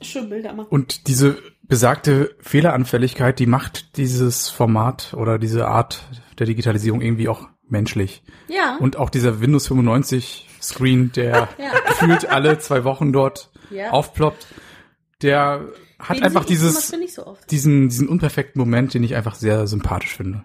schönen 0.01 0.31
Bilder 0.31 0.53
machen. 0.53 0.67
Und 0.71 1.07
diese 1.07 1.37
besagte 1.63 2.35
Fehleranfälligkeit, 2.41 3.39
die 3.39 3.47
macht 3.47 3.97
dieses 3.97 4.49
Format 4.49 5.15
oder 5.15 5.39
diese 5.39 5.69
Art 5.69 6.03
der 6.39 6.47
Digitalisierung 6.47 7.01
irgendwie 7.01 7.29
auch 7.29 7.49
menschlich. 7.69 8.23
Ja. 8.49 8.77
Und 8.81 8.97
auch 8.97 9.11
dieser 9.11 9.41
Windows 9.41 9.69
95 9.69 10.49
Screen, 10.61 11.13
der 11.13 11.49
Ja. 11.59 11.71
gefühlt 11.87 12.29
alle 12.29 12.59
zwei 12.59 12.83
Wochen 12.85 13.13
dort 13.13 13.51
Ja. 13.71 13.91
aufploppt, 13.91 14.47
der 15.23 15.69
hat 15.99 16.17
Den 16.17 16.25
einfach 16.25 16.45
dieses, 16.45 16.89
so 16.89 17.37
diesen, 17.51 17.89
diesen 17.89 18.09
unperfekten 18.09 18.59
Moment, 18.59 18.95
den 18.95 19.05
ich 19.05 19.15
einfach 19.15 19.35
sehr 19.35 19.67
sympathisch 19.67 20.17
finde. 20.17 20.45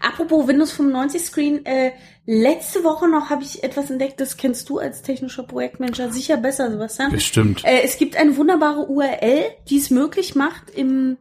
Apropos 0.00 0.46
Windows 0.46 0.72
95 0.72 1.22
Screen, 1.22 1.64
äh, 1.64 1.92
letzte 2.26 2.84
Woche 2.84 3.08
noch 3.08 3.30
habe 3.30 3.42
ich 3.42 3.64
etwas 3.64 3.90
entdeckt, 3.90 4.20
das 4.20 4.36
kennst 4.36 4.68
du 4.68 4.78
als 4.78 5.00
technischer 5.02 5.44
Projektmanager 5.44 6.12
sicher 6.12 6.36
besser, 6.36 6.70
Sebastian. 6.70 7.10
Bestimmt. 7.10 7.64
Äh, 7.64 7.82
es 7.82 7.96
gibt 7.96 8.16
eine 8.16 8.36
wunderbare 8.36 8.86
URL, 8.86 9.44
die 9.68 9.78
es 9.78 9.90
möglich 9.90 10.34
macht, 10.34 10.70
im 10.70 11.16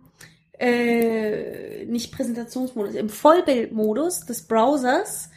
äh, 0.60 1.86
nicht 1.86 2.12
Präsentationsmodus, 2.12 2.95
im 2.95 3.10
Vollbildmodus 3.10 4.26
des 4.26 4.47
Browsers 4.47 5.30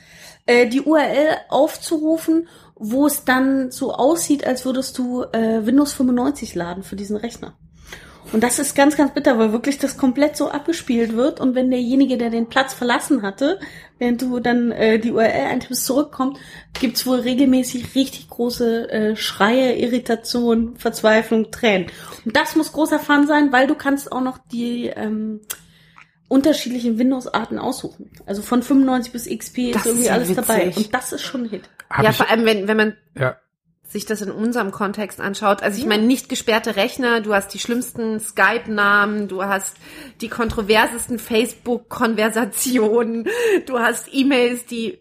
äh, 0.47 0.67
die 0.67 0.83
URL 0.83 1.37
aufzurufen, 1.49 2.49
wo 2.79 3.07
es 3.07 3.25
dann 3.25 3.71
so 3.71 3.95
aussieht, 3.95 4.47
als 4.47 4.65
würdest 4.65 4.99
du 4.99 5.23
äh, 5.33 5.65
Windows 5.65 5.93
95 5.95 6.55
laden 6.55 6.83
für 6.83 6.97
diesen 6.97 7.17
Rechner. 7.17 7.55
Und 8.33 8.43
das 8.43 8.59
ist 8.59 8.75
ganz, 8.75 8.97
ganz 8.97 9.15
bitter, 9.15 9.39
weil 9.39 9.53
wirklich 9.53 9.79
das 9.79 9.97
komplett 9.97 10.37
so 10.37 10.51
abgespielt 10.51 11.15
wird. 11.15 11.41
Und 11.41 11.55
wenn 11.55 11.71
derjenige, 11.71 12.19
der 12.19 12.31
den 12.31 12.49
Platz 12.49 12.75
verlassen 12.75 13.23
hatte, 13.23 13.61
während 13.99 14.21
du 14.21 14.41
dann 14.41 14.73
äh, 14.73 14.99
die 14.99 15.13
URL 15.13 15.47
eintippst, 15.47 15.87
zurückkommt, 15.87 16.39
gibt's 16.79 17.07
wohl 17.07 17.21
regelmäßig 17.21 17.95
richtig 17.95 18.29
große 18.29 18.91
äh, 18.91 19.17
Schreie, 19.17 19.79
Irritation, 19.79 20.77
Verzweiflung, 20.77 21.51
Tränen. 21.53 21.87
Und 22.25 22.37
das 22.37 22.57
muss 22.57 22.73
großer 22.73 22.99
Fun 22.99 23.27
sein, 23.27 23.53
weil 23.53 23.69
du 23.69 23.77
kannst 23.77 24.11
auch 24.11 24.21
noch 24.21 24.39
die 24.39 24.87
ähm, 24.87 25.41
unterschiedlichen 26.29 26.99
Windows-Arten 26.99 27.59
aussuchen. 27.59 28.11
Also 28.27 28.43
von 28.43 28.63
95 28.63 29.13
bis 29.13 29.29
XP 29.29 29.73
Das 29.73 29.83
ist 29.83 29.87
irgendwie 29.87 30.03
ist 30.03 30.09
ja 30.09 30.15
alles 30.15 30.35
dabei. 30.35 30.67
witzig. 30.67 30.87
Und 30.87 30.95
das 30.95 31.13
ist 31.13 31.23
schon 31.23 31.45
ein 31.45 31.51
Hit. 31.51 31.63
Hab 31.91 32.05
ja, 32.05 32.13
vor 32.13 32.29
allem, 32.29 32.45
wenn, 32.45 32.69
wenn 32.69 32.77
man 32.77 32.97
ja, 33.17 33.37
sich 33.89 34.05
das 34.05 34.21
in 34.21 34.31
unserem 34.31 34.73
Kontext 34.73 35.21
anschaut. 35.21 35.63
Also 35.63 35.79
ich 35.79 35.87
meine, 35.87 36.03
nicht 36.03 36.29
gesperrte 36.29 36.77
Rechner, 36.77 37.21
du 37.21 37.33
hast 37.33 37.55
die 37.55 37.61
schlimmsten 37.61 38.19
Skype-Namen, 38.19 39.29
du 39.29 39.45
hast 39.45 39.77
die 40.21 40.29
kontroversesten 40.29 41.19
Facebook-Konversationen, 41.19 43.29
du 43.67 43.79
hast 43.79 44.09
E-Mails, 44.13 44.67
die 44.67 44.99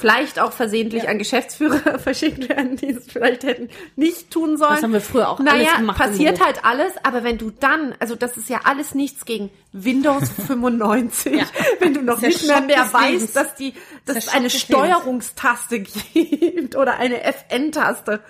vielleicht 0.00 0.40
auch 0.40 0.52
versehentlich 0.52 1.08
an 1.08 1.18
Geschäftsführer 1.18 1.98
verschickt 1.98 2.48
werden, 2.48 2.76
die 2.76 2.90
es 2.90 3.06
vielleicht 3.06 3.44
hätten 3.44 3.68
nicht 3.96 4.30
tun 4.30 4.56
sollen. 4.56 4.74
Das 4.74 4.82
haben 4.82 4.92
wir 4.92 5.00
früher 5.00 5.28
auch 5.28 5.38
naja, 5.38 5.68
alles 5.68 5.76
gemacht. 5.76 5.98
passiert 5.98 6.44
halt 6.44 6.64
alles, 6.64 6.92
aber 7.02 7.22
wenn 7.22 7.38
du 7.38 7.50
dann, 7.50 7.94
also 8.00 8.14
das 8.16 8.36
ist 8.36 8.48
ja 8.48 8.60
alles 8.64 8.94
nichts 8.94 9.24
gegen 9.26 9.50
Windows 9.72 10.30
95, 10.46 11.34
Ja. 11.34 11.44
wenn 11.78 11.94
du 11.94 12.02
noch 12.02 12.20
nicht 12.20 12.46
mehr, 12.46 12.60
mehr 12.62 12.76
Lebens. 12.84 12.92
weißt, 12.94 13.36
dass 13.36 13.54
die, 13.54 13.74
dass 14.06 14.16
es 14.16 14.28
eine. 14.28 14.48
Steuerungstaste 14.50 15.80
gibt 16.12 16.76
oder 16.76 16.96
eine 16.98 17.22
FN-Taste. 17.22 18.20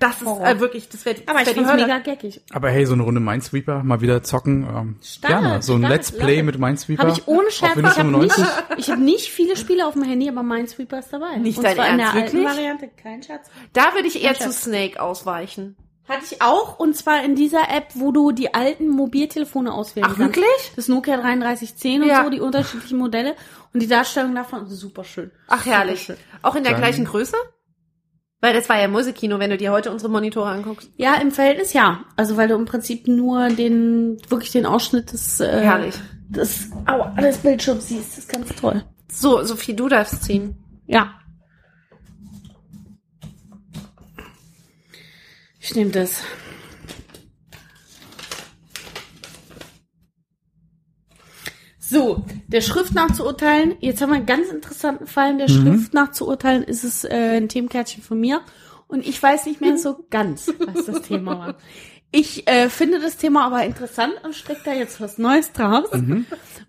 Das 0.00 0.20
ist 0.22 0.26
äh, 0.26 0.58
wirklich, 0.58 0.88
das 0.88 1.04
wäre 1.04 1.16
Aber 1.26 1.40
ich 1.42 1.46
wär 1.46 1.54
die 1.54 1.60
find's 1.64 1.74
mega 1.74 1.98
geckig. 1.98 2.40
aber 2.52 2.70
hey, 2.70 2.84
so 2.86 2.94
eine 2.94 3.02
Runde 3.04 3.20
Minesweeper, 3.20 3.82
mal 3.84 4.00
wieder 4.00 4.22
zocken. 4.24 4.64
Ähm, 4.64 4.96
Stark, 5.02 5.40
gerne. 5.42 5.62
So 5.62 5.74
ein 5.74 5.80
stark, 5.80 5.92
Let's 5.92 6.10
Play 6.12 6.36
love 6.36 6.42
mit 6.44 6.54
it. 6.56 6.60
Minesweeper. 6.60 7.02
Habe 7.02 7.12
ich 7.12 7.28
ohne 7.28 7.50
Scherz, 7.50 7.76
ich 7.76 7.84
habe 7.84 8.08
nicht, 8.18 8.32
95. 8.32 8.44
ich 8.78 8.90
hab 8.90 8.98
nicht 8.98 9.28
viele 9.30 9.56
Spiele 9.56 9.86
auf 9.86 9.92
dem 9.92 10.02
Handy, 10.02 10.28
aber 10.28 10.42
Minesweeper 10.42 10.98
ist 10.98 11.12
dabei. 11.12 11.36
Nicht 11.36 11.58
Und 11.58 11.64
dein 11.64 11.74
zwar 11.76 11.88
in 11.90 11.98
der 11.98 12.06
Ernst, 12.06 12.22
alten 12.22 12.38
wirklich? 12.38 12.56
Variante, 12.56 12.88
kein 13.00 13.22
Scherz. 13.22 13.50
Da 13.74 13.94
würde 13.94 14.08
ich 14.08 14.22
eher 14.24 14.34
zu. 14.34 14.50
Snake 14.50 15.00
ausweichen. 15.00 15.76
Hatte 16.08 16.24
ich 16.28 16.42
auch, 16.42 16.78
und 16.80 16.96
zwar 16.96 17.22
in 17.22 17.36
dieser 17.36 17.68
App, 17.70 17.88
wo 17.94 18.10
du 18.10 18.32
die 18.32 18.52
alten 18.52 18.88
Mobiltelefone 18.88 19.72
auswählen 19.72 20.06
Ach, 20.10 20.16
kannst. 20.16 20.34
wirklich? 20.36 20.72
Das 20.74 20.88
Nokia 20.88 21.18
3310 21.18 22.02
und 22.02 22.08
Ja. 22.08 22.24
so, 22.24 22.30
die 22.30 22.40
unterschiedlichen 22.40 22.98
Modelle. 22.98 23.36
Und 23.72 23.80
die 23.80 23.86
Darstellung 23.86 24.34
davon 24.34 24.66
super 24.66 25.04
schön. 25.04 25.30
Ach, 25.46 25.64
herrlich. 25.66 26.06
Super 26.06 26.18
schön. 26.18 26.38
Auch 26.42 26.54
in 26.56 26.64
der 26.64 26.72
Dann- 26.72 26.80
gleichen 26.80 27.04
Größe? 27.04 27.36
Weil 28.40 28.54
das 28.54 28.68
war 28.70 28.80
ja 28.80 28.88
Musikino, 28.88 29.38
wenn 29.38 29.50
du 29.50 29.58
dir 29.58 29.70
heute 29.70 29.90
unsere 29.90 30.10
Monitore 30.10 30.48
anguckst. 30.48 30.90
Ja, 30.96 31.16
im 31.16 31.30
Verhältnis 31.30 31.74
ja. 31.74 32.04
Also 32.16 32.36
weil 32.36 32.48
du 32.48 32.54
im 32.54 32.64
Prinzip 32.64 33.06
nur 33.06 33.50
den, 33.50 34.16
wirklich 34.28 34.50
den 34.50 34.64
Ausschnitt 34.64 35.12
des, 35.12 35.40
äh, 35.40 35.60
Herrlich. 35.60 35.94
des, 36.28 36.70
aua, 36.86 37.10
des 37.20 37.38
Bildschirms 37.38 37.88
siehst. 37.88 38.12
Das 38.12 38.18
ist 38.18 38.28
ganz 38.30 38.48
toll. 38.56 38.82
So, 39.12 39.42
Sophie, 39.44 39.76
du 39.76 39.88
darfst 39.88 40.24
ziehen. 40.24 40.56
Ja. 40.86 41.14
Ich 45.58 45.74
nehme 45.74 45.90
das. 45.90 46.22
So, 51.90 52.24
der 52.46 52.60
Schrift 52.60 52.94
nach 52.94 53.12
zu 53.12 53.26
urteilen. 53.26 53.74
Jetzt 53.80 54.00
haben 54.00 54.10
wir 54.10 54.16
einen 54.16 54.26
ganz 54.26 54.48
interessanten 54.48 55.08
Fall. 55.08 55.36
Der 55.36 55.48
Schrift 55.48 55.92
nach 55.92 56.12
zu 56.12 56.28
urteilen 56.28 56.62
ist 56.62 56.84
es 56.84 57.04
äh, 57.04 57.38
ein 57.38 57.48
Themenkärtchen 57.48 58.02
von 58.02 58.20
mir. 58.20 58.42
Und 58.86 59.04
ich 59.06 59.20
weiß 59.20 59.46
nicht 59.46 59.60
mehr 59.60 59.76
so 59.76 60.06
ganz, 60.08 60.52
was 60.58 60.86
das 60.86 61.02
Thema 61.02 61.38
war. 61.38 61.56
Ich 62.12 62.48
äh, 62.48 62.68
finde 62.70 63.00
das 63.00 63.16
Thema 63.16 63.46
aber 63.46 63.64
interessant 63.64 64.14
und 64.24 64.34
stecke 64.34 64.62
da 64.64 64.72
jetzt 64.72 65.00
was 65.00 65.18
Neues 65.18 65.52
draus. 65.52 65.88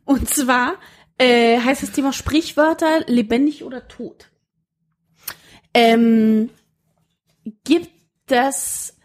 Und 0.05 0.29
zwar 0.29 0.73
äh, 1.17 1.59
heißt 1.59 1.83
das 1.83 1.91
Thema 1.91 2.13
Sprichwörter 2.13 3.01
lebendig 3.07 3.63
oder 3.63 3.87
tot. 3.87 4.29
Ähm, 5.73 6.49
gibt 7.63 7.91
das, 8.27 8.97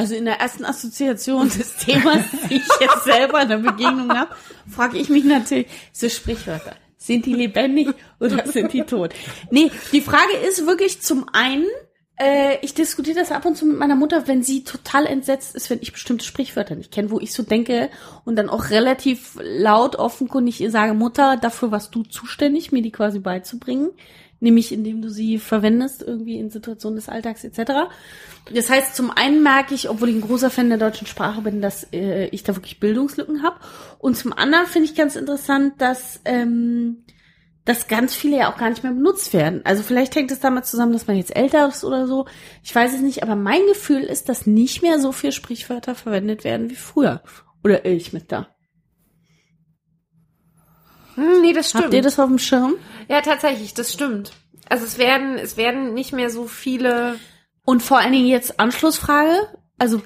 also 0.00 0.14
in 0.14 0.24
der 0.24 0.40
ersten 0.40 0.64
Assoziation 0.64 1.50
des 1.58 1.76
Themas, 1.76 2.24
die 2.48 2.54
ich 2.56 2.80
jetzt 2.80 3.04
selber 3.04 3.42
in 3.42 3.48
der 3.50 3.58
Begegnung 3.58 4.10
habe, 4.10 4.34
frage 4.66 4.96
ich 4.96 5.10
mich 5.10 5.24
natürlich, 5.24 5.66
so 5.92 6.08
Sprichwörter, 6.08 6.74
sind 6.96 7.26
die 7.26 7.34
lebendig 7.34 7.88
oder 8.18 8.46
sind 8.46 8.72
die 8.72 8.80
tot? 8.80 9.12
Nee, 9.50 9.70
die 9.92 10.00
Frage 10.00 10.32
ist 10.48 10.66
wirklich 10.66 11.02
zum 11.02 11.26
einen, 11.34 11.66
äh, 12.18 12.56
ich 12.62 12.72
diskutiere 12.72 13.18
das 13.18 13.30
ab 13.30 13.44
und 13.44 13.56
zu 13.56 13.66
mit 13.66 13.76
meiner 13.76 13.94
Mutter, 13.94 14.26
wenn 14.26 14.42
sie 14.42 14.64
total 14.64 15.04
entsetzt 15.04 15.54
ist, 15.54 15.68
wenn 15.68 15.82
ich 15.82 15.92
bestimmte 15.92 16.24
Sprichwörter 16.24 16.76
nicht 16.76 16.92
kenne, 16.92 17.10
wo 17.10 17.20
ich 17.20 17.34
so 17.34 17.42
denke 17.42 17.90
und 18.24 18.36
dann 18.36 18.48
auch 18.48 18.70
relativ 18.70 19.36
laut 19.42 19.96
offenkundig 19.96 20.62
ihr 20.62 20.70
sage, 20.70 20.94
Mutter, 20.94 21.36
dafür 21.36 21.72
warst 21.72 21.94
du 21.94 22.04
zuständig, 22.04 22.72
mir 22.72 22.80
die 22.80 22.92
quasi 22.92 23.18
beizubringen, 23.18 23.90
nämlich 24.40 24.72
indem 24.72 25.02
du 25.02 25.10
sie 25.10 25.38
verwendest 25.38 26.02
irgendwie 26.02 26.38
in 26.38 26.50
Situationen 26.50 26.96
des 26.96 27.08
Alltags 27.08 27.44
etc. 27.44 27.72
Das 28.52 28.70
heißt, 28.70 28.96
zum 28.96 29.10
einen 29.10 29.42
merke 29.42 29.74
ich, 29.74 29.88
obwohl 29.88 30.08
ich 30.08 30.16
ein 30.16 30.22
großer 30.22 30.50
Fan 30.50 30.68
der 30.68 30.78
deutschen 30.78 31.06
Sprache 31.06 31.42
bin, 31.42 31.60
dass 31.60 31.86
äh, 31.92 32.26
ich 32.26 32.42
da 32.42 32.56
wirklich 32.56 32.80
Bildungslücken 32.80 33.42
habe 33.42 33.56
und 33.98 34.16
zum 34.16 34.32
anderen 34.32 34.66
finde 34.66 34.88
ich 34.88 34.94
ganz 34.94 35.16
interessant, 35.16 35.74
dass 35.78 36.20
ähm, 36.24 37.04
dass 37.64 37.88
ganz 37.88 38.14
viele 38.14 38.38
ja 38.38 38.52
auch 38.52 38.56
gar 38.56 38.70
nicht 38.70 38.82
mehr 38.82 38.92
benutzt 38.92 39.32
werden. 39.32 39.60
Also 39.64 39.82
vielleicht 39.82 40.16
hängt 40.16 40.32
es 40.32 40.40
damit 40.40 40.66
zusammen, 40.66 40.92
dass 40.92 41.06
man 41.06 41.16
jetzt 41.16 41.36
älter 41.36 41.68
ist 41.68 41.84
oder 41.84 42.06
so. 42.06 42.26
Ich 42.64 42.74
weiß 42.74 42.94
es 42.94 43.00
nicht, 43.00 43.22
aber 43.22 43.36
mein 43.36 43.64
Gefühl 43.66 44.02
ist, 44.02 44.28
dass 44.28 44.46
nicht 44.46 44.82
mehr 44.82 44.98
so 44.98 45.12
viel 45.12 45.30
Sprichwörter 45.30 45.94
verwendet 45.94 46.42
werden 46.42 46.70
wie 46.70 46.74
früher. 46.74 47.22
Oder 47.62 47.84
ich 47.84 48.12
mit 48.12 48.32
da? 48.32 48.48
Hm, 51.20 51.42
nee, 51.42 51.52
das 51.52 51.70
stimmt. 51.70 51.84
Habt 51.84 51.94
ihr 51.94 52.02
das 52.02 52.18
auf 52.18 52.28
dem 52.28 52.38
Schirm? 52.38 52.74
Ja, 53.08 53.20
tatsächlich, 53.20 53.74
das 53.74 53.92
stimmt. 53.92 54.32
Also 54.68 54.84
es 54.84 54.98
werden, 54.98 55.36
es 55.38 55.56
werden 55.56 55.94
nicht 55.94 56.12
mehr 56.12 56.30
so 56.30 56.46
viele. 56.46 57.16
Und 57.64 57.82
vor 57.82 57.98
allen 57.98 58.12
Dingen 58.12 58.26
jetzt 58.26 58.58
Anschlussfrage. 58.60 59.34
Also 59.78 60.02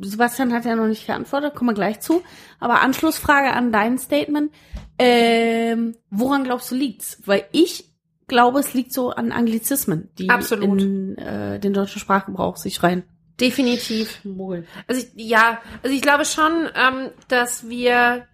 Sebastian 0.00 0.52
hat 0.52 0.64
ja 0.64 0.74
noch 0.74 0.86
nicht 0.86 1.06
geantwortet, 1.06 1.54
kommen 1.54 1.70
wir 1.70 1.74
gleich 1.74 2.00
zu. 2.00 2.22
Aber 2.58 2.80
Anschlussfrage 2.80 3.52
an 3.52 3.72
dein 3.72 3.98
Statement. 3.98 4.52
Ähm, 4.98 5.96
woran 6.10 6.44
glaubst 6.44 6.70
du 6.70 6.74
liegt's? 6.74 7.18
Weil 7.26 7.44
ich 7.52 7.92
glaube, 8.26 8.58
es 8.60 8.74
liegt 8.74 8.92
so 8.92 9.10
an 9.10 9.32
Anglizismen, 9.32 10.10
die 10.18 10.30
Absolut. 10.30 10.80
in 10.80 11.18
äh, 11.18 11.60
den 11.60 11.72
deutschen 11.72 12.00
Sprachgebrauch 12.00 12.56
sich 12.56 12.82
rein. 12.82 13.04
Definitiv. 13.40 14.22
Also 14.86 15.02
ich, 15.02 15.08
ja, 15.14 15.60
also 15.82 15.94
ich 15.94 16.02
glaube 16.02 16.24
schon, 16.24 16.68
ähm, 16.74 17.10
dass 17.28 17.68
wir, 17.68 18.26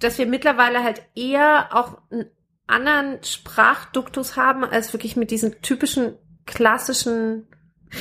dass 0.00 0.18
wir 0.18 0.26
mittlerweile 0.26 0.82
halt 0.82 1.02
eher 1.14 1.68
auch 1.72 1.98
einen 2.10 2.26
anderen 2.66 3.22
Sprachduktus 3.22 4.36
haben, 4.36 4.64
als 4.64 4.92
wirklich 4.92 5.16
mit 5.16 5.30
diesen 5.30 5.60
typischen 5.62 6.14
klassischen 6.46 7.46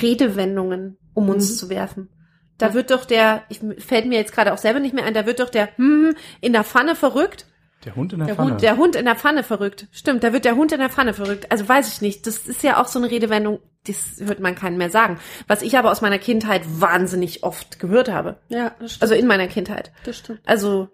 Redewendungen 0.02 0.98
um 1.14 1.30
uns 1.30 1.50
Mhm. 1.52 1.56
zu 1.56 1.70
werfen. 1.70 2.10
Da 2.58 2.74
wird 2.74 2.92
doch 2.92 3.06
der, 3.06 3.44
ich 3.50 3.60
fällt 3.80 4.06
mir 4.08 4.18
jetzt 4.18 4.34
gerade 4.34 4.52
auch 4.54 4.58
selber 4.58 4.80
nicht 4.80 4.94
mehr 4.94 5.06
ein, 5.06 5.14
da 5.14 5.26
wird 5.26 5.40
doch 5.40 5.50
der 5.50 5.70
hm, 5.78 6.16
in 6.42 6.54
der 6.54 6.64
Pfanne 6.64 6.96
verrückt. 6.96 7.46
Der 7.86 7.96
Hund 7.96 8.12
in 8.14 8.20
der, 8.20 8.28
Der 8.28 8.36
Pfanne. 8.36 8.52
Hund, 8.52 8.62
der 8.64 8.78
Hund 8.78 8.96
in 8.96 9.06
der 9.06 9.16
Pfanne 9.16 9.44
verrückt. 9.44 9.88
Stimmt, 9.92 10.24
da 10.24 10.34
wird 10.34 10.46
der 10.46 10.56
Hund 10.56 10.72
in 10.72 10.80
der 10.80 10.90
Pfanne 10.90 11.14
verrückt. 11.14 11.52
Also 11.52 11.70
weiß 11.70 11.94
ich 11.94 12.02
nicht. 12.02 12.26
Das 12.26 12.40
ist 12.48 12.64
ja 12.64 12.82
auch 12.82 12.88
so 12.88 12.98
eine 13.00 13.10
Redewendung, 13.12 13.60
das 13.86 14.16
hört 14.20 14.40
man 14.40 14.56
keinen 14.56 14.78
mehr 14.78 14.90
sagen. 14.90 15.20
Was 15.48 15.62
ich 15.62 15.78
aber 15.78 15.92
aus 15.92 16.02
meiner 16.02 16.18
Kindheit 16.18 16.64
wahnsinnig 16.68 17.44
oft 17.44 17.80
gehört 17.80 18.10
habe. 18.10 18.40
Ja, 18.50 18.72
das 18.80 18.94
stimmt. 18.94 19.02
Also 19.04 19.14
in 19.16 19.28
meiner 19.28 19.48
Kindheit. 19.48 19.92
das 20.06 20.18
stimmt. 20.18 20.42
Also, 20.46 20.90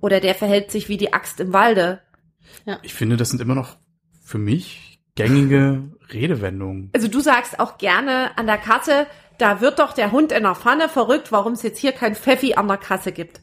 oder 0.00 0.20
der 0.20 0.34
verhält 0.34 0.70
sich 0.70 0.88
wie 0.88 0.96
die 0.96 1.12
Axt 1.12 1.40
im 1.40 1.52
Walde. 1.52 2.00
ich 2.82 2.94
finde, 2.94 3.16
das 3.16 3.30
sind 3.30 3.40
immer 3.40 3.54
noch 3.54 3.76
für 4.22 4.38
mich 4.38 5.00
gängige 5.14 5.90
Redewendungen. 6.12 6.90
Also 6.94 7.08
du 7.08 7.20
sagst 7.20 7.58
auch 7.60 7.78
gerne 7.78 8.36
an 8.38 8.46
der 8.46 8.58
Kasse, 8.58 9.06
da 9.38 9.60
wird 9.60 9.78
doch 9.78 9.92
der 9.92 10.12
Hund 10.12 10.32
in 10.32 10.42
der 10.42 10.54
Pfanne 10.54 10.88
verrückt, 10.88 11.32
warum 11.32 11.52
es 11.52 11.62
jetzt 11.62 11.78
hier 11.78 11.92
kein 11.92 12.14
Pfeffi 12.14 12.54
an 12.54 12.68
der 12.68 12.76
Kasse 12.76 13.12
gibt. 13.12 13.40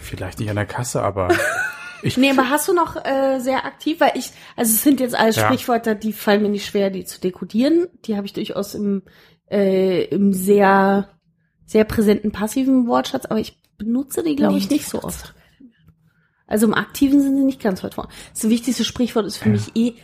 Vielleicht 0.00 0.38
nicht 0.38 0.50
an 0.50 0.56
der 0.56 0.66
Kasse, 0.66 1.02
aber 1.02 1.28
ich 2.02 2.16
Nee, 2.16 2.30
aber 2.30 2.50
hast 2.50 2.68
du 2.68 2.72
noch 2.74 2.96
äh, 3.04 3.38
sehr 3.40 3.64
aktiv, 3.64 4.00
weil 4.00 4.12
ich, 4.14 4.30
also 4.56 4.72
es 4.72 4.82
sind 4.82 5.00
jetzt 5.00 5.14
alles 5.14 5.36
Ja. 5.36 5.44
Sprichwörter, 5.46 5.94
die 5.94 6.12
fallen 6.12 6.42
mir 6.42 6.48
nicht 6.48 6.66
schwer, 6.66 6.90
die 6.90 7.04
zu 7.04 7.20
dekodieren. 7.20 7.86
Die 8.04 8.16
habe 8.16 8.26
ich 8.26 8.32
durchaus 8.32 8.74
im, 8.74 9.02
äh, 9.50 10.04
im 10.04 10.32
sehr, 10.32 11.08
sehr 11.66 11.84
präsenten 11.84 12.32
passiven 12.32 12.86
Wortschatz, 12.86 13.26
aber 13.26 13.40
ich 13.40 13.60
benutze 13.76 14.22
die, 14.22 14.36
glaube 14.36 14.54
Nee, 14.54 14.58
ich, 14.60 14.70
nicht 14.70 14.88
so 14.88 15.02
oft. 15.02 15.34
Also 16.48 16.66
im 16.66 16.74
Aktiven 16.74 17.20
sind 17.22 17.36
sie 17.36 17.44
nicht 17.44 17.60
ganz 17.62 17.84
weit 17.84 17.94
vorne. 17.94 18.10
Das 18.32 18.48
wichtigste 18.48 18.84
Sprichwort 18.84 19.26
ist 19.26 19.36
für 19.36 19.50
mich 19.50 19.76
eh, 19.76 19.94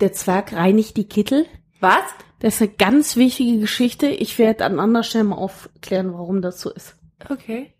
der 0.00 0.12
Zwerg 0.12 0.52
reinigt 0.52 0.96
die 0.96 1.08
Kittel. 1.08 1.46
Was? 1.80 2.02
Das 2.40 2.54
ist 2.56 2.62
eine 2.62 2.70
ganz 2.72 3.16
wichtige 3.16 3.58
Geschichte. 3.58 4.06
Ich 4.06 4.38
werde 4.38 4.64
an 4.66 4.78
anderer 4.78 5.02
Stelle 5.02 5.24
mal 5.24 5.36
aufklären, 5.36 6.12
warum 6.12 6.42
das 6.42 6.60
so 6.60 6.70
ist. 6.70 6.96
Okay. 7.28 7.72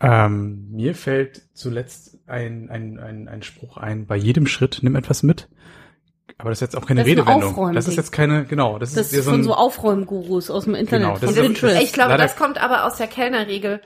Ähm, 0.00 0.68
mir 0.70 0.94
fällt 0.94 1.42
zuletzt 1.54 2.18
ein, 2.26 2.68
ein, 2.68 2.98
ein, 2.98 3.28
ein 3.28 3.42
Spruch 3.42 3.76
ein, 3.76 4.06
bei 4.06 4.16
jedem 4.16 4.46
Schritt 4.46 4.80
nimm 4.82 4.96
etwas 4.96 5.22
mit. 5.22 5.48
Aber 6.36 6.50
das 6.50 6.58
ist 6.58 6.62
jetzt 6.62 6.76
auch 6.76 6.86
keine 6.86 7.00
Das 7.00 7.08
Redewendung. 7.08 7.72
Das 7.74 7.86
ist 7.86 7.96
jetzt 7.96 8.10
keine, 8.10 8.44
genau, 8.44 8.78
das, 8.78 8.94
Das 8.94 9.06
ist 9.06 9.12
ist 9.12 9.24
so 9.24 9.30
von 9.30 9.40
ein, 9.40 9.44
so 9.44 9.54
Aufräumgurus 9.54 10.50
aus 10.50 10.64
dem 10.64 10.74
Internet. 10.74 11.20
Genau, 11.20 11.32
von 11.32 11.34
das 11.34 11.62
ist-. 11.62 11.82
Ich 11.82 11.92
glaube, 11.92 12.10
Leider- 12.10 12.24
das 12.24 12.36
kommt 12.36 12.58
aber 12.62 12.86
aus 12.86 12.96
der 12.96 13.06
Kellnerregel. 13.06 13.80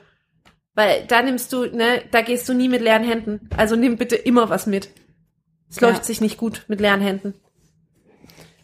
Weil 0.79 1.05
da 1.07 1.21
nimmst 1.21 1.51
du, 1.51 1.65
ne, 1.65 2.03
da 2.09 2.21
gehst 2.21 2.47
du 2.47 2.53
nie 2.53 2.69
mit 2.69 2.79
leeren 2.79 3.03
Händen. 3.03 3.49
Also 3.57 3.75
nimm 3.75 3.97
bitte 3.97 4.15
immer 4.15 4.47
was 4.49 4.65
mit. 4.65 4.87
Es 5.69 5.81
Ja. 5.81 5.89
läuft 5.89 6.05
sich 6.05 6.21
nicht 6.21 6.37
gut 6.37 6.63
mit 6.69 6.79
leeren 6.79 7.01
Händen. 7.01 7.33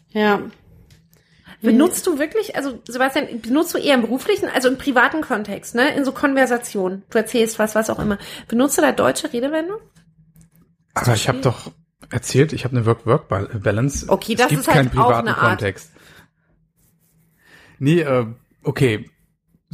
ja. 0.08 0.40
Benutzt 1.60 2.06
du 2.06 2.18
wirklich, 2.18 2.56
also 2.56 2.80
Sebastian, 2.88 3.40
benutzt 3.42 3.74
du 3.74 3.78
eher 3.78 3.94
im 3.96 4.00
beruflichen, 4.00 4.48
also 4.48 4.68
im 4.68 4.78
privaten 4.78 5.20
Kontext, 5.20 5.74
ne, 5.74 5.94
in 5.94 6.06
so 6.06 6.12
Konversationen. 6.12 7.02
Du 7.10 7.18
erzählst 7.18 7.58
was, 7.58 7.74
was 7.74 7.90
auch 7.90 7.98
immer. 7.98 8.16
Benutzt 8.48 8.78
du 8.78 8.82
da 8.82 8.92
deutsche 8.92 9.30
Redewendung? 9.32 9.78
aber 10.94 11.12
ich 11.14 11.28
habe 11.28 11.40
doch 11.42 11.70
erzählt, 12.10 12.54
ich 12.54 12.64
habe 12.64 12.76
eine 12.76 12.86
Work-Work-Balance. 12.86 14.06
Okay, 14.08 14.32
es 14.32 14.38
das 14.38 14.48
gibt 14.48 14.60
ist 14.62 14.68
halt 14.68 14.76
keinen 14.76 14.88
auch 14.98 15.06
privaten 15.08 15.28
eine 15.28 15.36
Art. 15.36 15.58
Kontext. 15.58 15.90
Nee, 17.78 18.00
äh, 18.00 18.26
okay. 18.62 19.10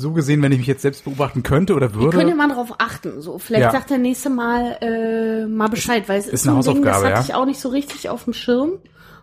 So 0.02 0.12
gesehen, 0.12 0.42
wenn 0.42 0.50
ich 0.50 0.58
mich 0.58 0.66
jetzt 0.66 0.82
selbst 0.82 1.04
beobachten 1.04 1.44
könnte 1.44 1.74
oder 1.74 1.94
würde, 1.94 2.34
mal 2.34 2.48
drauf 2.48 2.74
achten. 2.78 3.20
So, 3.20 3.38
vielleicht 3.38 3.62
Ja. 3.62 3.70
sagt 3.70 3.88
der 3.88 3.98
nächste 3.98 4.30
Mal 4.30 4.76
äh, 4.80 5.46
mal 5.46 5.68
Bescheid, 5.68 6.08
weil 6.08 6.18
es 6.18 6.26
ist, 6.26 6.32
ist 6.32 6.48
eine 6.48 6.58
ein 6.58 6.62
Ding, 6.62 6.82
das 6.82 6.94
Hausaufgabe, 6.96 7.06
hatte 7.06 7.20
ja. 7.20 7.20
ich 7.20 7.34
auch 7.34 7.46
nicht 7.46 7.60
so 7.60 7.68
richtig 7.68 8.08
auf 8.08 8.24
dem 8.24 8.32
Schirm. 8.32 8.80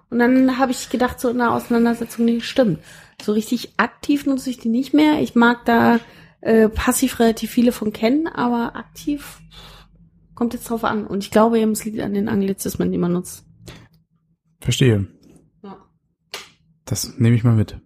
Und 0.09 0.19
dann 0.19 0.57
habe 0.57 0.71
ich 0.71 0.89
gedacht, 0.89 1.19
so 1.19 1.27
in 1.29 1.37
der 1.39 1.51
Auseinandersetzung, 1.51 2.23
nee, 2.23 2.39
stimmt. 2.39 2.79
So 3.21 3.33
richtig 3.33 3.73
aktiv 3.75 4.25
nutze 4.25 4.49
ich 4.49 4.57
die 4.57 4.69
nicht 4.69 4.93
mehr. 4.93 5.21
Ich 5.21 5.35
mag 5.35 5.65
da 5.65 5.99
äh, 6.39 6.69
passiv 6.69 7.19
relativ 7.19 7.51
viele 7.51 7.73
von 7.73 7.91
kennen, 7.91 8.27
aber 8.27 8.77
aktiv 8.77 9.41
kommt 10.33 10.53
jetzt 10.53 10.69
drauf 10.69 10.85
an. 10.85 11.05
Und 11.05 11.25
ich 11.25 11.31
glaube 11.31 11.59
eben, 11.59 11.71
es 11.73 11.83
liegt 11.83 11.99
an 11.99 12.13
den 12.13 12.29
Anglizismen, 12.29 12.89
die 12.89 12.97
man 12.97 13.11
nutzt. 13.11 13.43
verstehe. 14.61 15.07
Ja. 15.61 15.75
Das 16.85 17.17
nehme 17.17 17.35
ich 17.35 17.43
mal 17.43 17.55
mit. 17.55 17.77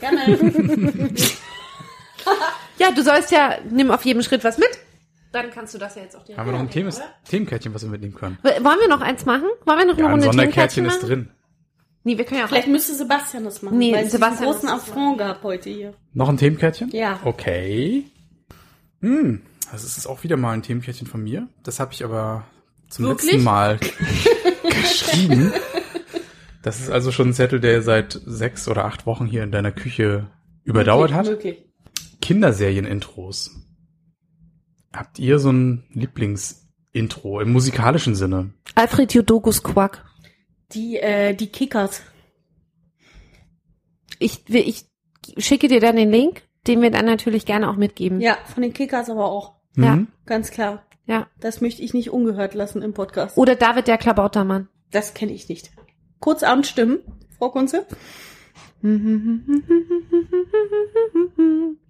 Gerne. 0.00 0.38
Ja, 2.78 2.90
du 2.92 3.02
sollst 3.02 3.30
ja, 3.30 3.56
nimm 3.70 3.90
auf 3.90 4.04
jedem 4.04 4.22
Schritt 4.22 4.44
was 4.44 4.58
mit. 4.58 4.68
Dann 5.32 5.50
kannst 5.50 5.74
du 5.74 5.78
das 5.78 5.94
ja 5.94 6.02
jetzt 6.02 6.16
auch 6.16 6.22
direkt 6.22 6.38
Haben 6.38 6.46
wir 6.46 6.52
noch 6.52 6.60
ein 6.60 6.70
Themen, 6.70 6.92
Themenkärtchen, 7.28 7.74
was 7.74 7.82
wir 7.82 7.90
mitnehmen 7.90 8.14
können? 8.14 8.38
Wollen 8.42 8.62
wir 8.80 8.88
noch 8.88 9.02
eins 9.02 9.26
machen? 9.26 9.44
Wollen 9.66 9.78
wir 9.78 9.86
noch 9.86 9.92
eine 9.94 10.00
Ja, 10.00 10.06
ein 10.06 10.10
Runde 10.12 10.26
Sonderkärtchen 10.26 10.84
Themenkärtchen 10.84 10.86
ist 10.86 11.00
drin. 11.02 11.30
Nee, 12.04 12.16
wir 12.16 12.24
können 12.24 12.38
ja 12.40 12.44
auch 12.46 12.48
Vielleicht 12.48 12.68
müsste 12.68 12.94
Sebastian 12.94 13.44
das 13.44 13.60
machen, 13.60 13.76
Nee, 13.76 13.92
weil 13.92 14.06
es 14.06 14.12
Sebastian 14.12 14.44
einen 14.44 14.52
großen 14.52 14.68
Affront 14.70 15.18
gab 15.18 15.42
heute 15.42 15.68
hier. 15.68 15.94
Noch 16.14 16.28
ein 16.30 16.38
Themenkärtchen? 16.38 16.90
Ja. 16.90 17.20
Okay. 17.24 18.04
Hm, 19.02 19.42
das 19.70 19.84
ist 19.84 20.06
auch 20.06 20.22
wieder 20.24 20.38
mal 20.38 20.52
ein 20.52 20.62
Themenkärtchen 20.62 21.06
von 21.06 21.22
mir. 21.22 21.48
Das 21.62 21.80
habe 21.80 21.92
ich 21.92 22.02
aber 22.02 22.44
zum 22.88 23.04
Wirklich? 23.04 23.32
letzten 23.32 23.44
Mal 23.44 23.78
geschrieben. 24.62 25.52
Das 26.62 26.80
ist 26.80 26.90
also 26.90 27.12
schon 27.12 27.28
ein 27.28 27.34
Zettel, 27.34 27.60
der 27.60 27.82
seit 27.82 28.18
sechs 28.24 28.66
oder 28.68 28.86
acht 28.86 29.04
Wochen 29.04 29.26
hier 29.26 29.42
in 29.42 29.50
deiner 29.52 29.72
Küche 29.72 30.28
überdauert 30.64 31.12
hat. 31.12 31.26
Möglich. 31.26 31.67
Kinderserien-Intros. 32.28 33.50
Habt 34.94 35.18
ihr 35.18 35.38
so 35.38 35.50
ein 35.50 35.84
Lieblingsintro 35.94 37.40
im 37.40 37.50
musikalischen 37.50 38.14
Sinne? 38.14 38.52
Alfred 38.74 39.14
Jodogus 39.14 39.62
Quack. 39.62 40.04
Die, 40.72 40.98
äh, 40.98 41.32
die 41.32 41.46
Kickers. 41.46 42.02
Ich, 44.18 44.46
ich 44.46 44.84
schicke 45.38 45.68
dir 45.68 45.80
dann 45.80 45.96
den 45.96 46.10
Link, 46.10 46.42
den 46.66 46.82
wir 46.82 46.90
dann 46.90 47.06
natürlich 47.06 47.46
gerne 47.46 47.70
auch 47.70 47.76
mitgeben. 47.76 48.20
Ja, 48.20 48.36
von 48.44 48.62
den 48.62 48.74
Kickers 48.74 49.08
aber 49.08 49.24
auch. 49.24 49.54
Ja. 49.74 49.96
Mhm. 49.96 50.08
Ganz 50.26 50.50
klar. 50.50 50.86
ja. 51.06 51.28
Das 51.40 51.62
möchte 51.62 51.80
ich 51.80 51.94
nicht 51.94 52.10
ungehört 52.10 52.52
lassen 52.52 52.82
im 52.82 52.92
Podcast. 52.92 53.38
Oder 53.38 53.56
David 53.56 53.86
der 53.86 53.96
Klabautermann. 53.96 54.68
Das 54.90 55.14
kenne 55.14 55.32
ich 55.32 55.48
nicht. 55.48 55.70
Kurz 56.20 56.42
anstimmen, 56.42 56.98
Frau 57.38 57.48
Kunze. 57.48 57.86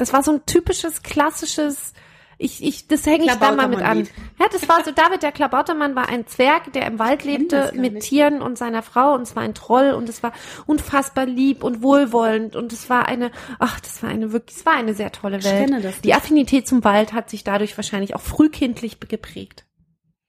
Das 0.00 0.12
war 0.12 0.22
so 0.22 0.32
ein 0.32 0.46
typisches, 0.46 1.02
klassisches, 1.02 1.92
ich, 2.38 2.62
ich, 2.64 2.88
das 2.88 3.04
hänge 3.04 3.24
ich 3.26 3.32
da 3.34 3.52
mal 3.52 3.68
mit 3.68 3.82
an. 3.82 4.08
Ja, 4.38 4.46
das 4.50 4.66
war 4.66 4.82
so, 4.82 4.90
David 4.92 5.22
der 5.22 5.30
Klabautermann 5.30 5.94
war 5.94 6.08
ein 6.08 6.26
Zwerg, 6.26 6.72
der 6.72 6.86
im 6.86 6.98
Wald 6.98 7.22
lebte 7.24 7.70
mit 7.74 7.92
nicht. 7.94 8.08
Tieren 8.08 8.40
und 8.40 8.56
seiner 8.56 8.82
Frau 8.82 9.12
und 9.12 9.20
es 9.22 9.36
war 9.36 9.42
ein 9.42 9.52
Troll 9.54 9.90
und 9.90 10.08
es 10.08 10.22
war 10.22 10.32
unfassbar 10.66 11.26
lieb 11.26 11.62
und 11.62 11.82
wohlwollend 11.82 12.56
und 12.56 12.72
es 12.72 12.88
war 12.88 13.06
eine, 13.06 13.30
ach, 13.58 13.78
das 13.80 14.02
war 14.02 14.08
eine 14.08 14.32
wirklich, 14.32 14.56
es 14.56 14.64
war 14.66 14.72
eine 14.72 14.94
sehr 14.94 15.12
tolle 15.12 15.36
Ich 15.38 15.44
Welt. 15.44 15.66
kenne 15.68 15.82
das 15.82 16.00
Die 16.00 16.08
nicht. 16.08 16.16
Affinität 16.16 16.66
zum 16.66 16.82
Wald 16.82 17.12
hat 17.12 17.28
sich 17.28 17.44
dadurch 17.44 17.76
wahrscheinlich 17.76 18.16
auch 18.16 18.22
frühkindlich 18.22 18.98
geprägt. 19.00 19.66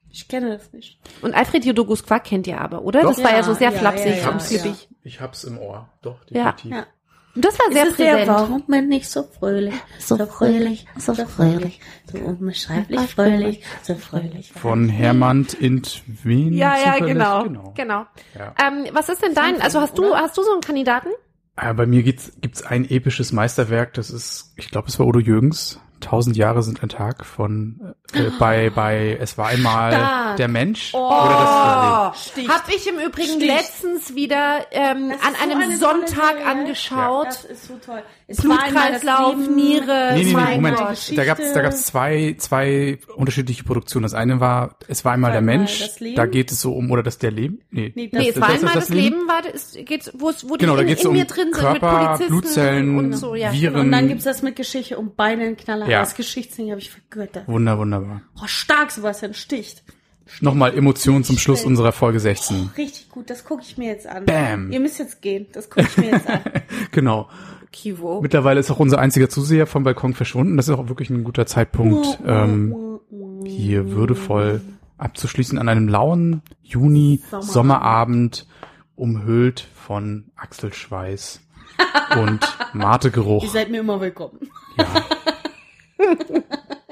Ich 0.09 0.27
kenne 0.27 0.49
das 0.49 0.73
nicht. 0.73 0.99
Und 1.21 1.33
Alfred 1.33 1.63
Jodogus 1.63 2.05
Quack 2.05 2.25
kennt 2.25 2.45
ihr 2.45 2.59
aber, 2.59 2.81
oder? 2.81 3.03
Doch. 3.03 3.11
Das 3.15 3.23
war 3.23 3.31
ja 3.31 3.37
Ja, 3.37 3.43
so 3.43 3.53
sehr 3.53 3.71
ja, 3.71 3.77
flapsig 3.79 4.17
ja, 4.17 4.23
ja, 4.23 4.29
und 4.31 4.41
ja. 4.41 4.59
flippig. 4.59 4.89
Ich 5.03 5.21
hab's 5.21 5.45
im 5.45 5.57
Ohr. 5.57 5.87
Doch, 6.01 6.17
Ja. 6.27 6.51
definitiv. 6.51 6.71
Ja. 6.71 6.85
Das 7.35 7.57
war 7.59 7.71
sehr 7.71 7.83
Ist 7.83 7.91
es 7.91 7.97
der, 7.97 8.11
präsent. 8.11 8.27
warum 8.27 8.63
bin 8.67 8.91
ich 8.91 9.07
so 9.07 9.23
fröhlich, 9.23 9.73
so 9.99 10.17
fröhlich, 10.25 10.85
so 10.97 11.13
fröhlich, 11.13 11.79
so 12.11 12.17
unbeschreiblich 12.17 12.99
fröhlich, 13.01 13.63
so 13.83 13.95
fröhlich. 13.95 14.51
Von 14.51 14.89
Hermann 14.89 15.47
Intwen. 15.59 16.53
Ja, 16.53 16.75
ja, 16.75 16.93
zufällig? 16.93 17.13
genau, 17.13 17.43
genau. 17.43 17.73
genau. 17.75 18.05
Ja. 18.37 18.53
Ähm, 18.61 18.87
was 18.93 19.07
ist 19.09 19.23
denn 19.23 19.33
dein, 19.33 19.61
also 19.61 19.79
hast 19.79 19.97
du, 19.97 20.13
hast 20.13 20.37
du 20.37 20.43
so 20.43 20.51
einen 20.51 20.61
Kandidaten? 20.61 21.09
Äh, 21.55 21.73
bei 21.73 21.85
mir 21.85 22.03
gibt's, 22.03 22.31
gibt's 22.41 22.63
ein 22.63 22.89
episches 22.89 23.31
Meisterwerk, 23.31 23.93
das 23.93 24.09
ist, 24.09 24.53
ich 24.57 24.69
glaube, 24.69 24.89
es 24.89 24.99
war 24.99 25.05
Udo 25.07 25.19
Jürgens. 25.19 25.79
Tausend 26.01 26.35
Jahre 26.37 26.61
sind 26.63 26.83
ein 26.83 26.89
Tag 26.89 27.25
von 27.25 27.93
äh, 28.13 28.23
bei 28.39 28.69
bei 28.69 29.17
es 29.21 29.37
war 29.37 29.47
einmal 29.47 29.93
Stark. 29.93 30.37
der 30.37 30.47
Mensch 30.47 30.91
Oh, 30.93 30.97
oder 30.97 32.11
das 32.13 32.25
Sticht. 32.27 32.49
hab 32.49 32.67
ich 32.69 32.87
im 32.87 32.95
Übrigen 32.99 33.35
Sticht. 33.35 33.45
letztens 33.47 34.15
wieder 34.15 34.65
ähm, 34.71 35.09
Das 35.11 35.21
an 35.21 35.33
so 35.35 35.41
einem 35.43 35.61
eine 35.61 35.79
tolle 35.79 36.07
Sonntag 36.07 36.31
Serie. 36.37 36.45
angeschaut. 36.45 37.27
Das 37.27 37.45
ist 37.45 37.67
so 37.67 37.79
toll. 37.85 38.01
Es 38.27 38.47
war 38.47 38.63
einmal 38.63 38.91
das 38.93 39.01
Blutkreislauf, 39.01 39.35
Leben- 39.37 39.55
Niere, 39.55 40.09
Nee, 40.13 40.19
nee, 40.19 40.23
nee, 40.25 40.33
mein 40.33 40.55
Moment. 40.55 40.77
Gott. 40.77 41.11
Da 41.15 41.25
gab's, 41.25 41.53
da 41.53 41.61
gab's 41.61 41.83
zwei, 41.85 42.35
zwei 42.37 42.97
unterschiedliche 43.15 43.63
Produktionen. 43.65 44.03
Das 44.03 44.13
eine 44.13 44.39
war, 44.39 44.75
es 44.87 45.03
war 45.03 45.11
einmal 45.13 45.31
der 45.31 45.39
Einmal 45.39 45.57
Mensch. 45.57 45.79
das 45.81 45.99
Leben. 45.99 46.15
Da 46.15 46.25
geht 46.27 46.51
es 46.51 46.61
so 46.61 46.73
um, 46.73 46.91
oder 46.91 47.03
das 47.03 47.17
der 47.17 47.31
Leben? 47.31 47.59
Nee. 47.71 47.91
Nee, 47.93 48.07
das 48.09 48.21
Nee, 48.21 48.29
es 48.29 48.39
war 48.39 48.47
das 48.47 48.57
einmal 48.59 48.73
das 48.75 48.87
das 48.87 48.95
Leben, 48.95 49.27
war, 49.27 49.41
es 49.53 49.73
geht, 49.85 50.11
wo 50.17 50.29
es, 50.29 50.47
wo 50.47 50.53
Genau, 50.55 50.73
die 50.73 50.77
da 50.77 50.81
in, 50.83 50.87
geht's 50.87 51.01
in 51.03 51.07
um 51.09 51.13
mir 51.15 51.25
drin 51.25 51.51
sind 51.51 51.61
Körper, 51.61 51.91
mit 51.91 51.99
Polizisten 52.07 52.27
Blutzellen, 52.29 52.97
und 52.97 53.13
so, 53.13 53.35
ja. 53.35 53.51
Viren. 53.51 53.81
Und 53.81 53.91
dann 53.91 54.07
gibt's 54.07 54.23
das 54.23 54.41
mit 54.41 54.55
Geschichte 54.55 54.97
beide 55.17 55.41
ein 55.43 55.57
Knaller. 55.57 55.89
Ja. 55.91 55.99
Das 55.99 56.15
Geschichtsding 56.15 56.69
habe 56.71 56.79
ich 56.79 56.89
vergöttert. 56.89 57.47
Wunder, 57.47 57.77
wunderbar. 57.77 58.21
Oh, 58.41 58.47
stark, 58.47 58.91
Sebastian, 58.91 59.33
Sticht. 59.33 59.83
Nochmal 60.39 60.77
Emotionen 60.77 61.23
zum 61.25 61.37
Schluss 61.37 61.65
unserer 61.65 61.91
Folge 61.91 62.19
16. 62.19 62.71
Richtig 62.77 63.09
gut, 63.09 63.29
das 63.29 63.43
gucke 63.43 63.63
ich 63.63 63.77
mir 63.77 63.89
jetzt 63.89 64.07
an. 64.07 64.25
Bam. 64.25 64.71
Ihr 64.71 64.79
müsst 64.79 64.99
jetzt 64.99 65.21
gehen, 65.21 65.47
das 65.51 65.69
gucke 65.69 65.87
ich 65.87 65.97
mir 65.97 66.11
jetzt 66.11 66.27
an. 66.27 66.39
Genau. 66.91 67.29
Kivo. 67.71 68.21
Mittlerweile 68.21 68.59
ist 68.59 68.69
auch 68.71 68.79
unser 68.79 68.99
einziger 68.99 69.29
Zuseher 69.29 69.65
vom 69.67 69.83
Balkon 69.83 70.13
verschwunden. 70.13 70.57
Das 70.57 70.67
ist 70.67 70.75
auch 70.75 70.89
wirklich 70.89 71.09
ein 71.09 71.23
guter 71.23 71.45
Zeitpunkt, 71.45 72.19
ähm, 72.25 72.99
hier 73.45 73.91
würdevoll 73.91 74.61
abzuschließen 74.97 75.57
an 75.57 75.67
einem 75.69 75.87
lauen 75.87 76.41
Juni 76.61 77.21
Sommerabend. 77.29 77.51
Sommerabend, 77.51 78.47
umhüllt 78.95 79.67
von 79.73 80.25
Achselschweiß 80.35 81.41
und 82.19 82.39
Mategeruch. 82.73 83.43
Ihr 83.43 83.49
seid 83.49 83.71
mir 83.71 83.79
immer 83.79 83.99
willkommen. 83.99 84.39
Ja, 84.77 84.85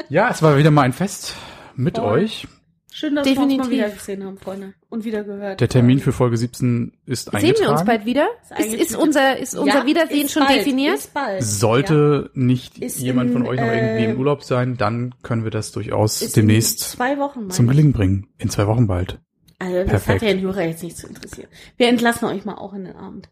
es 0.09 0.41
war 0.41 0.57
wieder 0.57 0.71
mal 0.71 0.83
ein 0.83 0.93
Fest 0.93 1.35
mit 1.75 1.97
Voll. 1.97 2.05
euch. 2.23 2.47
Schön, 2.91 3.15
dass 3.15 3.23
wir 3.25 3.31
uns 3.33 3.39
mal 3.39 3.47
Definitiv. 3.47 3.71
wieder 3.71 3.89
gesehen 3.91 4.23
haben, 4.25 4.37
Freunde. 4.37 4.73
Und 4.89 5.05
wieder 5.05 5.23
gehört. 5.23 5.61
Der 5.61 5.69
Termin 5.69 5.99
für 5.99 6.11
Folge 6.11 6.35
17 6.37 6.97
ist 7.05 7.25
Sehen 7.25 7.35
eingetragen. 7.35 7.61
wir 7.61 7.71
uns 7.71 7.85
bald 7.85 8.05
wieder? 8.05 8.27
Ist, 8.57 8.73
ist 8.73 8.91
mit- 8.91 8.99
unser, 8.99 9.37
ist 9.37 9.55
unser 9.55 9.77
Ja, 9.79 9.85
Wiedersehen 9.85 10.25
ist 10.25 10.31
schon 10.33 10.43
bald, 10.43 10.57
definiert? 10.59 10.95
Ist 10.97 11.13
bald. 11.13 11.43
Sollte 11.43 12.31
nicht 12.33 12.79
Ist 12.79 12.99
jemand 12.99 13.31
von 13.31 13.43
in, 13.43 13.47
euch 13.47 13.59
noch 13.59 13.67
irgendwie 13.67 14.03
äh, 14.05 14.11
im 14.11 14.17
Urlaub 14.19 14.43
sein, 14.43 14.75
dann 14.75 15.13
können 15.21 15.43
wir 15.43 15.51
das 15.51 15.71
durchaus 15.71 16.19
Ja. 16.19 16.27
Ist 16.27 16.35
demnächst 16.35 16.99
Wochen, 16.99 17.49
zum. 17.51 17.67
Gelingen 17.67 17.93
bringen. 17.93 18.27
In 18.37 18.49
zwei 18.49 18.65
Wochen 18.67 18.87
bald. 18.87 19.19
Also, 19.59 19.75
das 19.77 19.87
Perfekt. 19.87 20.21
hat 20.23 20.27
ja 20.27 20.33
den 20.33 20.41
Hörer 20.43 20.63
jetzt 20.63 20.83
nicht 20.83 20.97
zu 20.97 21.07
interessieren. 21.07 21.47
Wir 21.77 21.87
entlassen 21.89 22.25
euch 22.25 22.43
mal 22.43 22.55
auch 22.55 22.73
in 22.73 22.85
den 22.85 22.95
Abend. 22.95 23.29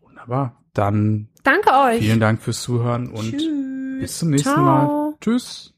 Wunderbar. 0.00 0.62
Dann 0.74 1.28
Danke 1.42 1.70
euch. 1.72 1.98
vielen 1.98 2.20
Dank 2.20 2.40
fürs 2.40 2.62
Zuhören 2.62 3.08
und 3.10 3.30
Tschüss. 3.32 3.48
Bis 4.00 4.18
zum 4.18 4.30
nächsten 4.30 4.50
Ciao. 4.50 4.62
Mal. 4.62 5.14
Tschüss. 5.20 5.74